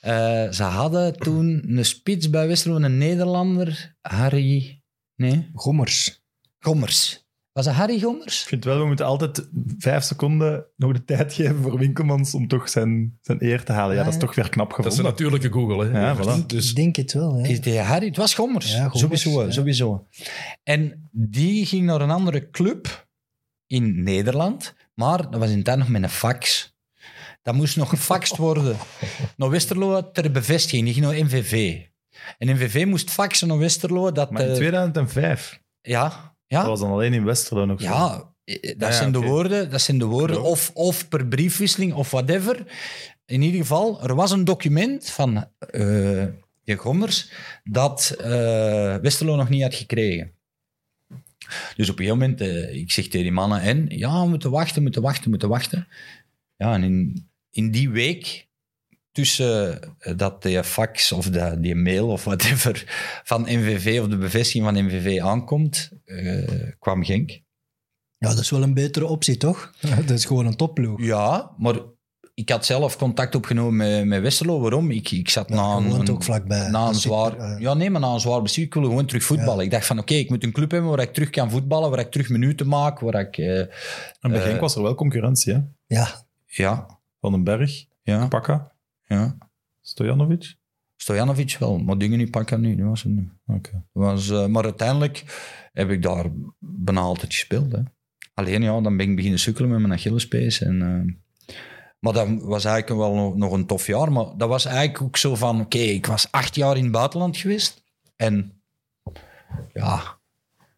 [0.00, 4.82] Eh, ze hadden toen een spits bij Westerlo, een Nederlander, Harry...
[5.14, 5.50] Nee?
[5.54, 6.24] Gommers.
[6.58, 7.24] Gommers.
[7.52, 8.42] Was dat Harry Gommers?
[8.42, 12.48] Ik vind wel, we moeten altijd vijf seconden nog de tijd geven voor Winkelmans om
[12.48, 13.96] toch zijn, zijn eer te halen.
[13.96, 15.12] Ja, dat is toch weer knap Dat is een gevonden.
[15.12, 15.86] natuurlijke Google.
[15.86, 16.00] Hè.
[16.00, 16.46] Ja, voilà.
[16.46, 17.38] Dus Ik denk het wel.
[17.38, 17.46] Ja.
[17.46, 18.06] Is die Harry?
[18.06, 18.72] Het was Gommers.
[18.72, 19.50] Ja, Gommers, sowieso, ja.
[19.50, 20.06] sowieso.
[20.62, 23.05] En die ging naar een andere club
[23.66, 26.74] in Nederland, maar dat was in tijd nog met een fax.
[27.42, 28.76] Dat moest nog gefaxt worden.
[29.36, 30.92] naar Westerlo ter bevestiging.
[30.92, 31.80] Ging naar NVV.
[32.38, 34.12] En NVV moest faxen naar Westerlo.
[34.12, 36.12] Dat, Maar in eh, 2005, ja, dat
[36.46, 37.86] ja, was dan alleen in Westerlo nog zo.
[37.86, 40.36] ja, eh, dat, Ja, ja, zijn de woorden, dat zijn de woorden.
[40.36, 40.42] Ja.
[40.42, 42.64] Of, of per briefwisseling of whatever.
[43.24, 46.24] In ieder geval, er was een document van eh
[46.66, 47.30] de Gommers
[47.64, 50.32] dat eh, Westerlo nog niet had gekregen.
[51.76, 54.50] Dus op een gegeven moment, eh, ik zeg tegen die mannen, en ja, we moeten
[54.50, 55.88] wachten, moeten wachten, moeten wachten.
[56.56, 58.46] Ja, en in, in die week,
[59.16, 62.84] tussen eh, dat die fax of de, die mail of whatever
[63.24, 67.30] van NVV of de bevestiging van NVV aankomt, eh, kwam Genk.
[68.18, 69.72] Ja, dat is wel een betere optie, toch?
[70.06, 71.02] Dat is gewoon een topploeg.
[71.02, 71.74] Ja, maar
[72.36, 74.60] ik had zelf contact opgenomen met, met Westerlo.
[74.60, 74.90] Waarom?
[74.90, 76.68] Ik, ik zat na een, ook vlakbij.
[76.70, 77.30] na een zwaar...
[77.30, 78.64] super, ja, nee, maar na een zwaar bestuur.
[78.64, 79.56] Ik wilde gewoon terug voetballen.
[79.56, 79.62] Ja.
[79.62, 81.98] Ik dacht van, oké, ik moet een club hebben waar ik terug kan voetballen, waar
[81.98, 83.38] ik terug minuten maak, waar ik...
[83.38, 83.68] eh, En
[84.20, 85.60] bij Genk was er wel concurrentie, hè?
[85.86, 86.08] Ja,
[86.46, 88.72] ja, Van den Berg, ja, Pakka,
[89.04, 89.36] ja.
[89.80, 90.54] Stojanovic.
[90.96, 92.76] Stojanovic wel, maar dingen nu pakken nu.
[92.76, 93.70] Dat was een, Oké.
[93.72, 95.24] dat was, eh, maar uiteindelijk
[95.72, 96.24] heb ik daar
[96.58, 97.72] bijna altijd gespeeld.
[97.72, 97.78] Hè.
[98.34, 100.62] Alleen ja, dan ben ik beginnen sukkelen met mijn Achillespees.
[100.62, 101.14] En, eh,
[102.06, 104.12] maar dat was eigenlijk wel nog, een tof jaar.
[104.12, 105.60] Maar dat was eigenlijk ook zo van...
[105.60, 107.82] Oké, ik was acht jaar in het buitenland geweest.
[108.16, 108.62] En
[109.72, 110.18] ja,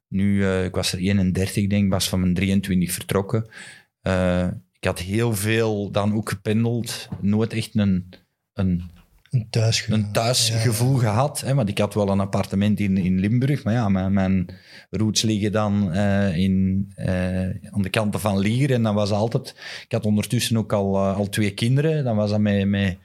[0.08, 0.44] nu...
[0.44, 1.90] eh, ik was er 31, denk ik.
[1.90, 3.46] was van mijn 23 vertrokken.
[4.00, 7.08] Eh, ik had heel veel dan ook gependeld.
[7.20, 8.12] Nooit echt een...
[8.52, 8.90] een
[9.30, 9.98] een thuisgevoel.
[9.98, 11.40] een thuisgevoel gehad.
[11.40, 13.64] Hè, want ik had wel een appartement in, in Limburg.
[13.64, 14.48] Maar ja, mijn, mijn
[14.90, 18.72] roots liggen dan eh, in, eh, aan de kanten van Lier.
[18.72, 19.54] En dan was altijd...
[19.84, 22.04] Ik had ondertussen ook al, eh, al twee kinderen.
[22.04, 22.98] Dan was dat met, met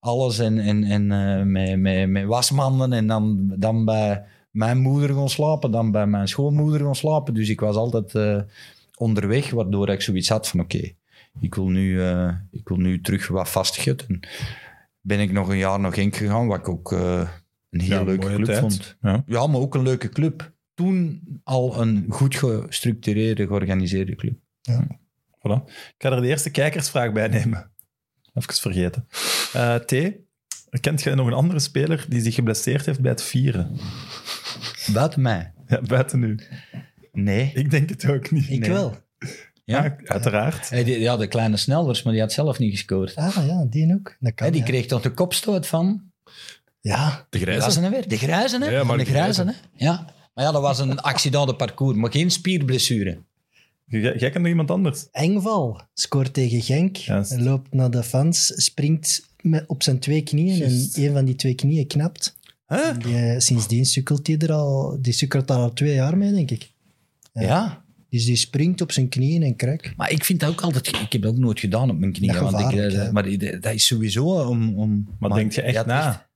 [0.00, 1.06] alles en, en, en
[1.52, 2.92] met, met, met wasmanden.
[2.92, 5.70] En dan, dan bij mijn moeder gaan slapen.
[5.70, 7.34] Dan bij mijn schoonmoeder gaan slapen.
[7.34, 8.44] Dus ik was altijd
[8.96, 9.50] onderweg.
[9.50, 10.60] Waardoor ik zoiets had van...
[10.60, 10.92] Oké,
[11.40, 12.02] ik, wil nu,
[12.50, 14.20] ik wil nu terug wat vastgeten
[15.06, 17.28] ben ik nog een jaar naar Genk gegaan, wat ik ook eh,
[17.70, 18.58] een heel Ja, leuke club tijd.
[18.58, 18.96] vond.
[19.00, 19.22] Ja.
[19.26, 20.52] Ja, maar ook een leuke club.
[20.74, 24.38] Toen al een goed gestructureerde, georganiseerde club.
[25.38, 25.64] Voilà.
[25.66, 27.70] Ik ga er de eerste kijkersvraag bij nemen.
[28.34, 29.06] Even vergeten.
[29.52, 29.94] Eh, T,
[30.80, 33.76] kent jij nog een andere speler die zich geblesseerd heeft bij het vieren?
[34.92, 35.52] Buiten mij.
[35.66, 36.38] Ja, buiten nu.
[37.12, 37.50] Nee.
[37.54, 38.48] Ik denk het ook niet.
[38.50, 38.70] Ik Nee.
[38.70, 38.96] wel.
[39.66, 39.84] Ja.
[39.84, 40.68] Ja, uiteraard.
[40.70, 43.14] Hij die, ja, de kleine snelders, maar die had zelf niet gescoord.
[43.16, 44.16] Ah ja, die ook.
[44.20, 44.66] Dat kan, Hè, die ja.
[44.66, 46.02] kreeg toch de kopstoot van...
[46.80, 47.64] Ja, De Dat grijze.
[47.64, 48.08] was een weer.
[48.08, 48.70] De grijze, hè?
[48.70, 49.60] Ja, Van maar de de grijze, grijze.
[49.76, 49.84] hè?
[49.84, 50.04] Ja.
[50.34, 53.18] Maar ja, dat was een accident de parcours, maar geen spierblessure.
[53.86, 55.06] Jij, kent nog iemand anders?
[55.12, 56.98] Engval scoort tegen Genk,
[57.36, 61.54] loopt naar de fans, springt met, op zijn twee knieën en een van die twee
[61.54, 62.36] knieën knapt.
[62.68, 62.98] Huh?
[62.98, 66.50] Die, eh, sindsdien sukkelt hij er al, die sukkelt daar al twee jaar mee, denk
[66.50, 66.70] ik.
[67.32, 67.42] Ja.
[67.42, 67.84] Ja.
[68.16, 69.92] Dus die springt op zijn knieën en krak.
[69.96, 70.86] Maar ik vind dat ook altijd...
[70.88, 72.32] Ik heb dat ook nooit gedaan op mijn knieën.
[72.32, 74.78] Dat want ik, eh, maar dat is sowieso om...
[74.78, 76.28] om Maar, denk je echt na?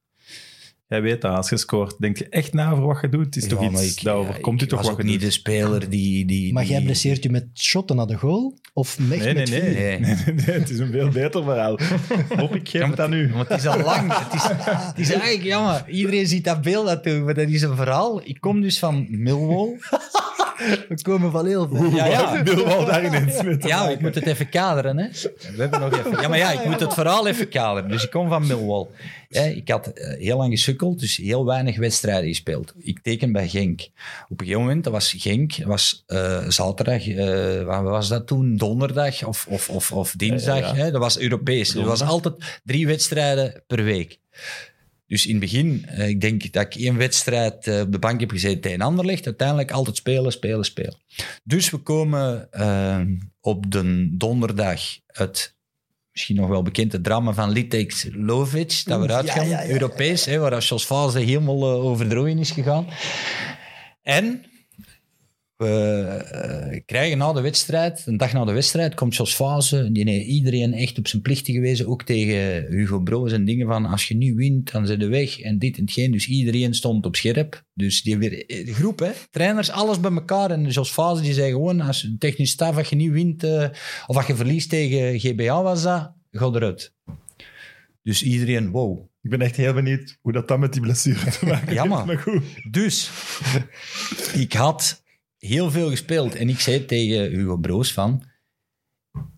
[0.88, 1.96] Jij weet dat, als je scoort.
[1.98, 3.24] Denk je echt na over wat je doet?
[3.24, 5.20] Het is toch iets, ik- overkomt ik u toch wat je niet doet?
[5.20, 6.26] de speler die...
[6.26, 8.58] die Maar die, jij blesseert je met shotten naar de goal?
[8.72, 9.60] Of echt Nee, nee, met nee.
[9.62, 11.78] nee, nee, nee, Het is een veel beter verhaal.
[12.40, 13.32] Hop, ik geef Ja, het aan u.
[13.32, 14.12] Want het is al lang.
[14.18, 15.84] Het is, het is eigenlijk jammer.
[15.88, 18.20] Iedereen ziet dat beeld natuurlijk, maar dat is een verhaal.
[18.24, 19.76] Ik kom dus van Millwall.
[20.88, 21.94] We komen van heel ver.
[21.94, 22.40] Ja, ja.
[22.44, 24.98] Millwall daar ineens mee te Ja, ik moet het even kaderen.
[24.98, 25.08] Hè.
[25.56, 26.20] We hebben nog even.
[26.20, 27.90] Ja, maar ja, ik moet het verhaal even kaderen.
[27.90, 28.86] Dus ik kom van Millwall.
[29.28, 32.74] Ja, ik had eh, heel lang gesukkeld, dus heel weinig wedstrijden gespeeld.
[32.78, 33.80] Ik teken bij Genk.
[34.28, 38.26] Op een gegeven moment, dat was Genk, dat was eh, zaterdag, eh, wat was dat
[38.26, 38.56] toen?
[38.56, 40.58] Donderdag of, of, of, of dinsdag.
[40.58, 40.74] Ja, ja.
[40.74, 40.90] Hè?
[40.90, 41.74] Dat was Europees.
[41.74, 42.10] Er was Donderdag.
[42.10, 44.18] altijd drie wedstrijden per week.
[45.10, 48.20] Dus in het begin, eh, ik denk dat ik één wedstrijd eh, op de bank
[48.20, 49.26] heb gezeten tegen Anderlecht.
[49.26, 50.96] Uiteindelijk altijd spelen, spelen, spelen.
[51.44, 53.00] Dus we komen eh,
[53.40, 55.54] op de donderdag het
[56.12, 59.66] misschien nog wel bekende drama van Litex Lovic, dat we eruit ja, gaan, ja, ja,
[59.66, 59.72] ja.
[59.72, 62.86] Europees, hè, waar Jos helemaal eh, over de is gegaan.
[64.02, 64.44] En
[65.60, 70.10] we eh, krijgen na de wedstrijd, een dag na de wedstrijd, komt Jos Fase, die
[70.10, 74.08] heeft iedereen echt op zijn plichten gewezen, ook tegen Hugo Broos en dingen van, als
[74.08, 76.12] je nu wint, dan zit je weg en dit en hetgeen.
[76.12, 77.64] Dus iedereen stond op scherp.
[77.74, 80.50] Dus die weer, eh, de groep, hè, trainers, alles bij elkaar.
[80.50, 83.68] En Jos Fase die zei gewoon, als een technisch staf, als je niet wint, eh,
[84.06, 86.94] of als je verliest tegen GBA was dat, ga eruit.
[88.02, 89.08] Dus iedereen, wow.
[89.22, 92.04] Ik ben echt heel benieuwd hoe dat dan met die blessure te maken heeft.
[92.04, 92.42] Maar goed.
[92.70, 93.10] Dus,
[94.34, 95.02] ik had
[95.40, 96.34] heel veel gespeeld.
[96.34, 98.22] En ik zei tegen Hugo Broos van...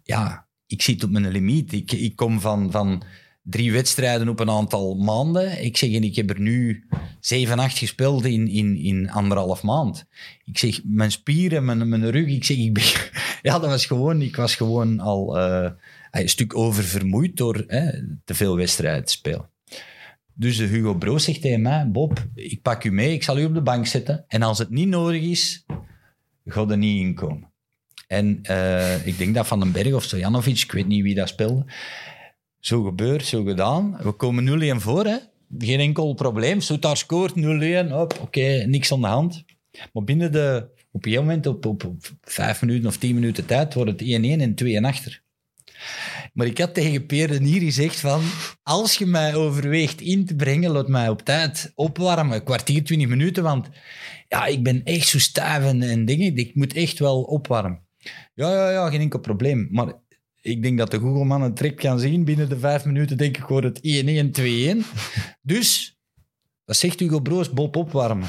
[0.02, 1.72] Ja, ik zit op mijn limiet.
[1.72, 3.02] Ik, ik kom van, van
[3.42, 5.64] drie wedstrijden op een aantal maanden.
[5.64, 6.86] Ik zeg, en ik heb er nu
[7.20, 10.06] 7, 8 gespeeld in, in, in anderhalf maand.
[10.44, 12.84] Ik zeg, mijn spieren, mijn, mijn rug, ik zeg, ik ben...
[13.42, 14.22] Ja, dat was gewoon...
[14.22, 15.70] Ik was gewoon al eh,
[16.10, 17.90] een stuk oververmoeid door hè,
[18.24, 19.50] te veel wedstrijden te spelen.
[20.34, 23.44] Dus de Hugo Broos zegt tegen mij, Bob, ik pak u mee, ik zal u
[23.44, 24.24] op de bank zetten.
[24.28, 25.64] En als het niet nodig is,
[26.44, 27.50] ga er niet inkomen.
[28.06, 31.28] En eh, ik denk dat Van den Berg of Stojanovic, ik weet niet wie dat
[31.28, 31.64] speelde.
[32.60, 33.96] Zo gebeurt, zo gedaan.
[34.02, 35.16] We komen 0-1 voor, hè.
[35.58, 36.60] Geen enkel probleem.
[36.60, 39.44] Soetaar scoort 0-1, hop, oké, niks aan de hand.
[39.92, 43.74] Maar binnen de, op een moment, op, op, op vijf minuten of tien minuten tijd,
[43.74, 44.04] wordt het 1-1
[44.40, 45.21] en 2 achter.
[46.32, 48.22] Maar ik had tegen Peer de Nier gezegd van,
[48.62, 52.44] als je mij overweegt in te brengen, laat mij op tijd opwarmen.
[52.44, 53.68] Kwartier, twintig minuten, want
[54.28, 56.36] ja, ik ben echt zo stijf en, en dingen.
[56.36, 57.80] Ik moet echt wel opwarmen.
[58.34, 59.68] Ja, ja, ja, geen enkel probleem.
[59.70, 59.92] Maar
[60.40, 62.24] ik denk dat de Googleman een trick kan zien.
[62.24, 64.76] Binnen de vijf minuten denk ik wordt het 1-1, 2-1.
[65.42, 65.98] Dus,
[66.64, 68.28] dat zegt Hugo Broos, Bob opwarmen.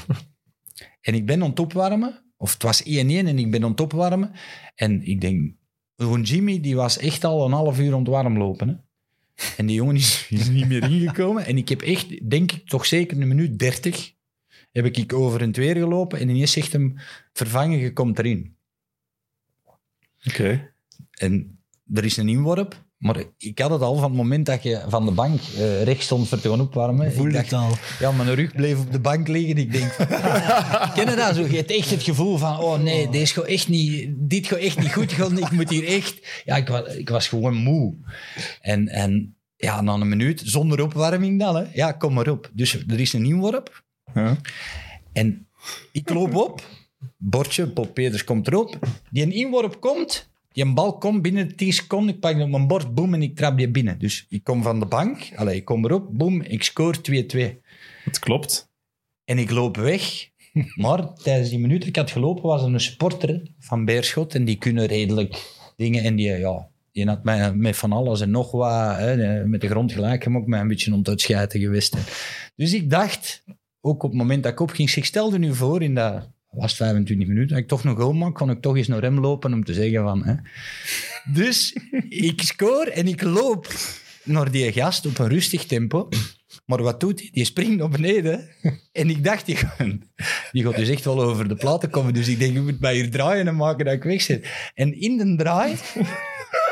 [1.01, 2.23] En ik ben aan het opwarmen.
[2.38, 4.31] Of het was 1-1 en ik ben aan het opwarmen.
[4.75, 5.53] En ik denk,
[5.95, 8.67] gewoon Jimmy, die was echt al een half uur aan het warm lopen.
[8.67, 8.75] Hè?
[9.57, 11.45] En die jongen is, is niet meer ingekomen.
[11.45, 14.13] En ik heb echt, denk ik, toch zeker een minuut 30
[14.71, 16.19] heb ik over en weer gelopen.
[16.19, 16.95] En ineens zegt hem,
[17.33, 18.55] vervangen, je komt erin.
[20.23, 20.73] Oké.
[21.11, 21.59] En
[21.93, 22.82] er is een inworp.
[23.03, 26.05] Maar ik had het al van het moment dat je van de bank eh, rechts
[26.05, 27.07] stond voor te gaan opwarmen.
[27.07, 27.77] Ik Voel dacht, het al.
[27.99, 29.57] ja, mijn rug bleef op de bank liggen.
[29.57, 29.95] Ik denk,
[30.95, 31.41] ken je dat zo?
[31.41, 34.80] Je hebt echt het gevoel van, oh nee, deze gaat echt niet, dit gaat echt
[34.80, 35.38] niet goed gaan.
[35.38, 36.41] Ik moet hier echt...
[36.45, 37.95] Ja, ik was, ik was gewoon moe.
[38.61, 41.63] En, en ja, na een minuut, zonder opwarming dan, hè.
[41.73, 42.49] Ja, kom maar op.
[42.53, 43.84] Dus er is een inworp.
[44.13, 44.38] Ja.
[45.13, 45.47] En
[45.91, 46.61] ik loop op,
[47.17, 48.80] bordje, Bob Peters komt erop.
[49.09, 52.13] Die een inworp komt, die een bal komt binnen 10 seconden.
[52.15, 53.99] Ik pak die op mijn bord, boem, en ik trap die binnen.
[53.99, 57.01] Dus ik kom van de bank, allee, ik kom erop, boem, ik scoor 2-2.
[58.03, 58.71] Het klopt.
[59.25, 60.31] En ik loop weg.
[60.75, 64.35] Maar tijdens die minuut dat ik had gelopen, was er een supporter van Beerschot.
[64.35, 66.03] En die kunnen redelijk dingen.
[66.03, 69.67] En die, ja, die had mij met van alles en nog wat, hè, met de
[69.67, 71.97] grond gelijk gemaakt, mij een beetje om te geweest.
[72.55, 73.43] Dus ik dacht,
[73.81, 76.80] ook op het moment dat ik opging, ik stelde nu voor in dat was het
[76.80, 79.73] 25 minuten, ik toch nog goal kon ik toch eens naar hem lopen om te
[79.73, 80.25] zeggen van...
[80.25, 80.35] Hè.
[81.34, 81.77] Dus
[82.09, 83.67] ik scoor en ik loop
[84.23, 86.09] naar die gast op een rustig tempo.
[86.65, 87.30] Maar wat doet hij?
[87.31, 88.49] Die springt naar beneden.
[88.91, 89.77] En ik dacht, die gaat,
[90.51, 92.13] die gaat dus echt wel over de platen komen.
[92.13, 94.47] Dus ik denk, je moet mij hier draaien en maken dat ik weg zit.
[94.73, 95.75] En in de draai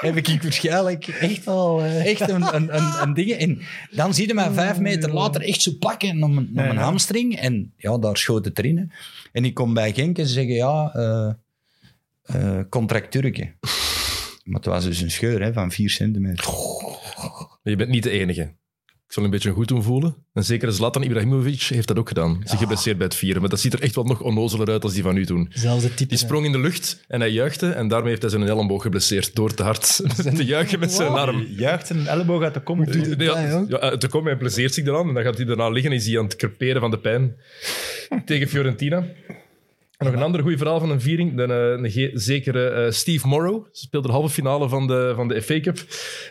[0.02, 2.06] heb ik waarschijnlijk echt, Oh, eh.
[2.06, 3.32] echt een, een, een, een ding.
[3.32, 7.36] En dan zie je mij vijf meter later echt zo pakken op mijn, hamstring.
[7.36, 8.78] En ja, daar schoot het erin.
[8.78, 8.84] hè.
[9.32, 11.34] En ik kom bij Genk en ze zeggen, ja, eh
[12.22, 13.56] eh, Turken.
[14.44, 16.46] Maar het was dus een scheur hè, van vier centimeter.
[17.64, 18.54] Je bent niet de enige.
[19.12, 20.16] Ik zal een beetje goed doen voelen.
[20.34, 22.42] En zeker Zlatan Ibrahimovic heeft dat ook gedaan.
[22.44, 23.42] Zich geblesseerd bij het vieren.
[23.42, 25.48] Maar dat ziet er echt wel nog onnozeler uit als die van u toen.
[25.54, 26.10] Zelfde type.
[26.10, 27.70] Die sprong in de lucht en hij juichte.
[27.70, 29.96] En daarmee heeft hij zijn elleboog geblesseerd door te hard
[30.38, 31.46] te juichen met zijn arm.
[31.50, 32.84] Juicht zijn elleboog uit de kom.
[32.84, 33.18] Nee,
[33.68, 35.08] ja, te komen, hij pleziert zich eraan.
[35.08, 37.36] En dan gaat hij daarna liggen en is hij aan het creperen van de pijn.
[38.26, 39.06] Tegen Fiorentina.
[40.02, 41.36] En nog een ander goed verhaal van een viering.
[41.36, 43.66] De, eh, een zekere eh, Steve Morrow.
[43.72, 45.78] Speelde de halve finale van de, van de FA Cup.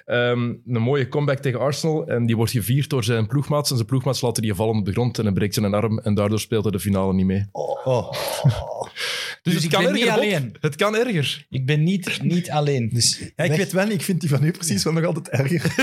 [0.06, 2.06] Ehm, een mooie comeback tegen Arsenal.
[2.06, 3.70] En die wordt gevierd door zijn ploegmaats.
[3.70, 5.18] En zijn ploegmaats laten die vallen op de grond.
[5.18, 5.98] En hij breekt zijn arm.
[5.98, 7.46] En daardoor speelt hij de finale niet mee.
[7.52, 8.12] Oh.
[9.42, 10.30] Dus, Dus het ik kan ben niet erger, Bob.
[10.32, 10.54] alleen.
[10.60, 11.46] Het kan erger.
[11.50, 12.90] Ik ben niet, niet alleen.
[12.92, 15.74] Dus Ja, ik weet wel, ik vind die van u precies wel nog altijd erger.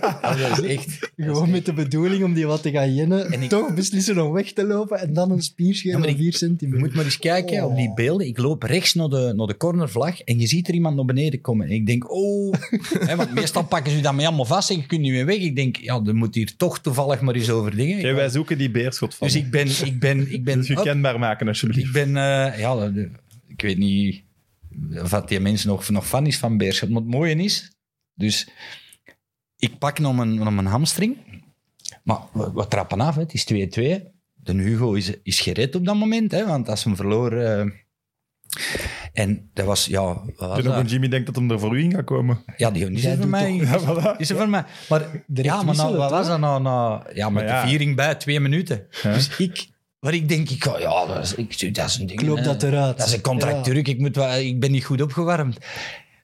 [0.00, 1.10] Ah, dat is echt...
[1.16, 3.32] Gewoon met de bedoeling om die wat te gaan jennen.
[3.32, 6.16] En ik- Toch beslissen om weg te lopen en dan een spierscheur Ja, maar van
[6.16, 6.80] ik- 4 Je centimeter.
[6.80, 8.26] moet maar eens kijken op die beelden.
[8.26, 11.40] Ik loop rechts naar de, naar de cornervlag en je ziet er iemand naar beneden
[11.40, 11.66] komen.
[11.66, 12.54] En ik denk, oh...
[13.08, 15.26] Hè, want meestal pakken ze je dan mee allemaal vast en je kunt niet meer
[15.26, 15.36] weg.
[15.38, 18.14] Ik denk, ja, er moet hier toch toevallig maar eens over dingen.
[18.14, 19.26] Wij zoeken die beerschot van.
[19.26, 19.66] dus ik ben...
[19.84, 21.86] Ik ben, ik ben, Dus je kenbaar maken, alsjeblieft.
[21.86, 22.92] ik ben eh, ja,
[23.52, 24.24] ik weet niet
[25.02, 26.88] of dat die mensen nog, nog fan is van Beerschot.
[26.88, 27.72] Maar het mooie is,
[28.14, 28.48] dus
[29.56, 31.16] ik pak nog mijn, nog mijn hamstring.
[32.04, 33.20] Maar we, we trappen af, hè.
[33.20, 33.56] het is 2-2.
[34.32, 37.32] De Hugo is, is gered op dat moment, hè, want als hem verloor...
[37.32, 37.66] eh,
[39.12, 40.02] en dat was, ja...
[40.02, 40.76] wat was dat?
[40.76, 42.44] een Jimmy denkt dat hem er voor u in gaat komen.
[42.56, 43.54] Ja, die is er voor mij.
[43.54, 44.16] Ja, voilà.
[44.16, 44.64] Is er voor mij.
[44.88, 46.62] Maar, ja, maar nou, wat was dat nou?
[46.62, 47.62] nou ja, met ja.
[47.62, 48.86] de viering bij, twee minuten.
[49.02, 49.12] Ja.
[49.12, 49.70] Dus ik...
[50.02, 52.20] Waar ik denk, ik, ja, dat is, ik, dat is een ding.
[52.20, 52.42] Hè.
[52.42, 52.98] dat eruit.
[52.98, 53.72] Dat is een contract Ja.
[53.72, 55.58] Ik, moet, ik ben niet goed opgewarmd.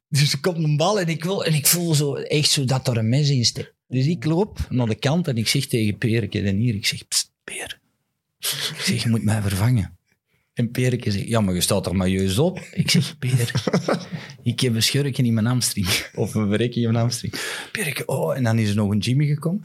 [0.09, 2.89] Dus er komt een bal en ik, wil, en ik voel zo, echt zo dat
[2.89, 3.75] er een mes in steekt.
[3.89, 6.87] Dus ik loop naar de kant en ik zeg tegen Peer, ik ken hier, ik
[6.87, 7.81] zeg, pst, Peer.
[8.39, 9.99] Ik zeg, je moet mij vervangen.
[10.55, 12.61] En Perke zegt, ja, maar je staat er maar juist op.
[12.73, 13.53] Ik zeg, Peter,
[14.43, 15.87] ik heb een schurkje in mijn hamstring.
[16.15, 17.35] Of een verrekje in mijn hamstring.
[17.73, 19.63] Perke, oh, en dan is er nog een Jimmy gekomen.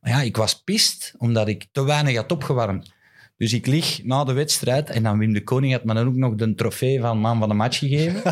[0.00, 2.92] Maar ja, ik was pist, omdat ik te weinig had opgewarmd.
[3.42, 6.16] Dus ik lig na de wedstrijd en dan Wim de Koning had me dan ook
[6.16, 8.22] nog de trofee van man van de match gegeven.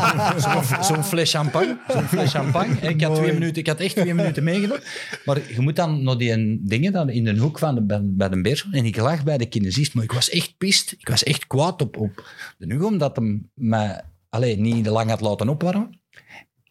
[0.88, 1.78] Zo'n fles champagne.
[1.88, 2.74] Zo'n fles champagne.
[2.80, 4.78] En ik had, twee minuten, ik had echt twee minuten meegedaan.
[5.24, 8.28] Maar je moet dan nog die dingen dan in de hoek van de, bij, bij
[8.28, 8.68] de beers.
[8.70, 10.94] En ik lag bij de kinesist, maar ik was echt pist.
[10.98, 12.24] Ik was echt kwaad op, op
[12.58, 16.00] de Hugo, omdat hem mij alleen niet lang had laten opwarmen.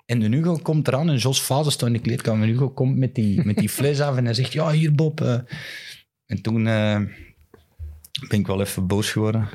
[0.05, 2.41] En de Hugo komt eraan en Jos Fase staat in de kleedkamer.
[2.47, 5.21] En Hugo komt met die, met die fles af en hij zegt, ja, hier Bob.
[5.21, 5.39] eh.
[6.25, 6.99] En toen eh,
[8.27, 9.49] ben ik wel even boos geworden.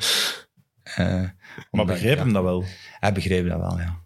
[0.82, 1.34] Eh, Maar
[1.70, 2.64] omdat- begreep ja, hem dat wel?
[3.00, 3.96] Hij begreep dat wel, ja.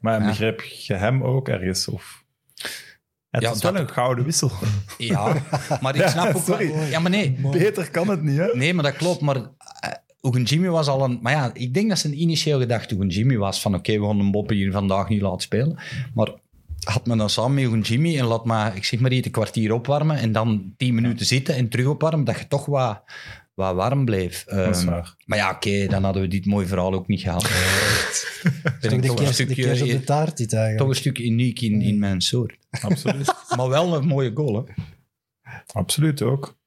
[0.00, 0.26] Maar Ja.
[0.26, 1.88] begreep je hem ook ergens?
[1.88, 2.24] Of...
[3.30, 4.50] Het Ja, is wel dat- een gouden wissel.
[4.98, 5.34] Ja,
[5.80, 6.72] maar ik snap ook sorry.
[6.72, 6.82] wel...
[6.84, 7.30] Ja, maar nee.
[7.50, 8.46] Beter kan het niet, hè?
[8.54, 9.20] Nee, maar dat klopt.
[9.20, 9.42] Maar uh,
[10.22, 11.18] Oegen Jimmy was al een...
[11.22, 14.18] Maar ja, ik denk dat zijn initieel gedachte Oegen Jimmy was van oké, we gaan
[14.20, 15.78] een Boppe hier vandaag niet laten spelen.
[16.14, 16.28] Maar
[16.82, 19.72] had me dan samen met Jimmy en laat maar, ik zeg maar iets, een kwartier
[19.72, 23.02] opwarmen en dan tien minuten zitten en terug opwarmen, dat je toch wat,
[23.54, 24.44] wat warm bleef.
[24.44, 25.14] Dat is Ehm, waar.
[25.24, 27.42] maar ja, oké, dan hadden we dit mooie verhaal ook niet gehad.
[28.80, 31.18] Ben ik de toch kerst, de stukje- kerst op de taart, dit Toch een stuk
[31.18, 32.58] uniek in, in mijn soort.
[32.80, 33.34] Absoluut.
[33.56, 34.72] Maar wel een mooie goal, hè.
[35.72, 36.58] Absoluut ook.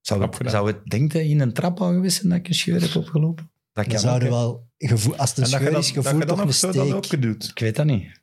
[0.00, 2.80] Zou het, zou het denken in een trap al geweest zijn dat ik een scheur
[2.80, 3.50] heb opgelopen?
[3.72, 6.28] Dat kan zouden wel, gevoel, als dat je scheur dat, is, dat je gevoeld dan
[6.28, 7.50] toch nog een zo dat steek.
[7.50, 8.21] Ik weet dat niet.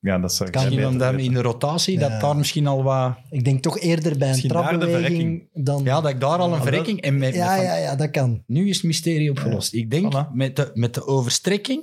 [0.00, 2.08] Ja, dat zou Kan beter omdat in de rotatie, Ja.
[2.08, 3.16] dat daar misschien al wat...
[3.30, 5.84] Ik denk toch eerder bij een Misschien daar de trapbeweging dan...
[5.84, 7.00] Ja, dat ik daar al een Ja, verrekking...
[7.00, 8.42] En met, ja, met- ja, ja, dat kan.
[8.46, 9.72] Nu is het mysterie opgelost.
[9.74, 10.32] Ik denk Voilà.
[10.32, 11.82] met, de, met de overstrekking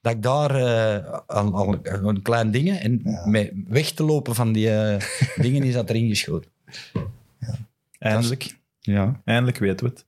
[0.00, 2.80] dat ik daar eh, al, al een klein dingen...
[2.80, 5.00] En met weg te lopen van die eh,
[5.44, 6.50] dingen is dat erin geschoten.
[7.98, 8.58] Eindelijk.
[8.80, 9.20] Ja.
[9.24, 10.06] Eindelijk weten we het.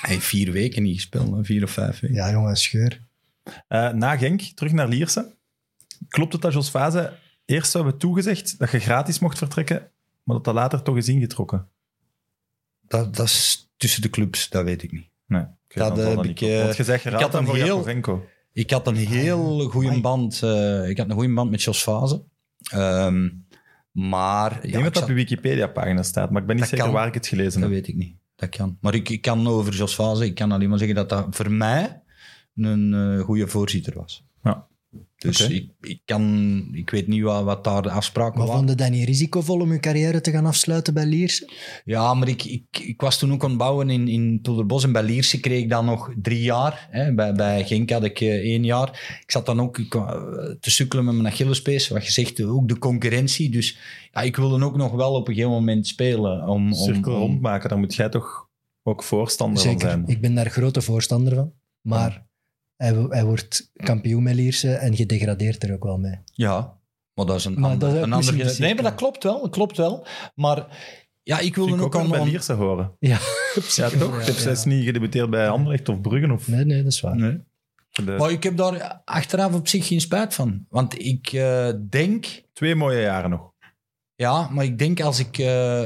[0.00, 1.44] Hij heeft vier weken niet gespeeld, hè.
[1.44, 2.16] vier of vijf weken.
[2.16, 3.00] Ja, jongen, scheur.
[3.68, 5.38] Eh, na Genk, terug naar Lierse.
[6.08, 7.12] Klopt het dat Jos Fase
[7.44, 9.90] eerst zou hebben toegezegd dat je gratis mocht vertrekken,
[10.22, 11.68] maar dat dat later toch is ingetrokken?
[12.88, 15.08] Dat, dat is tussen de clubs, dat weet ik niet.
[15.26, 15.44] Nee.
[15.68, 16.56] Dat heb dat ik, kloppen.
[16.58, 18.26] eh, Want je zegt ik had een heel- Jakovenko.
[18.52, 20.42] Ik had een heel goede band.
[20.42, 22.22] eh, ik had een goede band met Jos Fase.
[22.70, 23.28] Ehm,
[23.92, 26.64] maar Ik ja, denk dat ik dat op je Wikipedia-pagina staat, maar ik ben niet
[26.64, 26.94] Dat zeker kan.
[26.94, 27.70] waar ik het gelezen dat heb.
[27.70, 28.16] weet ik niet.
[28.36, 28.78] Dat kan.
[28.80, 31.50] Maar ik, ik kan over Jos Fase, ik kan alleen maar zeggen dat dat voor
[31.50, 32.02] mij
[32.56, 34.24] een eh goede voorzitter was.
[35.20, 38.62] Dus ik, ik, kan, ik weet niet wat, wat daar de afspraken Maar waren.
[38.66, 41.50] vond je dat niet risicovol om je carrière te gaan afsluiten bij Lierse?
[41.84, 44.84] Ja, maar ik, ik, ik was toen ook aan het bouwen in, in Toelderbos.
[44.84, 46.88] En bij Lierse kreeg ik dan nog drie jaar.
[46.90, 47.14] Hè.
[47.14, 49.18] Bij, bij Genk had ik eh, één jaar.
[49.22, 50.10] Ik zat dan ook ik, eh,
[50.60, 51.88] te sukkelen met mijn Achillespees.
[51.88, 53.50] Wat je zegt, ook de concurrentie.
[53.50, 53.78] Dus
[54.12, 56.48] ja, ik wilde ook nog wel op een gegeven moment spelen.
[56.48, 58.48] Om, om, Cirkel om- rondmaken, daar moet jij toch
[58.82, 59.88] ook voorstander van Zeker.
[59.88, 60.02] zijn.
[60.06, 61.52] Ik ben daar grote voorstander van.
[61.80, 62.28] Maar
[62.80, 66.18] hij, hij wordt kampioen met Lierse en gedegradeerd er ook wel mee.
[66.24, 66.78] Ja,
[67.14, 67.88] maar dat is een Maar ander...
[67.88, 69.40] dat is een ander nee, maar dat klopt wel.
[69.40, 70.06] Dat klopt wel.
[70.34, 70.66] Maar
[71.22, 72.08] ja, ik wilde ook, ook aan...
[72.08, 72.96] bij Lierse horen.
[72.98, 73.18] Ja,
[73.76, 74.18] Ja, toch?
[74.18, 76.30] Je hebt zelfs niet gedebuteerd bij Anderlecht of Bruggen.
[76.30, 77.16] Of nee, nee, dat is waar.
[77.16, 77.42] Nee.
[77.90, 80.66] de Maar ik heb daar achteraf op zich geen spijt van.
[80.68, 82.42] Want ik eh, denk...
[82.52, 83.52] twee mooie jaren nog.
[84.14, 85.84] Ja, maar ik denk als ik eh,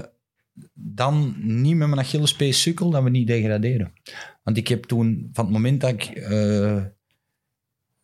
[0.74, 3.92] dan niet met mijn Achillespees sukkel, dat we niet degraderen.
[4.44, 6.84] Want ik heb toen, van het moment dat ik eh,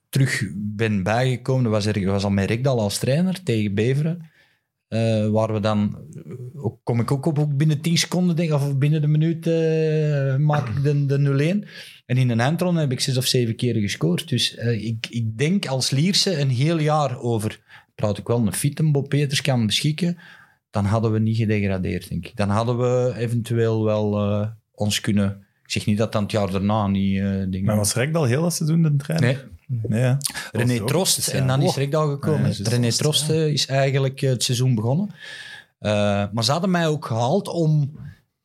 [0.09, 4.31] terug ben bijgekomen, was, er, was al met Rekdal als trainer tegen Beveren,
[4.89, 8.53] eh, waar we dan, eh, ook, kom ik ook op ook binnen 10 seconden, denk,
[8.53, 9.47] of binnen de minuut
[10.39, 11.69] maak ik de, de 0-1.
[12.07, 14.29] En in een eindronde heb ik zes of zeven keren gescoord.
[14.29, 17.61] Dus ik, ik denk als Lierse een heel jaar over,
[17.95, 20.19] praat ik wel, een fitte Bob Peters kan beschikken,
[20.71, 22.37] dan hadden we niet gedegradeerd, denk ik.
[22.37, 25.49] Dan hadden we eventueel wel ons kunnen...
[25.71, 27.65] Ik zeg niet dat dan het jaar daarna niet eh dingen...
[27.65, 29.51] Maar was Rekdal heel dat seizoen de trainer?
[29.67, 30.19] Nee, Nee, ja.
[30.53, 31.29] René Was ook Trost.
[31.29, 31.77] En dan is Oh.
[31.77, 32.43] Rekdal gekomen.
[32.43, 33.35] Nee, René Trost, Trost ja.
[33.35, 35.11] is eigenlijk eh, het seizoen begonnen.
[35.79, 35.91] Eh,
[36.33, 37.99] maar ze hadden mij ook gehaald om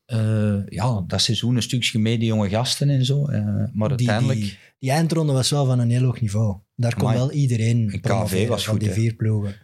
[0.05, 3.25] eh, ja, dat seizoen een stukje mee, die jonge gasten en zo.
[3.25, 4.39] Eh, maar Die, uiteindelijk...
[4.39, 6.57] die, die eindronde was wel van een heel hoog niveau.
[6.75, 7.17] Daar kon Amai.
[7.17, 9.55] wel iedereen KV was van goed, die vier ploegen.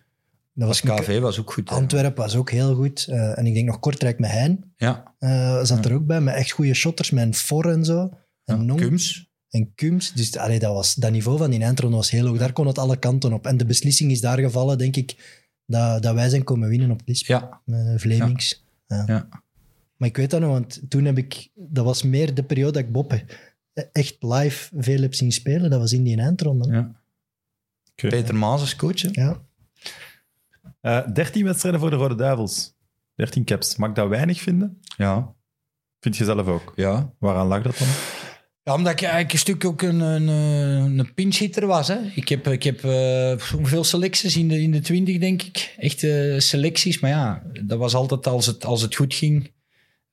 [0.62, 1.70] Dat was KV was ook goed.
[1.70, 3.08] Antwerpen was ook heel goed.
[3.10, 6.22] Eh, en ik denk nog Kortrijk met Hein Ja, eh, zat er ook bij.
[6.22, 8.10] Met echt goede shotters, met een For en zo.
[8.44, 8.64] En ja.
[8.64, 9.32] Nong Kums.
[9.50, 10.14] en Kums.
[10.14, 12.38] Dus allee, dat, was, dat niveau van die eindronde was heel hoog.
[12.38, 13.46] Daar kon het alle kanten op.
[13.46, 15.16] En de beslissing is daar gevallen, denk ik,
[15.66, 17.28] dat, dat wij zijn komen winnen op Lisp.
[17.28, 18.66] Ja, Met Vlemings.
[18.88, 19.04] Ja.
[19.08, 19.28] Ja.
[19.96, 21.50] Maar ik weet dat nog, want toen heb ik...
[21.56, 23.24] Dat was meer de periode dat ik Bob
[23.92, 25.70] echt live veel heb zien spelen.
[25.70, 26.68] Dat was in die eindronde.
[26.68, 26.74] Ja.
[26.74, 27.02] ja.
[27.92, 28.08] Oké.
[28.08, 29.02] Peter Maas is coach.
[29.02, 29.34] hè?
[30.82, 32.74] Eh, 13 wedstrijden voor de Rode Duivels.
[33.16, 33.76] 13 caps.
[33.76, 34.80] Mag ik dat weinig vinden?
[34.98, 35.34] Ja,
[36.00, 36.74] Vind je zelf ook?
[36.76, 37.14] ja.
[37.20, 37.88] Waaraan lag dat dan?
[38.64, 41.88] Ja, omdat ik eigenlijk een stuk ook een, een, een een pinchhitter was.
[41.88, 41.98] Hè.
[42.16, 45.74] Ik heb, ik heb eh, hoeveel selecties in de, in de twintig, denk ik.
[45.78, 47.00] Echt eh, selecties.
[47.00, 49.52] Maar ja, dat was altijd als het, als het goed ging.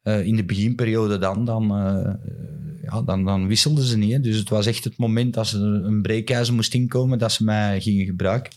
[0.03, 2.15] eh, in de beginperiode dan, dan, eh,
[2.91, 4.13] ja, dan, dan wisselden ze niet.
[4.13, 4.21] Hè.
[4.21, 7.81] Dus het was echt het moment dat ze een breekijzer moest inkomen, dat ze mij
[7.81, 8.53] gingen gebruiken.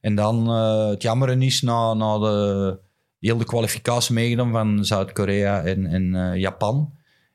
[0.00, 2.78] En dan, eh, het jammeren is, na, na de
[3.20, 6.92] heel de kwalificatie meegedaan van Zuid-Korea en, en eh, Japan.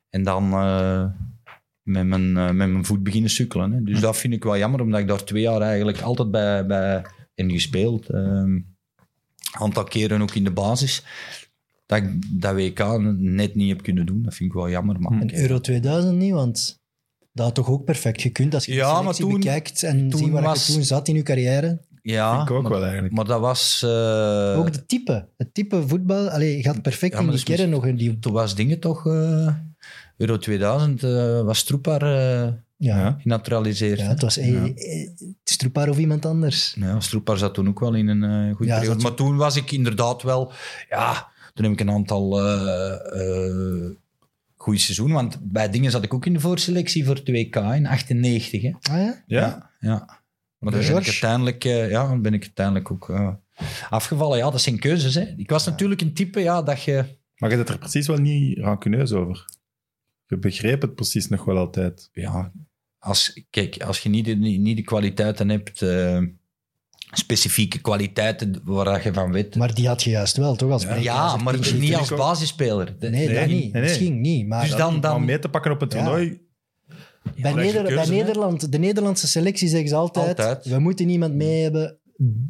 [0.09, 1.05] En dan eh,
[1.83, 3.71] met, mijn, met mijn voet beginnen sukkelen.
[3.71, 3.83] Hè.
[3.83, 7.05] Dus dat vind ik wel jammer, omdat ik daar twee jaar eigenlijk altijd bij, bij
[7.35, 8.09] in gespeeld.
[8.09, 8.57] Ehm
[9.55, 11.03] aantal keren ook in de basis.
[11.85, 14.23] Dat ik dat WK net niet heb kunnen doen.
[14.23, 14.99] Dat vind ik wel jammer.
[14.99, 16.79] Maar En Euro 2000 niet, want
[17.33, 20.09] dat had toch ook perfect gekund als je Ja, de maar selectie toen- bekijkt en
[20.09, 21.79] toen ziet waar was- je toen zat in je carrière.
[22.01, 23.13] ja, Vind ik ook maar, wel eigenlijk.
[23.13, 23.81] maar dat was...
[23.83, 25.27] eh, ook de type.
[25.37, 28.19] Het type voetbal allee, gaat perfect Ja, in die kern nog in die...
[28.19, 29.07] toen was dingen toch...
[29.07, 29.47] eh,
[30.17, 33.99] Euro 2000 eh, was Stroepar eh Ja, genaturaliseerd.
[33.99, 35.09] ja het was eh, eh,
[35.43, 36.75] Stroepar of iemand anders.
[36.79, 39.01] Ja, Stroepar zat toen ook wel in een eh goede Ja, periode.
[39.03, 40.51] Maar toen was ik inderdaad wel...
[40.89, 43.91] Ja, toen heb ik een aantal uh,
[44.55, 45.15] goede seizoenen.
[45.15, 48.61] Want bij dingen zat ik ook in de voorselectie voor het WK in 98.
[48.61, 48.71] Hè.
[48.81, 49.23] Ah ja?
[49.27, 49.71] Ja?
[49.79, 50.23] ja.
[50.57, 53.33] Maar dan De ben ik uiteindelijk, eh, ja, dan ben ik uiteindelijk ook eh,
[53.89, 54.37] afgevallen.
[54.37, 55.15] Ja, dat zijn keuzes.
[55.15, 55.33] Hè.
[55.37, 57.05] Ik was natuurlijk een type ja, dat je...
[57.35, 59.45] Maar je bent er precies wel niet rancuneus over.
[60.25, 62.09] Je begreep het precies nog wel altijd.
[62.13, 62.51] Ja,
[62.97, 65.81] als, kijk, als je niet de, niet, de kwaliteiten hebt...
[65.81, 66.21] eh,
[67.17, 69.55] specifieke kwaliteiten waar je van weet.
[69.55, 70.71] Maar die had je juist wel, toch?
[70.71, 72.17] Als Ja, breekijzer, maar niet als ook.
[72.17, 72.95] basisspeler.
[72.99, 73.73] Nee, Nee, dat nee, niet.
[73.73, 73.81] nee.
[73.81, 74.47] Misschien niet.
[74.47, 75.95] Maar Dus dan, Om dan, mee te pakken op een Ja.
[75.95, 76.41] toernooi...
[77.41, 78.17] bij, Neder- keuze, bij?
[78.17, 80.65] Nederland, de Nederlandse selectie zeggen ze altijd, Altijd.
[80.65, 81.99] we moeten iemand mee hebben,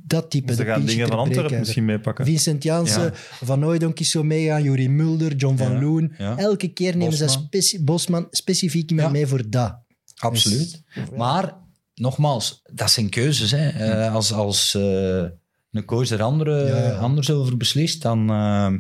[0.08, 0.54] dat type.
[0.54, 2.26] Ze de gaan dingen van Antwerpen misschien meepakken.
[2.26, 3.12] Vincent Janssen, Ja.
[3.46, 6.14] Van Hooijdonk is zo meegaan, Juri Mulder, John van Ja, Loen.
[6.18, 6.38] ja.
[6.38, 7.44] Elke keer nemen ze Bosman.
[7.46, 9.14] speci- Bosman specifiek iemand Ja.
[9.14, 9.84] mee voor dat.
[10.16, 10.84] absoluut.
[10.96, 11.54] Dus- Maar,
[11.96, 13.52] nogmaals, dat zijn keuzes.
[13.52, 13.70] Hè.
[13.70, 15.24] Eh, als als eh,
[15.72, 16.98] een coach er andere, Ja, ja.
[16.98, 18.30] anders over beslist, dan...
[18.30, 18.74] eh,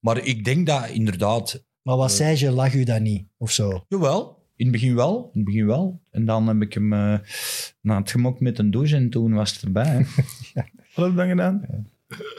[0.00, 1.64] maar ik denk dat inderdaad...
[1.82, 3.26] Maar wat zei je, lag u dat niet?
[3.36, 3.84] Of zo?
[3.88, 5.30] Jawel, in het begin wel.
[5.32, 6.00] In het begin wel.
[6.10, 7.18] En dan heb ik hem eh
[7.80, 10.06] na het gemokt met een douche en toen was het erbij.
[10.52, 11.86] Heb Wat heb je dan gedaan?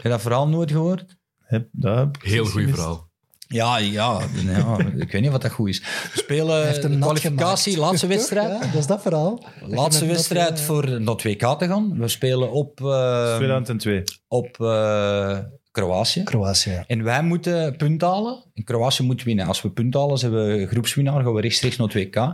[0.04, 1.18] je dat verhaal nooit gehoord?
[1.40, 3.12] Heb, dat heb Heel goed verhaal.
[3.54, 5.80] Ja, ja, ja, ik weet niet wat dat goed is.
[5.80, 7.90] We spelen de kwalificatie, gemaakt.
[7.92, 8.50] laatste wedstrijd.
[8.52, 9.44] Ja, dat is dat verhaal.
[9.68, 11.98] Laatste Dat wedstrijd met- voor naar het WK te gaan.
[12.00, 14.04] We spelen op, eh, 2002.
[14.28, 15.38] op eh,
[15.72, 16.24] Kroatië.
[16.24, 16.84] Kroatië, ja.
[16.88, 18.44] En wij moeten punt halen.
[18.54, 19.46] En Kroatië moet winnen.
[19.48, 22.34] Als we punt halen, zijn we groepswinnaar, gaan we rechtstreeks naar het WK.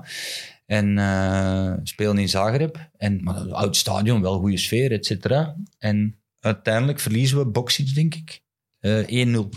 [0.66, 2.90] En eh, spelen in Zagreb.
[2.98, 5.56] En, maar een oud stadion, wel goede sfeer, et cetera.
[5.78, 8.42] En uiteindelijk verliezen we Boksic, denk ik.
[8.80, 9.50] Eh 1-0.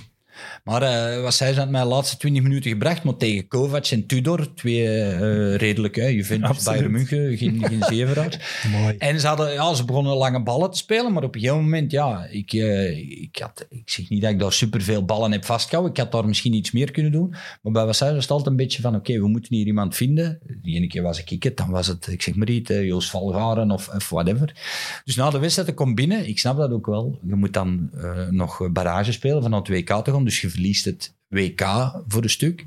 [0.65, 4.07] Maar eh, wat zij zijn mij de laatste 20 minuten gebracht, maar tegen Kovac en
[4.07, 6.79] Tudor, twee eh redelijk, hè, Juventus, Absoluut.
[6.79, 8.39] Bayern München, geen, geen zeveraars.
[8.71, 8.97] Mooi.
[8.99, 11.91] En ze, hadden, ja, ze begonnen lange ballen te spelen, maar op een gegeven moment,
[11.91, 15.95] ja, ik, eh, ik, had, ik zeg niet dat ik daar superveel ballen heb vastgehouden.
[15.95, 17.35] Ik had daar misschien iets meer kunnen doen.
[17.63, 20.39] Maar bij Wassai was het altijd een beetje van, oké, we moeten hier iemand vinden.
[20.63, 23.71] Die ene keer was ik het, dan was het, ik zeg maar iets, Joost Valgaren
[23.71, 24.57] of, of whatever.
[25.05, 27.19] Dus na de wedstrijd, ik kom binnen, ik snap dat ook wel.
[27.27, 27.91] Je moet dan
[28.31, 31.63] nog barrage spelen van het WK te gaan, dus je verliest het WK
[32.09, 32.67] voor een stuk.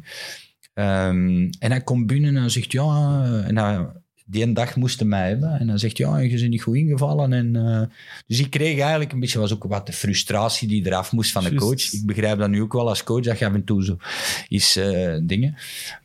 [0.74, 3.86] Ehm, en hij komt binnen en hij zegt, ja, en hij,
[4.26, 5.60] die een dag moesten mij hebben.
[5.60, 7.34] En hij zegt, ja, je bent niet goed ingevallen.
[7.34, 7.82] En, eh,
[8.28, 11.44] dus ik kreeg eigenlijk een beetje, was ook wat de frustratie die eraf moest van
[11.44, 11.94] de coach.
[11.94, 13.98] Ik begrijp dat nu ook wel als coach, dat je af en toe zo
[14.48, 15.56] is eh, dingen.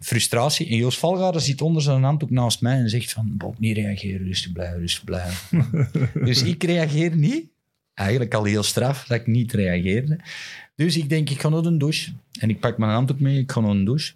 [0.00, 0.68] Frustratie.
[0.68, 3.76] En Joost Valgaarden zit onder zijn hand ook naast mij en zegt van, Bob, niet
[3.76, 5.68] reageren, rustig blijven, rustig blijven.
[6.24, 7.44] dus ik reageer niet.
[7.94, 10.18] Eigenlijk al heel straf dat ik niet reageerde.
[10.84, 12.12] Dus ik denk, ik ga naar de douche.
[12.38, 14.12] En ik pak mijn hand ook mee, ik ga naar een douche.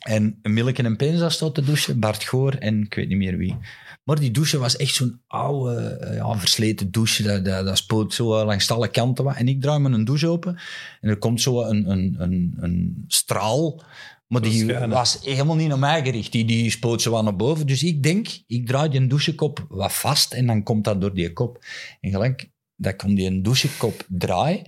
[0.00, 3.56] En Milke en Penza staat te douchen, Bart Goor en ik weet niet meer wie.
[4.04, 7.22] Maar die douche was echt zo'n oude, eh, ja, versleten douche.
[7.22, 9.24] Dat, dat, dat spoot zo langs alle kanten.
[9.24, 9.36] wat.
[9.36, 10.58] En ik draai me een douche open
[11.00, 13.82] en er komt zo een, een, een, een straal.
[14.26, 14.88] Maar die Verschijnen.
[14.90, 16.32] was helemaal niet naar mij gericht.
[16.32, 17.66] Die, die spoot zo aan naar boven.
[17.66, 21.32] Dus ik denk, ik draai die douchekop wat vast en dan komt dat door die
[21.32, 21.64] kop.
[22.00, 24.62] En gelijk dat ik om die douchekop draai,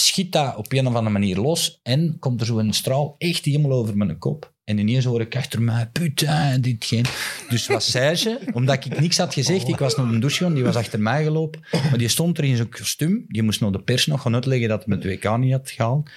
[0.00, 3.44] schiet dat op een of andere manier los en komt er zo een straal echt
[3.44, 4.52] helemaal over mijn kop.
[4.64, 7.04] En ineens hoor ik achter mij, putain, dit geen.
[7.48, 8.40] Dus wat zei ze?
[8.52, 11.60] Omdat ik niks had gezegd, ik was naar een douche die was achter mij gelopen.
[11.70, 14.68] Maar die stond er in zijn kostuum, die moest naar de pers nog gaan uitleggen
[14.68, 16.10] dat hij met WK niet had gehaald.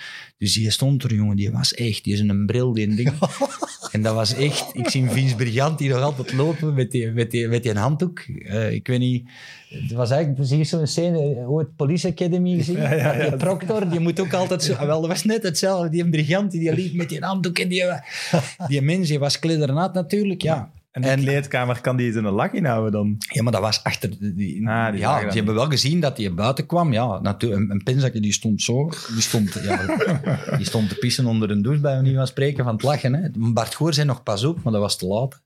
[0.44, 3.12] Dus die stond er, jongen, die was echt, die is een bril, die ding.
[3.92, 4.70] En dat was echt...
[4.74, 8.20] Ik zie Vince Briant die nog altijd lopen met die, met die, met die handdoek.
[8.20, 9.30] Eh, ik weet niet...
[9.70, 12.78] Het was eigenlijk precies zo'n scène, ooit Police Academy gezien.
[12.78, 13.30] Ja, ja, ja.
[13.30, 14.74] Die Proctor, die moet ook altijd zo...
[14.74, 15.90] ah, Wel, dat was net hetzelfde.
[15.90, 17.84] Die Briant, die liep met die handdoek en die...
[18.68, 20.72] Die mens, die was kliddernat natuurlijk, ja.
[20.94, 23.16] En die En- kleedkamer kan die zijn lach inhouden dan?
[23.18, 24.10] Ja, maar dat was achter...
[24.20, 26.94] de- Die, Ah, die ja, die dat hebben wel gezien dat hij buiten kwam.
[26.94, 27.62] Ja, natuurlijk.
[27.62, 28.90] Een, een pinzakje die stond zo.
[29.14, 29.86] Die stond, ja,
[30.58, 33.14] die stond te pissen onder een douche, bij manier van spreken, van het lachen.
[33.14, 33.30] Hè.
[33.38, 35.42] Bart Goor zei nog pas op, maar dat was te laat.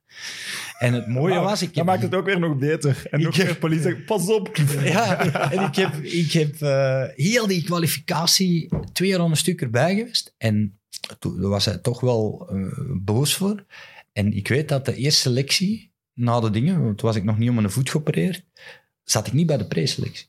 [0.80, 1.62] En het mooie was...
[1.62, 3.02] Ik dat heb- maakt het ook weer nog beter.
[3.12, 4.58] En nog heb- meer politie pas op.
[4.84, 5.20] Ja,
[5.52, 9.96] en ik heb, ik heb eh, heel die kwalificatie twee jaar aan een stuk erbij
[9.96, 10.34] geweest.
[10.38, 10.78] En
[11.20, 12.58] toen was hij toch wel eh,
[13.02, 13.64] boos voor.
[14.18, 17.38] En ik weet dat de eerste selectie, na de dingen, want toen was ik nog
[17.38, 18.44] niet om mijn voet geopereerd,
[19.04, 20.28] zat ik niet bij de preselectie.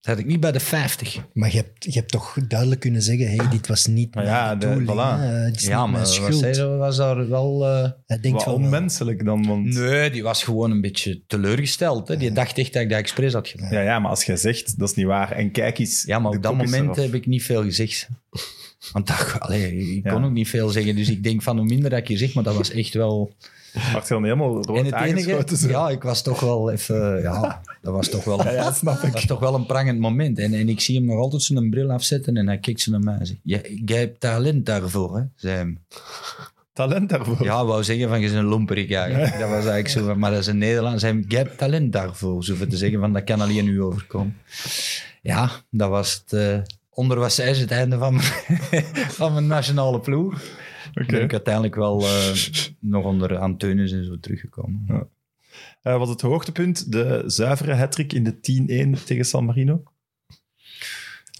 [0.00, 1.18] Zat ik niet bij de 50.
[1.32, 4.36] Maar je hebt, je hebt toch duidelijk kunnen zeggen, hey, dit was niet Maar mijn
[4.36, 5.20] ja, de- voilà.
[5.20, 5.26] hè.
[5.26, 6.40] Het is Ja, niet maar mijn was, schuld.
[6.56, 7.66] hij, was daar wel...
[7.66, 9.64] eh, Hij denkt Wat van, onmenselijk dan, want...
[9.64, 12.08] nee, die was gewoon een beetje teleurgesteld.
[12.08, 12.16] Hè.
[12.16, 13.72] Die dacht echt dat ik dat expres had gedaan.
[13.72, 15.32] Ja, ja, maar als je zegt, dat is niet waar.
[15.32, 16.02] En kijk eens.
[16.02, 18.08] Ja, maar op dat moment heb ik niet veel gezegd.
[18.92, 20.26] Want dat, allee, ik kon Ja.
[20.26, 20.96] ook niet veel zeggen.
[20.96, 23.32] Dus ik denk van hoe minder dat ik je zeg, maar dat was echt wel...
[23.92, 25.04] Wacht, je dan helemaal rood En het zo?
[25.04, 27.20] enige, ja, ik was toch wel even...
[27.22, 29.28] Ja, dat was toch wel, Ja, ja, snap dat was ik.
[29.28, 30.38] toch wel een prangend moment.
[30.38, 33.00] En, en ik zie hem nog altijd zijn bril afzetten en hij kijkt zo naar
[33.00, 33.38] mij en zegt...
[33.42, 35.22] "Jij- hebt talent daarvoor, hè?
[35.36, 35.78] Zei hem.
[36.72, 37.44] Talent daarvoor.
[37.44, 39.32] Ja, wou zeggen van je bent een lomperik eigenlijk.
[39.32, 41.00] Dat was eigenlijk zo, maar dat is een Nederlands.
[41.00, 42.44] Zei hem, jij hebt talent daarvoor.
[42.44, 44.36] Zo te zeggen van dat kan alleen u overkomen.
[45.22, 46.32] Ja, dat was het...
[46.32, 46.58] eh
[46.94, 48.84] onder was zij het einde van mijn,
[49.20, 50.42] van mijn nationale ploeg.
[50.94, 51.06] Oké.
[51.06, 52.32] Ben ik uiteindelijk wel eh,
[52.80, 54.84] nog onder Anteunus en zo teruggekomen.
[54.86, 55.06] Ja.
[55.82, 59.82] Eh, was het hoogtepunt de zuivere hattrick in de 10-1 tegen San Marino?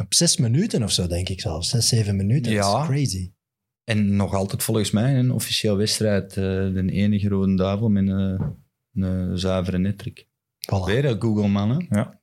[0.01, 1.69] Op zes minuten of zo, denk ik zelfs.
[1.69, 2.53] Zes, zeven minuten.
[2.53, 2.73] Ja.
[2.73, 3.33] Dat is crazy.
[3.85, 6.29] En nog altijd volgens mij een officieel wedstrijd.
[6.31, 8.57] eh, de enige rode duivel met een,
[8.95, 10.27] een zuivere nettrick.
[10.59, 10.85] Voilà.
[10.85, 11.97] Weer een Google man, hè?
[11.97, 12.21] Ja.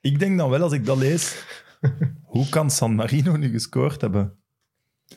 [0.00, 1.44] Ik denk dan wel, als ik dat lees,
[2.32, 4.32] hoe kan San Marino nu gescoord hebben?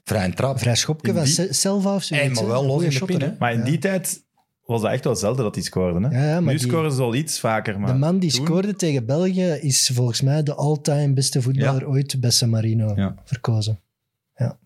[0.03, 0.59] Vrij een trap.
[0.59, 2.15] Vrij schopje van die- Se- Selva of zo.
[2.15, 3.31] Hey, maar wel los in de pin, hè?
[3.39, 3.65] Maar in Ja.
[3.65, 4.23] die tijd
[4.65, 6.03] was dat echt wel zelden dat die scoorden.
[6.03, 6.17] Hè?
[6.19, 7.79] Ja, ja, maar nu die- scoren ze al iets vaker.
[7.79, 11.87] Maar de man die toen- scoorde tegen België is volgens mij de all-time beste voetballer
[11.87, 13.15] ooit bij San Marino Ja.
[13.23, 13.77] verkozen.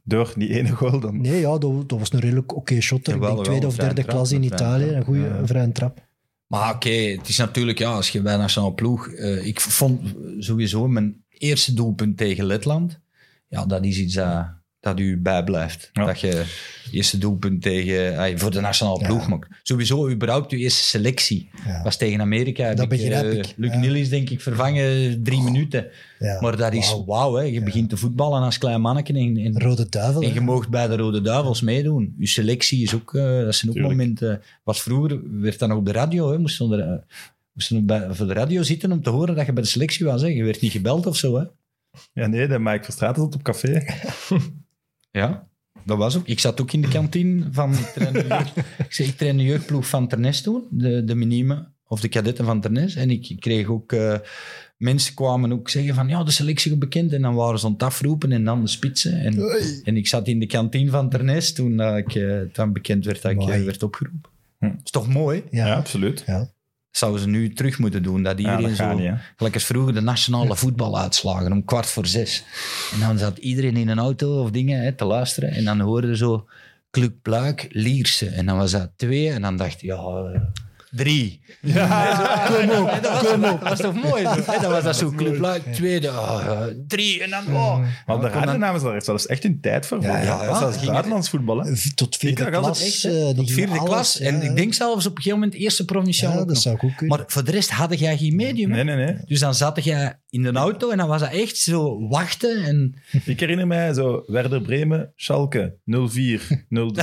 [0.04, 1.22] Door die ene goal dan.
[1.22, 3.16] Nee, ja, dat, dat was een redelijk oké shotter.
[3.16, 4.90] Ik denk tweede of derde trap, klas in Italië.
[4.90, 5.46] Een goede Ja.
[5.46, 6.06] vrije trap.
[6.48, 9.08] Maar oké, het is natuurlijk, ja, als je bij nationale ploeg...
[9.08, 10.02] eh, ik vond
[10.40, 13.00] sowieso mijn eerste doelpunt tegen Letland,
[13.48, 14.46] ja, dat is iets dat,
[14.80, 15.90] dat u bijblijft.
[15.94, 16.06] Ja.
[16.06, 16.44] Dat je
[16.92, 19.06] eerste doelpunt tegen, eh, voor de nationale Ja.
[19.08, 19.48] ploeg maakt.
[19.64, 21.50] Sowieso, überhaupt uw eerste selectie.
[21.66, 21.84] Ja.
[21.84, 22.70] Was tegen Amerika.
[22.74, 23.80] Dat ik, begrijp eh, ik, Luc ja.
[23.80, 25.88] Niels, denk ik, vervangen drie minuten.
[26.20, 26.42] Ja.
[26.42, 27.34] Maar dat is Wauw.
[27.36, 27.44] hè.
[27.44, 30.22] Je begint te voetballen als klein manneke en, en, Rode duivel.
[30.22, 32.16] en je moogt bij de Rode Duivels meedoen.
[32.18, 33.98] Je selectie is ook, eh, dat zijn ook Tuurlijk.
[33.98, 34.42] momenten.
[34.64, 36.94] Was vroeger, werd dan op de radio, hè, moesten er, eh,
[37.58, 40.06] moesten we bij, voor de radio zitten om te horen dat je bij de selectie
[40.06, 40.22] was.
[40.22, 40.28] Hè.
[40.28, 41.36] Je werd niet gebeld of zo.
[41.38, 41.44] Hè.
[42.14, 43.82] Ja, nee, de Mike Verstraeten zat op café.
[45.12, 45.48] Ja,
[45.86, 46.28] dat was ook.
[46.28, 47.72] Ik zat ook in de kantine van.
[47.78, 51.16] Ik train de, jeugd, ik, zei, ik train de jeugdploeg van Ternes toen, de, de
[51.16, 52.96] minime of de kadetten van Ternes.
[52.96, 53.92] En ik kreeg ook.
[53.92, 54.16] eh,
[54.78, 57.14] mensen kwamen ook zeggen van ja, de selectie is bekend.
[57.14, 59.20] En dan waren ze aan het afroepen en dan de spitsen.
[59.20, 59.40] En,
[59.84, 63.22] en ik zat in de kantine van Ternes toen dat ik eh, dan bekend werd
[63.22, 63.54] dat ik Mooi.
[63.60, 64.30] eh, werd opgeroepen.
[64.60, 64.72] Hm.
[64.84, 65.44] is toch mooi?
[65.52, 65.76] Ja, Ja.
[65.76, 66.24] absoluut.
[66.26, 66.50] Ja.
[66.98, 68.24] Zouden ze nu terug moeten doen.
[68.24, 69.04] Dat Ja, iedereen dat gaat zo.
[69.04, 69.14] niet.
[69.36, 72.44] Gelijk als vroeger de nationale voetbaluitslagen om kwart voor zes.
[72.94, 75.50] En dan zat iedereen in een auto of dingen hè, te luisteren.
[75.50, 76.48] En dan hoorde zo
[76.92, 78.28] Club Pluik, Lierse.
[78.30, 79.30] En dan was dat twee.
[79.30, 79.96] En dan dacht je, ja,
[80.98, 81.42] drie.
[81.62, 83.22] Kom op, dat,
[83.62, 84.24] was, dat toch mooi?
[84.24, 84.62] Zo?
[84.62, 87.24] Dan was dat zo Club tweede, ah, ja, drie.
[87.24, 87.80] En dan, oh.
[88.06, 90.02] Maar de radionames daar heeft zelfs echt hun tijd voor.
[90.02, 91.60] Ja, ja, ja, Zelfs ging- buitenlands voetbal.
[91.60, 91.74] Hè.
[91.96, 92.84] Tot vierde klas.
[92.86, 94.20] echt, eh, Tot vierde alles, klas.
[94.20, 94.42] En ja.
[94.42, 97.18] ik denk zelfs op een gegeven moment eerste provinciaal Ja, dat zou ik ook kunnen.
[97.18, 98.70] Maar voor de rest had jij geen medium.
[98.70, 99.16] Nee, nee, nee.
[99.26, 102.64] Dus dan zat jij in de auto en dan was dat echt zo wachten.
[102.64, 106.94] En Ik herinner mij zo Werder Bremen, Schalke 04, 03.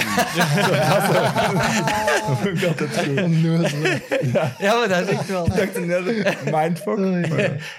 [2.27, 3.75] Dat vond ik altijd goed.
[4.59, 5.47] ja, maar dat is echt wel...
[5.47, 7.27] Ik dacht net, mindfuck.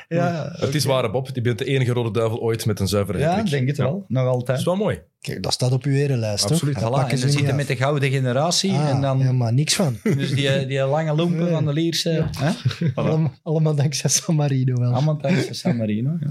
[0.07, 1.29] Ja, Het is waar, Bob.
[1.33, 3.49] Je bent de enige rode duivel ooit met een zuivere ja hat-trick.
[3.51, 4.05] denk het wel.
[4.07, 4.57] Nog Dat altijd.
[4.59, 4.99] is wel mooi.
[5.21, 6.73] Kijk, dat staat op uw erenlijst, Absoluut.
[6.73, 6.83] toch?
[6.83, 7.55] Dat Voilà, pakken en ze zitten af.
[7.55, 8.71] met de gouden generatie.
[8.71, 9.97] Ah, en dan, Ja, maar niks van.
[10.03, 12.25] Dus die, die lange lompen van de Lierse.
[12.37, 12.51] Hè?
[12.95, 14.91] Allemaal, allemaal dankzij San Marino wel.
[14.93, 15.17] Allemaal
[15.53, 16.17] San Marino.
[16.19, 16.27] Ja.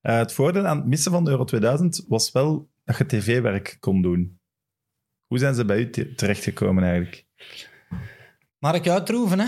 [0.00, 3.76] Eh, het voordeel aan het missen van de Euro 2000 was wel dat je tv-werk
[3.80, 4.38] kon doen.
[5.26, 7.26] Hoe zijn ze bij u te- terechtgekomen eigenlijk?
[8.58, 9.46] Mark Uitroeven, hè.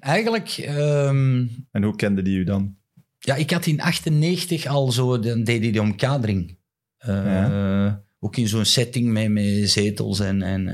[0.00, 0.48] Eigenlijk...
[0.48, 2.76] ehm, En hoe kende die u dan?
[3.18, 5.18] ja, ik had in 98 al zo...
[5.18, 6.56] Dan deed hij de omkadering.
[6.98, 10.20] Eh, ook in zo'n setting met, met zetels.
[10.20, 10.68] En, en,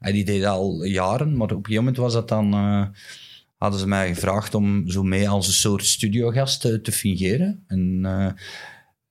[0.00, 2.54] eh, die deed al jaren, maar op een gegeven moment was dat dan...
[3.58, 7.64] eh, hadden ze mij gevraagd om zo mee als een soort studiogast te, te fungeren.
[7.66, 8.32] En eh,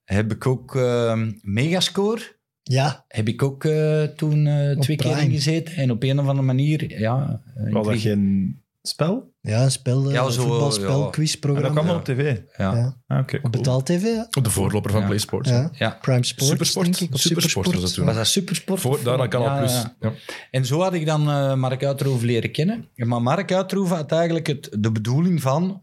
[0.04, 5.26] heb ik ook eh, Megascore Ja, heb ik ook eh, toen eh, twee keer Prime.
[5.30, 5.74] ingezeten.
[5.74, 7.42] En op een of andere manier, ja...
[7.56, 9.32] eh, Was dat ik- geen spel?
[9.40, 10.94] ja een spel, Ja, ja, zo, voetbalspel, ja.
[10.94, 11.70] En dat quizprogramma.
[11.70, 12.38] kwam dan op tv?
[12.56, 12.74] Ja.
[12.74, 12.96] Ja.
[13.06, 14.26] Ah, oké, Op betaald tv, ja.
[14.42, 15.06] De voorloper van Ja.
[15.06, 15.50] PlaySports.
[15.50, 15.70] ja.
[15.72, 15.98] Ja.
[16.00, 16.84] Prime Sports, Supersport?
[16.84, 17.14] denk ik.
[17.14, 18.04] Of Supersport was dat toen.
[18.04, 18.80] Was dat Supersport?
[18.80, 19.72] Voor, daarna Canal Ja, Plus.
[19.72, 19.94] ja.
[20.00, 20.12] Ja.
[20.50, 22.88] En zo had ik dan eh, Mark Uitroeven leren kennen.
[22.94, 25.82] Maar Mark Uitroeven had eigenlijk het, de bedoeling van...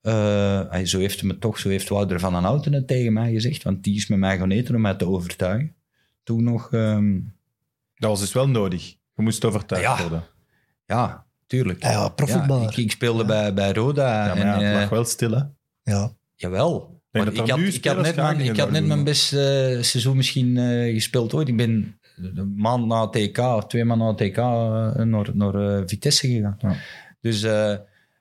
[0.00, 3.32] eh, hij- zo heeft me toch, zo heeft Wouter van den Houten het tegen mij
[3.32, 5.74] gezegd, want die is met mij gaan eten om mij te overtuigen.
[6.22, 6.72] Toen nog...
[6.72, 7.18] ehm,
[7.94, 8.88] Dat was dus wel nodig.
[9.16, 10.00] Je moest overtuigd Ja.
[10.00, 10.24] worden.
[10.86, 11.82] ja, tuurlijk.
[11.82, 12.70] Ja, ja, profvoetballer.
[12.70, 14.26] ik, ik speelde bij, bij Roda.
[14.26, 15.42] Ja, maar en, ja, het eh, lag wel stil, hè?
[15.82, 16.12] Ja.
[16.34, 17.00] Jawel.
[17.10, 19.38] Maar ik had, ik had net, mijn, ik had net mijn beste
[19.76, 21.48] eh, seizoen misschien eh, gespeeld ooit.
[21.48, 24.36] Ik ben een maand na TK, of twee maanden na TK,
[25.06, 26.56] naar, naar Vitesse gegaan.
[26.58, 26.76] Ja.
[27.20, 27.74] Dus, eh,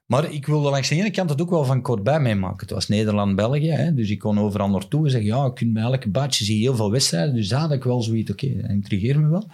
[0.05, 2.59] maar ik wilde langs de ene kant het ook wel van kortbij meemaken.
[2.59, 5.83] Het was Nederland-België, hè, dus ik kon overal naartoe en zeggen, ja, je kunt bij
[5.83, 7.35] elke badje zie je heel veel wedstrijden.
[7.35, 9.47] Dus daar had ik wel zoiets, oké, dat intrigeert me wel.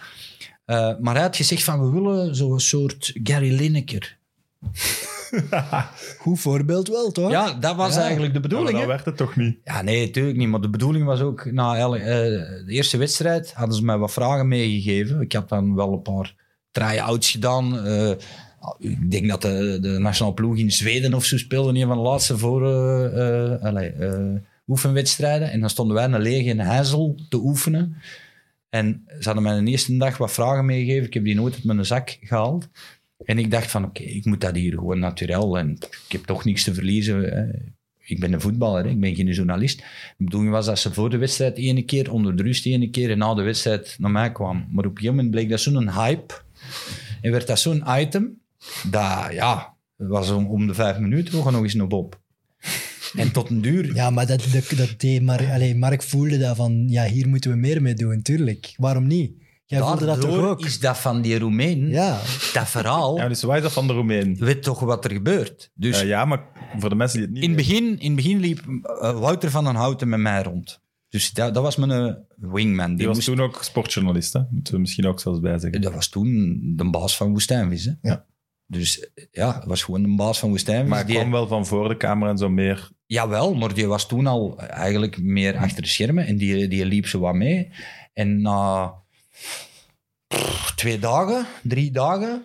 [0.67, 4.17] Eh, maar hij had gezegd van, we willen zo'n soort Gary Lineker.
[6.19, 7.31] Goed voorbeeld wel, toch?
[7.31, 8.01] Ja, dat was Ja.
[8.01, 8.71] eigenlijk de Ja, maar bedoeling.
[8.71, 8.87] dat hè.
[8.87, 9.57] werd het toch niet?
[9.63, 10.47] Ja, nee, natuurlijk niet.
[10.47, 14.47] Maar de bedoeling was ook, na eh, de eerste wedstrijd hadden ze mij wat vragen
[14.47, 15.21] meegegeven.
[15.21, 16.35] Ik had dan wel een paar
[16.71, 17.85] try-outs gedaan.
[17.85, 18.09] Eh,
[18.79, 21.79] ik denk dat de, de nationale ploeg in Zweden of zo speelde.
[21.79, 24.35] Een van de laatste voor eh, eh, eh,
[24.67, 25.51] oefenwedstrijden.
[25.51, 27.95] En dan stonden wij een lege in Hezel te oefenen.
[28.69, 31.07] En ze hadden mij de eerste dag wat vragen meegegeven.
[31.07, 32.69] Ik heb die nooit uit mijn zak gehaald.
[33.25, 35.55] En ik dacht van, oké, ik moet dat hier gewoon natuurlijk.
[35.55, 35.71] En
[36.05, 37.21] ik heb toch niks te verliezen.
[37.23, 37.45] hè.
[38.03, 38.89] Ik ben een voetballer, hè.
[38.89, 39.77] ik ben geen journalist.
[40.17, 43.11] De bedoeling was dat ze voor de wedstrijd ene keer, onder de rust ene keer
[43.11, 44.67] en na de wedstrijd naar mij kwamen.
[44.71, 46.33] Maar op een gegeven moment bleek dat zo'n hype.
[47.21, 48.41] En werd dat zo'n item,
[48.89, 52.19] dat ja, was om, om de vijf minuten, nog eens naar Bob.
[53.15, 56.55] En tot een duur, Ja, maar dat, dat, dat deed Mark, allee, Mark voelde dat
[56.55, 58.73] van, ja, hier moeten we meer mee doen, tuurlijk.
[58.77, 59.31] Waarom niet?
[59.65, 60.65] Jij voelde dat toch ook?
[60.65, 62.19] is dat van die Roemeen, Ja,
[62.53, 64.35] dat verhaal, Ja, dus waar is dat van de Roemeen?
[64.39, 65.71] weet toch wat er gebeurt.
[65.73, 66.43] Dus Eh, ja, maar
[66.79, 67.83] voor de mensen die het niet in, het weten.
[67.83, 68.59] begin, in het begin liep
[69.01, 70.81] eh, Wouter van den Houten met mij rond.
[71.09, 72.13] Dus dat, dat was mijn eh,
[72.51, 72.87] wingman.
[72.87, 74.39] Die Die was moest toen ook sportjournalist, hè?
[74.49, 75.81] moeten we misschien ook zelfs bij zeggen.
[75.81, 77.85] Dat was toen de baas van Woestijnvis.
[77.85, 77.91] Hè?
[78.01, 78.25] Ja.
[78.67, 80.89] Dus ja, het was gewoon de baas van Woestijnvis.
[80.89, 82.89] Maar hij die, kwam wel van voor de camera en zo meer.
[83.05, 86.25] Jawel, maar die was toen al eigenlijk meer achter de schermen.
[86.25, 87.69] En die, die liep zo wat mee.
[88.13, 88.93] En na
[90.75, 92.43] twee dagen, drie dagen,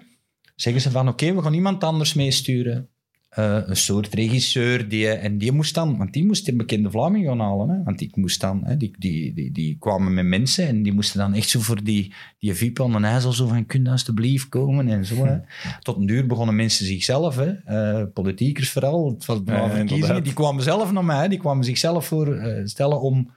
[0.54, 2.91] zeggen ze van oké, we gaan iemand anders meesturen.
[3.32, 7.26] Eh, een soort regisseur, die, en die moest dan, want die moest een bekende Vlaming
[7.26, 7.68] gaan halen.
[7.68, 7.82] Hè?
[7.82, 11.18] Want ik moest dan, hè, die, die, die, die kwamen met mensen en die moesten
[11.18, 14.48] dan echt zo voor die, die VIP aan de IJssel zo van, kun je alsjeblieft
[14.48, 15.24] komen en zo.
[15.24, 15.38] Hè?
[15.80, 17.50] Tot een duur begonnen mensen zichzelf, hè?
[17.52, 22.06] eh, politiekers vooral, het was Ja, verkiezingen, die kwamen zelf naar mij, die kwamen zichzelf
[22.06, 23.32] voor eh, stellen om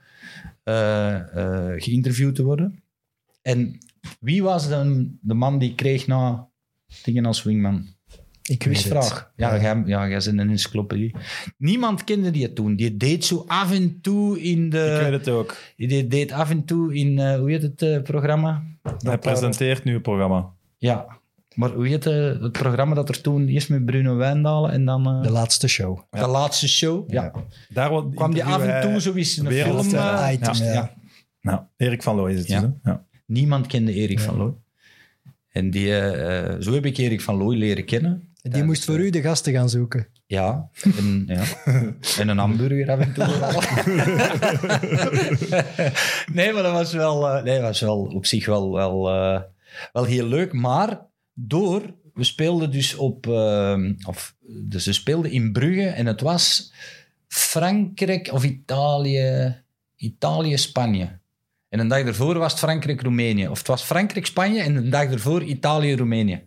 [1.77, 2.83] geïnterviewd te worden.
[3.41, 3.77] En
[4.19, 6.47] wie was dan de man die kreeg na
[7.03, 7.94] dingen als wingman?
[8.47, 8.81] Ik wist.
[8.81, 9.31] Quizvraag.
[9.35, 9.61] Ja, Ja.
[9.61, 11.15] Jij, ja, jij bent een encyclopedie.
[11.57, 12.75] Niemand kende die toen.
[12.75, 15.09] Die deed zo af en toe in Ik weet de...
[15.11, 15.57] het ook.
[15.77, 17.19] Die deed af en toe in...
[17.19, 18.63] eh, hoe heet het eh, programma?
[18.97, 20.49] Hij presenteert nu het programma.
[20.77, 21.05] Ja.
[21.55, 23.47] Maar hoe heet eh, het programma dat er toen...
[23.47, 25.07] Eerst met Bruno Wijndalen en dan...
[25.07, 25.99] eh, De laatste show.
[26.09, 27.11] de laatste show.
[27.11, 27.31] Ja.
[27.69, 29.95] Daar Kwam die af en toe zo eens een wereld- film...
[29.95, 30.73] Laatste eh, item, ja.
[30.73, 30.73] ja.
[30.73, 30.93] ja.
[31.41, 32.59] Nou, Erik van Looy is het Ja.
[32.61, 32.69] dus?
[32.83, 33.03] Ja.
[33.25, 34.53] Niemand kende Erik van Looy.
[35.51, 35.87] En die,
[36.59, 38.33] zo heb ik Erik van Looy leren kennen.
[38.49, 40.07] Die moest voor u de gasten gaan zoeken.
[40.27, 41.43] Ja, en, ja.
[42.19, 43.25] en een hamburger af en toe.
[46.35, 49.41] nee, maar dat was wel, eh, nee, was wel op zich wel, wel, eh,
[49.93, 50.53] wel heel leuk.
[50.53, 51.01] Maar
[51.33, 51.81] door,
[52.13, 56.73] we speelden dus op, eh, of, dus ze speelden in Brugge en het was
[57.27, 59.55] Frankrijk of Italië,
[59.95, 61.19] Italië-Spanje.
[61.69, 63.47] En een dag ervoor was het Frankrijk-Roemenië.
[63.47, 66.43] Of het was Frankrijk-Spanje en een dag ervoor Italië-Roemenië.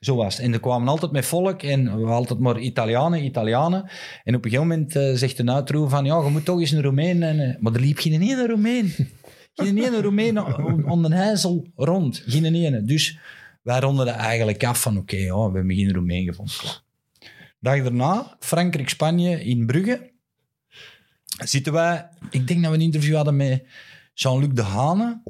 [0.00, 0.44] Zo was het.
[0.44, 3.90] En er kwamen altijd met volk en we hadden altijd maar Italianen, Italianen.
[4.24, 6.70] En op een gegeven moment eh, zegt de uitroep van, ja, je moet toch eens
[6.70, 7.22] een Roemeen.
[7.22, 8.94] En, eh, maar er liep geen ene Roemeen.
[9.54, 12.22] Geen ene Roemeen om, om de hijzel rond.
[12.26, 12.82] Geen ene.
[12.82, 13.18] Dus
[13.62, 16.84] wij ronden eigenlijk af van, oké, ja, we hebben geen Roemeen gevonden.
[17.60, 20.10] Dag daarna, Frankrijk-Spanje in Brugge.
[21.44, 23.64] Zitten wij, ik denk dat we een interview hadden met
[24.14, 25.22] Jean-Luc de Hane.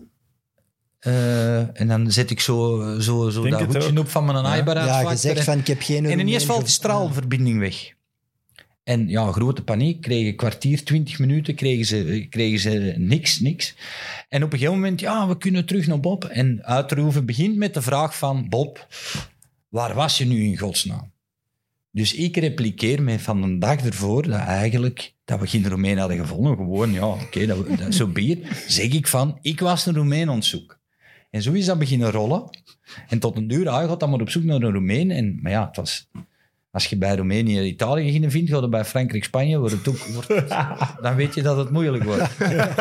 [0.98, 4.54] Eh, en dan zet ik zo, zo, zo Denk dat hoedje op van mijn Ja.
[4.54, 7.94] iJbaar Ja, gezegd van, ik heb geen en ineens valt de straalverbinding weg.
[8.84, 10.00] En ja, grote paniek.
[10.00, 13.74] Kregen een kwartier, twintig minuten, kregen ze, kregen ze niks, niks.
[14.28, 16.24] En op een gegeven moment, ja, we kunnen terug naar Bob.
[16.24, 18.86] En Uitroeven begint met de vraag van, Bob,
[19.68, 21.12] waar was je nu in godsnaam?
[21.90, 26.16] Dus ik repliceer me van een dag ervoor dat eigenlijk dat we geen Roemeen hadden
[26.16, 26.56] gevonden.
[26.56, 28.38] Gewoon, ja, oké, dat, zo bier.
[28.66, 30.75] Zeg ik van, ik was een het zoeken.
[31.36, 32.50] En zo is dat beginnen rollen.
[33.08, 35.10] En tot een duur, ah, gaat dan maar op zoek naar een Roemeen.
[35.10, 36.08] En, maar ja, het was...
[36.70, 39.98] Als je bij Roemenië Italië ging vindt, ga je bij Frankrijk Spanje, wordt het ook,
[39.98, 40.48] wordt,
[41.02, 42.38] dan weet je dat het moeilijk wordt.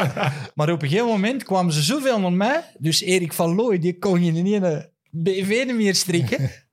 [0.55, 2.63] maar op een gegeven moment kwamen ze zoveel naar mij.
[2.77, 6.49] Dus Erik van Looy, die kon je in een BV niet meer strikken.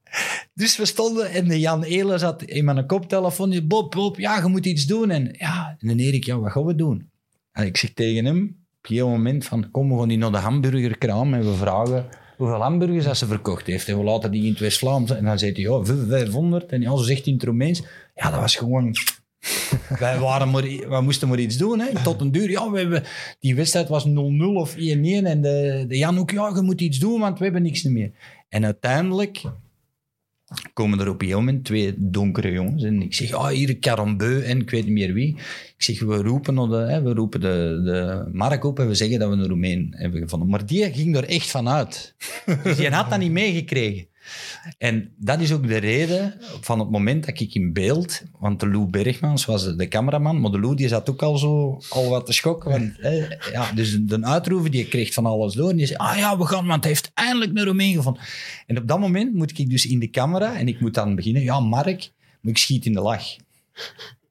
[0.54, 3.66] Dus we stonden en de Jan Eelen zat in mijn koptelefoon.
[3.66, 5.10] Bob, Bob, ja, je moet iets doen.
[5.10, 7.10] En ja, en de Erik, ja, wat gaan we doen?
[7.52, 10.38] En ik zeg tegen hem, op een moment van, kom, we gaan die naar de
[10.38, 12.06] hamburgerkraam en we vragen
[12.42, 13.88] hoeveel hamburgers dat ze verkocht heeft.
[13.88, 15.10] En we laten die in het West-Vlaams.
[15.10, 16.72] En dan zegt hij, ja, 500.
[16.72, 17.82] En ja, ze zegt in het Roemeens.
[18.14, 18.94] Ja, dat was gewoon...
[19.98, 21.80] Wij, waren maar, wij moesten maar iets doen.
[21.80, 22.02] Hè.
[22.02, 23.02] Tot een duur, ja, we hebben,
[23.40, 24.10] die wedstrijd was 0-0
[24.54, 24.78] of 1-1.
[24.78, 28.10] En de, de Jan ook, ja, je moet iets doen, want we hebben niks meer.
[28.48, 29.42] En uiteindelijk
[30.72, 32.82] komen er op een moment twee donkere jongens.
[32.82, 35.36] En ik zeg, ah, hier Carambeu en ik weet niet meer wie.
[35.76, 39.18] Ik zeg, we roepen, de, hè, we roepen de, de Mark op en we zeggen
[39.18, 40.48] dat we een Roemeen hebben gevonden.
[40.48, 42.14] Maar die ging er echt van uit.
[42.62, 44.06] Dus die had dat niet meegekregen.
[44.78, 48.22] En dat is ook de reden van het moment dat ik in beeld...
[48.38, 51.80] Want de Lou Bergmans was de cameraman, maar de Lou die zat ook al zo
[51.88, 52.96] al wat te schokken.
[53.52, 55.70] Ja, dus de uitroever die kreeg van alles door.
[55.70, 58.22] En die zei, ah ja, we gaan, want hij heeft eindelijk een Roemeen gevonden.
[58.66, 61.42] En op dat moment moet ik dus in de camera en ik moet dan beginnen.
[61.42, 63.24] Ja, Mark, maar ik schiet in de lach.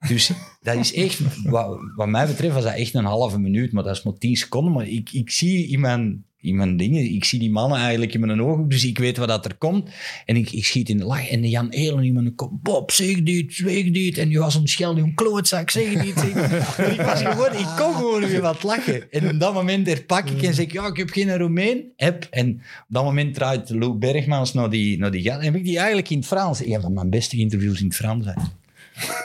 [0.07, 0.31] Dus
[0.61, 3.95] dat is echt, wat, wat mij betreft was dat echt een halve minuut, maar dat
[3.95, 4.73] is maar tien seconden.
[4.73, 8.19] Maar ik, ik zie in mijn, in mijn dingen, ik zie die mannen eigenlijk in
[8.19, 9.89] mijn ogen, dus ik weet wat dat er komt.
[10.25, 13.23] En ik, ik schiet in de lach en Jan Elen in mijn kop, Bob, zeg
[13.23, 14.17] dit, zeg dit.
[14.17, 16.19] En je was een schelden, een klootzak, zeg dit.
[16.19, 16.33] Zeg.
[16.77, 19.11] Maar ik was gewoon, ik kon gewoon weer wat lachen.
[19.11, 21.91] En op dat moment herpak ik en zeg ik, ja, ik heb geen Roemeen.
[21.95, 22.27] Heb.
[22.29, 25.31] En op dat moment draait Lou Bergmans naar die, naar die.
[25.31, 27.95] En heb ik die eigenlijk in het Frans, een van mijn beste interviews in het
[27.95, 28.25] Frans.
[28.25, 28.33] hè.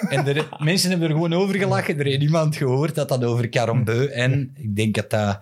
[0.08, 1.98] En de mensen hebben er gewoon over gelachen.
[1.98, 5.40] Er heeft niemand gehoord dat dat over Carambeu en ik denk dat dat...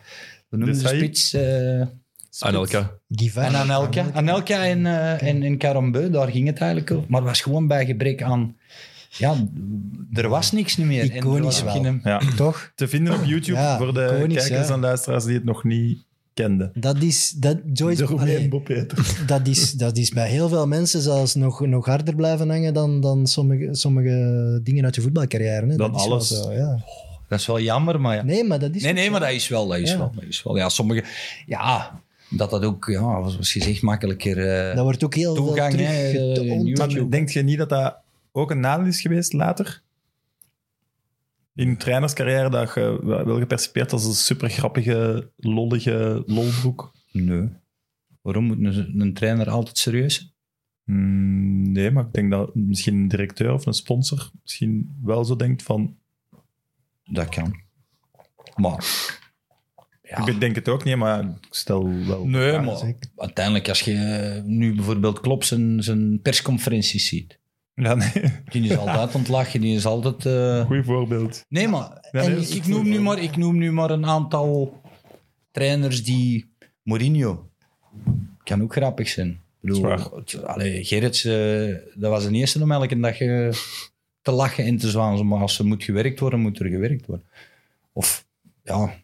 [0.48, 1.32] We noemen de spits...
[1.34, 1.82] eh,
[2.38, 2.90] Anelka.
[3.08, 3.44] Givar.
[3.44, 4.06] en Anelka.
[4.12, 7.04] Anelka en, eh en, en Carambeu, daar ging het eigenlijk over.
[7.10, 8.56] Maar het was gewoon bij gebrek aan...
[9.18, 9.34] Ja,
[10.12, 11.02] er was niks niet meer.
[11.02, 11.72] En er Iconisch wel.
[11.82, 12.20] geen- Ja.
[12.36, 12.72] Toch?
[12.74, 14.74] Te vinden op YouTube Ja, voor de iconisch, kijkers ja.
[14.74, 16.70] en luisteraars die het nog niet kenden.
[16.74, 17.30] Dat is...
[17.30, 18.48] Dat, Joyce, allee,
[19.26, 23.00] dat, is, dat is bij heel veel mensen zelfs nog, nog harder blijven hangen dan,
[23.00, 25.66] dan sommige, sommige dingen uit je voetbalcarrière.
[25.66, 25.76] Hè.
[25.76, 26.28] Dan dat is wel alles.
[26.28, 26.84] Zo, ja.
[27.28, 28.22] Dat is wel jammer, maar ja.
[28.22, 28.82] Nee, maar dat is...
[28.82, 29.66] Nee, nee, maar dat is wel.
[29.66, 29.98] Dat is Ja.
[29.98, 30.56] wel, dat is wel.
[30.56, 31.04] Ja, sommige...
[31.46, 34.68] Ja, dat dat ook, ja, zoals gezegd, makkelijker...
[34.68, 36.76] eh, Dat wordt ook heel Toegang, veel terug eh.
[36.98, 37.96] Maar denk je niet dat dat
[38.32, 39.82] ook een nadeel is geweest later?
[41.54, 46.92] In je trainerscarrière dat je wel gepercipeerd als een super grappige, lollige lolbroek?
[47.12, 47.48] Nee.
[48.22, 50.32] Waarom moet een, een trainer altijd serieus zijn?
[50.84, 55.36] Hmm, nee, maar ik denk dat misschien een directeur of een sponsor misschien wel zo
[55.36, 55.96] denkt van...
[57.04, 57.62] Dat kan.
[58.56, 58.84] Maar...
[60.02, 60.26] Ja.
[60.26, 62.24] Ik denk het ook niet, maar ik stel wel...
[62.26, 62.64] Nee, vragen.
[62.64, 63.10] maar zeker.
[63.16, 67.38] uiteindelijk als je nu bijvoorbeeld Klopp zijn, zijn persconferenties ziet.
[67.74, 68.10] Ja, nee.
[68.44, 70.26] Die is altijd ontlachen, die is altijd...
[70.26, 71.44] eh, Goeie voorbeeld.
[71.48, 72.66] Nee, maar Ja, nee, ik, goed.
[72.66, 74.80] noem nu maar, ik noem nu maar een aantal
[75.50, 76.52] trainers die...
[76.82, 77.50] Mourinho
[78.42, 79.28] kan ook grappig zijn.
[79.30, 79.92] Ik bedoel,
[80.44, 83.48] allee, Gerrits, eh, dat was de eerste om elke dag eh,
[84.24, 85.26] te lachen en te zwaan.
[85.26, 87.26] Maar als er moet gewerkt worden, moet er gewerkt worden.
[87.92, 88.26] Of,
[88.62, 89.02] ja...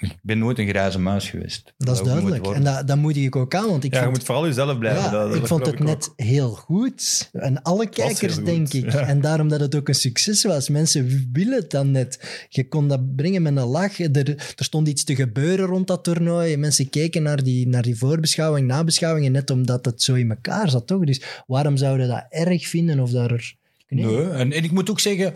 [0.00, 1.74] Ik ben nooit een grijze muis geweest.
[1.78, 2.46] Dat is duidelijk.
[2.46, 5.02] En dat, dat moet ik ook aan, want ik Ja, je moet vooral jezelf blijven.
[5.02, 7.30] ja, dat, dat ik vond het net heel goed.
[7.32, 8.92] En alle kijkers, denk ik.
[8.92, 9.06] ja.
[9.06, 10.68] En daarom dat het ook een succes was.
[10.68, 12.46] Mensen willen het dan net.
[12.48, 13.98] Je kon dat brengen met een lach.
[14.00, 16.56] Er, er stond iets te gebeuren rond dat toernooi.
[16.56, 19.26] Mensen keken naar die, naar die voorbeschouwing, nabeschouwing.
[19.26, 21.04] En net omdat het zo in elkaar zat, toch?
[21.04, 23.54] Dus waarom zouden dat erg vinden of daar...
[23.88, 24.04] Nee.
[24.04, 25.34] Nee, en, en ik moet ook zeggen,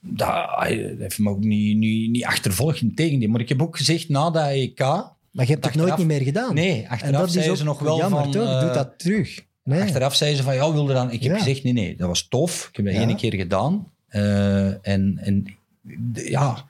[0.00, 3.28] dat, hij heeft me ook niet, niet, niet achtervolgd, in tegendeel.
[3.28, 4.78] Maar ik heb ook gezegd na dat EK...
[5.30, 6.54] Maar je hebt het nooit niet meer gedaan.
[6.54, 8.30] Nee, en achteraf is zeiden ook ze nog wel jammer, van...
[8.30, 8.42] toch?
[8.48, 9.40] eh, Doe dat terug.
[9.64, 9.80] Nee.
[9.82, 11.10] Achteraf zeiden ze van, ja, wilde dan...
[11.10, 11.38] Ik heb Ja.
[11.38, 12.66] gezegd, nee, nee, dat was tof.
[12.70, 13.00] Ik heb dat Ja.
[13.06, 13.86] één keer gedaan.
[14.08, 15.46] Eh, en, en
[16.14, 16.64] ja,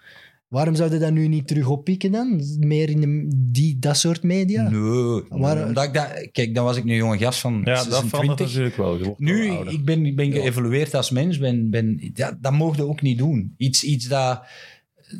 [0.50, 2.40] Waarom zouden dat nu niet terug oppikken dan?
[2.58, 4.68] Meer in de, die, dat soort media?
[4.70, 5.22] nee.
[5.28, 6.28] Maar- Omdat ik dat...
[6.32, 8.08] Kijk, dan was ik nu jonge gast van Ja, dat 26.
[8.10, 9.14] verandert natuurlijk wel.
[9.18, 11.38] Nu, ik ben, ik ben geëvolueerd als mens.
[11.38, 13.54] Ben, ben, ja, dat mogen we ook niet doen.
[13.56, 14.42] Iets, iets dat...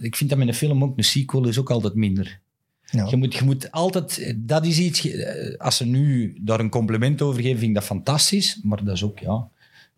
[0.01, 2.41] Ik vind dat met een film ook, een sequel is ook altijd minder.
[2.85, 3.07] Ja.
[3.11, 4.35] Je, moet, je moet altijd...
[4.37, 5.11] Dat is iets...
[5.11, 8.61] eh, Als ze nu daar een compliment over geven, vind ik dat fantastisch.
[8.63, 9.49] Maar dat is ook, ja...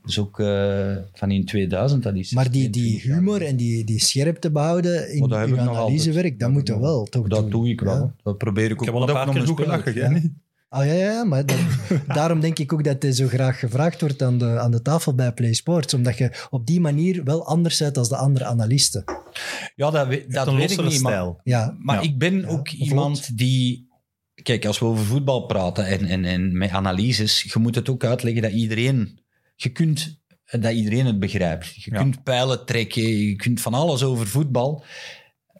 [0.03, 2.03] Dat is ook eh, van in 2000.
[2.03, 3.17] Dat is Maar die, die 22 jaar.
[3.19, 7.29] humor en die, die scherpte behouden in uw nog analysewerk, dat moet je wel toch
[7.29, 7.51] Dat doen.
[7.51, 7.95] doe ik wel.
[7.95, 8.15] Ja.
[8.23, 8.79] Dat probeer ik ook.
[8.79, 10.31] Ik heb wel een paar keer goed gelachen, jij niet?
[10.69, 11.57] Ah, ja, ja, maar dat-
[12.17, 15.15] daarom denk ik ook dat hij zo graag gevraagd wordt aan de, aan de tafel
[15.15, 15.95] bij Play Sports.
[15.95, 19.05] Omdat je op die manier wel anders bent dan de andere analisten.
[19.75, 21.01] Ja, dat, we- dat een weet ik niet.
[21.01, 21.41] Maar, stijl.
[21.45, 22.03] Ja, maar Ja.
[22.03, 23.91] ik ben Ja, ook iemand die...
[24.43, 28.05] Kijk, als we over voetbal praten en, en, en met analyses, je moet het ook
[28.05, 29.21] uitleggen dat iedereen...
[29.62, 30.20] Je kunt
[30.60, 31.74] dat iedereen het begrijpt.
[31.74, 31.99] Je Ja.
[31.99, 34.84] kunt pijlen trekken, je kunt van alles over voetbal.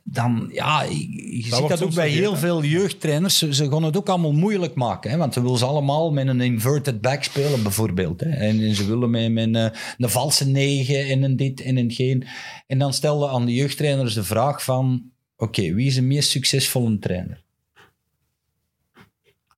[0.05, 3.39] Dan, ja, je, ziet dat ook bij heel veel jeugdtrainers.
[3.39, 5.11] Ze, ze gaan het ook allemaal moeilijk maken.
[5.11, 5.17] Hè?
[5.17, 8.21] Want ze willen ze allemaal met een inverted back spelen, bijvoorbeeld.
[8.21, 8.29] Hè?
[8.31, 11.91] En, en ze willen met, met een, een valse negen en een dit en een
[11.91, 12.27] geen.
[12.67, 15.11] En dan stelde aan de jeugdtrainers de vraag van...
[15.37, 17.45] Oké, wie is de meest succesvolle trainer?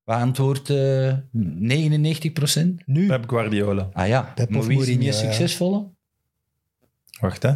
[0.05, 2.81] Wat antwoordt eh 99 procent?
[2.87, 3.07] nu.
[3.07, 3.89] Pep Guardiola.
[3.93, 5.27] Ah ja, Pep maar wie is Mourinho, meest ja.
[5.31, 5.89] succesvolle?
[7.19, 7.53] Wacht, hè.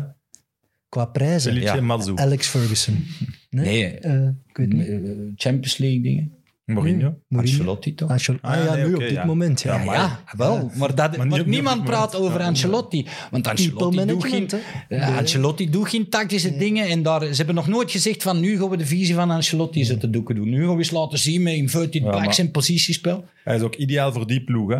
[0.89, 1.51] Qua prijzen.
[1.53, 2.23] Felice Ja.
[2.23, 3.05] Alex Ferguson.
[3.49, 3.65] Nee?
[3.65, 4.87] Nee, Eh, ik weet niet.
[4.87, 4.99] Eh,
[5.35, 6.33] Champions League dingen.
[6.73, 7.15] Mourinho.
[7.27, 7.51] Mourinho.
[7.57, 8.09] Ancelotti toch?
[8.09, 9.25] Ah, Ah, ja, nee, nu op dit ja.
[9.25, 9.61] moment.
[9.61, 9.83] Ja.
[9.83, 10.71] Maar- ja, wel.
[10.75, 12.29] Maar, dat, Maar maar, niemand praat moment.
[12.31, 12.41] over.
[12.45, 13.07] Ancelotti.
[13.31, 14.49] Want Ancelotti doet geen,
[14.89, 15.01] Nee.
[15.01, 16.87] Ancelotti doet geen tactische dingen.
[16.87, 19.83] En daar, ze hebben nog nooit gezegd van nu gaan we de visie van Ancelotti
[19.85, 20.49] zetten doeken doen.
[20.49, 23.25] Nu gaan we eens laten zien met inverted Ja, backs en positiespel.
[23.43, 24.79] Hij is ook ideaal voor die ploeg, hè.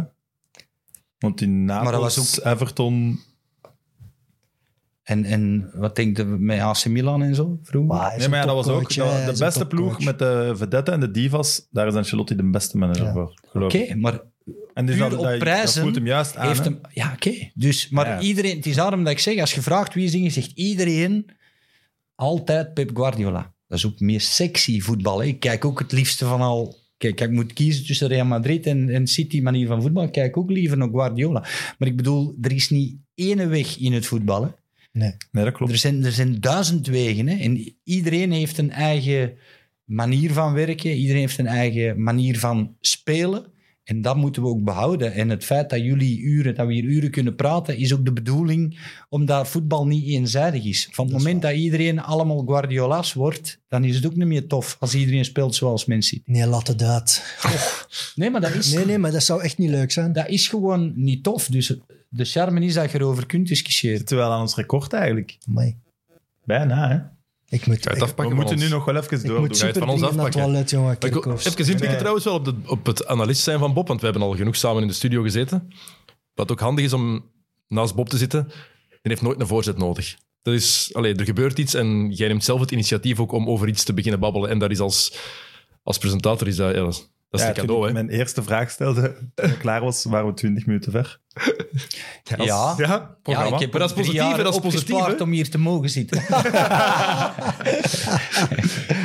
[1.19, 3.19] Want in Napels, Everton...
[5.09, 7.95] En, en wat denkt je met AC Milan en zo vroeger?
[7.97, 10.99] Maar Nee, maar ja, dat was ook dat- de beste ploeg met de vedetten en
[10.99, 11.67] de divas.
[11.71, 13.11] Daar is Ancelotti de beste manager Ja.
[13.13, 13.95] voor, geloof Oké, ik.
[13.95, 14.19] maar
[14.73, 16.47] En dus puur dat, op dat, prijzen hem juist aan.
[16.47, 16.79] heeft hem...
[16.93, 17.31] Ja, oké.
[17.53, 18.19] Dus, maar Ja.
[18.19, 18.55] iedereen...
[18.55, 21.25] Het is daarom dat ik zeg, als je vraagt wie is dingen, zegt iedereen
[22.15, 23.53] altijd Pep Guardiola.
[23.67, 25.19] Dat is ook meer sexy voetbal.
[25.19, 25.25] Hè.
[25.25, 26.77] Ik kijk ook het liefste van al...
[26.97, 30.03] Kijk, ik moet kiezen tussen Real Madrid en, en City manier van voetbal.
[30.03, 31.39] Ik kijk ook liever naar Guardiola.
[31.77, 34.55] Maar ik bedoel, er is niet ene weg in het voetbal.
[34.91, 35.15] Nee.
[35.31, 35.71] Nee, dat klopt.
[35.71, 37.27] Er zijn, er zijn duizend wegen.
[37.27, 37.35] Hè?
[37.35, 39.33] En iedereen heeft een eigen
[39.83, 40.91] manier van werken.
[40.91, 43.45] Iedereen heeft een eigen manier van spelen.
[43.83, 45.13] En dat moeten we ook behouden.
[45.13, 48.13] En het feit dat jullie uren, dat we hier uren kunnen praten, is ook de
[48.13, 50.87] bedoeling omdat voetbal niet eenzijdig is.
[50.91, 54.47] Van het Dat moment dat iedereen allemaal Guardiola's wordt, dan is het ook niet meer
[54.47, 56.21] tof als iedereen speelt zoals City.
[56.25, 57.37] Nee, laat het uit.
[58.15, 60.13] Nee, maar dat is, Nee, nee, maar dat zou echt niet leuk zijn.
[60.13, 61.47] dat is gewoon niet tof.
[61.47, 61.75] Dus
[62.09, 64.15] de charme is dat je erover kunt discussiëren.
[64.15, 65.37] Wel aan ons record eigenlijk.
[65.47, 65.77] Amai.
[66.45, 67.17] Bijna, hè.
[67.55, 68.63] Ik moet, ik, afpakken we moeten ons?
[68.63, 69.47] nu nog wel even ik doordoen.
[69.47, 70.41] moet super van ons dringend naar het afpakken?
[70.41, 70.93] toilet, jongen.
[71.53, 71.97] Ik even Nee.
[71.97, 74.55] trouwens wel op, de, op het analist zijn van Bob, want we hebben al genoeg
[74.55, 75.67] samen in de studio gezeten.
[76.33, 77.25] Wat ook handig is om
[77.67, 78.47] naast Bob te zitten,
[78.89, 80.17] die heeft nooit een voorzet nodig.
[80.41, 83.67] Dat is, allee, er gebeurt iets en jij neemt zelf het initiatief ook om over
[83.67, 84.49] iets te beginnen babbelen.
[84.49, 85.13] En dat is als,
[85.83, 87.87] als presentator is dat, ja, dat is, dat is Ja, een toen cadeau.
[87.89, 88.03] ik Hè.
[88.03, 91.21] mijn eerste vraag stelde, toen ik klaar was, waren we 20 minuten ver.
[92.23, 93.53] Ja, Ja, Ja, programma.
[93.55, 95.13] ik heb Maar dat is positief, dat is positief, hè?
[95.23, 96.21] om hier te mogen zitten.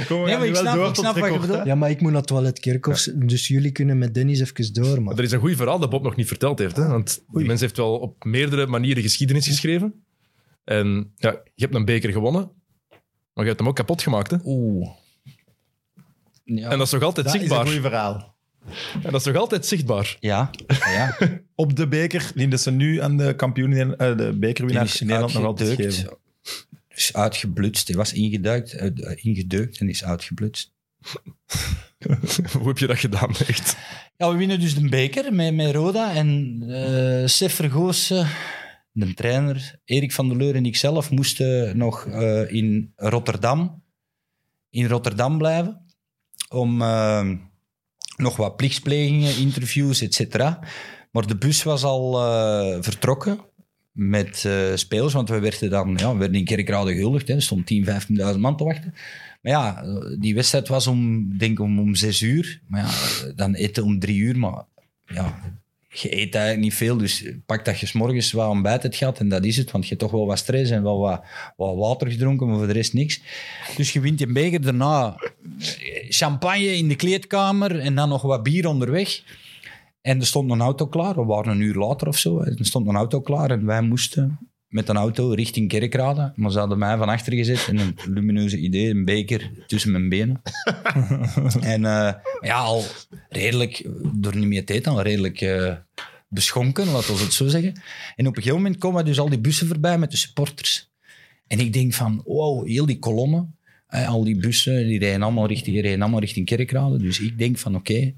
[0.07, 1.65] Kom, we Nee, maar ik wel snap- door ik tot snap wat je bedoelt.
[1.65, 3.11] Ja, maar ik moet naar het toilet, Kerkhoffs.
[3.15, 5.03] Dus jullie kunnen met Dennis even door, man.
[5.05, 6.77] Maar er is een goed verhaal dat Bob nog niet verteld heeft.
[6.77, 6.87] Hè?
[6.89, 10.05] Want die mens heeft wel op meerdere manieren geschiedenis geschreven.
[10.65, 12.51] En ja, je hebt een beker gewonnen,
[13.33, 14.31] maar je hebt hem ook kapot gemaakt.
[14.31, 14.37] Hè?
[14.45, 14.89] Oeh.
[16.45, 16.71] Ja.
[16.71, 17.73] En dat is nog altijd Dat is een zichtbaar.
[17.73, 18.35] goed verhaal.
[19.03, 20.17] En dat is nog altijd zichtbaar.
[20.21, 21.17] ja, ja.
[21.55, 25.01] Op de beker dienen ze nu aan de kampioen, in- eh, de Die bekerwinnaar is
[25.01, 26.19] in Nederland nog altijd geven.
[26.89, 27.89] Dus uitgeblutst.
[27.89, 30.73] Hij was ingeduikt, eh, ingedeukt en is uitgeblutst.
[32.59, 33.77] Hoe heb je dat gedaan, echt?
[34.17, 36.15] Ja, we winnen dus de beker met, met Roda.
[36.15, 38.27] En eh Sef Vergoosen,
[38.93, 43.83] de trainer, Erik van der Leur en ik zelf moesten nog eh, in Rotterdam,
[44.71, 45.84] in Rotterdam blijven.
[46.55, 47.29] Om eh,
[48.17, 50.61] nog wat plichtsplegingen, interviews, et cetera.
[51.11, 53.39] Maar de bus was al eh, vertrokken
[53.93, 57.29] met eh, spelers, want we werden dan ja, we werden in Kerkrade gehuldigd.
[57.29, 57.35] Hè.
[57.35, 57.91] Er stond 10.000,
[58.35, 58.95] 15.000 man te wachten.
[59.43, 59.85] Maar ja,
[60.19, 62.61] die wedstrijd was om, denk om, om zes uur.
[62.69, 64.39] Maar ja, dan eten om drie uur.
[64.39, 64.65] Maar
[65.07, 65.41] ja,
[66.01, 66.97] je eet eigenlijk niet veel.
[66.97, 69.71] Dus pak dat je 's morgens wat ontbijt hebt gehad en dat is het.
[69.71, 71.23] Want je hebt toch wel wat stress en wel wat,
[71.57, 73.21] wat water gedronken, maar voor de rest niks.
[73.77, 78.43] Dus je wint je beker daarna eh, champagne in de kleedkamer en dan nog wat
[78.43, 79.23] bier onderweg.
[80.01, 81.15] En er stond een auto klaar.
[81.15, 82.41] We waren een uur later of zo.
[82.41, 84.39] Er stond een auto klaar en wij moesten
[84.75, 86.33] met een auto richting Kerkrade.
[86.37, 90.09] Maar ze hadden mij van achter gezet en een lumineuze idee, een beker tussen mijn
[90.09, 90.43] benen.
[91.75, 92.85] en eh, ja, al
[93.29, 95.75] redelijk, door niet meer te eten, al redelijk eh,
[96.29, 97.83] beschonken, laten we het zo zeggen.
[98.17, 100.91] En op een gegeven moment komen dus al die bussen voorbij met de supporters.
[101.47, 105.47] En ik denk van, wow, heel die kolommen, eh, al die bussen, die rijden allemaal
[105.47, 106.99] richting, die rijden allemaal richting Kerkrade.
[106.99, 108.15] Dus ik denk van, oké,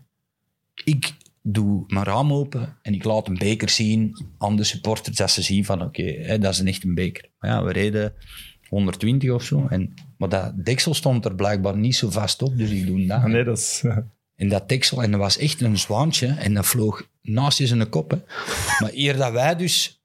[0.85, 1.13] ik
[1.49, 5.43] doe mijn raam open en ik laat een beker zien aan de supporters, dat ze
[5.43, 7.31] zien van oké, dat is een echt een beker.
[7.39, 8.15] Maar ja, we reden
[8.69, 12.71] 120 of zo, en, maar dat deksel stond er blijkbaar niet zo vast op, dus
[12.71, 13.27] ik doe dat.
[13.27, 13.85] Nee, dat is...
[14.37, 17.89] En dat deksel, en dat was echt een zwaantje, en dat vloog naast je zijn
[17.89, 18.11] kop.
[18.11, 18.17] Hè.
[18.79, 20.05] Maar eer dat wij dus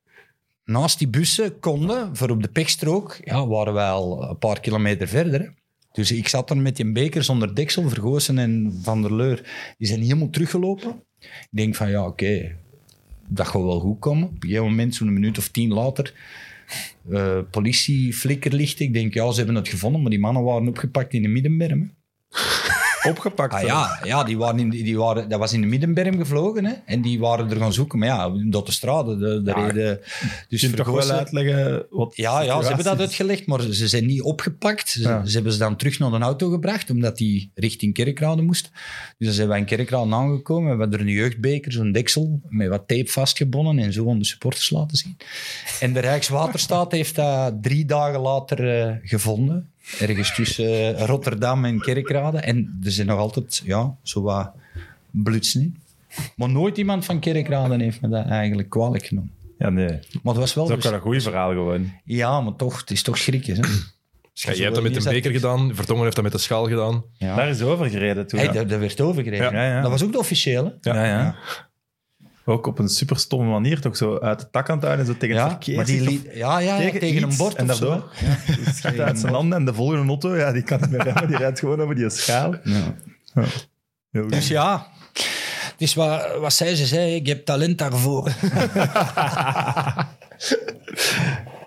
[0.63, 5.07] naast die bussen konden, voor op de pekstrook, ja, waren wij al een paar kilometer
[5.07, 5.39] verder.
[5.39, 5.47] Hè.
[5.91, 9.73] Dus ik zat er met die beker zonder deksel, Vergozen en Van der Leur.
[9.77, 11.03] Die zijn helemaal teruggelopen.
[11.19, 12.55] Ik denk van, ja, oké,
[13.27, 14.23] dat gaat wel goed komen.
[14.23, 16.13] Op een gegeven moment, zo'n minuut of tien later,
[17.09, 18.79] eh politie flikkerlicht.
[18.79, 21.93] Ik denk, ja, ze hebben het gevonden, maar die mannen waren opgepakt in de Middenberm.
[23.07, 23.53] Opgepakt.
[23.53, 26.73] Ah, ja, ja die waren in, die waren, dat was in de Middenberm gevlogen hè,
[26.85, 27.99] en die waren er gaan zoeken.
[27.99, 29.99] Maar ja, door de straten, de, de reden...
[30.47, 33.88] Dus Je kunt toch wel uitleggen wat ja, ja, ze hebben dat uitgelegd, maar ze
[33.88, 34.89] zijn niet opgepakt.
[34.89, 35.25] Ze, Ja.
[35.25, 38.69] ze hebben ze dan terug naar de auto gebracht, omdat die richting Kerkrade moest.
[39.17, 40.63] Dus dan zijn wij in Kerkrade aangekomen.
[40.73, 44.25] We hebben er een jeugdbeker, zo'n deksel, met wat tape vastgebonden en zo aan de
[44.25, 45.17] supporters laten zien.
[45.80, 49.70] En de Rijkswaterstaat heeft dat drie dagen later eh, gevonden.
[49.99, 52.37] Ergens tussen Rotterdam en Kerkrade.
[52.37, 54.51] En er zijn nog altijd, ja, zo wat
[55.11, 55.77] blutsen in.
[56.35, 59.31] Maar nooit iemand van Kerkrade heeft me dat eigenlijk kwalijk genomen.
[59.57, 59.87] Ja, nee.
[60.23, 60.67] Maar het was wel...
[60.67, 61.93] Dat is ook dus- wel een goed verhaal gewoon.
[62.05, 63.55] ja, maar toch, het is toch schrikken.
[63.55, 63.61] Hè?
[64.33, 67.03] Ja, jij hebt dat met een beker gedaan, Vertongen heeft dat met de schaal gedaan.
[67.17, 67.35] Ja.
[67.35, 68.39] Daar is over gereden toen.
[68.39, 69.53] Hey, daar, daar werd overgereden.
[69.53, 69.81] Ja, ja.
[69.81, 70.77] Dat was ook de officiële.
[70.81, 71.35] ja, ja.
[72.45, 75.11] Ook op een super stomme manier, toch zo uit de tak aan het houden en
[75.13, 75.75] zo tegen het Ja, verkeer.
[75.75, 78.37] maar die liet- ja, ja, tegen, een bord En daardoor ja,
[78.73, 81.37] schiet uit zijn handen en de volgende auto, ja, die kan niet meer remmen, die
[81.37, 82.55] rijdt gewoon over die schaal.
[82.63, 82.95] Ja.
[84.29, 84.87] Dus ja,
[85.71, 88.31] het is wat, wat zij ze zei, ik heb talent daarvoor.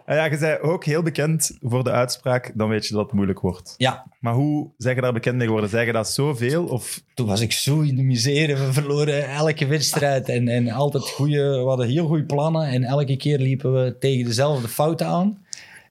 [0.04, 3.12] En ja, je zei ook heel bekend voor de uitspraak, dan weet je dat het
[3.12, 3.74] moeilijk wordt.
[3.76, 5.70] Ja, Maar hoe zeg je daar bekend mee geworden?
[5.70, 6.64] Zeg je dat zoveel?
[6.64, 8.66] Of toen was ik zo in de misère.
[8.66, 12.66] We verloren elke wedstrijd en, en altijd goede, we hadden heel goede plannen.
[12.66, 15.44] En elke keer liepen we tegen dezelfde fouten aan.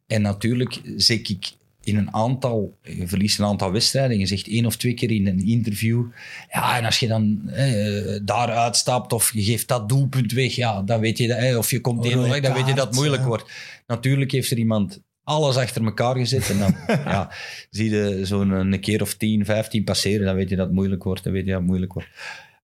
[0.08, 1.52] En natuurlijk zeg ik
[1.84, 4.20] in een aantal, je verliest een aantal wedstrijden.
[4.20, 6.06] Je zegt één of twee keer in een interview.
[6.52, 10.82] Ja, en als je dan eh, daaruit stapt of je geeft dat doelpunt weg, ja,
[10.82, 11.38] dan weet je dat.
[11.38, 13.28] eh, of je komt Oh, 1 weg, dan weet je dat het moeilijk ja.
[13.28, 13.52] wordt.
[13.88, 16.50] Natuurlijk heeft er iemand alles achter elkaar gezet.
[16.50, 16.76] En dan
[17.14, 17.32] ja,
[17.70, 20.26] zie je zo'n een keer of 10, 15 passeren.
[20.26, 21.24] Dan weet je dat het moeilijk wordt.
[21.24, 22.10] Dan weet je dat het moeilijk wordt.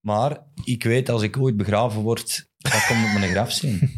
[0.01, 3.80] Maar ik weet, als ik ooit begraven word, dat komt op mijn graf zien.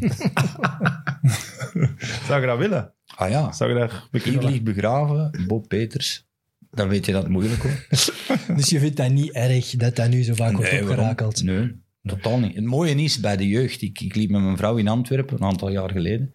[2.26, 2.94] zou je dat willen?
[3.16, 6.26] Ah ja, Zou je daar hier kunnen ligt begraven, Bob Peters.
[6.70, 8.12] Dan weet je dat het moeilijk wordt.
[8.56, 10.88] Dus je vindt dat niet erg dat dat nu zo vaak wordt waarom?
[10.90, 11.42] opgerakeld?
[11.42, 12.54] Nee, totaal niet.
[12.54, 13.82] Het mooie is bij de jeugd.
[13.82, 16.34] Ik, ik liep met mijn vrouw in Antwerpen een aantal jaar geleden.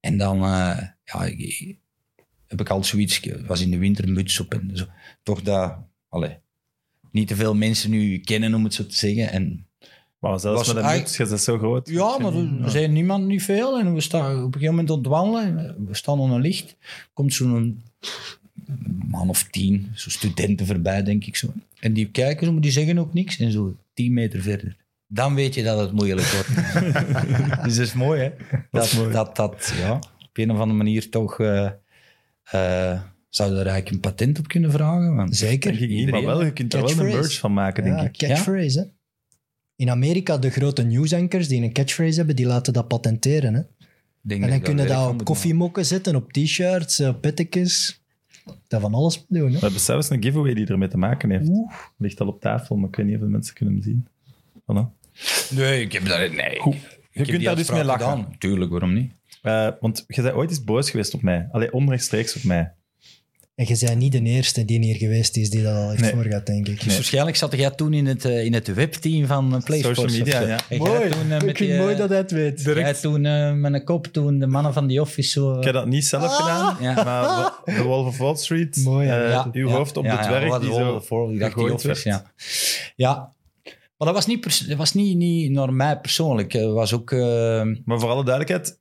[0.00, 1.78] En dan eh, ja, ik-
[2.46, 3.20] heb ik al zoiets.
[3.20, 4.86] Ik was in de winter muts op en zo.
[5.22, 5.78] Toch dat.
[6.08, 6.38] Allee,
[7.10, 9.30] niet te veel mensen nu kennen, om het zo te zeggen.
[9.30, 9.66] En,
[10.22, 11.88] Maar zelfs Was met een muts, je is zo groot.
[11.88, 13.78] ja, maar er zei niemand niet veel.
[13.78, 15.76] En we staan op een gegeven moment aan het wandelen.
[15.88, 16.76] We staan onder een licht.
[17.12, 17.82] Komt zo'n
[19.08, 21.52] man of tien, zo studenten voorbij, denk ik zo.
[21.80, 23.38] En die kijken zo, maar die zeggen ook niks.
[23.38, 24.76] En zo tien meter verder.
[25.06, 26.48] Dan weet je dat het moeilijk wordt.
[27.64, 28.30] dus dat is mooi, hè?
[28.70, 29.12] Dat, is mooi.
[29.12, 31.40] Dat, dat, ja, op een of andere manier toch...
[31.40, 31.70] eh
[32.42, 35.14] eh, zou er eigenlijk een patent op kunnen vragen?
[35.16, 35.70] Want Zeker.
[35.70, 37.20] Denk ik niet, maar Iedereen, wel, je kunt er wel een Catchphrase.
[37.20, 38.16] merch van maken, denk Ja, ik.
[38.16, 38.84] catchphrase, hè.
[39.82, 43.54] In Amerika, de grote nieuwsankers die een catchphrase hebben, die laten dat patenteren.
[43.54, 43.62] Hè?
[44.20, 48.02] denk En dan kunnen dat van op koffiemokken zetten, op t-shirts, op pettekes.
[48.68, 49.46] Dat van alles doen.
[49.46, 49.52] Hè?
[49.52, 51.50] We hebben zelfs een giveaway die ermee te maken heeft.
[51.96, 54.06] Ligt al op tafel, maar ik weet niet of de mensen kunnen hem zien.
[54.60, 55.00] Voilà.
[55.56, 56.34] Nee, ik heb daar...
[56.34, 56.58] Nee.
[56.58, 56.76] Goed.
[57.10, 58.10] Je kunt daar dus mee lachen.
[58.10, 58.38] gedaan.
[58.38, 59.12] Tuurlijk, waarom niet?
[59.42, 61.48] Eh, want je bent ooit eens boos geweest op mij.
[61.52, 62.72] Allee, onrechtstreeks op mij.
[63.54, 66.10] En je bent niet de eerste die hier geweest is die dat al heeft Nee.
[66.12, 66.84] voorgehad, denk ik.
[66.84, 70.00] Dus waarschijnlijk zat jij toen in het, eh, in het webteam van uh, PlaySports.
[70.00, 70.48] Social media, of zo.
[70.48, 70.58] ja.
[70.68, 72.62] En jij toen, eh, met ik vind die, het mooi eh, dat hij het weet.
[72.62, 75.58] Jij toen eh, met een kop, toen de mannen van die office zo...
[75.58, 76.94] Ik heb dat niet zelf gedaan, Ja.
[77.04, 80.22] maar The Wolf of Wall Street, Mooi, eh, Ja, uw ja, hoofd op ja, de
[80.22, 80.96] ja, dwerg wat die de zo
[81.30, 82.02] ik dacht die gegooid office, werd.
[82.02, 82.32] ja.
[82.96, 83.32] Ja.
[83.96, 86.52] Maar dat was niet, pers- dat was niet, niet naar mij persoonlijk.
[86.52, 87.10] Het was ook...
[87.12, 87.18] eh,
[87.84, 88.80] Maar voor alle duidelijkheid,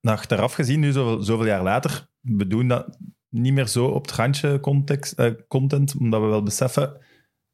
[0.00, 2.98] achteraf gezien, nu zoveel, zoveel jaar later, we doen dat
[3.28, 6.96] niet meer zo op het randje context, eh, content, omdat we wel beseffen,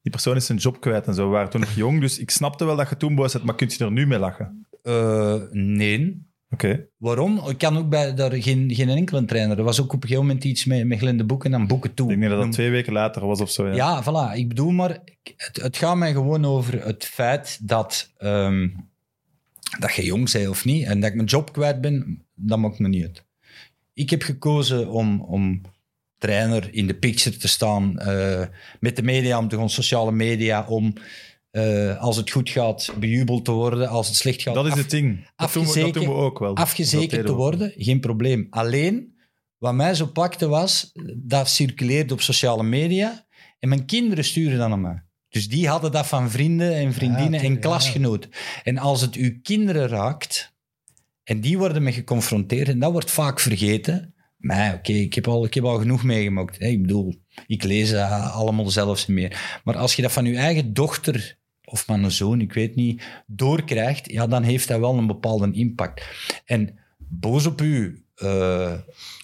[0.01, 1.25] die persoon is zijn job kwijt en zo.
[1.25, 3.55] We waren toen nog jong, dus ik snapte wel dat je toen boos bent, maar
[3.55, 4.67] kun je er nu mee lachen?
[4.83, 6.33] eh, nee.
[6.51, 6.87] Oké.
[6.97, 7.41] Waarom?
[7.49, 9.59] Ik kan ook bij daar geen, geen enkele trainer.
[9.59, 12.13] Er was ook op een gegeven moment iets met, met Boeken en Boeken toe.
[12.13, 13.67] Ik denk dat dat twee weken later was of zo.
[13.69, 13.75] Ja.
[13.75, 14.37] Ja, voilà.
[14.39, 14.99] Ik bedoel maar,
[15.37, 18.69] het, het gaat mij gewoon over het feit dat, ehm,
[19.79, 20.85] dat je jong bent of niet.
[20.85, 23.25] En dat ik mijn job kwijt ben, dat maakt me niet uit.
[23.95, 25.61] Ik heb gekozen om, om
[26.19, 28.47] trainer in de picture te staan, eh,
[28.81, 30.93] met de media om te gaan, sociale media, om
[31.51, 33.89] eh, als het goed gaat, bejubeld te worden.
[33.89, 35.31] Als het slecht gaat, Dat is af- het ding.
[35.37, 36.57] Dat doen, we, dat doen we ook wel.
[36.57, 38.47] Afgezekerd te worden, geen probleem.
[38.51, 39.15] Alleen,
[39.59, 43.27] wat mij zo pakte was, dat circuleerde op sociale media
[43.59, 45.03] en mijn kinderen sturen dat naar mij.
[45.29, 47.59] Dus die hadden dat van vrienden en vriendinnen en ja.
[47.59, 48.31] klasgenoten.
[48.63, 50.54] En als het uw kinderen raakt
[51.25, 54.15] en die worden mee geconfronteerd, en dat wordt vaak vergeten.
[54.37, 56.59] Maar oké, ik, heb al, ik heb al genoeg meegemaakt.
[56.59, 56.67] hè.
[56.67, 57.15] Ik bedoel,
[57.47, 59.61] ik lees dat allemaal zelfs meer.
[59.65, 63.03] Maar als je dat van je eigen dochter of van een zoon, ik weet niet,
[63.27, 66.03] doorkrijgt, ja, dan heeft dat wel een bepaalde impact.
[66.45, 68.75] En boos op u, eh,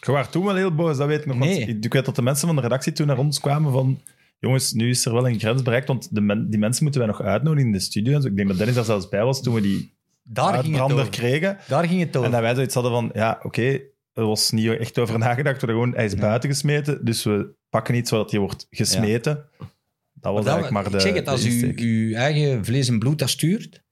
[0.01, 1.39] Je was toen wel heel boos, dat weet ik nog.
[1.39, 1.61] Nee.
[1.61, 4.01] ik, ik weet dat de mensen van de redactie toen naar ons kwamen van...
[4.39, 7.11] Jongens, nu is er wel een grens bereikt, want de men- die mensen moeten wij
[7.11, 8.19] nog uitnodigen in de studio.
[8.19, 9.99] Ik denk dat Dennis daar zelfs bij was toen we die
[10.33, 11.09] daar, ging het over.
[11.11, 11.59] kregen.
[11.69, 12.25] daar ging het over.
[12.25, 13.81] En dat wij zoiets hadden van, ja, oké,
[14.13, 15.61] er was niet echt over nagedacht.
[15.61, 19.45] We gewoon, hij is buiten gesmeten, dus we pakken iets zodat hij wordt gesmeten.
[20.13, 22.99] Dat was Maar eigenlijk maar de ik zeg het, als u uw eigen vlees en
[22.99, 23.83] bloed dat stuurt,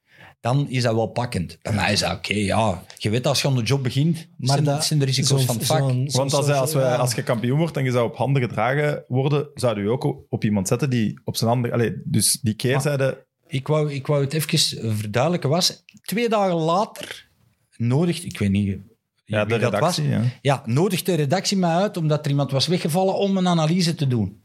[0.40, 1.58] dan is dat wel pakkend.
[1.62, 2.82] Bij mij is dat oké, ja.
[2.96, 5.56] Je weet, als je aan de job begint, Maar zijn, dat- zijn de risico's van
[5.56, 5.80] het vak.
[5.80, 6.94] Want als, als, we, ja.
[6.96, 10.44] als je kampioen wordt en je zou op handen gedragen worden, zou je ook op-
[10.44, 11.72] iemand zetten die op zijn handen...
[11.72, 13.26] Allee, dus die keerzijde...
[13.48, 15.50] Ik wou, ik wou het even verduidelijken.
[15.50, 17.28] Was, twee dagen later
[17.76, 18.78] nodigt, ik weet niet
[19.24, 20.38] Ja, de wie dat was, redactie, ja.
[20.42, 24.06] ja, nodigt de redactie mij uit omdat er iemand was weggevallen om een analyse te
[24.06, 24.42] doen.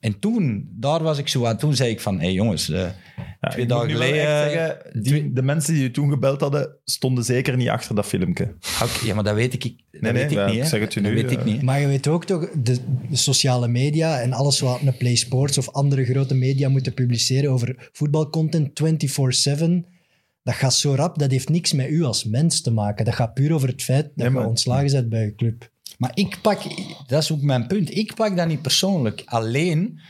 [0.00, 1.56] En toen, daar was ik zo aan.
[1.56, 2.88] Toen zei ik van, hé hey jongens, eh,
[3.40, 4.20] Ja, twee dagen geleden...
[4.20, 8.06] echt zeggen, die, de mensen die je toen gebeld hadden, stonden zeker niet achter dat
[8.06, 8.54] filmpje.
[8.82, 10.56] Oké, ja, maar dat weet ik, dat nee, weet ik ja, niet.
[10.56, 11.44] ik zeg het je dat nu, weet ik eh.
[11.44, 11.62] niet.
[11.62, 12.76] Maar je weet ook toch, de,
[13.08, 17.50] de sociale media en alles wat een Play Sports of andere grote media moeten publiceren
[17.50, 18.82] over voetbalcontent
[19.88, 19.88] 24-7,
[20.42, 23.04] dat gaat zo rap, dat heeft niks met u als mens te maken.
[23.04, 25.70] Dat gaat puur over het feit dat Nee, maar- je ontslagen bent bij je club.
[26.00, 26.62] Maar ik pak,
[27.06, 29.22] dat is ook mijn punt, ik pak dat niet persoonlijk.
[29.24, 30.00] Alleen,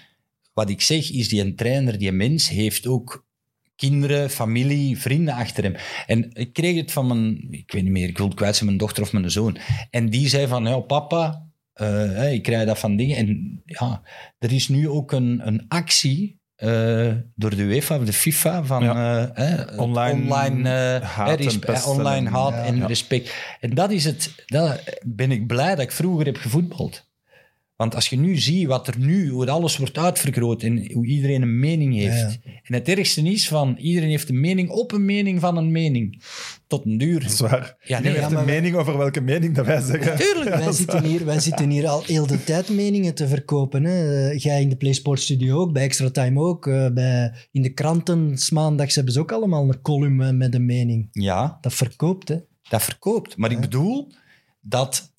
[0.52, 3.26] wat ik zeg, is die een trainer, die mens, heeft ook
[3.76, 5.74] kinderen, familie, vrienden achter hem.
[6.06, 8.66] En ik kreeg het van mijn, ik weet niet meer, ik wil het kwijt zijn,
[8.66, 9.56] mijn dochter of mijn zoon.
[9.90, 13.16] En die zei van, ja papa, hè, ik krijg dat van dingen.
[13.16, 14.02] En ja,
[14.38, 18.82] er is nu ook een, een actie eh, door de UEFA of de FIFA van
[18.82, 23.34] eh, Online online, eh, haat en online haat en respect.
[23.60, 27.09] En dat is het, dat ben ik blij dat ik vroeger heb gevoetbald.
[27.80, 31.42] Want als je nu ziet wat er nu, hoe alles wordt uitvergroot en hoe iedereen
[31.42, 32.38] een mening heeft.
[32.62, 36.22] En het ergste is van, iedereen heeft een mening op een mening van een mening.
[36.66, 37.20] Tot een duur.
[37.22, 37.76] Dat is waar.
[37.82, 40.16] Ja, Je nee, heeft ja, een maar- mening over welke mening dat wij zeggen.
[40.16, 40.48] Tuurlijk.
[40.58, 43.84] Ja, Wij zitten, hier, wij zitten hier al heel de tijd meningen te verkopen.
[43.84, 44.30] Hè.
[44.30, 46.66] Jij in de PlaySport Studio ook, bij Extra Time ook.
[46.66, 50.54] eh, bij, in de kranten, 's maandags hebben ze ook allemaal een column eh, met
[50.54, 51.08] een mening.
[51.12, 52.36] Ja, Dat verkoopt, hè.
[52.68, 53.36] dat verkoopt.
[53.36, 54.12] Maar ik bedoel
[54.60, 55.09] dat...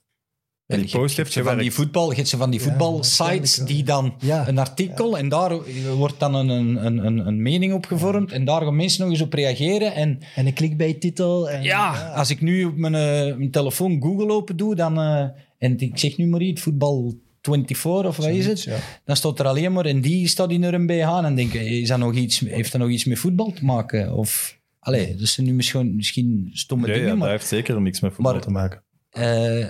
[0.71, 3.67] En die post heeft van die voetbal, zo van die Ja, voetbalsites wel.
[3.67, 4.47] die dan Ja.
[4.47, 5.51] een artikel en daar
[5.95, 6.49] wordt dan een,
[6.85, 10.19] een, een, een mening op gevormd en daar gaan mensen nog eens op reageren en
[10.35, 11.49] En een clickbait-titel.
[11.49, 15.25] En, Ja, als ik nu op mijn, eh, mijn telefoon Google open doe, dan, eh,
[15.57, 18.77] en ik zeg nu maar iets, voetbal 24 of wat is het, Ja.
[19.05, 21.97] dan staat er alleen maar, en die staat in een BH, en denk is dat
[21.99, 24.13] nog iets, heeft dat nog iets met voetbal te maken?
[24.13, 27.81] Of, allee, dat zijn nu misschien, misschien stomme Ja, ja, dingen, dat maar, heeft zeker
[27.81, 28.83] niks met voetbal maar- te maken.
[29.09, 29.65] eh,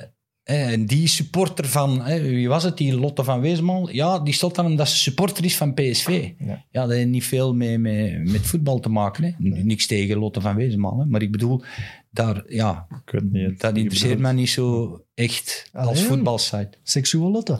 [0.51, 4.65] en die supporter van, wie was het, die Lotte van Weesmal, ja, die stond dan
[4.65, 6.29] omdat ze supporter is van PSV.
[6.39, 6.65] Ja.
[6.71, 9.23] Ja, dat heeft niet veel mee, mee, met voetbal te maken.
[9.23, 9.31] Hè.
[9.63, 11.05] Niks tegen Lotte van Weesmal, hè.
[11.05, 11.63] maar ik bedoel,
[12.09, 13.59] daar, ja, Ik weet het niet.
[13.59, 16.69] dat interesseert mij niet zo echt als voetbalsite.
[16.83, 17.59] Seksueel Lotte.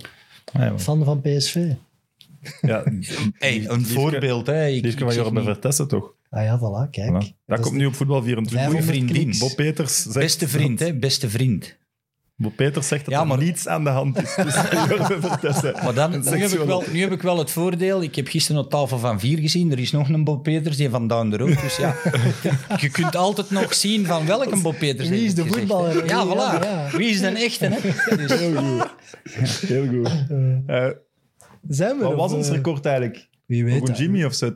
[0.54, 1.72] Ah, ja, Fan van PSV.
[2.62, 2.84] ja,
[3.38, 4.48] Hey, een voorbeeld.
[4.48, 4.68] Hè.
[4.68, 6.14] Ik, van Vertessen, toch?
[6.30, 7.10] Ah ja, voilà, kijk.
[7.10, 7.14] Voilà.
[7.14, 8.70] Dat, Dat komt nu op Voetbal 24.
[8.70, 9.36] Goeie vriendin.
[9.40, 10.94] Bob Peters zegt, Beste vriend, hè?
[10.96, 11.78] beste vriend.
[12.42, 14.30] Bob Peters zegt dat Ja, er niets aan de hand is
[15.20, 18.02] Vertessen Maar dan, nu, heb ik wel, nu heb ik wel het voordeel.
[18.04, 19.72] Ik heb gisteren op tafel van vier gezien.
[19.72, 21.62] Er is nog een Bob Peters, die van Down the Road.
[21.62, 21.96] Dus ja,
[22.80, 26.06] je kunt altijd nog zien van welke Bob Peters Wie is de gezegd, voetballer?
[26.06, 26.38] Ja, Wie- voilà.
[26.38, 26.60] ja,
[26.92, 26.98] ja.
[26.98, 27.66] Wie is de echte?
[27.66, 28.16] Hè?
[28.16, 28.88] Dus, Heel goed.
[29.68, 30.10] Heel goed.
[30.68, 30.88] Eh,
[31.68, 33.30] Zijn we wat er, was ons eh, record eigenlijk?
[33.46, 33.92] Wie weet Voor.
[33.92, 34.50] Jimmy of zo?
[34.50, 34.56] 2,45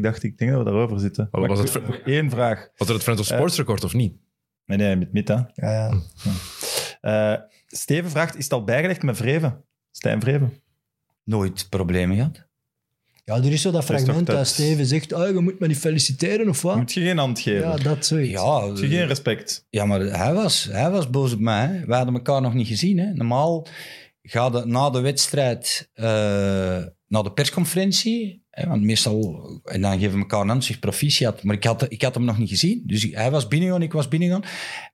[0.00, 0.30] dacht ik.
[0.32, 1.28] Ik denk dat we daarover zitten.
[1.30, 2.58] Wat was Maar het Eén vraag.
[2.76, 4.14] Was het het Friends of Sports record of niet?
[4.66, 5.50] Nee, nee, met Mita.
[5.54, 6.00] Ja, ja.
[7.00, 9.64] Eh, Steven vraagt, is het al bijgelegd met Vreven?
[9.90, 10.52] Stijn Vreven?
[11.24, 12.44] nooit problemen gehad.
[13.24, 15.78] ja, er is zo dat fragment dat- dat Steven zegt, oh, je moet me niet
[15.78, 16.76] feliciteren of wat?
[16.76, 17.68] Moet je geen hand geven?
[17.68, 18.30] Ja, dat zoiets.
[18.30, 19.66] Ja, Moet je geen respect?
[19.70, 21.66] Ja, maar hij was, hij was boos op mij.
[21.66, 21.84] Hè.
[21.86, 22.98] We hadden elkaar nog niet gezien.
[22.98, 23.12] Hè.
[23.12, 23.66] Normaal
[24.22, 26.04] ga je na de wedstrijd eh,
[27.06, 28.44] naar de persconferentie.
[28.64, 31.42] Want meestal, en dan geven we elkaar een hand, zeg proficiat.
[31.42, 32.82] Maar ik had, ik had hem nog niet gezien.
[32.86, 34.44] Dus hij was binnengegaan, ik was binnengegaan.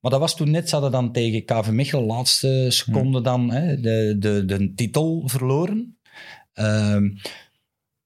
[0.00, 3.80] Maar dat was toen net, ze hadden dan tegen KV Mechelen, laatste seconde dan, hè,
[3.80, 5.98] de, de, de titel verloren.
[6.52, 7.10] Ehm,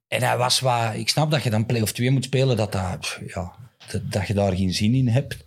[0.09, 0.95] En hij was wat...
[0.95, 3.53] Ik snap dat je dan play-off 2 moet spelen, dat, dat, ja,
[3.91, 5.47] dat, dat je daar geen zin in hebt.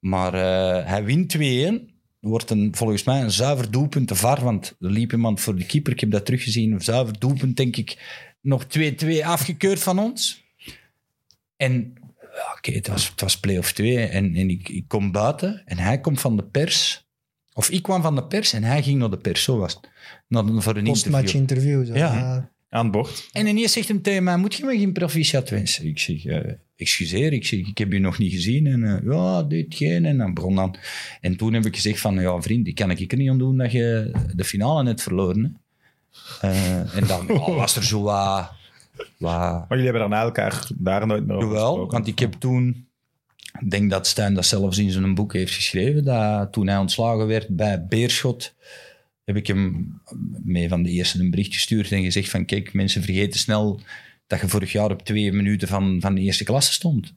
[0.00, 1.92] Maar eh, hij wint 2-1.
[2.20, 5.66] Wordt een, volgens mij een zuiver doelpunt te var, want er liep iemand voor de
[5.66, 5.92] keeper.
[5.92, 6.72] Ik heb dat teruggezien.
[6.72, 7.98] Een zuiver doelpunt, denk ik,
[8.44, 10.44] nog 2-2 afgekeurd van ons.
[11.56, 15.62] En ja, oké, het was, het was play-off 2 en, en ik, ik kom buiten
[15.64, 17.06] en hij komt van de pers.
[17.52, 19.88] Of ik kwam van de pers en hij ging naar de pers, zo was het.
[20.28, 21.80] Naar, voor een Postmatch interview.
[21.80, 21.86] interview.
[21.86, 21.94] zo.
[21.94, 22.14] Ja.
[22.14, 22.52] Ja.
[22.68, 23.28] Aan boord.
[23.32, 25.86] En ineens zegt hem tegen mij, moet je me geen proficiat wensen?
[25.86, 28.66] Ik zeg, eh, excuseer, ik, zeg, ik heb je nog niet gezien.
[28.66, 30.04] En eh, ja, dit, geen.
[30.04, 30.76] En dan begon dan.
[31.20, 33.56] En toen heb ik gezegd van, ja vriend, ik kan ik er niet aan doen
[33.56, 35.63] dat je de finale net verloren.
[36.40, 38.50] Eh, en dan oh, was er zo wat...
[38.96, 41.92] wat Maar jullie hebben daarna elkaar daar nooit meer over Jawel, gesproken.
[41.92, 42.88] want ik heb toen...
[43.60, 46.04] Ik denk dat Stijn dat zelfs in zijn boek heeft geschreven.
[46.04, 48.54] Dat toen hij ontslagen werd bij Beerschot,
[49.24, 49.94] heb ik hem
[50.44, 53.80] mee van de eerste een bericht gestuurd en gezegd van kijk, mensen vergeten snel
[54.26, 57.12] dat je vorig jaar op twee minuten van, van de eerste klasse stond.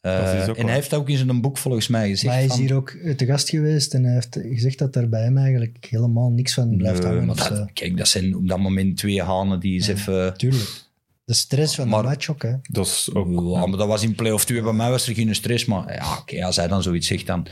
[0.00, 2.50] Eh, ook en hij heeft ook in zijn boek volgens mij gezegd Maar hij is
[2.50, 5.36] van, hier ook eh, te gast geweest en hij heeft gezegd dat er bij hem
[5.36, 7.26] eigenlijk helemaal niks van blijft Nee, hangen.
[7.26, 7.66] dat- zo.
[7.72, 10.34] kijk, dat zijn op dat moment twee hanen die eens even...
[10.36, 10.84] Tuurlijk.
[11.24, 12.52] De stress van Maar- de match ook, hè.
[12.62, 13.54] Dat is ook...
[13.54, 14.62] Ja, maar dat was in play-off 2.
[14.62, 15.64] Bij mij was er geen stress.
[15.64, 15.94] Maar
[16.26, 17.46] ja, als hij dan zoiets zegt, dan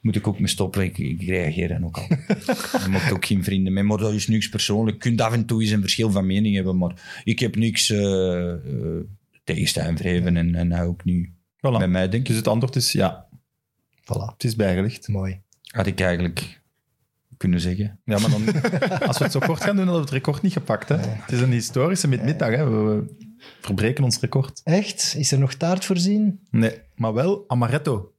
[0.00, 0.82] moet ik ook me stoppen.
[0.82, 2.06] Ik, ik reageer dan ook al.
[2.82, 3.82] Je maakt ook geen vrienden mee.
[3.84, 4.96] Maar dat is niks persoonlijk.
[5.02, 6.78] Je kunt af en toe eens een verschil van mening hebben.
[6.78, 8.58] Maar ik heb niks eh eh,
[9.44, 11.28] tegen Stijn Vreven en, en hij ook niet.
[11.56, 11.78] Voilà.
[11.78, 13.26] Bij mij denk ik, Dus het antwoord is ja,
[14.00, 14.32] Voilà.
[14.32, 15.08] het is bijgelegd.
[15.08, 15.40] Mooi.
[15.66, 16.60] had ik eigenlijk
[17.36, 18.00] kunnen zeggen.
[18.04, 18.62] Ja, maar dan,
[19.08, 20.88] als we het zo kort gaan doen, dan hebben we het record niet gepakt.
[20.88, 20.96] Hè?
[20.96, 22.48] Het is een historische middag.
[22.50, 22.70] Hè?
[22.70, 23.14] We,
[23.60, 24.60] verbreken ons record.
[24.64, 25.14] Echt?
[25.18, 26.40] Is er nog taart voorzien?
[26.50, 28.10] Nee, maar wel amaretto.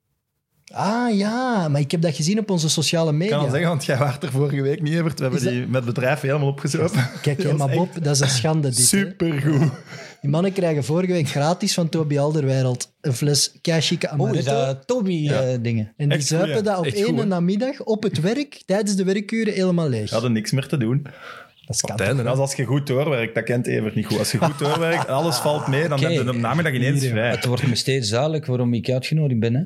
[0.74, 3.36] Ah ja, maar ik heb dat gezien op onze sociale Ik media.
[3.36, 5.18] kan al zeggen, want jij was er vorige week niet, Evert.
[5.20, 7.10] We hebben dat- die met het bedrijf helemaal opgezopen.
[7.22, 8.78] Kijk, maar Bob, dat is een schande dit.
[8.78, 8.84] hè.
[8.84, 9.72] Supergoed.
[10.22, 14.52] Die mannen krijgen vorige week gratis van Toby Alderweireld een fles Oh, is amaretto.
[14.52, 15.94] dat Toby-dingen?
[15.98, 19.04] en die Echt zuipen dat op Echt één goed, namiddag op het werk, tijdens de
[19.04, 20.08] werkuren, helemaal leeg.
[20.08, 21.02] We hadden niks meer te doen.
[21.04, 22.00] dat is Op kat.
[22.00, 22.38] het einde, Dat hè.
[22.38, 24.18] is als je goed doorwerkt, dat kent Evert niet goed.
[24.20, 26.08] Als je goed doorwerkt en alles valt mee, dan Oké.
[26.08, 27.30] heb je de namiddag ineens Hier, vrij.
[27.30, 29.54] Het wordt me steeds duidelijk waarom ik uitgenodigd ben.
[29.54, 29.62] Hè?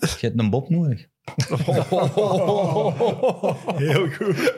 [0.00, 1.06] Je hebt een Bob nodig.
[3.76, 4.54] Heel goed.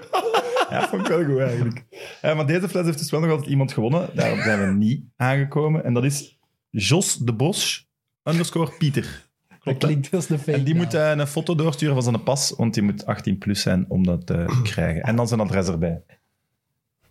[0.70, 1.84] Ja, vond ik wel goed eigenlijk.
[2.23, 4.08] Maar deze fles heeft dus wel nog altijd iemand gewonnen.
[4.15, 5.84] Daar zijn we niet aangekomen.
[5.84, 6.39] En dat is
[6.70, 7.89] Jos de Bos
[8.24, 9.28] underscore Pieter.
[9.49, 9.89] Dat Klopt, hè?
[9.89, 12.74] klinkt als een fake En die moet eh, een foto doorsturen van zijn pas, want
[12.74, 15.02] die moet 18 plus zijn om dat te krijgen.
[15.02, 16.02] En dan zijn adres erbij.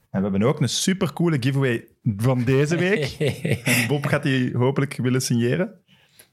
[0.10, 3.16] En we hebben ook een supercoole giveaway van deze week.
[3.64, 5.74] En Bob gaat die hopelijk willen signeren.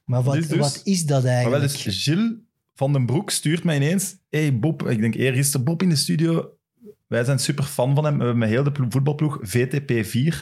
[0.05, 1.85] Maar wat, is dus- wat is dat Maar wel eigenlijk?
[1.85, 2.33] dus Gilles
[2.75, 4.17] van den Broek stuurt mij ineens...
[4.31, 6.51] hey Bob, ik denk eergisteren, Bob in de studio.
[7.07, 8.13] Wij zijn super fan van hem.
[8.19, 10.35] We hebben met heel de plo- voetbalploeg VTP4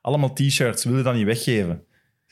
[0.00, 0.84] allemaal t-shirts.
[0.84, 1.82] Wil je dat niet weggeven?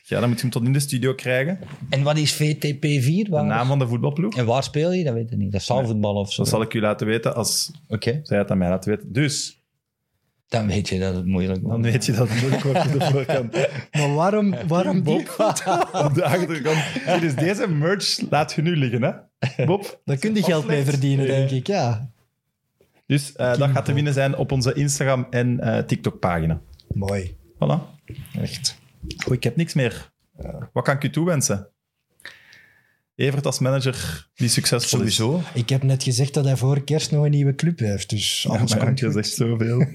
[0.03, 1.59] Ja, dan moet je hem tot in de studio krijgen.
[1.89, 3.29] En wat is VTP4?
[3.29, 4.37] De naam van de voetbalploeg.
[4.37, 5.03] En waar speel je?
[5.03, 5.51] Dat weet ik niet.
[5.51, 6.41] Dat is zaalvoetbal of zo.
[6.41, 9.13] Dat zal ik u laten weten als Oké, zij het aan mij laten weten.
[9.13, 9.61] Dus,
[10.47, 11.83] dan weet je dat het moeilijk dan wordt.
[11.85, 13.53] weet je dat het moeilijk wordt op de voorkant.
[13.99, 15.15] Maar waarom, waarom die?
[16.05, 16.79] Op de achterkant.
[17.21, 19.65] Dus deze merch laat je nu liggen, hè?
[19.65, 20.01] Bob?
[20.05, 21.67] Daar kun je geld mee verdienen, denk ik.
[21.67, 22.09] Ja.
[23.09, 26.61] Dus eh, dat gaat te winnen zijn op onze Instagram en eh, TikTok-pagina.
[26.87, 27.37] Mooi.
[27.53, 28.03] Voilà.
[28.33, 28.79] Echt.
[29.17, 30.11] Goed, ik heb niks meer.
[30.37, 31.67] Eh, wat kan ik u toewensen?
[33.15, 35.15] Evert als manager die succesvol is.
[35.15, 35.43] Sowieso.
[35.53, 38.09] Ik heb net gezegd dat hij voor kerst nog een nieuwe club heeft.
[38.09, 39.77] Dus Ja, alles maar komt je zegt zoveel.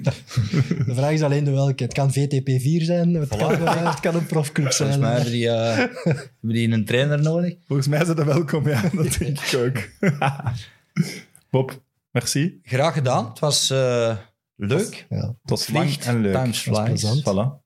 [0.87, 1.83] De vraag is alleen de welke.
[1.83, 4.93] Het kan VTP4 zijn, het, kan, het kan een profclub zijn.
[4.93, 7.55] Volgens mij hebben die, eh, hebben die een trainer nodig.
[7.67, 8.83] Volgens mij zijn ze welkom, ja.
[8.93, 10.11] Dat denk ik ook.
[11.51, 11.83] Bob,
[12.15, 12.59] merci.
[12.63, 13.29] Graag gedaan.
[13.29, 14.17] Het was eh,
[14.57, 15.07] leuk.
[15.09, 15.17] Ja.
[15.27, 16.07] Het was lang Vliegt.
[16.07, 16.35] en leuk.
[16.35, 17.21] Times flies.
[17.21, 17.63] Voilà.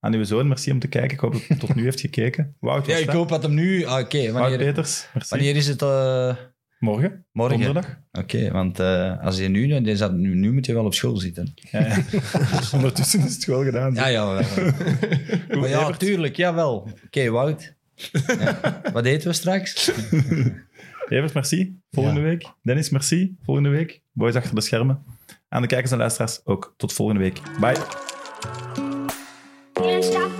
[0.00, 1.10] Aan uw zoon, merci om te kijken.
[1.12, 2.56] Ik hoop dat hij tot nu heeft gekeken.
[2.60, 3.84] Wout, Ja, ik hoop dat hem nu...
[3.84, 5.28] ah, Oké, Wout wanneer, Peters, merci.
[5.34, 5.82] wanneer is het?
[5.82, 6.36] eh,
[6.78, 7.56] Morgen, morgen?
[7.60, 7.98] donderdag.
[8.12, 10.34] Oké, want eh, als je nu, nu...
[10.34, 11.52] Nu moet je wel op school zitten.
[11.54, 12.02] Ja, ja.
[12.76, 13.94] Ondertussen is het wel gedaan.
[13.94, 14.26] Ja, ja.
[14.26, 14.42] wel.
[15.60, 16.36] maar ja, tuurlijk.
[16.36, 16.88] Jawel.
[17.06, 17.74] Oké, Wout.
[17.94, 18.80] Ja.
[18.92, 19.90] Wat eten we straks?
[21.08, 21.78] Evert, merci.
[21.90, 22.26] Volgende Ja.
[22.26, 22.52] week.
[22.62, 23.36] Dennis, merci.
[23.42, 24.02] Volgende week.
[24.12, 25.04] Boys achter de schermen.
[25.48, 26.74] Aan de kijkers en luisteraars ook.
[26.76, 27.40] Tot volgende week.
[27.60, 27.76] Bye.
[29.72, 30.31] Can't stop.